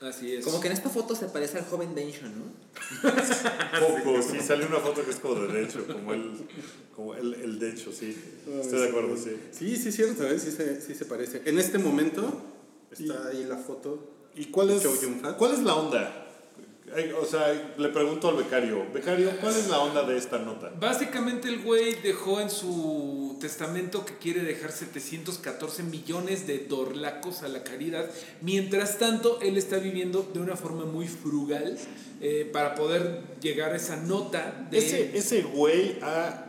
así 0.00 0.36
es. 0.36 0.44
Como 0.44 0.60
que 0.60 0.68
en 0.68 0.72
esta 0.72 0.88
foto 0.88 1.14
se 1.14 1.26
parece 1.26 1.58
al 1.58 1.66
joven 1.66 1.94
Densho, 1.94 2.26
¿no? 2.26 2.56
Poco, 4.02 4.22
sí, 4.22 4.40
sale 4.40 4.64
una 4.64 4.78
foto 4.78 5.04
que 5.04 5.10
es 5.10 5.16
como 5.16 5.34
de 5.34 5.52
derecho, 5.52 5.86
como 5.86 6.14
el, 6.14 6.32
como 6.96 7.14
el, 7.14 7.34
el 7.34 7.58
de 7.58 7.70
hecho, 7.70 7.92
sí. 7.92 8.16
Estoy 8.62 8.80
de 8.80 8.88
acuerdo, 8.88 9.14
sí. 9.16 9.36
Sí, 9.52 9.76
sí, 9.76 9.92
cierto, 9.92 10.26
¿eh? 10.26 10.38
sí, 10.38 10.50
se, 10.50 10.80
sí 10.80 10.94
se 10.94 11.04
parece. 11.04 11.42
En 11.44 11.58
este 11.58 11.76
momento 11.76 12.40
está 12.90 13.28
ahí 13.28 13.44
la 13.44 13.58
foto. 13.58 14.14
¿Y 14.34 14.46
cuál 14.46 14.70
es, 14.70 14.82
Chow 14.82 14.98
Yun-fat. 14.98 15.36
cuál 15.36 15.52
es 15.52 15.58
la 15.60 15.74
onda? 15.74 16.27
O 17.20 17.24
sea, 17.24 17.72
le 17.76 17.88
pregunto 17.88 18.28
al 18.28 18.36
becario, 18.36 18.86
becario, 18.92 19.30
¿cuál 19.40 19.54
es 19.56 19.68
la 19.68 19.80
onda 19.80 20.04
de 20.04 20.16
esta 20.16 20.38
nota? 20.38 20.72
Básicamente 20.78 21.48
el 21.48 21.62
güey 21.62 21.94
dejó 22.02 22.40
en 22.40 22.50
su 22.50 23.36
testamento 23.40 24.04
que 24.04 24.16
quiere 24.18 24.42
dejar 24.42 24.72
714 24.72 25.82
millones 25.84 26.46
de 26.46 26.60
dorlacos 26.60 27.42
a 27.42 27.48
la 27.48 27.62
caridad. 27.62 28.10
Mientras 28.40 28.98
tanto, 28.98 29.40
él 29.40 29.56
está 29.56 29.78
viviendo 29.78 30.28
de 30.32 30.40
una 30.40 30.56
forma 30.56 30.84
muy 30.84 31.06
frugal 31.08 31.78
eh, 32.20 32.48
para 32.52 32.74
poder 32.74 33.22
llegar 33.40 33.72
a 33.72 33.76
esa 33.76 33.96
nota 33.96 34.66
de... 34.70 34.78
Ese, 34.78 35.16
ese 35.16 35.42
güey 35.42 35.98
ha 36.02 36.46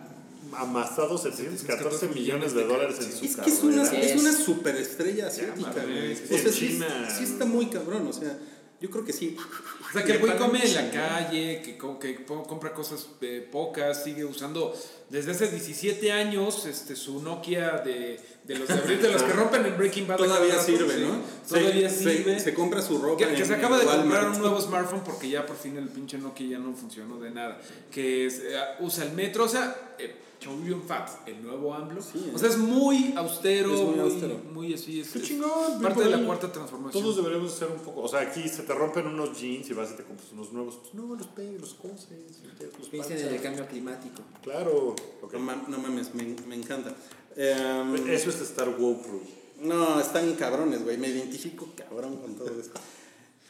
amasado 0.54 1.18
714 1.18 2.08
millones 2.10 2.54
de 2.54 2.64
dólares 2.64 2.98
en 3.00 3.12
su 3.12 3.26
Es 3.26 3.36
que 3.36 3.50
es 3.50 3.64
una, 3.64 3.84
es 3.84 4.20
una 4.20 4.34
superestrella 4.34 5.28
asiática, 5.28 5.74
sí, 5.74 6.24
O 6.24 6.38
sea, 6.38 6.38
en 6.38 6.54
sí, 6.54 6.80
sí 7.18 7.24
está 7.24 7.46
muy 7.46 7.68
cabrón, 7.68 8.08
o 8.08 8.14
sea, 8.14 8.38
Yo 8.82 8.90
creo 8.90 9.04
que 9.04 9.14
sí. 9.14 9.36
O 9.90 9.92
sea, 9.92 10.04
que 10.04 10.12
el 10.12 10.20
güey 10.20 10.38
come 10.38 10.64
en 10.64 10.76
la 10.76 10.92
calle, 10.92 11.64
que, 11.64 11.76
que 12.00 12.26
compra 12.26 12.74
cosas 12.76 13.08
eh, 13.22 13.48
pocas, 13.52 14.04
sigue 14.04 14.24
usando 14.24 14.72
desde 15.10 15.32
hace 15.32 15.48
17 15.50 16.12
años 16.12 16.68
este, 16.68 16.96
su 16.96 17.24
Nokia 17.24 17.80
de, 17.84 18.20
de 18.44 18.60
los 18.60 18.68
de 18.68 18.76
abril, 18.76 19.02
de 19.02 19.12
los 19.12 19.24
que 19.24 19.34
rompen 19.34 19.66
en 19.66 19.76
Breaking 19.76 20.06
Bad. 20.06 20.18
Todavía 20.18 20.54
rato, 20.54 20.66
sirve, 20.66 20.94
sí. 20.94 21.02
¿no? 21.02 21.20
Todavía 21.48 21.90
se, 21.90 21.98
sirve. 21.98 22.38
Se, 22.38 22.46
se 22.46 22.54
compra 22.54 22.84
su 22.84 23.00
ropa. 23.00 23.26
Que, 23.26 23.34
que 23.34 23.46
se 23.46 23.56
acaba 23.56 23.80
de 23.80 23.86
comprar 23.86 24.30
un 24.30 24.38
nuevo 24.38 24.62
smartphone 24.62 25.04
porque 25.04 25.28
ya 25.28 25.44
por 25.44 25.58
fin 25.58 25.76
el 25.78 25.90
pinche 25.90 26.20
Nokia 26.20 26.48
ya 26.48 26.60
no 26.60 26.76
funcionó 26.76 27.20
de 27.20 27.32
nada. 27.32 27.60
Que 27.90 28.28
es, 28.28 28.42
eh, 28.42 28.60
usa 28.82 29.06
el 29.06 29.14
metro, 29.14 29.46
o 29.46 29.50
sea, 29.50 29.96
eh, 29.98 30.16
Chow 30.40 30.58
Fat, 30.88 31.28
el 31.28 31.44
nuevo 31.44 31.74
AMLO. 31.74 32.02
Sí, 32.02 32.32
o 32.34 32.38
sea, 32.38 32.50
es 32.50 32.58
muy 32.58 33.14
austero, 33.18 33.74
Es 33.74 33.80
muy 33.82 33.90
muy, 33.96 34.00
austero. 34.00 34.42
muy 34.54 34.74
así. 34.74 35.02
Es, 35.02 35.10
Qué 35.10 35.20
es 35.20 35.26
chingón. 35.26 35.82
parte 35.82 36.04
de 36.04 36.10
la 36.12 36.26
cuarta 36.26 36.52
transformación. 36.52 37.04
Todos 37.04 37.18
deberíamos 37.18 37.52
ser 37.52 37.68
un 37.70 37.80
poco. 37.80 38.02
O 38.02 38.08
sea, 38.08 38.22
aquí 38.22 38.48
se 38.48 38.64
te 38.64 38.74
rompen 38.74 39.08
unos 39.08 39.38
jeans 39.40 39.70
y 39.70 39.74
vas 39.74 39.92
y 39.92 39.96
te 39.96 40.04
compras 40.04 40.32
unos 40.32 40.54
nuevos. 40.54 40.76
Pues 40.82 40.94
no, 40.94 41.14
los 41.16 41.28
pegues, 41.28 41.60
los 41.60 41.74
coses, 41.74 42.10
los 42.80 42.88
Piensen 42.90 43.18
en 43.18 43.34
el 43.36 43.42
cambio 43.42 43.68
climático. 43.68 44.22
Claro. 44.42 44.96
ok. 45.22 45.34
No, 45.34 45.56
no 45.68 45.78
mames, 45.78 46.16
me, 46.16 46.36
me 46.48 46.56
encanta. 46.56 46.96
Em, 47.36 47.96
Eso 48.10 48.30
es 48.30 48.40
estar 48.42 48.70
woke, 48.70 49.08
bro. 49.08 49.20
No, 49.62 50.00
están 50.00 50.34
cabrones, 50.36 50.84
güey. 50.84 50.98
Me 50.98 51.10
identifico 51.10 51.68
cabrón 51.76 52.16
con 52.18 52.36
todo 52.36 52.50
esto. 52.60 52.80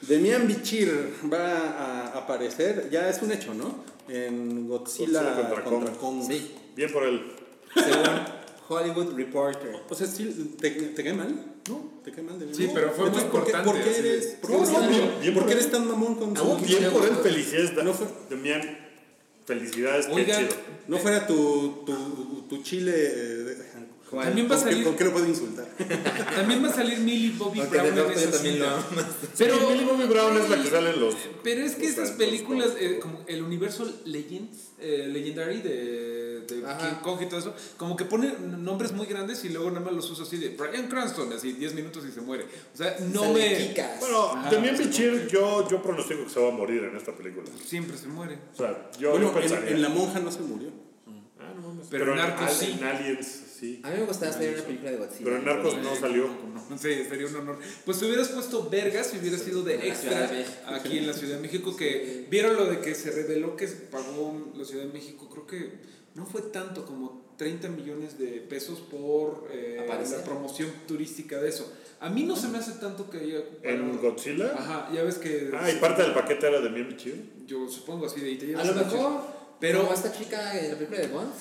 Demian 0.02 0.48
Bichir 0.48 1.14
va 1.32 1.58
a 1.58 2.08
aparecer, 2.18 2.90
ya 2.90 3.10
es 3.10 3.22
un 3.22 3.32
hecho, 3.32 3.54
¿no? 3.54 3.84
En 4.08 4.68
Godzilla, 4.68 5.22
Godzilla 5.22 5.36
contra 5.36 5.64
contra, 5.64 5.92
Kong. 5.94 6.20
Kong. 6.22 6.28
Sí. 6.32 6.56
Bien 6.76 6.92
por 6.92 7.04
él. 7.04 7.22
Según 7.74 8.06
Hollywood 8.70 9.14
Reporter. 9.16 9.76
O 9.90 9.96
sea, 9.96 10.08
sí, 10.08 10.56
¿te, 10.60 10.72
te 10.72 11.04
cae 11.04 11.14
mal? 11.14 11.54
No. 11.68 12.00
¿Te 12.04 12.12
cae 12.12 12.24
mal? 12.24 12.40
Demian 12.40 12.56
Sí, 12.58 12.70
pero 12.74 12.92
fue 12.92 13.10
muy 13.10 13.20
Entonces, 13.20 13.30
¿por 13.32 13.44
qué- 13.44 13.52
importante, 13.52 13.72
¿Por 13.72 13.84
qué 13.94 14.00
eres, 14.00 14.26
de- 14.32 14.38
por 14.38 14.50
qué 14.52 14.56
No, 14.58 14.64
eres 14.64 14.72
no, 14.82 14.90
bien, 14.90 15.34
por 15.34 15.34
por 15.34 15.46
qué 15.46 15.52
eres 15.54 15.72
tan 15.72 15.88
mamón 15.88 16.16
con 16.16 16.34
No, 16.34 16.58
su... 16.60 16.66
bien 16.66 16.92
por 16.92 17.06
él, 17.06 17.16
felicidades. 17.22 17.74
No 17.84 17.94
fue- 17.94 18.08
Demian, 18.30 18.62
felicidades, 19.46 20.06
qué 20.08 20.14
Oigan, 20.14 20.48
chido. 20.48 20.56
No 20.88 20.98
fuera 20.98 21.28
tu, 21.28 21.84
tu, 21.86 22.46
tu 22.50 22.64
chile... 22.64 22.94
eh, 22.96 23.18
de- 23.18 23.70
¿Cuál? 24.10 24.26
También 24.26 24.50
va 24.50 24.56
a 24.56 24.58
¿Con 24.58 24.66
qué- 24.68 24.72
salir- 24.74 24.84
¿Con 24.86 24.96
qué 24.96 25.04
lo 25.04 25.12
puedo 25.14 25.28
insultar? 25.28 25.68
También 26.36 26.64
va 26.64 26.70
a 26.70 26.74
salir 26.74 26.98
Millie 27.00 27.32
Bobby 27.38 27.60
Brown 27.62 27.86
en 27.88 28.12
esa 28.12 28.32
también 28.32 28.56
cinta. 28.56 28.84
Pero, 29.38 29.56
Sí, 29.56 29.66
Millie 29.70 29.86
Bobby 29.86 30.04
Brown 30.06 30.38
es 30.38 30.50
la 30.50 30.62
que 30.64 30.70
sale 30.70 30.90
en 30.92 31.00
los. 31.00 31.16
Pero 31.44 31.62
es 31.64 31.76
que 31.76 31.82
los 31.84 31.92
esas 31.92 32.08
santos, 32.10 32.26
películas, 32.26 32.70
¿no? 32.70 32.78
eh, 32.80 33.00
como 33.00 33.24
el 33.28 33.44
universo 33.44 33.92
Legends, 34.06 34.70
eh, 34.80 35.08
Legendary 35.12 35.62
de, 35.62 36.42
de 36.42 36.66
Ajá. 36.66 36.78
King 36.90 36.96
Kong 37.04 37.22
y 37.22 37.26
todo 37.28 37.40
eso, 37.40 37.54
como 37.78 37.96
que 37.96 38.06
pone 38.06 38.34
nombres 38.40 38.94
muy 38.94 39.06
grandes 39.06 39.44
y 39.46 39.50
luego 39.50 39.70
nada 39.70 39.82
más 39.86 39.94
los 39.94 40.10
usa 40.10 40.24
así 40.26 40.38
de 40.38 40.50
Brian 40.50 40.88
Cranston, 40.88 41.32
así 41.34 41.54
10 41.54 41.76
minutos 41.76 42.04
y 42.10 42.12
se 42.12 42.22
muere. 42.22 42.46
O 42.74 42.78
sea, 42.78 42.98
no 43.14 43.22
Sale 43.22 43.34
me. 43.34 43.58
Kikas. 43.68 44.00
Bueno, 44.00 44.44
Demian 44.50 44.76
sí, 44.76 44.86
Bichir, 44.86 45.28
yo, 45.32 45.70
yo 45.70 45.82
pronostico 45.84 46.24
que 46.24 46.30
se 46.32 46.40
va 46.40 46.48
a 46.50 46.52
morir 46.52 46.84
en 46.84 46.98
esta 46.98 47.16
película. 47.16 47.46
Siempre 47.64 47.96
se 47.96 48.08
muere. 48.08 48.40
O 48.54 48.58
sea, 48.58 48.90
yo, 49.00 49.12
bueno, 49.12 49.28
yo 49.32 49.36
en, 49.36 49.40
pensaría. 49.50 49.70
en 49.70 49.82
La 49.84 49.90
Monja 49.90 50.20
no 50.20 50.32
se 50.32 50.40
murió. 50.40 50.89
Ah, 51.40 51.54
no 51.56 51.62
mames. 51.70 51.88
Pero 51.90 52.12
en 52.12 52.18
Narcos 52.18 52.52
sí. 52.54 52.76
En 52.78 52.84
Aliens, 52.84 53.44
sí. 53.60 53.82
A 53.84 53.90
mí 53.90 53.98
me 54.00 54.06
gustaría 54.06 54.34
salir 54.34 54.54
una 54.56 54.64
película 54.64 54.92
de 54.92 54.98
Godzilla. 54.98 55.24
Pero 55.24 55.38
en 55.38 55.46
Narcos 55.46 55.78
no 55.78 55.96
salió. 55.96 56.30
No 56.70 56.78
sé, 56.78 57.08
sería 57.08 57.28
un 57.28 57.36
honor. 57.38 57.60
Pues 57.86 58.00
te 58.00 58.06
hubieras 58.06 58.30
puesto 58.30 58.70
vergas 58.70 59.08
si 59.08 59.18
hubieras 59.18 59.42
sido 59.42 59.64
de 59.64 59.88
extra 59.88 60.28
de 60.28 60.46
aquí 60.68 60.98
en 60.98 61.08
la 61.08 61.14
Ciudad 61.14 61.38
de 61.38 61.42
México. 61.42 61.76
Que 61.76 62.28
vieron 62.30 62.56
lo 62.56 62.66
de 62.66 62.80
que 62.80 62.94
se 62.94 63.12
reveló 63.12 63.56
que 63.56 63.68
pagó 63.68 64.52
la 64.56 64.66
Ciudad 64.66 64.86
de 64.86 64.94
México. 64.94 65.30
Creo 65.30 65.48
que 65.48 65.80
no 66.16 66.26
fue 66.26 66.42
tanto 66.42 66.86
como 66.86 67.34
30 67.38 67.70
millones 67.70 68.20
de 68.20 68.42
pesos 68.42 68.80
por 68.80 69.48
eh, 69.52 69.86
la 69.88 70.24
promoción 70.24 70.70
turística 70.88 71.40
de 71.40 71.50
eso. 71.50 71.74
A 72.02 72.10
mí 72.10 72.24
no 72.24 72.36
se 72.36 72.48
me 72.50 72.58
hace 72.58 72.74
tanto 72.74 73.10
que 73.10 73.18
haya. 73.18 73.44
¿En 73.64 73.98
Godzilla? 73.98 74.54
Ajá, 74.58 74.90
ya 74.94 75.04
ves 75.04 75.16
que. 75.18 75.50
Ah, 75.54 75.70
y 75.70 75.76
parte 75.80 76.02
del 76.02 76.14
paquete 76.14 76.48
era 76.48 76.62
Demian 76.62 76.90
Bichir. 76.90 77.32
Yo 77.46 77.68
supongo 77.70 78.06
así 78.06 78.22
de 78.22 78.28
ahí 78.28 78.38
te 78.38 78.46
A 78.46 78.48
llevas 78.50 78.68
lo 78.68 78.74
mejor, 78.76 79.22
Pero- 79.60 79.82
como 79.82 79.94
esta 79.94 80.12
chica 80.12 80.58
en 80.60 80.70
la 80.72 80.76
película 80.76 81.00
de 81.00 81.08
Bond. 81.08 81.32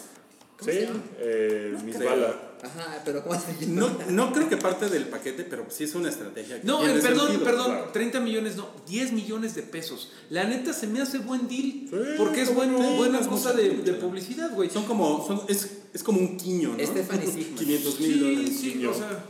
¿Cómo 0.59 0.73
Sí, 0.73 0.77
se 0.79 0.87
llama? 0.87 1.03
eh, 1.21 1.77
Miss 1.85 1.97
Sí. 1.99 2.03
Bala. 2.05 2.43
Ajá, 2.61 3.01
pero 3.05 3.23
¿cómo 3.23 3.39
se 3.41 3.53
llama? 3.65 3.95
No, 4.07 4.11
no 4.11 4.33
creo 4.33 4.49
que 4.49 4.57
parte 4.57 4.89
del 4.89 5.07
paquete, 5.07 5.45
pero 5.45 5.67
sí 5.71 5.85
es 5.85 5.95
una 5.95 6.09
estrategia. 6.09 6.59
No, 6.65 6.85
eh, 6.85 6.99
perdón, 7.01 7.29
sentido. 7.29 7.45
perdón, 7.45 7.67
claro. 7.71 7.91
30 7.93 8.19
millones, 8.19 8.57
no, 8.57 8.69
10 8.89 9.13
millones 9.13 9.55
de 9.55 9.63
pesos. 9.63 10.11
La 10.31 10.43
neta 10.43 10.73
se 10.73 10.89
me 10.89 11.01
hace 11.01 11.19
buen 11.19 11.47
deal. 11.47 11.87
Sí, 11.89 11.91
porque 12.17 12.43
es 12.43 12.53
buen- 12.53 12.75
buena 12.97 13.21
cosa 13.21 13.53
de, 13.53 13.71
publicidad, 14.01 14.53
güey. 14.53 14.69
Son 14.69 14.85
como, 14.87 15.25
son, 15.25 15.43
es, 15.47 15.83
es 15.95 16.03
como 16.03 16.19
un 16.19 16.37
quiño, 16.37 16.75
¿no? 16.77 16.85
Stephanie 16.85 17.27
Sigman. 17.33 17.55
500 17.55 18.01
mil 18.01 18.13
Sí, 18.13 18.19
dólares. 18.19 18.57
sí, 18.61 18.73
Quiño. 18.73 18.91
o 18.91 18.95
sea. 18.95 19.25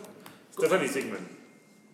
Stephanie 0.57 0.89
Sigman. 0.89 1.29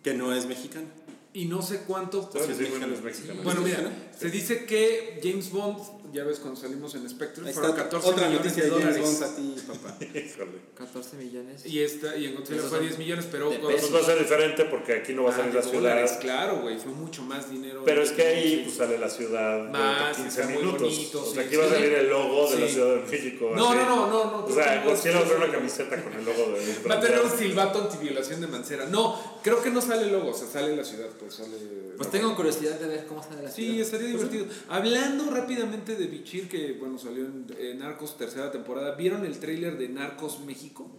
Que 0.01 0.13
no 0.13 0.33
es 0.33 0.45
mexicano. 0.45 0.87
Y 1.33 1.43
no 1.45 1.61
sé 1.61 1.79
cuánto. 1.85 2.29
Pues 2.29 2.45
Stephanie 2.45 2.67
es 2.69 2.73
Sigman 2.73 2.93
es 2.93 3.03
mexicana. 3.03 3.33
mexicana. 3.33 3.43
Bueno, 3.43 3.59
¿Es 3.59 3.65
mira, 3.65 3.89
mexicana? 3.89 4.17
se 4.17 4.29
dice 4.29 4.63
que 4.65 5.19
James 5.21 5.51
Bond, 5.51 5.79
ya 6.15 6.23
ves 6.23 6.39
cuando 6.39 6.59
salimos 6.59 6.95
en 6.95 7.09
Spectre, 7.09 7.45
Ahí 7.45 7.53
fueron 7.53 7.71
está 7.71 7.83
14 7.83 8.09
otra 8.09 8.27
millones 8.29 8.45
noticia 8.45 8.63
de 8.63 8.69
dólares. 8.69 9.21
A 9.21 9.35
ti, 9.35 9.55
papá. 9.67 9.97
Híjole. 10.01 10.51
14 10.75 11.17
millones. 11.17 11.65
Y, 11.65 11.79
esta, 11.81 12.15
y 12.17 12.25
en 12.25 12.35
Godzilla 12.35 12.61
fue 12.61 12.69
son 12.69 12.81
10 12.81 12.97
millones, 12.99 13.27
pero 13.31 13.49
Pues 13.61 13.93
va 13.93 13.99
a 13.99 14.03
ser 14.03 14.19
diferente 14.19 14.65
porque 14.65 14.93
aquí 14.93 15.13
no 15.13 15.23
va 15.23 15.31
a 15.31 15.33
Ah, 15.33 15.37
salir 15.37 15.53
la 15.55 15.61
ciudad. 15.61 16.19
Claro, 16.21 16.61
güey, 16.61 16.77
fue 16.79 16.91
mucho 16.93 17.21
más 17.23 17.51
dinero. 17.51 17.83
Pero 17.85 18.01
es 18.01 18.11
que 18.11 18.21
ahí 18.23 18.61
pues, 18.63 18.77
sale 18.77 18.97
la 18.97 19.09
ciudad 19.09 19.69
Más, 19.69 20.17
de 20.17 20.23
15 20.23 20.41
está 20.41 20.53
muy 20.53 20.63
minutos. 20.63 20.81
bonito, 20.81 21.21
o 21.21 21.25
sí, 21.25 21.33
sea, 21.35 21.43
aquí 21.43 21.55
va 21.57 21.65
a 21.65 21.69
salir 21.69 21.93
el 21.93 22.09
logo 22.09 22.49
de 22.49 22.59
la. 22.59 22.67
Ciudad 22.67 22.95
de 22.95 23.11
México. 23.11 23.51
No, 23.55 23.69
así. 23.69 23.77
no, 23.79 23.85
no, 23.85 24.07
no, 24.07 24.31
no. 24.31 24.45
O 24.45 24.53
sea, 24.53 24.83
Godzilla 24.83 25.19
va 25.21 25.27
a 25.33 25.37
una 25.37 25.51
camiseta 25.51 26.01
con 26.03 26.13
el 26.13 26.25
logo 26.25 26.51
de 26.57 26.87
Va 26.89 26.95
a 26.95 26.99
tener 26.99 27.19
un 27.19 27.29
silbato 27.29 27.81
antiviolación 27.81 28.41
de 28.41 28.47
Mancera. 28.47 28.85
No, 28.85 29.39
creo 29.43 29.61
que 29.61 29.69
no 29.69 29.81
sale 29.81 30.03
el 30.03 30.11
logo, 30.11 30.29
o 30.29 30.33
sea, 30.33 30.47
sale 30.47 30.75
la 30.75 30.83
ciudad, 30.83 31.09
pues 31.19 31.35
sale. 31.35 31.84
Pues 31.97 32.11
tengo 32.11 32.35
curiosidad 32.35 32.79
de 32.79 32.87
ver 32.87 33.05
cómo 33.07 33.23
sale 33.23 33.43
la 33.43 33.49
Sí, 33.51 33.63
ciudad. 33.65 33.81
estaría 33.81 34.07
divertido. 34.07 34.45
Hablando 34.69 35.29
rápidamente 35.31 35.95
de 35.95 36.07
Bichir, 36.07 36.47
que 36.49 36.73
bueno, 36.73 36.97
salió 36.97 37.25
en 37.25 37.79
Narcos 37.79 38.17
tercera 38.17 38.51
temporada. 38.51 38.95
¿Vieron 38.95 39.25
el 39.25 39.39
tráiler 39.39 39.77
de 39.77 39.89
Narcos 39.89 40.39
México? 40.41 40.89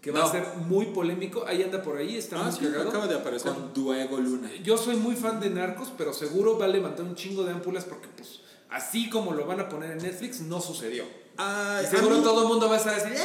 Que 0.00 0.10
va 0.10 0.22
a 0.24 0.30
ser 0.30 0.44
muy 0.68 0.86
polémico. 0.86 1.44
Ahí 1.46 1.62
anda 1.62 1.82
por 1.82 1.96
ahí, 1.96 2.16
está 2.16 2.38
Ah, 2.38 2.44
muy 2.44 2.52
sí, 2.52 2.58
cagado. 2.66 2.88
acaba 2.90 3.06
de 3.06 3.14
aparecer. 3.14 3.52
Con 3.52 3.72
Duego 3.72 4.18
Luna. 4.18 4.50
Yo 4.62 4.76
soy 4.76 4.96
muy 4.96 5.16
fan 5.16 5.40
de 5.40 5.48
Narcos, 5.50 5.92
pero 5.96 6.12
seguro 6.12 6.58
va 6.58 6.66
a 6.66 6.68
levantar 6.68 7.06
un 7.06 7.14
chingo 7.14 7.42
de 7.42 7.52
ámpulas 7.52 7.84
porque, 7.84 8.08
pues, 8.14 8.40
así 8.68 9.08
como 9.08 9.32
lo 9.32 9.46
van 9.46 9.60
a 9.60 9.68
poner 9.68 9.92
en 9.92 9.98
Netflix, 9.98 10.40
no 10.42 10.60
sucedió. 10.60 11.04
Ay, 11.38 11.86
Y 11.86 11.96
seguro 11.96 12.18
mí- 12.18 12.22
todo 12.22 12.42
el 12.42 12.48
mundo 12.48 12.68
va 12.68 12.74
a 12.74 12.78
estar 12.78 12.94
así, 12.94 13.08
¡ay! 13.08 13.16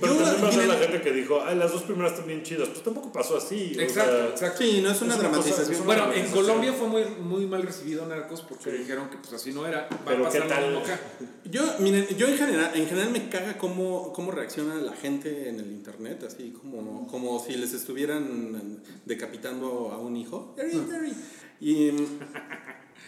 Pero 0.00 0.14
Yo- 0.14 0.24
también 0.24 0.60
va 0.60 0.62
a 0.64 0.66
la 0.66 0.74
gente 0.76 1.00
que 1.00 1.12
dijo, 1.12 1.42
ay, 1.44 1.56
las 1.56 1.72
dos 1.72 1.82
primeras 1.82 2.12
están 2.12 2.26
bien 2.26 2.42
chidas. 2.42 2.68
Pues 2.68 2.82
tampoco 2.82 3.12
pasó 3.12 3.36
así. 3.36 3.74
o 3.76 3.80
Exacto, 3.80 4.10
sea, 4.12 4.28
exacto. 4.28 4.58
Sí, 4.62 4.80
no 4.82 4.90
es 4.90 5.02
una 5.02 5.14
Es 5.14 5.20
una 5.20 5.28
cosa- 5.30 5.40
dramatización. 5.48 5.72
es 5.72 5.76
una 5.80 5.86
Bueno, 5.86 6.12
en. 6.12 6.30
Colombia 6.30 6.72
fue 6.72 6.88
muy, 6.88 7.04
muy 7.22 7.46
mal 7.46 7.62
recibido 7.62 8.06
Narcos 8.06 8.42
porque 8.42 8.70
Sí. 8.70 8.78
dijeron 8.78 9.08
que 9.10 9.16
pues 9.16 9.32
así 9.32 9.52
no 9.52 9.66
era. 9.66 9.88
Va 9.90 9.98
Pero 10.06 10.26
a 10.26 10.30
¿qué 10.30 10.40
pasar 10.40 10.48
tal? 10.60 10.76
acá. 10.78 11.00
Yo, 11.50 11.62
miren, 11.80 12.06
yo 12.16 12.28
en 12.28 12.36
general, 12.38 12.70
en 12.76 12.86
general 12.86 13.10
me 13.10 13.28
caga 13.28 13.58
cómo, 13.58 14.12
cómo 14.12 14.30
reacciona 14.30 14.76
la 14.76 14.92
gente 14.92 15.48
en 15.48 15.58
el 15.58 15.72
internet, 15.72 16.22
así 16.24 16.52
como, 16.52 17.08
como 17.08 17.44
si 17.44 17.54
les 17.56 17.72
estuvieran 17.72 18.80
decapitando 19.04 19.90
a 19.92 19.98
un 19.98 20.16
hijo. 20.16 20.54
Y 21.60 21.90
mm, 21.90 22.06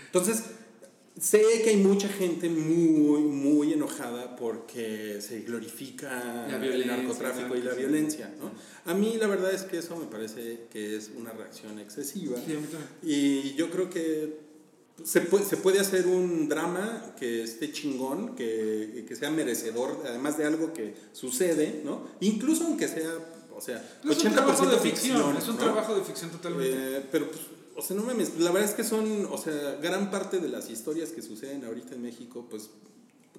entonces, 0.06 0.42
sé 1.18 1.42
que 1.62 1.70
hay 1.70 1.76
mucha 1.76 2.08
gente 2.08 2.48
muy, 2.48 3.20
muy 3.20 3.72
enojada 3.72 4.36
porque 4.36 5.20
se 5.20 5.40
glorifica 5.40 6.48
el 6.48 6.86
narcotráfico 6.86 7.56
y 7.56 7.62
la 7.62 7.74
violencia. 7.74 8.32
¿no? 8.40 8.50
A 8.90 8.94
mí 8.94 9.16
la 9.18 9.26
verdad 9.26 9.52
es 9.52 9.62
que 9.62 9.78
eso 9.78 9.96
me 9.96 10.06
parece 10.06 10.66
que 10.70 10.96
es 10.96 11.10
una 11.16 11.32
reacción 11.32 11.78
excesiva. 11.78 12.38
Y 13.02 13.54
yo 13.54 13.70
creo 13.70 13.90
que 13.90 14.52
se 15.04 15.20
puede, 15.22 15.44
se 15.44 15.56
puede 15.56 15.80
hacer 15.80 16.06
un 16.06 16.48
drama 16.48 17.14
que 17.18 17.42
esté 17.42 17.72
chingón, 17.72 18.34
que, 18.34 19.04
que 19.06 19.16
sea 19.16 19.30
merecedor, 19.30 20.02
además 20.06 20.38
de 20.38 20.44
algo 20.44 20.72
que 20.72 20.94
sucede, 21.12 21.82
¿no? 21.84 22.08
Incluso 22.20 22.64
aunque 22.64 22.88
sea, 22.88 23.10
o 23.54 23.60
sea, 23.60 23.78
Es 24.04 24.24
un 24.24 24.32
80% 24.32 24.34
trabajo 24.34 24.66
de 24.66 24.78
ficción, 24.78 25.36
es 25.36 25.48
un 25.48 25.56
¿no? 25.56 25.62
trabajo 25.62 25.94
de 25.94 26.02
ficción 26.02 26.30
totalmente. 26.30 26.98
Eh, 26.98 27.02
pero, 27.10 27.30
pues, 27.30 27.42
o 27.76 27.82
sea, 27.82 27.96
no 27.96 28.02
mames, 28.02 28.38
la 28.38 28.50
verdad 28.50 28.68
es 28.68 28.74
que 28.74 28.84
son, 28.84 29.26
o 29.30 29.38
sea, 29.38 29.78
gran 29.82 30.10
parte 30.10 30.38
de 30.38 30.48
las 30.48 30.70
historias 30.70 31.10
que 31.10 31.22
suceden 31.22 31.64
ahorita 31.64 31.94
en 31.94 32.02
México, 32.02 32.46
pues, 32.50 32.70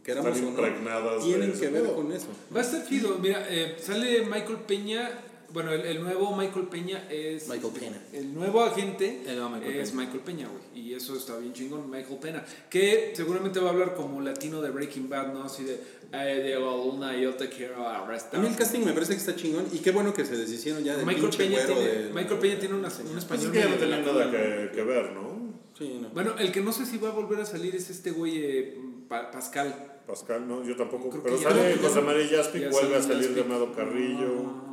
queramos 0.03 0.37
o 0.37 0.51
no, 0.51 1.23
tienen 1.23 1.53
que 1.53 1.69
ver 1.69 1.93
con 1.93 2.11
eso. 2.11 2.27
Va 2.55 2.59
a 2.59 2.63
estar 2.63 2.87
chido. 2.87 3.17
Mira, 3.19 3.45
eh, 3.49 3.77
sale 3.81 4.25
Michael 4.25 4.59
Peña. 4.67 5.09
Bueno, 5.53 5.71
el, 5.71 5.81
el 5.81 6.01
nuevo 6.01 6.35
Michael 6.35 6.65
Peña 6.67 7.07
es. 7.11 7.47
Michael 7.47 7.73
Pena. 7.79 8.01
El 8.11 8.33
nuevo 8.33 8.63
agente 8.63 9.21
El 9.27 9.35
nuevo 9.37 9.51
Michael 9.51 9.75
es 9.79 9.91
Peña. 9.91 10.01
Michael 10.03 10.19
Peña, 10.21 10.47
güey. 10.47 10.83
Y 10.85 10.93
eso 10.95 11.15
está 11.15 11.37
bien 11.37 11.53
chingón, 11.53 11.89
Michael 11.89 12.17
Peña. 12.19 12.43
Que 12.69 13.13
seguramente 13.15 13.59
va 13.59 13.67
a 13.69 13.71
hablar 13.73 13.93
como 13.93 14.19
latino 14.21 14.61
de 14.61 14.71
Breaking 14.71 15.09
Bad, 15.09 15.31
¿no? 15.33 15.43
Así 15.43 15.63
de. 15.63 15.79
Ay, 16.11 16.41
Diego 16.43 16.91
Luna, 16.91 17.15
yo 17.15 17.33
te 17.35 17.49
quiero 17.49 17.87
arrestar. 17.87 18.39
A 18.39 18.43
mí 18.43 18.47
el 18.49 18.55
casting 18.55 18.81
me 18.81 18.93
parece 18.93 19.13
que 19.13 19.19
está 19.19 19.35
chingón 19.35 19.65
y 19.71 19.79
qué 19.79 19.91
bueno 19.91 20.13
que 20.13 20.25
se 20.25 20.35
deshicieron 20.37 20.83
ya 20.83 20.95
del 20.95 21.05
Michael 21.05 21.29
Peña, 21.35 21.65
tiene, 21.65 21.81
de- 21.81 22.13
Michael 22.13 22.39
Peña 22.39 22.59
tiene 22.59 22.75
una, 22.75 22.87
un 22.87 22.93
Pues 22.93 23.17
español. 23.17 23.45
es 23.47 23.51
que 23.51 23.59
ya 23.59 23.65
no 23.65 23.71
de 23.71 23.77
tenía 23.77 23.99
nada 24.01 24.31
que, 24.31 24.71
que 24.75 24.83
ver, 24.83 25.11
¿no? 25.13 25.53
Sí, 25.77 25.99
no. 26.01 26.09
Bueno, 26.09 26.35
el 26.37 26.51
que 26.51 26.61
no 26.61 26.71
sé 26.71 26.85
si 26.85 26.97
va 26.97 27.09
a 27.09 27.13
volver 27.13 27.39
a 27.41 27.45
salir 27.45 27.75
es 27.75 27.89
este 27.89 28.11
güey 28.11 28.37
eh, 28.43 28.77
Pa- 29.07 29.31
Pascal. 29.31 30.01
Pascal, 30.05 30.47
no, 30.47 30.63
yo 30.63 30.75
tampoco. 30.75 31.09
Creo 31.09 31.23
pero 31.23 31.37
sale 31.37 31.77
José 31.77 32.01
María 32.01 32.27
Jaspic, 32.27 32.69
vuelve 32.69 32.95
a 32.95 33.01
salir 33.01 33.23
Jaspic. 33.29 33.45
Amado 33.45 33.71
Carrillo. 33.73 34.43
Ah. 34.45 34.72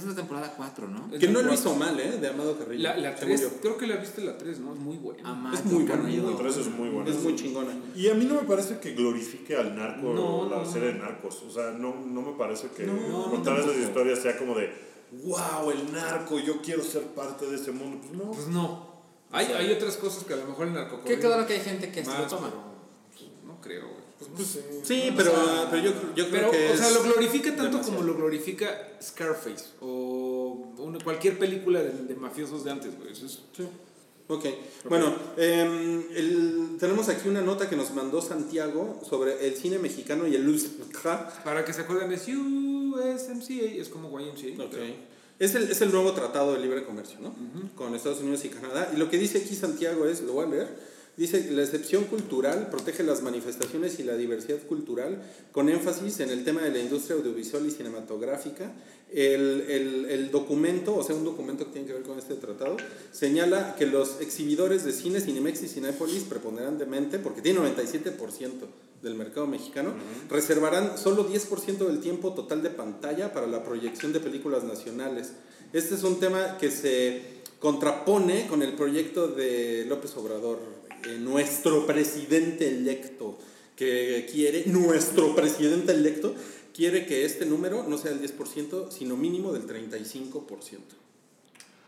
Es 0.00 0.06
la 0.06 0.14
temporada 0.14 0.54
4, 0.56 0.88
¿no? 0.88 1.10
Que 1.18 1.28
no 1.28 1.42
lo 1.42 1.52
hizo 1.52 1.74
mal, 1.74 1.98
¿eh? 1.98 2.18
De 2.18 2.28
Amado 2.28 2.58
Carrillo. 2.58 2.82
La, 2.82 2.96
la 2.96 3.16
según 3.16 3.36
3, 3.36 3.40
yo. 3.40 3.60
creo 3.60 3.76
que 3.76 3.86
la 3.86 3.96
viste 3.96 4.20
la 4.22 4.36
3, 4.38 4.60
¿no? 4.60 4.74
Es 4.74 4.80
muy 4.80 4.96
buena. 4.96 5.28
Amado 5.28 5.54
Es 5.56 5.64
muy 5.64 5.84
buena. 5.84 6.08
La 6.30 6.36
tres 6.36 6.56
es 6.56 6.66
muy 6.68 6.88
buena. 6.88 7.10
Es 7.10 7.22
muy 7.22 7.34
chingona. 7.36 7.72
Y 7.94 8.08
a 8.08 8.14
mí 8.14 8.24
no 8.24 8.34
me 8.34 8.42
parece 8.42 8.78
que 8.78 8.92
glorifique 8.94 9.56
al 9.56 9.76
narco 9.76 10.12
No, 10.12 10.48
la 10.48 10.62
no, 10.62 10.70
serie 10.70 10.92
no. 10.92 10.94
de 10.94 11.00
narcos. 11.00 11.42
O 11.42 11.50
sea, 11.50 11.70
no, 11.72 11.94
no 12.06 12.22
me 12.22 12.32
parece 12.32 12.68
que 12.68 12.84
no, 12.84 13.30
contar 13.30 13.58
esas 13.60 13.76
historias 13.76 14.18
sea 14.20 14.36
como 14.38 14.54
de, 14.54 14.72
wow, 15.24 15.70
el 15.70 15.92
narco, 15.92 16.38
yo 16.38 16.60
quiero 16.62 16.82
ser 16.82 17.02
parte 17.08 17.46
de 17.46 17.56
ese 17.56 17.72
mundo. 17.72 17.98
Pues 18.00 18.12
no. 18.18 18.32
Pues 18.32 18.48
no. 18.48 18.88
Hay, 19.30 19.46
hay 19.46 19.70
otras 19.72 19.96
cosas 19.98 20.24
que 20.24 20.32
a 20.32 20.36
lo 20.36 20.46
mejor 20.46 20.68
el 20.68 20.72
Que 20.72 20.78
narcocorrido 20.78 21.20
claro 21.20 21.46
que 21.46 21.54
hay 21.54 21.60
gente 21.60 21.92
que 21.92 22.04
se 22.04 22.10
lo 22.10 22.26
toma. 22.26 22.48
pero, 22.50 22.62
pues, 23.10 23.30
no 23.44 23.60
creo, 23.60 23.97
güey. 24.20 24.46
Sí, 24.84 25.12
pero, 25.16 25.32
pero 25.70 25.82
yo, 25.82 25.92
yo 26.16 26.30
Pero, 26.30 26.50
creo 26.50 26.50
que 26.50 26.72
o 26.72 26.76
sea, 26.76 26.90
lo 26.90 27.02
glorifica 27.02 27.48
tanto 27.50 27.64
demasiado. 27.64 27.96
como 27.98 28.06
lo 28.08 28.14
glorifica 28.16 28.88
Scarface 29.02 29.64
o 29.80 30.72
una- 30.78 30.98
cualquier 31.02 31.38
película 31.38 31.82
de, 31.82 31.90
de 31.92 32.14
mafiosos 32.14 32.64
de 32.64 32.70
antes, 32.70 32.96
güey. 32.98 33.12
Eso 33.12 33.26
es- 33.26 33.40
Ok, 34.30 34.44
bueno, 34.90 35.14
em, 35.38 36.02
el- 36.14 36.76
tenemos 36.78 37.08
aquí 37.08 37.28
una 37.30 37.40
nota 37.40 37.66
que 37.68 37.76
nos 37.76 37.92
mandó 37.94 38.20
Santiago 38.20 39.00
sobre 39.08 39.46
el 39.46 39.54
cine 39.54 39.78
mexicano 39.78 40.26
y 40.26 40.34
el 40.34 40.46
USMCA. 40.46 41.42
Para 41.44 41.64
que 41.64 41.72
se 41.72 41.80
acuerden, 41.80 42.12
es 42.12 42.28
USMCA, 42.28 43.80
es 43.80 43.88
como 43.88 44.10
YMCA. 44.20 44.64
Ok. 44.64 44.74
Es 45.38 45.54
el, 45.54 45.70
es 45.70 45.80
el 45.80 45.92
nuevo 45.92 46.12
tratado 46.12 46.52
de 46.52 46.60
libre 46.60 46.84
comercio, 46.84 47.18
¿no? 47.20 47.32
Con 47.76 47.94
Estados 47.94 48.18
Unidos 48.20 48.44
y 48.44 48.48
Canadá. 48.48 48.90
Y 48.94 48.98
lo 48.98 49.08
que 49.08 49.18
dice 49.18 49.38
aquí 49.38 49.54
Santiago 49.54 50.04
es, 50.06 50.20
lo 50.22 50.32
voy 50.32 50.46
a 50.46 50.48
leer, 50.48 50.68
dice, 51.18 51.50
la 51.50 51.62
excepción 51.62 52.04
cultural 52.04 52.68
protege 52.70 53.02
las 53.02 53.22
manifestaciones 53.22 53.98
y 53.98 54.04
la 54.04 54.16
diversidad 54.16 54.58
cultural 54.68 55.20
con 55.52 55.68
énfasis 55.68 56.20
en 56.20 56.30
el 56.30 56.44
tema 56.44 56.62
de 56.62 56.70
la 56.70 56.78
industria 56.78 57.16
audiovisual 57.16 57.66
y 57.66 57.70
cinematográfica. 57.70 58.72
El, 59.12 59.64
el, 59.68 60.04
el 60.10 60.30
documento, 60.30 60.94
o 60.94 61.02
sea, 61.02 61.16
un 61.16 61.24
documento 61.24 61.66
que 61.66 61.72
tiene 61.72 61.86
que 61.86 61.94
ver 61.94 62.02
con 62.02 62.18
este 62.18 62.34
tratado, 62.34 62.76
señala 63.10 63.74
que 63.76 63.86
los 63.86 64.20
exhibidores 64.20 64.84
de 64.84 64.92
cine, 64.92 65.20
Cinemex 65.20 65.62
y 65.62 65.68
Cinépolis, 65.68 66.24
preponderantemente, 66.24 67.18
porque 67.18 67.42
tiene 67.42 67.60
97% 67.60 68.50
del 69.02 69.14
mercado 69.14 69.46
mexicano, 69.46 69.94
reservarán 70.28 70.98
solo 70.98 71.28
10% 71.28 71.86
del 71.86 72.00
tiempo 72.00 72.34
total 72.34 72.62
de 72.62 72.70
pantalla 72.70 73.32
para 73.32 73.46
la 73.46 73.64
proyección 73.64 74.12
de 74.12 74.20
películas 74.20 74.64
nacionales. 74.64 75.32
Este 75.72 75.94
es 75.94 76.02
un 76.02 76.20
tema 76.20 76.58
que 76.58 76.70
se 76.70 77.38
contrapone 77.58 78.46
con 78.46 78.62
el 78.62 78.74
proyecto 78.74 79.28
de 79.28 79.84
López 79.88 80.16
Obrador, 80.16 80.77
eh, 81.04 81.18
nuestro 81.18 81.86
presidente 81.86 82.68
electo, 82.68 83.38
que 83.76 84.28
quiere, 84.30 84.64
nuestro 84.66 85.34
presidente 85.34 85.92
electo, 85.92 86.34
quiere 86.74 87.06
que 87.06 87.24
este 87.24 87.46
número 87.46 87.84
no 87.84 87.98
sea 87.98 88.12
el 88.12 88.20
10%, 88.20 88.90
sino 88.90 89.16
mínimo 89.16 89.52
del 89.52 89.66
35%. 89.66 90.78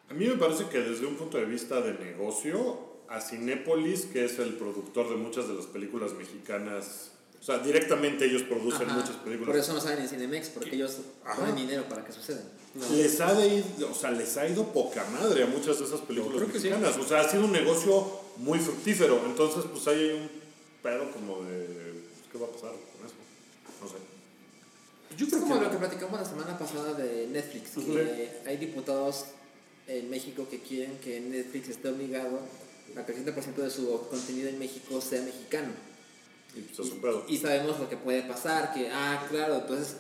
A 0.09 0.15
mí 0.15 0.27
me 0.27 0.35
parece 0.35 0.65
que 0.67 0.81
desde 0.81 1.07
un 1.07 1.17
punto 1.17 1.39
de 1.39 1.45
vista 1.45 1.81
de 1.81 1.95
negocio, 1.95 2.91
a 3.09 3.21
Cinépolis, 3.21 4.07
que 4.07 4.25
es 4.25 4.39
el 4.39 4.55
productor 4.55 5.09
de 5.09 5.17
muchas 5.17 5.49
de 5.49 5.55
las 5.55 5.67
películas 5.67 6.13
mexicanas, 6.15 7.13
o 7.41 7.45
sea, 7.45 7.59
directamente 7.59 8.27
ellos 8.27 8.43
producen 8.43 8.89
Ajá. 8.89 8.99
muchas 8.99 9.17
películas. 9.17 9.49
Por 9.49 9.57
eso 9.57 9.73
no 9.73 9.81
salen 9.81 10.03
en 10.03 10.09
Cinemex, 10.09 10.51
porque 10.51 10.77
ellos 10.77 10.99
Ajá. 11.25 11.37
ponen 11.37 11.57
dinero 11.57 11.85
para 11.89 12.05
que 12.05 12.13
sucedan. 12.13 12.45
Les 12.93 13.21
ha 13.21 13.35
de 13.35 13.49
ir, 13.49 13.65
o 13.91 13.95
sea, 13.95 14.11
les 14.11 14.37
ha 14.37 14.47
ido 14.49 14.65
poca 14.73 15.05
madre 15.11 15.43
a 15.43 15.47
muchas 15.47 15.79
de 15.79 15.87
esas 15.87 16.01
películas 16.01 16.41
sí. 16.41 16.53
mexicanas. 16.53 16.97
O 16.99 17.05
sea, 17.05 17.21
ha 17.21 17.29
sido 17.29 17.45
un 17.47 17.53
negocio 17.53 18.20
muy 18.41 18.59
fructífero. 18.59 19.25
Entonces, 19.27 19.65
pues 19.71 19.87
ahí 19.89 19.99
hay 19.99 20.21
un 20.21 20.31
pedo 20.83 21.11
como 21.13 21.43
de. 21.43 22.01
¿Qué 22.33 22.39
va 22.39 22.47
a 22.47 22.51
pasar 22.51 22.71
con 22.71 23.07
eso? 23.07 23.15
No 23.83 23.89
sé. 23.89 23.97
Yo 25.17 25.27
Es 25.27 25.35
como 25.43 25.57
lo 25.57 25.71
que 25.71 25.77
platicamos 25.77 26.21
la 26.21 26.27
semana 26.27 26.59
pasada 26.59 26.95
de 26.95 27.27
Netflix, 27.27 27.71
que 27.85 28.41
hay 28.47 28.57
diputados 28.57 29.25
en 29.89 30.09
México 30.09 30.47
que 30.49 30.61
quieren 30.61 30.99
que 30.99 31.21
Netflix 31.21 31.69
esté 31.71 31.89
obligado 31.89 32.39
a 32.97 33.05
que 33.05 33.13
el 33.13 33.25
100% 33.25 33.55
de 33.57 33.71
su 33.71 34.07
contenido 34.09 34.49
en 34.49 34.59
México 34.59 35.01
sea 35.01 35.21
mexicano. 35.23 35.73
Y 36.55 36.61
pues 36.61 36.87
es 36.87 36.93
un 36.93 37.01
pedo. 37.01 37.25
Y 37.29 37.39
sabemos 37.39 37.79
lo 37.81 37.89
que 37.89 37.97
puede 37.97 38.23
pasar, 38.23 38.73
que, 38.73 38.89
ah, 38.89 39.27
claro, 39.29 39.57
entonces 39.57 39.97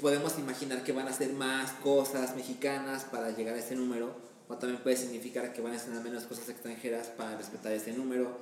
podemos 0.00 0.38
imaginar 0.38 0.82
que 0.82 0.92
van 0.92 1.06
a 1.06 1.10
hacer 1.10 1.32
más 1.32 1.72
cosas 1.82 2.34
mexicanas 2.34 3.04
para 3.04 3.30
llegar 3.30 3.54
a 3.54 3.58
ese 3.58 3.76
número, 3.76 4.14
o 4.50 4.56
también 4.56 4.82
puede 4.82 4.96
significar 4.96 5.52
que 5.52 5.60
van 5.62 5.72
a 5.72 5.76
hacer 5.76 5.90
menos 6.02 6.24
cosas 6.24 6.48
extranjeras 6.48 7.06
para 7.06 7.36
respetar 7.38 7.72
ese 7.72 7.92
número. 7.92 8.36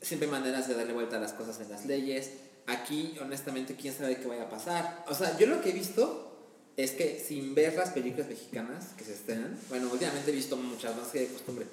Siempre 0.00 0.26
hay 0.26 0.32
maneras 0.32 0.66
de 0.68 0.74
darle 0.74 0.92
vuelta 0.92 1.16
a 1.16 1.20
las 1.20 1.32
cosas 1.32 1.60
en 1.60 1.70
las 1.70 1.86
leyes. 1.86 2.30
Aquí, 2.66 3.16
honestamente, 3.20 3.76
quién 3.76 3.94
sabe 3.94 4.16
qué 4.18 4.26
vaya 4.26 4.42
a 4.44 4.50
pasar. 4.50 5.04
O 5.08 5.14
sea, 5.14 5.38
yo 5.38 5.46
lo 5.46 5.60
que 5.62 5.70
he 5.70 5.72
visto 5.72 6.28
es 6.76 6.90
que 6.92 7.18
sin 7.24 7.54
ver 7.54 7.74
las 7.76 7.90
películas 7.90 8.28
mexicanas 8.28 8.88
que 8.96 9.04
se 9.04 9.12
estrenan, 9.14 9.56
bueno, 9.68 9.88
últimamente 9.92 10.30
he 10.30 10.34
visto 10.34 10.56
muchas 10.56 10.96
más 10.96 11.08
que 11.08 11.20
de 11.20 11.26
costumbre, 11.28 11.66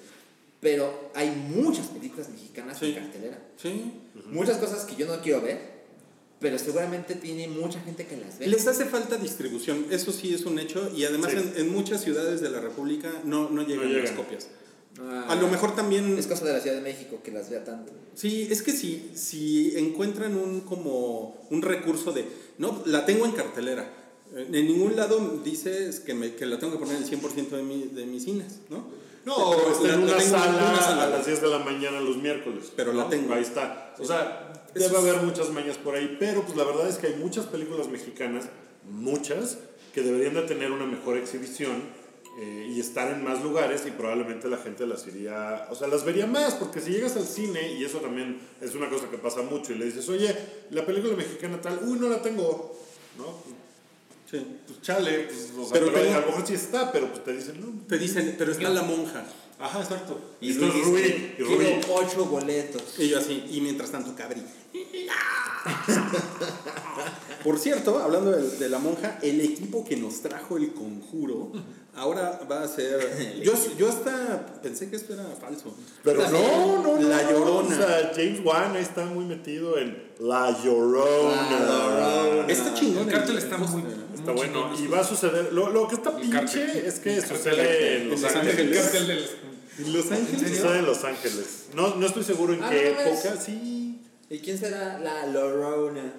pero 0.60 1.10
hay 1.14 1.30
muchas 1.30 1.86
películas 1.88 2.28
mexicanas 2.28 2.78
Sí. 2.78 2.86
en 2.90 2.94
cartelera. 3.04 3.38
Sí. 3.56 3.92
Muchas 4.26 4.58
cosas 4.58 4.84
que 4.84 4.94
yo 4.96 5.06
no 5.06 5.20
quiero 5.22 5.40
ver, 5.40 5.79
pero 6.40 6.58
seguramente 6.58 7.14
tiene 7.14 7.46
mucha 7.48 7.80
gente 7.80 8.06
que 8.06 8.16
las 8.16 8.38
ve. 8.38 8.46
Les 8.48 8.66
hace 8.66 8.86
falta 8.86 9.16
distribución, 9.16 9.86
eso 9.90 10.10
sí 10.12 10.32
es 10.34 10.44
un 10.46 10.58
hecho, 10.58 10.90
y 10.96 11.04
además 11.04 11.30
Sí. 11.32 11.36
en, 11.38 11.52
en 11.66 11.72
muchas 11.72 12.02
ciudades 12.02 12.40
de 12.40 12.50
la 12.50 12.60
República 12.60 13.10
no, 13.24 13.50
no 13.50 13.62
llegan 13.62 13.84
No 13.86 13.92
las 13.92 14.02
llegan. 14.10 14.16
copias. 14.16 14.48
Ah, 15.00 15.26
A 15.28 15.34
lo 15.36 15.46
mejor 15.48 15.76
también... 15.76 16.18
Es 16.18 16.26
cosa 16.26 16.44
de 16.46 16.52
la 16.54 16.60
Ciudad 16.60 16.76
de 16.76 16.82
México 16.82 17.20
que 17.22 17.30
las 17.30 17.48
vea 17.50 17.62
tanto. 17.64 17.92
Sí, 18.14 18.48
es 18.50 18.62
que 18.62 18.72
si, 18.72 19.10
si 19.14 19.76
encuentran 19.78 20.34
un, 20.36 20.60
como, 20.62 21.46
un 21.50 21.62
recurso 21.62 22.10
de, 22.12 22.26
no, 22.58 22.82
la 22.86 23.06
tengo 23.06 23.24
en 23.24 23.32
cartelera, 23.32 23.88
en 24.34 24.50
ningún 24.52 24.96
lado 24.96 25.40
dices 25.44 26.00
que, 26.00 26.14
me, 26.14 26.34
que 26.34 26.46
la 26.46 26.58
tengo 26.58 26.72
que 26.72 26.78
poner 26.78 26.96
el 26.96 27.04
100% 27.04 27.50
de, 27.50 27.62
mi, 27.62 27.84
de 27.88 28.06
mis 28.06 28.24
cines, 28.24 28.60
¿no? 28.68 28.98
No, 29.24 29.52
está 29.70 29.88
la- 29.88 29.94
en 29.94 30.06
la 30.06 30.12
una 30.14 30.20
sala, 30.22 30.70
una 30.72 30.80
sala. 30.82 31.04
a 31.04 31.10
las 31.10 31.26
10 31.26 31.42
de 31.42 31.48
la 31.48 31.58
mañana 31.58 32.00
los 32.00 32.16
miércoles. 32.16 32.72
Pero 32.74 32.92
la 32.94 33.02
¿no? 33.04 33.08
tengo. 33.10 33.34
Ahí 33.34 33.42
está. 33.42 33.94
O 33.98 34.04
sea, 34.04 34.59
debe 34.74 34.86
es- 34.86 34.94
haber 34.94 35.22
muchas 35.22 35.50
mañas 35.50 35.76
por 35.76 35.94
ahí, 35.94 36.16
pero 36.18 36.42
pues 36.44 36.56
la 36.56 36.64
verdad 36.64 36.88
es 36.88 36.96
que 36.96 37.08
hay 37.08 37.14
muchas 37.16 37.46
películas 37.46 37.88
mexicanas, 37.88 38.44
muchas, 38.88 39.58
que 39.94 40.02
deberían 40.02 40.34
de 40.34 40.42
tener 40.42 40.70
una 40.72 40.86
mejor 40.86 41.16
exhibición 41.16 41.82
eh, 42.40 42.72
y 42.74 42.80
estar 42.80 43.12
en 43.12 43.24
más 43.24 43.42
lugares 43.42 43.82
y 43.86 43.90
probablemente 43.90 44.48
la 44.48 44.56
gente 44.56 44.86
las 44.86 45.06
iría, 45.06 45.66
o 45.70 45.74
sea, 45.74 45.88
las 45.88 46.04
vería 46.04 46.26
más, 46.26 46.54
porque 46.54 46.80
si 46.80 46.90
llegas 46.92 47.16
al 47.16 47.26
cine, 47.26 47.72
y 47.74 47.84
eso 47.84 47.98
también 47.98 48.40
es 48.60 48.74
una 48.76 48.88
cosa 48.88 49.10
que 49.10 49.18
pasa 49.18 49.42
mucho, 49.42 49.72
y 49.72 49.78
le 49.78 49.86
dices, 49.86 50.08
oye, 50.08 50.34
la 50.70 50.86
película 50.86 51.16
mexicana 51.16 51.60
tal, 51.60 51.80
uy, 51.84 51.98
no 51.98 52.08
la 52.08 52.22
tengo, 52.22 52.78
¿no? 53.18 53.24
Sí. 54.30 54.46
Pues 54.64 54.80
chale, 54.80 55.24
pues, 55.24 55.50
o 55.58 55.64
sea, 55.64 55.72
Pero 55.72 55.86
pero 55.92 56.02
tengo- 56.04 56.16
a 56.16 56.20
lo 56.20 56.26
mejor 56.28 56.46
sí 56.46 56.54
está, 56.54 56.92
pero 56.92 57.08
pues 57.08 57.24
te 57.24 57.32
dicen, 57.32 57.60
no. 57.60 57.82
Te 57.88 57.98
dicen, 57.98 58.36
pero 58.38 58.52
está 58.52 58.68
la 58.70 58.82
monja. 58.82 59.24
Ajá, 59.58 59.80
exacto. 59.82 60.18
Y 60.40 60.50
y 60.50 60.52
Rui. 60.54 61.32
quiero 61.36 61.80
ocho 61.92 62.24
boletos. 62.26 62.94
Y 62.98 63.08
yo 63.08 63.18
así, 63.18 63.44
y 63.50 63.60
mientras 63.60 63.90
tanto, 63.90 64.14
cabrí. 64.16 64.40
Por 67.44 67.58
cierto, 67.58 67.98
hablando 67.98 68.30
de, 68.32 68.56
de 68.58 68.68
la 68.68 68.78
monja, 68.78 69.18
el 69.22 69.40
equipo 69.40 69.84
que 69.84 69.96
nos 69.96 70.20
trajo 70.20 70.58
el 70.58 70.72
conjuro, 70.74 71.50
ahora 71.94 72.38
va 72.50 72.62
a 72.62 72.68
ser... 72.68 73.40
Yo, 73.42 73.52
yo 73.78 73.88
hasta 73.88 74.44
pensé 74.62 74.90
que 74.90 74.96
esto 74.96 75.14
era 75.14 75.24
falso. 75.40 75.74
Pero 76.04 76.22
no, 76.30 76.82
no, 76.82 76.98
no. 76.98 77.08
La 77.08 77.22
no, 77.22 77.30
Llorona. 77.30 77.68
O 77.68 77.72
sea, 77.78 78.12
James 78.14 78.40
Wan 78.44 78.76
ahí 78.76 78.82
está 78.82 79.06
muy 79.06 79.24
metido 79.24 79.78
en 79.78 79.96
La 80.20 80.62
Llorona. 80.62 81.50
La 81.50 82.24
Llorona. 82.26 82.52
Está 82.52 82.74
chingón. 82.74 83.08
El 83.08 83.14
cartel 83.14 83.36
el 83.36 83.42
está 83.42 83.56
muy. 83.56 83.82
Está 84.14 84.32
muy 84.32 84.34
bueno. 84.34 84.62
chingón. 84.74 84.84
Y 84.84 84.86
va 84.88 85.00
a 85.00 85.04
suceder. 85.04 85.52
Lo, 85.52 85.70
lo 85.70 85.88
que 85.88 85.94
está 85.94 86.10
El 86.10 86.16
pinche 86.16 86.36
cartel. 86.38 86.70
es 86.84 86.98
que 86.98 87.20
sucede 87.22 88.02
en 88.02 88.10
Los 88.10 88.22
Ángeles. 88.24 88.44
El 88.44 88.50
Ángeles. 88.50 88.82
cartel 88.82 89.06
del. 89.06 89.26
¿En 89.78 89.92
Los 89.94 90.12
Ángeles? 90.12 90.56
Sucede 90.58 90.78
en 90.78 90.86
Los 90.86 91.04
Ángeles. 91.04 91.46
No, 91.74 91.94
no 91.96 92.06
estoy 92.06 92.24
seguro 92.24 92.52
en 92.52 92.62
Ah, 92.62 92.68
qué 92.70 92.90
época. 92.90 93.36
Sí. 93.40 93.79
¿Y 94.30 94.38
quién 94.38 94.56
será 94.58 94.98
la 94.98 95.26
Lorona? 95.26 96.12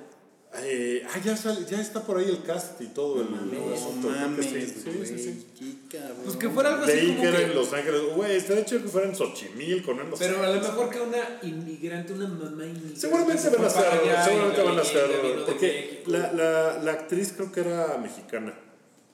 Eh, 0.63 1.01
ah, 1.09 1.17
ya, 1.23 1.38
sale- 1.38 1.65
ya 1.65 1.79
está 1.79 2.03
por 2.03 2.17
ahí 2.17 2.27
el 2.27 2.43
cast 2.43 2.81
y 2.81 2.88
todo. 2.88 3.21
el, 3.21 3.29
mames, 3.29 3.79
asunto. 3.81 4.09
Mames, 4.09 4.45
sí, 4.47 4.51
sí, 4.51 4.67
sí, 4.83 5.17
sí. 5.17 5.45
güey, 5.57 5.77
qué 5.89 5.97
cabrón. 5.97 6.17
Pues 6.25 6.35
que 6.35 6.49
fuera 6.49 6.69
algo 6.73 6.83
así 6.83 6.91
Leí 6.93 7.07
como 7.07 7.21
que 7.21 7.27
era 7.29 7.38
que- 7.38 7.43
en 7.45 7.55
Los 7.55 7.71
Ángeles. 7.73 8.01
Güey, 8.17 8.35
estaría 8.35 8.65
chido 8.65 8.81
que 8.83 8.89
fuera 8.89 9.07
en 9.07 9.15
Xochimilco, 9.15 9.93
¿no? 9.93 10.01
En 10.01 10.09
Los 10.09 10.19
Pero 10.19 10.43
a 10.43 10.47
lo 10.49 10.61
mejor 10.61 10.89
que 10.89 10.99
una 10.99 11.39
inmigrante, 11.43 12.11
una 12.11 12.27
mamá 12.27 12.65
inmigrante. 12.65 12.99
Seguramente 12.99 13.41
se 13.43 13.49
van 13.49 13.63
a 13.65 13.69
ser, 13.69 13.85
seguramente 14.25 14.61
van 14.61 14.79
a 14.79 14.83
ser, 14.83 15.07
de 15.07 15.43
porque 15.45 16.03
la, 16.07 16.33
la, 16.33 16.79
la 16.83 16.91
actriz 16.91 17.31
creo 17.38 17.49
que 17.49 17.61
era 17.61 17.97
mexicana. 17.97 18.53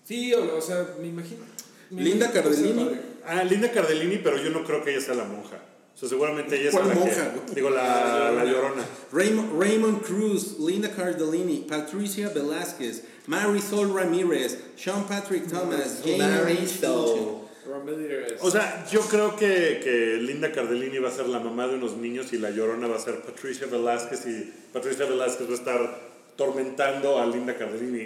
Sí, 0.05 0.33
o, 0.33 0.57
o 0.57 0.61
sea, 0.61 0.95
me 0.99 1.05
imagino. 1.07 1.43
me 1.91 2.01
Linda 2.01 2.31
Cardellini. 2.31 2.89
Ah, 3.27 3.43
Linda 3.43 3.71
Cardellini, 3.71 4.17
pero 4.17 4.41
yo 4.41 4.49
no 4.49 4.63
creo 4.63 4.83
que 4.83 4.89
ella 4.95 5.01
sea 5.05 5.13
la 5.13 5.25
monja. 5.25 5.59
O 5.97 5.99
sea, 5.99 6.09
seguramente 6.09 6.59
ella 6.59 6.69
es 6.69 6.75
¿Cuál 6.75 6.89
la 6.89 6.93
monja, 6.93 7.33
que, 7.33 7.55
digo, 7.55 7.71
la, 7.71 8.31
la 8.31 8.45
llorona. 8.45 8.85
Raymond, 9.11 9.59
Raymond 9.59 10.03
Cruz, 10.03 10.59
Linda 10.59 10.91
Cardellini, 10.91 11.65
Patricia 11.67 12.29
Velázquez, 12.29 13.01
Marisol 13.25 13.95
Ramírez, 13.95 14.59
Sean 14.75 15.07
Patrick 15.07 15.47
Thomas, 15.49 16.01
Jane 16.05 16.19
Marisol. 16.19 17.47
Ramírez. 17.67 18.37
O 18.41 18.51
sea, 18.51 18.85
yo 18.91 19.01
creo 19.01 19.35
que, 19.35 19.79
que 19.83 20.17
Linda 20.21 20.51
Cardellini 20.51 20.99
va 20.99 21.09
a 21.09 21.11
ser 21.11 21.27
la 21.29 21.39
mamá 21.39 21.67
de 21.67 21.77
unos 21.77 21.97
niños 21.97 22.31
y 22.31 22.37
la 22.37 22.51
llorona 22.51 22.85
va 22.85 22.97
a 22.97 22.99
ser 22.99 23.21
Patricia 23.21 23.65
Velázquez 23.65 24.23
y 24.27 24.53
Patricia 24.71 25.05
Velázquez 25.05 25.47
va 25.47 25.51
a 25.51 25.55
estar 25.55 25.99
tormentando 26.37 27.19
a 27.19 27.25
Linda 27.25 27.57
Cardellini. 27.57 28.05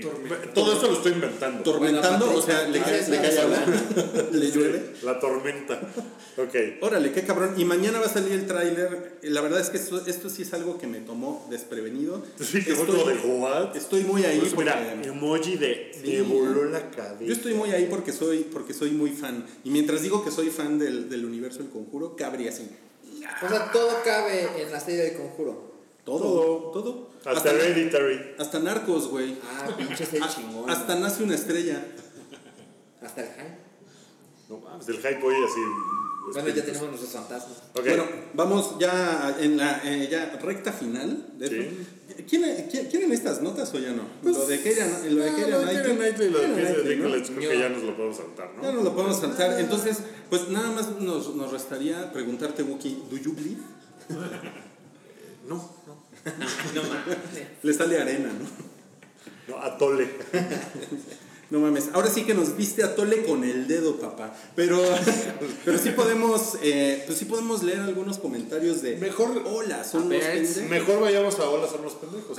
Todo 0.53 0.73
esto 0.73 0.87
lo 0.87 0.93
estoy 0.93 1.11
inventando. 1.11 1.63
Tormentando, 1.63 2.25
Bueno, 2.27 2.39
o 2.39 2.41
sea, 2.41 2.67
le 2.67 2.79
cae, 2.79 3.07
le 3.09 3.17
cae 3.17 3.39
agua. 3.39 3.57
le 4.31 4.51
llueve. 4.51 4.93
La 5.03 5.19
tormenta. 5.19 5.79
Ok. 6.37 6.55
Órale, 6.81 7.11
qué 7.11 7.23
cabrón. 7.23 7.53
Y 7.57 7.65
mañana 7.65 7.99
va 7.99 8.05
a 8.05 8.09
salir 8.09 8.31
el 8.31 8.47
tráiler. 8.47 9.17
La 9.23 9.41
verdad 9.41 9.59
es 9.59 9.69
que 9.69 9.77
esto, 9.77 10.01
esto 10.07 10.29
sí 10.29 10.43
es 10.43 10.53
algo 10.53 10.77
que 10.77 10.87
me 10.87 11.01
tomó 11.01 11.45
desprevenido. 11.49 12.23
Sí, 12.39 12.63
que 12.63 12.73
fue 12.73 12.85
como 12.87 13.03
de 13.03 13.15
what? 13.15 13.75
estoy 13.75 14.03
muy 14.05 14.23
ahí 14.23 14.39
Pues 14.39 14.53
porque... 14.53 14.71
mira, 14.71 15.03
emoji 15.03 15.57
de 15.57 15.91
Sí. 16.01 16.13
me 16.13 16.21
voló 16.21 16.63
la 16.63 16.89
cabeza. 16.89 17.23
Yo 17.25 17.33
estoy 17.33 17.53
muy 17.53 17.71
ahí 17.71 17.87
porque 17.89 18.13
soy, 18.13 18.39
porque 18.51 18.73
soy 18.73 18.91
muy 18.91 19.11
fan. 19.11 19.45
Y 19.65 19.69
mientras 19.69 20.01
digo 20.01 20.23
que 20.23 20.31
soy 20.31 20.49
fan 20.49 20.79
del, 20.79 21.09
del 21.09 21.25
universo 21.25 21.59
del 21.59 21.69
conjuro, 21.69 22.15
cabría 22.15 22.49
así. 22.49 22.67
O 23.43 23.49
sea, 23.49 23.71
todo 23.71 23.89
cabe 24.05 24.47
en 24.61 24.71
la 24.71 24.79
serie 24.79 25.03
del 25.03 25.17
conjuro. 25.17 25.70
Todo, 26.05 26.71
todo. 26.71 27.11
Hasta 27.25 27.51
Hereditary. 27.51 28.35
hasta 28.39 28.59
Narcos, 28.59 29.07
güey. 29.09 29.37
Ah, 29.43 29.69
pinche 29.77 30.05
serie 30.05 30.21
Ah, 30.27 30.29
chingón. 30.33 30.69
Hasta 30.69 30.95
nace 30.95 31.23
una 31.23 31.35
estrella. 31.35 31.85
Hasta 33.01 33.21
el 33.21 33.27
hype. 33.27 33.57
No 34.49 34.57
mames, 34.57 34.85
del 34.87 34.97
hype 34.97 35.21
hoy 35.23 35.35
así. 35.45 35.61
Bueno, 36.33 36.49
ya 36.49 36.63
tenemos 36.65 36.87
nuestros 36.89 37.11
fantasmas. 37.11 37.57
Ok. 37.75 37.83
Bueno, 37.85 38.05
vamos 38.33 38.75
ya 38.79 39.35
en 39.39 39.57
la 39.57 39.81
eh, 39.83 40.07
ya 40.09 40.37
recta 40.41 40.71
final 40.71 41.27
de 41.37 41.47
Sí. 41.49 41.87
¿Quieren, 42.29 42.69
qui- 42.69 42.89
¿Quieren 42.89 43.11
estas 43.11 43.41
notas 43.41 43.73
o 43.73 43.79
ya 43.79 43.91
no? 43.93 44.03
lo 44.23 44.45
de 44.45 44.61
Keira, 44.61 44.87
lo 45.09 45.23
de 45.23 45.29
Ah, 45.29 45.35
Keira 45.35 45.49
lo 45.49 45.59
de 45.59 45.65
Knightley. 45.65 45.95
Knightley 45.97 46.27
y 46.27 46.31
lo 46.31 46.39
de 46.39 46.45
Keira 46.47 46.69
Knightley, 46.69 46.97
¿no? 46.97 47.35
Creo 47.37 47.51
que 47.51 47.59
ya 47.59 47.69
nos 47.69 47.83
lo 47.83 47.95
podemos 47.95 48.17
saltar, 48.17 48.51
¿no? 48.55 48.63
Ya 48.63 48.71
no 48.71 48.81
lo 48.83 48.93
podemos 48.95 49.19
saltar. 49.19 49.59
Entonces, 49.59 49.97
pues 50.29 50.49
nada 50.49 50.71
más 50.71 50.89
nos, 50.99 51.35
nos 51.35 51.51
restaría 51.51 52.11
preguntarte, 52.11 52.63
Wookie, 52.63 53.03
¿do 53.09 53.17
you 53.17 53.33
bleed? 53.33 53.57
No, 55.55 55.75
no. 55.87 56.01
No 56.75 56.83
mames. 56.83 57.17
Le 57.63 57.73
sale 57.73 57.99
arena, 58.01 58.29
¿no? 59.47 59.55
No, 59.55 59.61
atole. 59.61 60.07
No 61.49 61.59
mames, 61.59 61.89
ahora 61.91 62.09
sí 62.09 62.23
que 62.23 62.33
nos 62.33 62.55
viste 62.55 62.81
a 62.81 62.95
tole 62.95 63.23
con 63.25 63.43
el 63.43 63.67
dedo, 63.67 63.97
papá. 63.99 64.33
Pero, 64.55 64.81
pero 65.65 65.77
sí 65.77 65.89
podemos, 65.89 66.57
eh, 66.63 67.03
pues 67.05 67.17
sí 67.19 67.25
podemos 67.25 67.61
leer 67.63 67.81
algunos 67.81 68.19
comentarios 68.19 68.81
de 68.81 68.95
Mejor- 68.95 69.43
hola, 69.45 69.83
son 69.83 70.07
ver, 70.07 70.21
pendejos. 70.21 70.63
Mejor 70.69 71.01
vayamos 71.01 71.37
a 71.39 71.49
Hola 71.49 71.67
son 71.67 71.81
los 71.81 71.93
pendejos. 71.95 72.37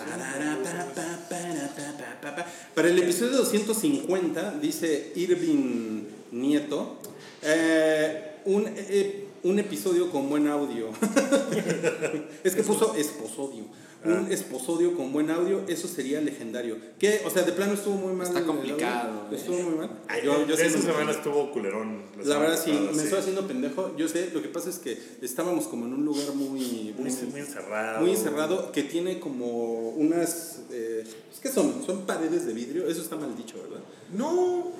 Para 2.74 2.88
el 2.88 2.98
episodio 2.98 3.32
250, 3.36 4.58
dice 4.62 5.12
Irving 5.16 6.04
Nieto, 6.30 6.96
eh, 7.42 8.36
un, 8.46 8.64
eh, 8.74 9.26
un 9.44 9.58
episodio 9.58 10.10
con 10.10 10.28
buen 10.28 10.46
audio. 10.48 10.88
es 12.44 12.54
que 12.54 12.62
puso 12.62 12.94
esposodio. 12.96 13.64
Un 14.04 14.12
Ah. 14.12 14.26
esposodio 14.30 14.96
con 14.96 15.12
buen 15.12 15.30
audio, 15.30 15.62
eso 15.68 15.86
sería 15.86 16.20
legendario. 16.20 16.76
¿Qué? 16.98 17.20
O 17.24 17.30
sea, 17.30 17.42
de 17.44 17.52
plano 17.52 17.74
estuvo 17.74 17.94
muy 17.94 18.12
mal. 18.14 18.26
Está 18.26 18.42
complicado, 18.44 19.28
eh. 19.30 19.36
Estuvo 19.36 19.58
muy 19.60 19.76
mal. 19.76 20.00
Ay, 20.08 20.22
Yo- 20.24 20.44
yo 20.44 20.54
esa 20.56 20.80
semana 20.80 21.12
estuvo 21.12 21.52
culerón. 21.52 22.02
La 22.24 22.36
verdad 22.38 22.60
sí, 22.60 22.72
pasada, 22.72 22.92
me 22.96 23.02
estoy 23.04 23.18
haciendo 23.20 23.46
pendejo. 23.46 23.96
Yo 23.96 24.08
sé, 24.08 24.30
lo 24.34 24.42
que 24.42 24.48
pasa 24.48 24.70
es 24.70 24.78
que 24.80 24.98
estábamos 25.22 25.68
como 25.68 25.86
en 25.86 25.92
un 25.94 26.04
lugar 26.04 26.34
muy... 26.34 26.92
Muy, 26.98 27.12
muy 27.30 27.40
encerrado. 27.40 28.00
muy 28.00 28.10
encerrado 28.10 28.72
que 28.72 28.82
tiene 28.82 29.20
como 29.20 29.90
unas 29.90 30.62
eh, 30.72 31.04
pues, 31.28 31.40
¿qué 31.40 31.48
son? 31.50 31.84
son 31.86 32.02
paredes 32.04 32.44
de 32.46 32.52
vidrio 32.54 32.88
eso 32.88 33.00
está 33.02 33.14
mal 33.16 33.36
dicho 33.36 33.54
verdad 33.62 33.82
No, 34.12 34.72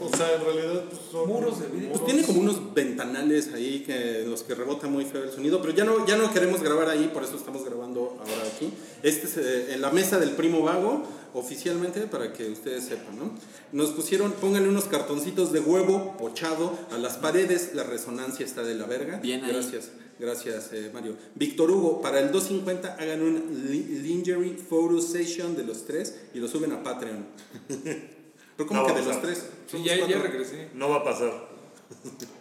o 0.00 0.16
sea, 0.16 0.34
en 0.34 0.44
realidad 0.44 0.84
pues, 0.88 1.00
son 1.10 1.28
Muros 1.28 1.60
de 1.60 1.68
vidrio. 1.68 1.90
pues 1.92 2.04
tiene 2.04 2.22
como 2.24 2.40
unos 2.40 2.74
ventanales 2.74 3.52
ahí 3.54 3.84
que 3.86 4.24
los 4.26 4.42
que 4.42 4.54
rebota 4.56 4.88
muy 4.88 5.04
feo 5.04 5.22
el 5.22 5.30
sonido 5.30 5.60
pero 5.62 5.72
ya 5.72 5.84
no 5.84 6.04
ya 6.06 6.16
no 6.16 6.32
queremos 6.32 6.60
grabar 6.62 6.88
ahí 6.88 7.08
por 7.14 7.22
eso 7.22 7.36
estamos 7.36 7.64
grabando 7.64 8.16
ahora 8.18 8.42
aquí 8.52 8.72
este 9.04 9.26
es 9.28 9.36
eh, 9.36 9.74
en 9.74 9.80
la 9.82 9.90
mesa 9.90 10.18
del 10.18 10.30
primo 10.32 10.62
vago 10.62 11.04
oficialmente 11.34 12.00
para 12.02 12.32
que 12.32 12.50
ustedes 12.50 12.82
sepan 12.84 13.16
no 13.16 13.30
nos 13.72 13.90
pusieron 13.90 14.32
pónganle 14.32 14.68
unos 14.68 14.84
cartoncitos 14.86 15.52
de 15.52 15.60
huevo 15.60 16.16
pochado 16.18 16.76
a 16.90 16.98
las 16.98 17.18
paredes 17.18 17.70
la 17.74 17.84
resonancia 17.84 18.44
está 18.44 18.64
de 18.64 18.74
la 18.74 18.86
verga 18.86 19.18
Bien 19.18 19.44
ahí. 19.44 19.52
gracias 19.52 19.90
Gracias, 20.20 20.72
eh, 20.72 20.88
Mario. 20.94 21.16
Víctor 21.34 21.68
Hugo, 21.72 22.00
para 22.00 22.20
el 22.20 22.30
250 22.30 22.94
hagan 22.94 23.22
un 23.22 23.66
li- 23.68 23.98
lingerie 24.02 24.54
photo 24.56 25.00
session 25.00 25.56
de 25.56 25.64
los 25.64 25.84
tres 25.84 26.14
y 26.32 26.38
lo 26.38 26.46
suben 26.46 26.70
a 26.70 26.82
Patreon. 26.84 27.26
Pero 28.56 28.66
como 28.68 28.80
No 28.82 28.86
que 28.86 29.00
de 29.00 29.06
los 29.06 29.22
tres. 29.22 29.46
Sí, 29.70 29.82
ya, 29.84 29.96
ya 30.06 30.18
regresé. 30.18 30.68
No 30.74 30.88
va 30.90 30.96
a 30.98 31.04
pasar. 31.04 31.52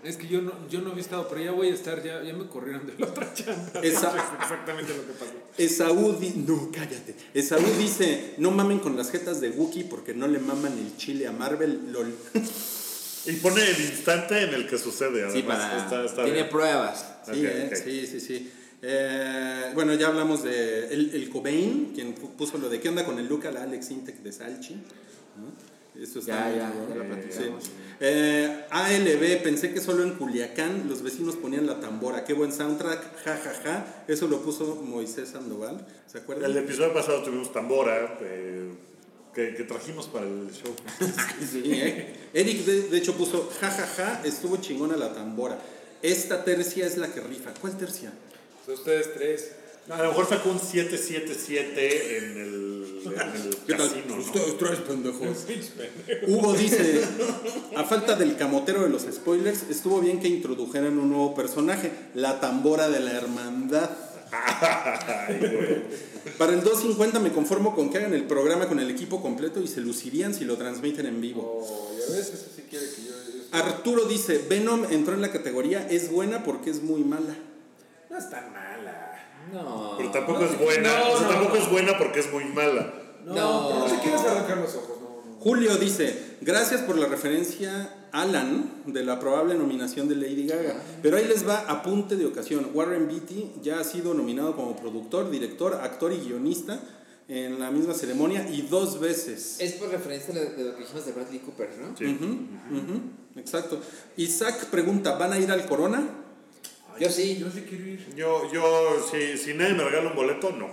Es 0.04 0.16
que 0.16 0.28
yo 0.28 0.42
no, 0.42 0.54
yo 0.70 0.80
no 0.82 0.92
había 0.92 1.02
estado, 1.02 1.28
pero 1.28 1.42
ya 1.42 1.52
voy 1.52 1.68
a 1.68 1.74
estar, 1.74 2.02
ya, 2.02 2.24
ya 2.24 2.34
me 2.34 2.48
corrieron 2.48 2.88
de 2.88 2.94
la 2.98 3.08
otra 3.08 3.34
chamba. 3.34 3.82
Esa- 3.84 4.10
Es 4.18 4.42
exactamente 4.42 4.94
lo 4.96 5.06
que 5.06 5.12
pasó. 5.14 5.34
Esaú 5.58 6.14
di- 6.20 6.44
no, 6.48 6.70
cállate. 6.72 7.16
Esaú 7.34 7.62
dice, 7.78 8.36
no 8.38 8.52
mamen 8.52 8.80
con 8.80 8.96
las 8.96 9.12
jetas 9.12 9.42
de 9.42 9.50
Wookiee 9.50 9.84
porque 9.84 10.14
no 10.14 10.28
le 10.28 10.40
maman 10.40 10.72
el 10.78 10.96
chile 10.98 11.28
a 11.28 11.32
Marvel, 11.32 11.92
lol. 11.92 12.14
Y 13.24 13.34
pone 13.34 13.62
el 13.62 13.80
instante 13.80 14.42
en 14.42 14.54
el 14.56 14.68
que 14.68 14.80
sucede, 14.80 15.24
además. 15.24 15.34
Sí, 15.34 15.42
para. 15.44 15.78
Está, 15.84 16.06
está 16.06 16.24
tiene 16.24 16.40
bien. 16.40 16.50
pruebas. 16.50 17.06
Sí, 17.32 17.46
eh, 17.46 17.70
sí, 17.76 18.08
sí, 18.08 18.20
sí. 18.20 18.52
Eh, 18.82 19.72
bueno, 19.76 19.94
ya 19.94 20.08
hablamos 20.08 20.42
de 20.44 20.88
el, 20.92 21.14
el 21.14 21.30
Cobain, 21.30 21.92
quien 21.94 22.16
pu- 22.16 22.32
puso 22.36 22.58
lo 22.58 22.68
de 22.68 22.80
qué 22.80 22.90
onda 22.90 23.06
con 23.06 23.20
el 23.20 23.28
look 23.28 23.46
a 23.46 23.52
la 23.52 23.62
Alex 23.62 23.92
Intec 23.92 24.24
de 24.24 24.32
Salchi. 24.32 24.74
¿no? 24.74 25.71
Eso 26.00 26.20
está 26.20 26.50
Ya, 26.50 26.56
ya, 26.56 26.74
ya 26.90 26.96
lo 26.96 27.04
Sí. 27.04 27.10
platicamos. 27.10 27.64
Eh, 28.00 28.66
ALB, 28.72 29.44
pensé 29.44 29.74
que 29.74 29.82
solo 29.82 30.04
en 30.04 30.12
Culiacán 30.16 30.88
los 30.90 31.02
vecinos 31.04 31.36
ponían 31.36 31.68
la 31.68 31.80
tambora. 31.80 32.24
Qué 32.24 32.34
buen 32.34 32.52
soundtrack, 32.52 33.24
ja, 33.24 33.38
ja, 33.38 33.54
ja. 33.64 34.04
Eso 34.08 34.28
lo 34.28 34.42
puso 34.42 34.76
Moisés 34.78 35.30
Sandoval, 35.30 35.86
¿se 36.08 36.20
acuerdan? 36.20 36.50
El 36.50 36.58
episodio 36.58 36.94
pasado 36.94 37.22
tuvimos 37.24 37.52
tambora 37.54 38.18
eh, 38.22 38.72
que, 39.36 39.54
que 39.54 39.64
trajimos 39.66 40.08
para 40.08 40.26
el 40.26 40.50
show. 40.52 40.74
Sí, 41.52 41.62
¿eh? 41.66 42.16
Eric, 42.34 42.66
de, 42.66 42.82
de 42.90 42.98
hecho, 42.98 43.14
puso, 43.16 43.52
ja, 43.60 43.70
ja, 43.70 43.86
ja, 43.86 44.22
estuvo 44.24 44.58
chingona 44.58 44.96
la 44.98 45.14
tambora. 45.14 45.60
Esta 46.02 46.44
tercia 46.44 46.88
es 46.88 46.98
la 46.98 47.14
que 47.14 47.20
rifa. 47.20 47.54
¿Cuál 47.62 47.78
tercia? 47.78 48.12
Son 48.66 48.74
ustedes 48.76 49.14
tres. 49.14 49.52
A 49.90 49.98
lo 50.04 50.10
mejor 50.10 50.30
sacó 50.30 50.50
un 50.52 50.60
777 50.60 52.18
en 52.18 52.24
el, 52.38 53.02
en 53.04 53.20
el 53.42 53.58
casino, 53.78 54.16
¿no? 54.16 54.22
Ustedes 54.22 54.58
tres 54.58 54.80
pendejos. 54.80 55.46
Hugo 56.28 56.54
dice, 56.54 57.02
a 57.76 57.84
falta 57.84 58.16
del 58.16 58.38
camotero 58.38 58.84
de 58.84 58.90
los 58.90 59.02
spoilers, 59.04 59.64
estuvo 59.70 60.00
bien 60.00 60.20
que 60.20 60.28
introdujeran 60.28 60.98
un 61.00 61.10
nuevo 61.10 61.34
personaje, 61.36 61.92
la 62.14 62.40
tambora 62.40 62.90
de 62.90 63.00
la 63.00 63.12
hermandad. 63.14 63.90
Para 66.38 66.54
el 66.54 66.62
250 66.62 67.20
me 67.20 67.32
conformo 67.34 67.76
con 67.76 67.90
que 67.90 67.98
hagan 67.98 68.14
el 68.14 68.24
programa 68.26 68.68
con 68.68 68.80
el 68.80 68.90
equipo 68.90 69.22
completo 69.22 69.60
y 69.60 69.68
se 69.68 69.82
lucirían 69.82 70.34
si 70.34 70.46
lo 70.46 70.58
transmiten 70.58 71.06
en 71.08 71.20
vivo. 71.20 71.42
Oh, 71.68 71.92
ya 72.00 72.16
ves, 72.16 72.28
eso 72.34 72.46
sí 72.56 72.64
quiere 72.70 72.86
que 72.96 73.02
yo. 73.04 73.10
yo- 73.12 73.42
Arturo 73.52 74.06
dice, 74.06 74.38
Venom 74.50 74.86
entró 74.92 75.14
en 75.16 75.22
la 75.22 75.32
categoría 75.32 75.86
es 75.90 76.10
buena 76.12 76.44
porque 76.44 76.70
es 76.70 76.82
muy 76.82 77.04
mala. 77.04 77.36
No 78.10 78.18
es 78.18 78.30
tan 78.30 78.54
mala. 78.54 79.11
No. 79.52 79.96
Pero 79.98 80.12
tampoco 80.12 80.40
No, 80.40 80.46
es 80.46 80.60
buena. 80.60 81.00
no, 81.00 81.12
o 81.12 81.18
sea, 81.18 81.28
no, 81.28 81.34
tampoco 81.34 81.56
no. 81.56 81.62
es 81.64 81.72
buena 81.72 81.98
porque 81.98 82.20
es 82.20 82.32
muy 82.32 82.46
mala. 82.46 82.94
No, 83.26 83.36
No. 83.36 83.68
pero 83.68 83.80
no 83.80 83.86
te 83.86 84.00
quieres 84.02 84.22
arrancar 84.22 84.58
los 84.58 84.76
ojos, 84.76 84.98
no. 85.02 85.32
no. 85.32 85.40
Julio 85.40 85.76
dice, 85.78 86.38
gracias 86.42 86.82
por 86.82 86.98
la 86.98 87.08
referencia 87.08 87.96
Alan 88.12 88.70
de 88.86 89.04
la 89.04 89.20
probable 89.20 89.56
nominación 89.56 90.08
de 90.10 90.16
Lady 90.16 90.48
Gaga. 90.48 90.76
Pero 91.02 91.18
ahí 91.18 91.28
les 91.28 91.48
va 91.48 91.60
apunte 91.68 92.16
de 92.16 92.26
ocasión. 92.26 92.70
Warren 92.74 93.08
Beatty 93.08 93.54
ya 93.62 93.80
ha 93.80 93.84
sido 93.84 94.14
nominado 94.14 94.56
como 94.56 94.76
productor, 94.76 95.30
director, 95.32 95.76
actor 95.76 96.12
y 96.12 96.18
guionista 96.18 96.80
en 97.28 97.60
la 97.60 97.72
misma 97.72 97.94
ceremonia 97.94 98.46
y 98.50 98.64
dos 98.64 99.00
veces. 99.00 99.56
Es 99.60 99.74
por 99.74 99.90
referencia 99.90 100.34
de, 100.34 100.44
lo 100.64 100.76
que 100.76 100.82
dijimos 100.82 101.06
de 101.06 101.12
Bradley 101.14 101.40
Cooper, 101.40 101.70
¿no? 101.80 101.98
Sí. 101.98 102.18
Exacto. 103.38 103.80
Isaac 104.18 104.66
pregunta, 104.66 105.16
¿van 105.18 105.32
a 105.32 105.40
ir 105.40 105.50
al 105.50 105.66
Corona? 105.66 106.21
Yo 107.02 107.10
sí. 107.10 107.38
Yo 107.40 107.50
sí 107.50 107.66
quiero 107.68 107.88
ir. 107.88 108.16
Yo, 108.16 108.52
yo, 108.52 109.04
si, 109.10 109.36
si 109.36 109.56
nadie 109.56 109.74
me 109.74 109.84
regala 109.84 110.12
un 110.12 110.16
boleto, 110.16 110.52
no. 110.52 110.70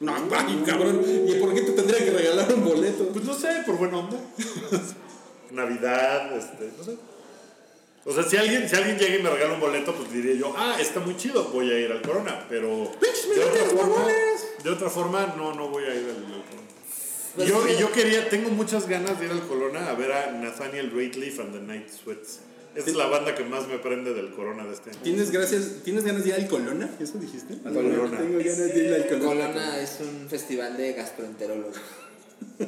No, 0.00 0.14
ay, 0.36 0.62
cabrón. 0.64 1.04
¿Y 1.04 1.34
por 1.34 1.52
qué 1.52 1.60
te 1.60 1.72
tendría 1.72 2.02
que 2.02 2.10
regalar 2.12 2.54
un 2.54 2.64
boleto? 2.64 3.08
Pues 3.08 3.24
no 3.26 3.34
sé, 3.34 3.48
por 3.66 3.76
buena 3.76 3.98
onda. 3.98 4.18
Navidad, 5.50 6.34
este, 6.34 6.70
no 6.78 6.82
sé. 6.82 6.96
O 8.06 8.12
sea, 8.12 8.22
si 8.22 8.38
alguien, 8.38 8.68
si 8.68 8.74
alguien 8.74 8.98
llega 8.98 9.16
y 9.16 9.22
me 9.22 9.30
regala 9.30 9.54
un 9.54 9.60
boleto, 9.60 9.94
pues 9.94 10.10
diría 10.12 10.34
yo, 10.34 10.54
ah, 10.56 10.76
está 10.80 11.00
muy 11.00 11.16
chido, 11.16 11.44
voy 11.44 11.70
a 11.70 11.78
ir 11.78 11.92
al 11.92 12.00
Corona. 12.00 12.46
Pero 12.48 12.90
de 13.34 13.44
otra 13.44 13.64
forma, 13.66 14.06
de 14.62 14.70
otra 14.70 14.90
forma 14.90 15.34
no, 15.36 15.54
no 15.54 15.68
voy 15.68 15.84
a 15.84 15.94
ir 15.94 16.04
al, 16.04 16.24
al 16.24 16.44
Corona. 16.44 16.68
Pues 17.36 17.48
yo, 17.48 17.66
yo 17.78 17.92
quería, 17.92 18.30
tengo 18.30 18.48
muchas 18.48 18.88
ganas 18.88 19.20
de 19.20 19.26
ir 19.26 19.32
al 19.32 19.46
Corona 19.46 19.90
a 19.90 19.94
ver 19.94 20.12
a 20.12 20.32
Nathaniel 20.32 20.90
Rateliff 20.90 21.40
and 21.40 21.52
the 21.52 21.60
Night 21.60 21.90
Sweats. 21.90 22.40
Esa 22.74 22.90
es 22.90 22.96
la 22.96 23.06
banda 23.06 23.34
que 23.34 23.44
más 23.44 23.68
me 23.68 23.78
prende 23.78 24.12
del 24.14 24.30
Corona 24.32 24.64
de 24.64 24.72
este 24.72 24.90
año. 24.90 24.98
¿Tienes, 25.02 25.30
gracias, 25.30 25.82
¿Tienes 25.84 26.04
ganas 26.04 26.24
de 26.24 26.30
ir 26.30 26.34
al 26.34 26.48
Colona? 26.48 26.90
¿Eso 26.98 27.18
dijiste? 27.18 27.54
Al 27.64 27.72
Colona. 27.72 28.18
Tengo 28.18 28.38
ganas 28.38 28.74
de 28.74 28.84
ir 28.84 28.94
al 28.94 29.06
Colona. 29.06 29.46
Colona 29.46 29.80
es 29.80 29.98
un 30.00 30.28
festival 30.28 30.76
de 30.76 30.92
gastroenterólogos. 30.92 31.76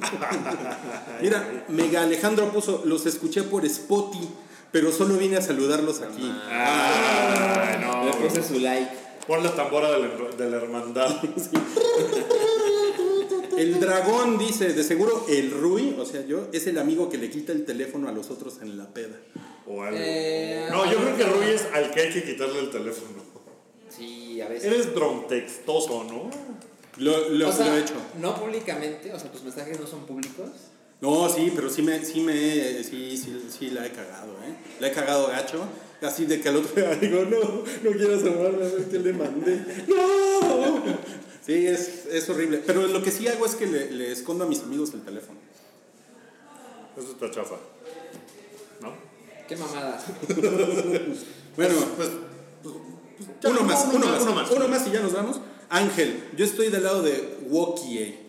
Mira, 1.22 1.64
Mega 1.68 2.02
Alejandro 2.02 2.52
puso, 2.52 2.82
los 2.84 3.04
escuché 3.06 3.42
por 3.42 3.64
Spotify, 3.64 4.28
pero 4.70 4.92
solo 4.92 5.16
vine 5.16 5.38
a 5.38 5.42
saludarlos 5.42 6.00
aquí. 6.00 6.32
Ay, 6.50 7.80
no. 7.80 8.04
Le 8.04 8.12
puse 8.12 8.42
su 8.42 8.60
like. 8.60 8.90
Pon 9.26 9.42
la 9.42 9.54
tambora 9.56 9.90
de 9.90 9.98
la, 9.98 10.08
de 10.36 10.50
la 10.50 10.56
hermandad. 10.58 11.20
El 13.56 13.80
dragón 13.80 14.38
dice, 14.38 14.72
de 14.72 14.84
seguro 14.84 15.24
el 15.28 15.50
Rui, 15.50 15.94
o 15.98 16.04
sea, 16.04 16.24
yo, 16.26 16.48
es 16.52 16.66
el 16.66 16.78
amigo 16.78 17.08
que 17.08 17.18
le 17.18 17.30
quita 17.30 17.52
el 17.52 17.64
teléfono 17.64 18.08
a 18.08 18.12
los 18.12 18.30
otros 18.30 18.58
en 18.62 18.76
la 18.78 18.86
peda. 18.92 19.16
O 19.66 19.82
algo. 19.82 19.98
Eh, 20.00 20.66
no, 20.70 20.90
yo 20.90 20.98
creo 20.98 21.16
que 21.16 21.24
Rui 21.24 21.46
es 21.54 21.64
al 21.72 21.90
que 21.90 22.00
hay 22.02 22.12
que 22.12 22.22
quitarle 22.24 22.60
el 22.60 22.70
teléfono. 22.70 23.24
Sí, 23.88 24.40
a 24.40 24.48
veces. 24.48 24.70
Eres 24.72 24.94
drontextoso, 24.94 26.04
¿no? 26.04 26.30
Lo, 26.98 27.28
lo- 27.30 27.48
o 27.48 27.52
sea, 27.52 27.66
lo 27.68 27.76
he 27.76 27.80
hecho. 27.80 27.94
no 28.20 28.38
públicamente, 28.40 29.12
o 29.12 29.18
sea, 29.18 29.30
tus 29.32 29.42
mensajes 29.42 29.78
no 29.80 29.86
son 29.86 30.06
públicos. 30.06 30.48
No, 31.00 31.28
sí, 31.28 31.52
pero 31.54 31.68
sí 31.68 31.82
me, 31.82 32.02
sí 32.04 32.20
me, 32.20 32.82
sí, 32.82 33.16
sí, 33.18 33.46
sí 33.50 33.70
la 33.70 33.86
he 33.86 33.90
cagado, 33.90 34.32
¿eh? 34.48 34.54
La 34.80 34.88
he 34.88 34.92
cagado 34.92 35.28
gacho, 35.28 35.62
así 36.00 36.24
de 36.24 36.40
que 36.40 36.48
al 36.48 36.56
otro 36.56 36.74
día 36.74 36.94
digo, 37.00 37.22
no, 37.24 37.38
no 37.38 37.96
quiero 37.96 38.16
asomarme 38.16 38.64
a 38.64 38.68
ver 38.68 38.84
qué 38.90 38.98
le 38.98 39.12
mandé. 39.12 39.56
¡No! 39.88 40.84
Sí, 41.46 41.66
es, 41.66 42.06
es 42.10 42.28
horrible. 42.28 42.60
Pero 42.66 42.86
lo 42.88 43.02
que 43.02 43.12
sí 43.12 43.28
hago 43.28 43.46
es 43.46 43.54
que 43.54 43.66
le, 43.66 43.90
le 43.92 44.10
escondo 44.10 44.44
a 44.44 44.48
mis 44.48 44.60
amigos 44.62 44.92
el 44.94 45.02
teléfono. 45.02 45.38
Eso 46.96 47.12
está 47.12 47.30
chafa. 47.30 47.54
¿No? 48.80 48.92
Qué 49.48 49.56
mamada. 49.56 50.04
Bueno, 51.56 51.74
Pues, 51.96 52.10
uno 53.44 53.60
ya, 53.60 53.64
más, 53.64 53.86
uno 53.86 53.96
uno 53.96 54.06
más, 54.06 54.12
más, 54.12 54.22
uno 54.22 54.34
más. 54.34 54.50
uno 54.50 54.68
más 54.68 54.86
y 54.88 54.90
ya 54.90 55.00
nos 55.00 55.12
vamos. 55.12 55.40
Ángel, 55.68 56.22
yo 56.36 56.44
estoy 56.44 56.68
del 56.68 56.82
lado 56.82 57.02
de 57.02 57.38
Wokie. 57.48 58.25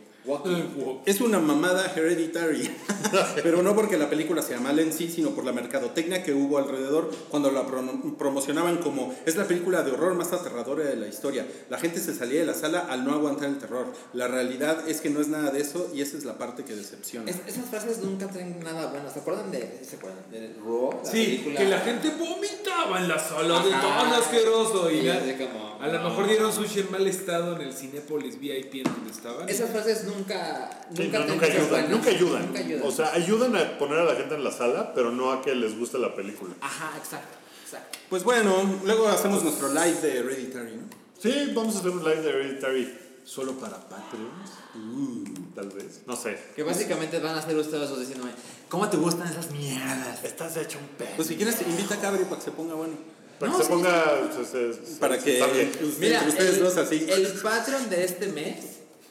Es 1.05 1.21
una 1.21 1.39
mamada 1.39 1.93
hereditary. 1.95 2.69
Pero 3.43 3.61
no 3.63 3.75
porque 3.75 3.97
la 3.97 4.09
película 4.09 4.41
sea 4.41 4.59
mala 4.59 4.81
en 4.81 4.91
sí, 4.91 5.09
sino 5.09 5.29
por 5.31 5.45
la 5.45 5.53
mercadotecnia 5.53 6.23
que 6.23 6.33
hubo 6.33 6.57
alrededor 6.57 7.09
cuando 7.29 7.51
la 7.51 7.65
pro- 7.65 7.83
promocionaban 8.17 8.77
como 8.77 9.13
es 9.25 9.35
la 9.37 9.45
película 9.47 9.83
de 9.83 9.91
horror 9.91 10.13
más 10.15 10.33
aterradora 10.33 10.83
de 10.83 10.95
la 10.95 11.07
historia. 11.07 11.47
La 11.69 11.77
gente 11.79 11.99
se 11.99 12.13
salía 12.13 12.41
de 12.41 12.45
la 12.45 12.53
sala 12.53 12.87
al 12.89 13.05
no 13.05 13.13
aguantar 13.13 13.47
el 13.49 13.57
terror. 13.57 13.87
La 14.13 14.27
realidad 14.27 14.87
es 14.89 14.99
que 15.01 15.09
no 15.09 15.21
es 15.21 15.27
nada 15.29 15.51
de 15.51 15.61
eso 15.61 15.89
y 15.93 16.01
esa 16.01 16.17
es 16.17 16.25
la 16.25 16.37
parte 16.37 16.63
que 16.65 16.75
decepciona. 16.75 17.29
Es- 17.31 17.41
esas 17.47 17.65
frases 17.69 17.99
nunca 17.99 18.27
traen 18.29 18.59
nada 18.59 18.87
bueno. 18.91 19.09
¿Se 19.11 19.19
acuerdan 19.19 19.51
de, 19.51 19.79
¿se 19.87 19.95
acuerdan 19.95 20.29
de 20.31 20.53
Raw? 20.63 20.99
La 21.03 21.09
Sí, 21.11 21.23
película? 21.25 21.55
que 21.59 21.65
la 21.65 21.79
gente 21.79 22.09
vomitaba 22.09 22.99
en 22.99 23.07
la 23.07 23.19
sala 23.19 23.63
de 23.63 23.73
Ajá. 23.73 24.03
tan 24.03 24.13
asqueroso. 24.21 24.91
Y 24.91 24.99
Sí, 25.01 25.05
la- 25.05 25.19
como, 25.37 25.77
a 25.81 25.87
lo 25.87 26.01
mejor 26.09 26.27
dieron 26.27 26.51
sushi 26.51 26.81
en 26.81 26.91
mal 26.91 27.05
estado 27.07 27.55
en 27.55 27.61
el 27.61 27.73
Cinépolis 27.73 28.39
VIP 28.39 28.75
en 28.75 28.83
donde 28.83 29.11
estaban. 29.11 29.47
Esas 29.47 29.69
frases 29.69 30.03
nunca, 30.05 30.16
Nunca, 30.17 30.69
no, 30.89 31.25
nunca 31.25 31.47
cosas 31.47 31.49
ayudan, 31.55 31.69
buenas. 31.69 31.89
nunca 31.89 32.09
ayudan. 32.09 32.45
Nunca 32.47 32.59
ayudan. 32.59 32.87
O 32.87 32.91
sea, 32.91 33.13
ayudan 33.13 33.55
a 33.55 33.77
poner 33.77 33.99
a 33.99 34.03
la 34.05 34.15
gente 34.15 34.35
en 34.35 34.43
la 34.43 34.51
sala, 34.51 34.93
pero 34.93 35.11
no 35.11 35.31
a 35.31 35.41
que 35.41 35.53
les 35.55 35.77
guste 35.77 35.97
la 35.99 36.15
película. 36.15 36.53
Ajá, 36.61 36.91
exacto, 36.97 37.37
exacto. 37.63 37.99
Pues 38.09 38.23
bueno, 38.23 38.79
luego 38.83 39.07
hacemos 39.07 39.43
nuestro 39.43 39.69
live 39.69 40.01
de 40.01 40.17
Hereditary, 40.19 40.75
¿no? 40.75 40.83
Sí, 41.21 41.51
vamos 41.55 41.75
a 41.75 41.79
hacer 41.79 41.91
un 41.91 42.03
live 42.03 42.21
de 42.21 42.29
Hereditary 42.29 42.97
solo 43.23 43.53
para 43.53 43.77
Patreons. 43.77 44.51
Uh, 44.75 45.23
tal 45.55 45.69
vez. 45.69 46.01
No 46.05 46.15
sé. 46.15 46.37
Que 46.55 46.63
básicamente 46.63 47.19
van 47.19 47.35
a 47.37 47.41
ser 47.41 47.55
ustedes 47.57 47.99
diciéndome, 47.99 48.31
¿cómo 48.69 48.87
te 48.89 48.97
gustan 48.97 49.27
esas 49.27 49.49
mierdas? 49.51 50.23
Estás 50.23 50.55
hecho 50.57 50.77
un 50.77 50.87
pez. 50.97 51.09
Pues 51.15 51.27
si 51.27 51.35
quieres 51.35 51.59
invita 51.67 51.95
a 51.95 51.99
Cabri 51.99 52.23
para 52.25 52.37
que 52.37 52.43
se 52.45 52.51
ponga 52.51 52.75
bueno. 52.75 52.93
Para 53.39 53.51
No, 53.51 53.57
que 53.57 53.63
se 53.63 53.69
sí, 53.69 53.73
ponga. 53.75 54.03
se- 54.35 54.45
se- 54.45 54.73
se- 54.73 54.99
Para 54.99 55.17
que 55.19 55.33
está 55.39 55.47
bien. 55.53 55.69
usted- 55.69 55.99
Mira, 55.99 56.23
ustedes 56.27 56.57
el, 56.57 56.63
dos 56.63 56.77
así. 56.77 57.05
el 57.09 57.27
Patreon 57.41 57.89
de 57.89 58.03
este 58.05 58.27
mes, 58.27 58.55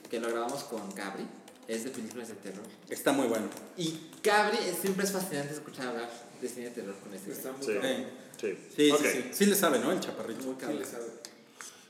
que 0.08 0.20
lo 0.20 0.28
grabamos 0.28 0.64
con 0.64 0.90
Cabri, 0.92 1.26
es 1.68 1.84
de 1.84 1.90
películas 1.90 2.28
de 2.28 2.34
terror. 2.34 2.64
Está 2.88 3.12
muy 3.12 3.26
bueno. 3.26 3.46
Y 3.76 3.98
Cabri 4.22 4.58
es- 4.58 4.78
siempre 4.78 5.04
es 5.04 5.12
fascinante 5.12 5.52
escuchar 5.54 5.88
hablar 5.88 6.10
de 6.40 6.48
cine 6.48 6.66
de 6.66 6.70
terror 6.72 6.94
con 7.02 7.12
este. 7.14 7.32
Está 7.32 7.52
muy 7.52 7.64
Sí. 7.66 7.72
Eh, 7.82 8.06
Sí. 8.40 8.54
Sí, 8.76 8.90
sí, 8.92 9.04
sí. 9.12 9.24
Sí 9.32 9.46
le 9.46 9.54
sabe, 9.54 9.78
¿no? 9.78 9.90
El 9.90 9.98
chaparrito. 10.00 10.44
Muy 10.44 10.56
Sí, 10.60 10.72
le 10.78 10.84
sabe. 10.84 11.04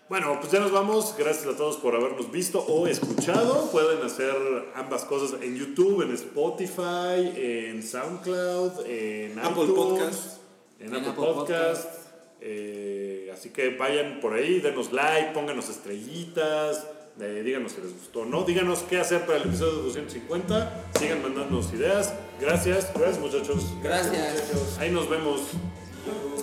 Bueno, 0.09 0.39
pues 0.41 0.53
ya 0.53 0.61
nos 0.61 0.71
vamos. 0.71 1.17
Gracias 1.19 1.45
a 1.53 1.57
todos 1.57 1.79
por 1.79 1.97
habernos 1.97 2.31
visto 2.31 2.61
o 2.61 2.87
escuchado. 2.87 3.69
Pueden 3.73 4.01
hacer 4.07 4.33
ambas 4.77 5.05
cosas 5.05 5.43
en 5.43 5.57
YouTube, 5.57 6.03
en 6.03 6.13
Spotify, 6.15 7.33
en 7.35 7.83
SoundCloud, 7.83 8.87
en 8.87 9.37
Apple 9.41 9.65
iTunes, 9.65 9.75
Podcast. 9.75 10.39
en, 10.79 10.87
En 10.87 10.95
Apple, 10.95 11.11
Apple 11.11 11.25
Podcast. 11.25 11.85
Podcast. 11.85 12.07
Eh, 12.41 13.31
así 13.35 13.51
que 13.51 13.71
vayan 13.77 14.21
por 14.21 14.35
ahí, 14.35 14.61
denos 14.61 14.93
like, 14.93 15.33
pónganos 15.33 15.69
estrellitas, 15.69 16.87
eh, 17.21 17.43
díganos 17.45 17.73
si 17.73 17.81
les 17.81 17.93
gustó 17.93 18.21
o 18.21 18.25
no. 18.25 18.45
Díganos 18.45 18.81
qué 18.81 18.99
hacer 18.99 19.25
para 19.27 19.39
el 19.39 19.49
episodio 19.49 19.83
250. 19.83 20.91
Sigan 20.99 21.23
mandándonos 21.23 21.73
ideas. 21.73 22.13
Gracias, 22.41 22.93
gracias 22.95 23.19
muchachos. 23.19 23.73
Gracias. 23.83 24.79
Ahí 24.79 24.91
nos 24.91 25.09
vemos. 25.09 25.43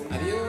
Adiós. 0.09 0.39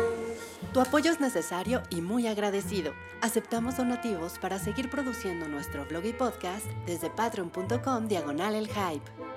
Tu 0.72 0.80
apoyo 0.80 1.12
es 1.12 1.20
necesario 1.20 1.82
y 1.88 2.00
muy 2.00 2.26
agradecido. 2.26 2.92
Aceptamos 3.20 3.76
donativos 3.76 4.38
para 4.40 4.58
seguir 4.58 4.90
produciendo 4.90 5.46
nuestro 5.46 5.86
blog 5.86 6.04
y 6.04 6.12
podcast 6.12 6.66
desde 6.84 7.10
patreon.com 7.10 8.08
diagonal 8.08 8.56
el 8.56 8.66
hype. 8.66 9.33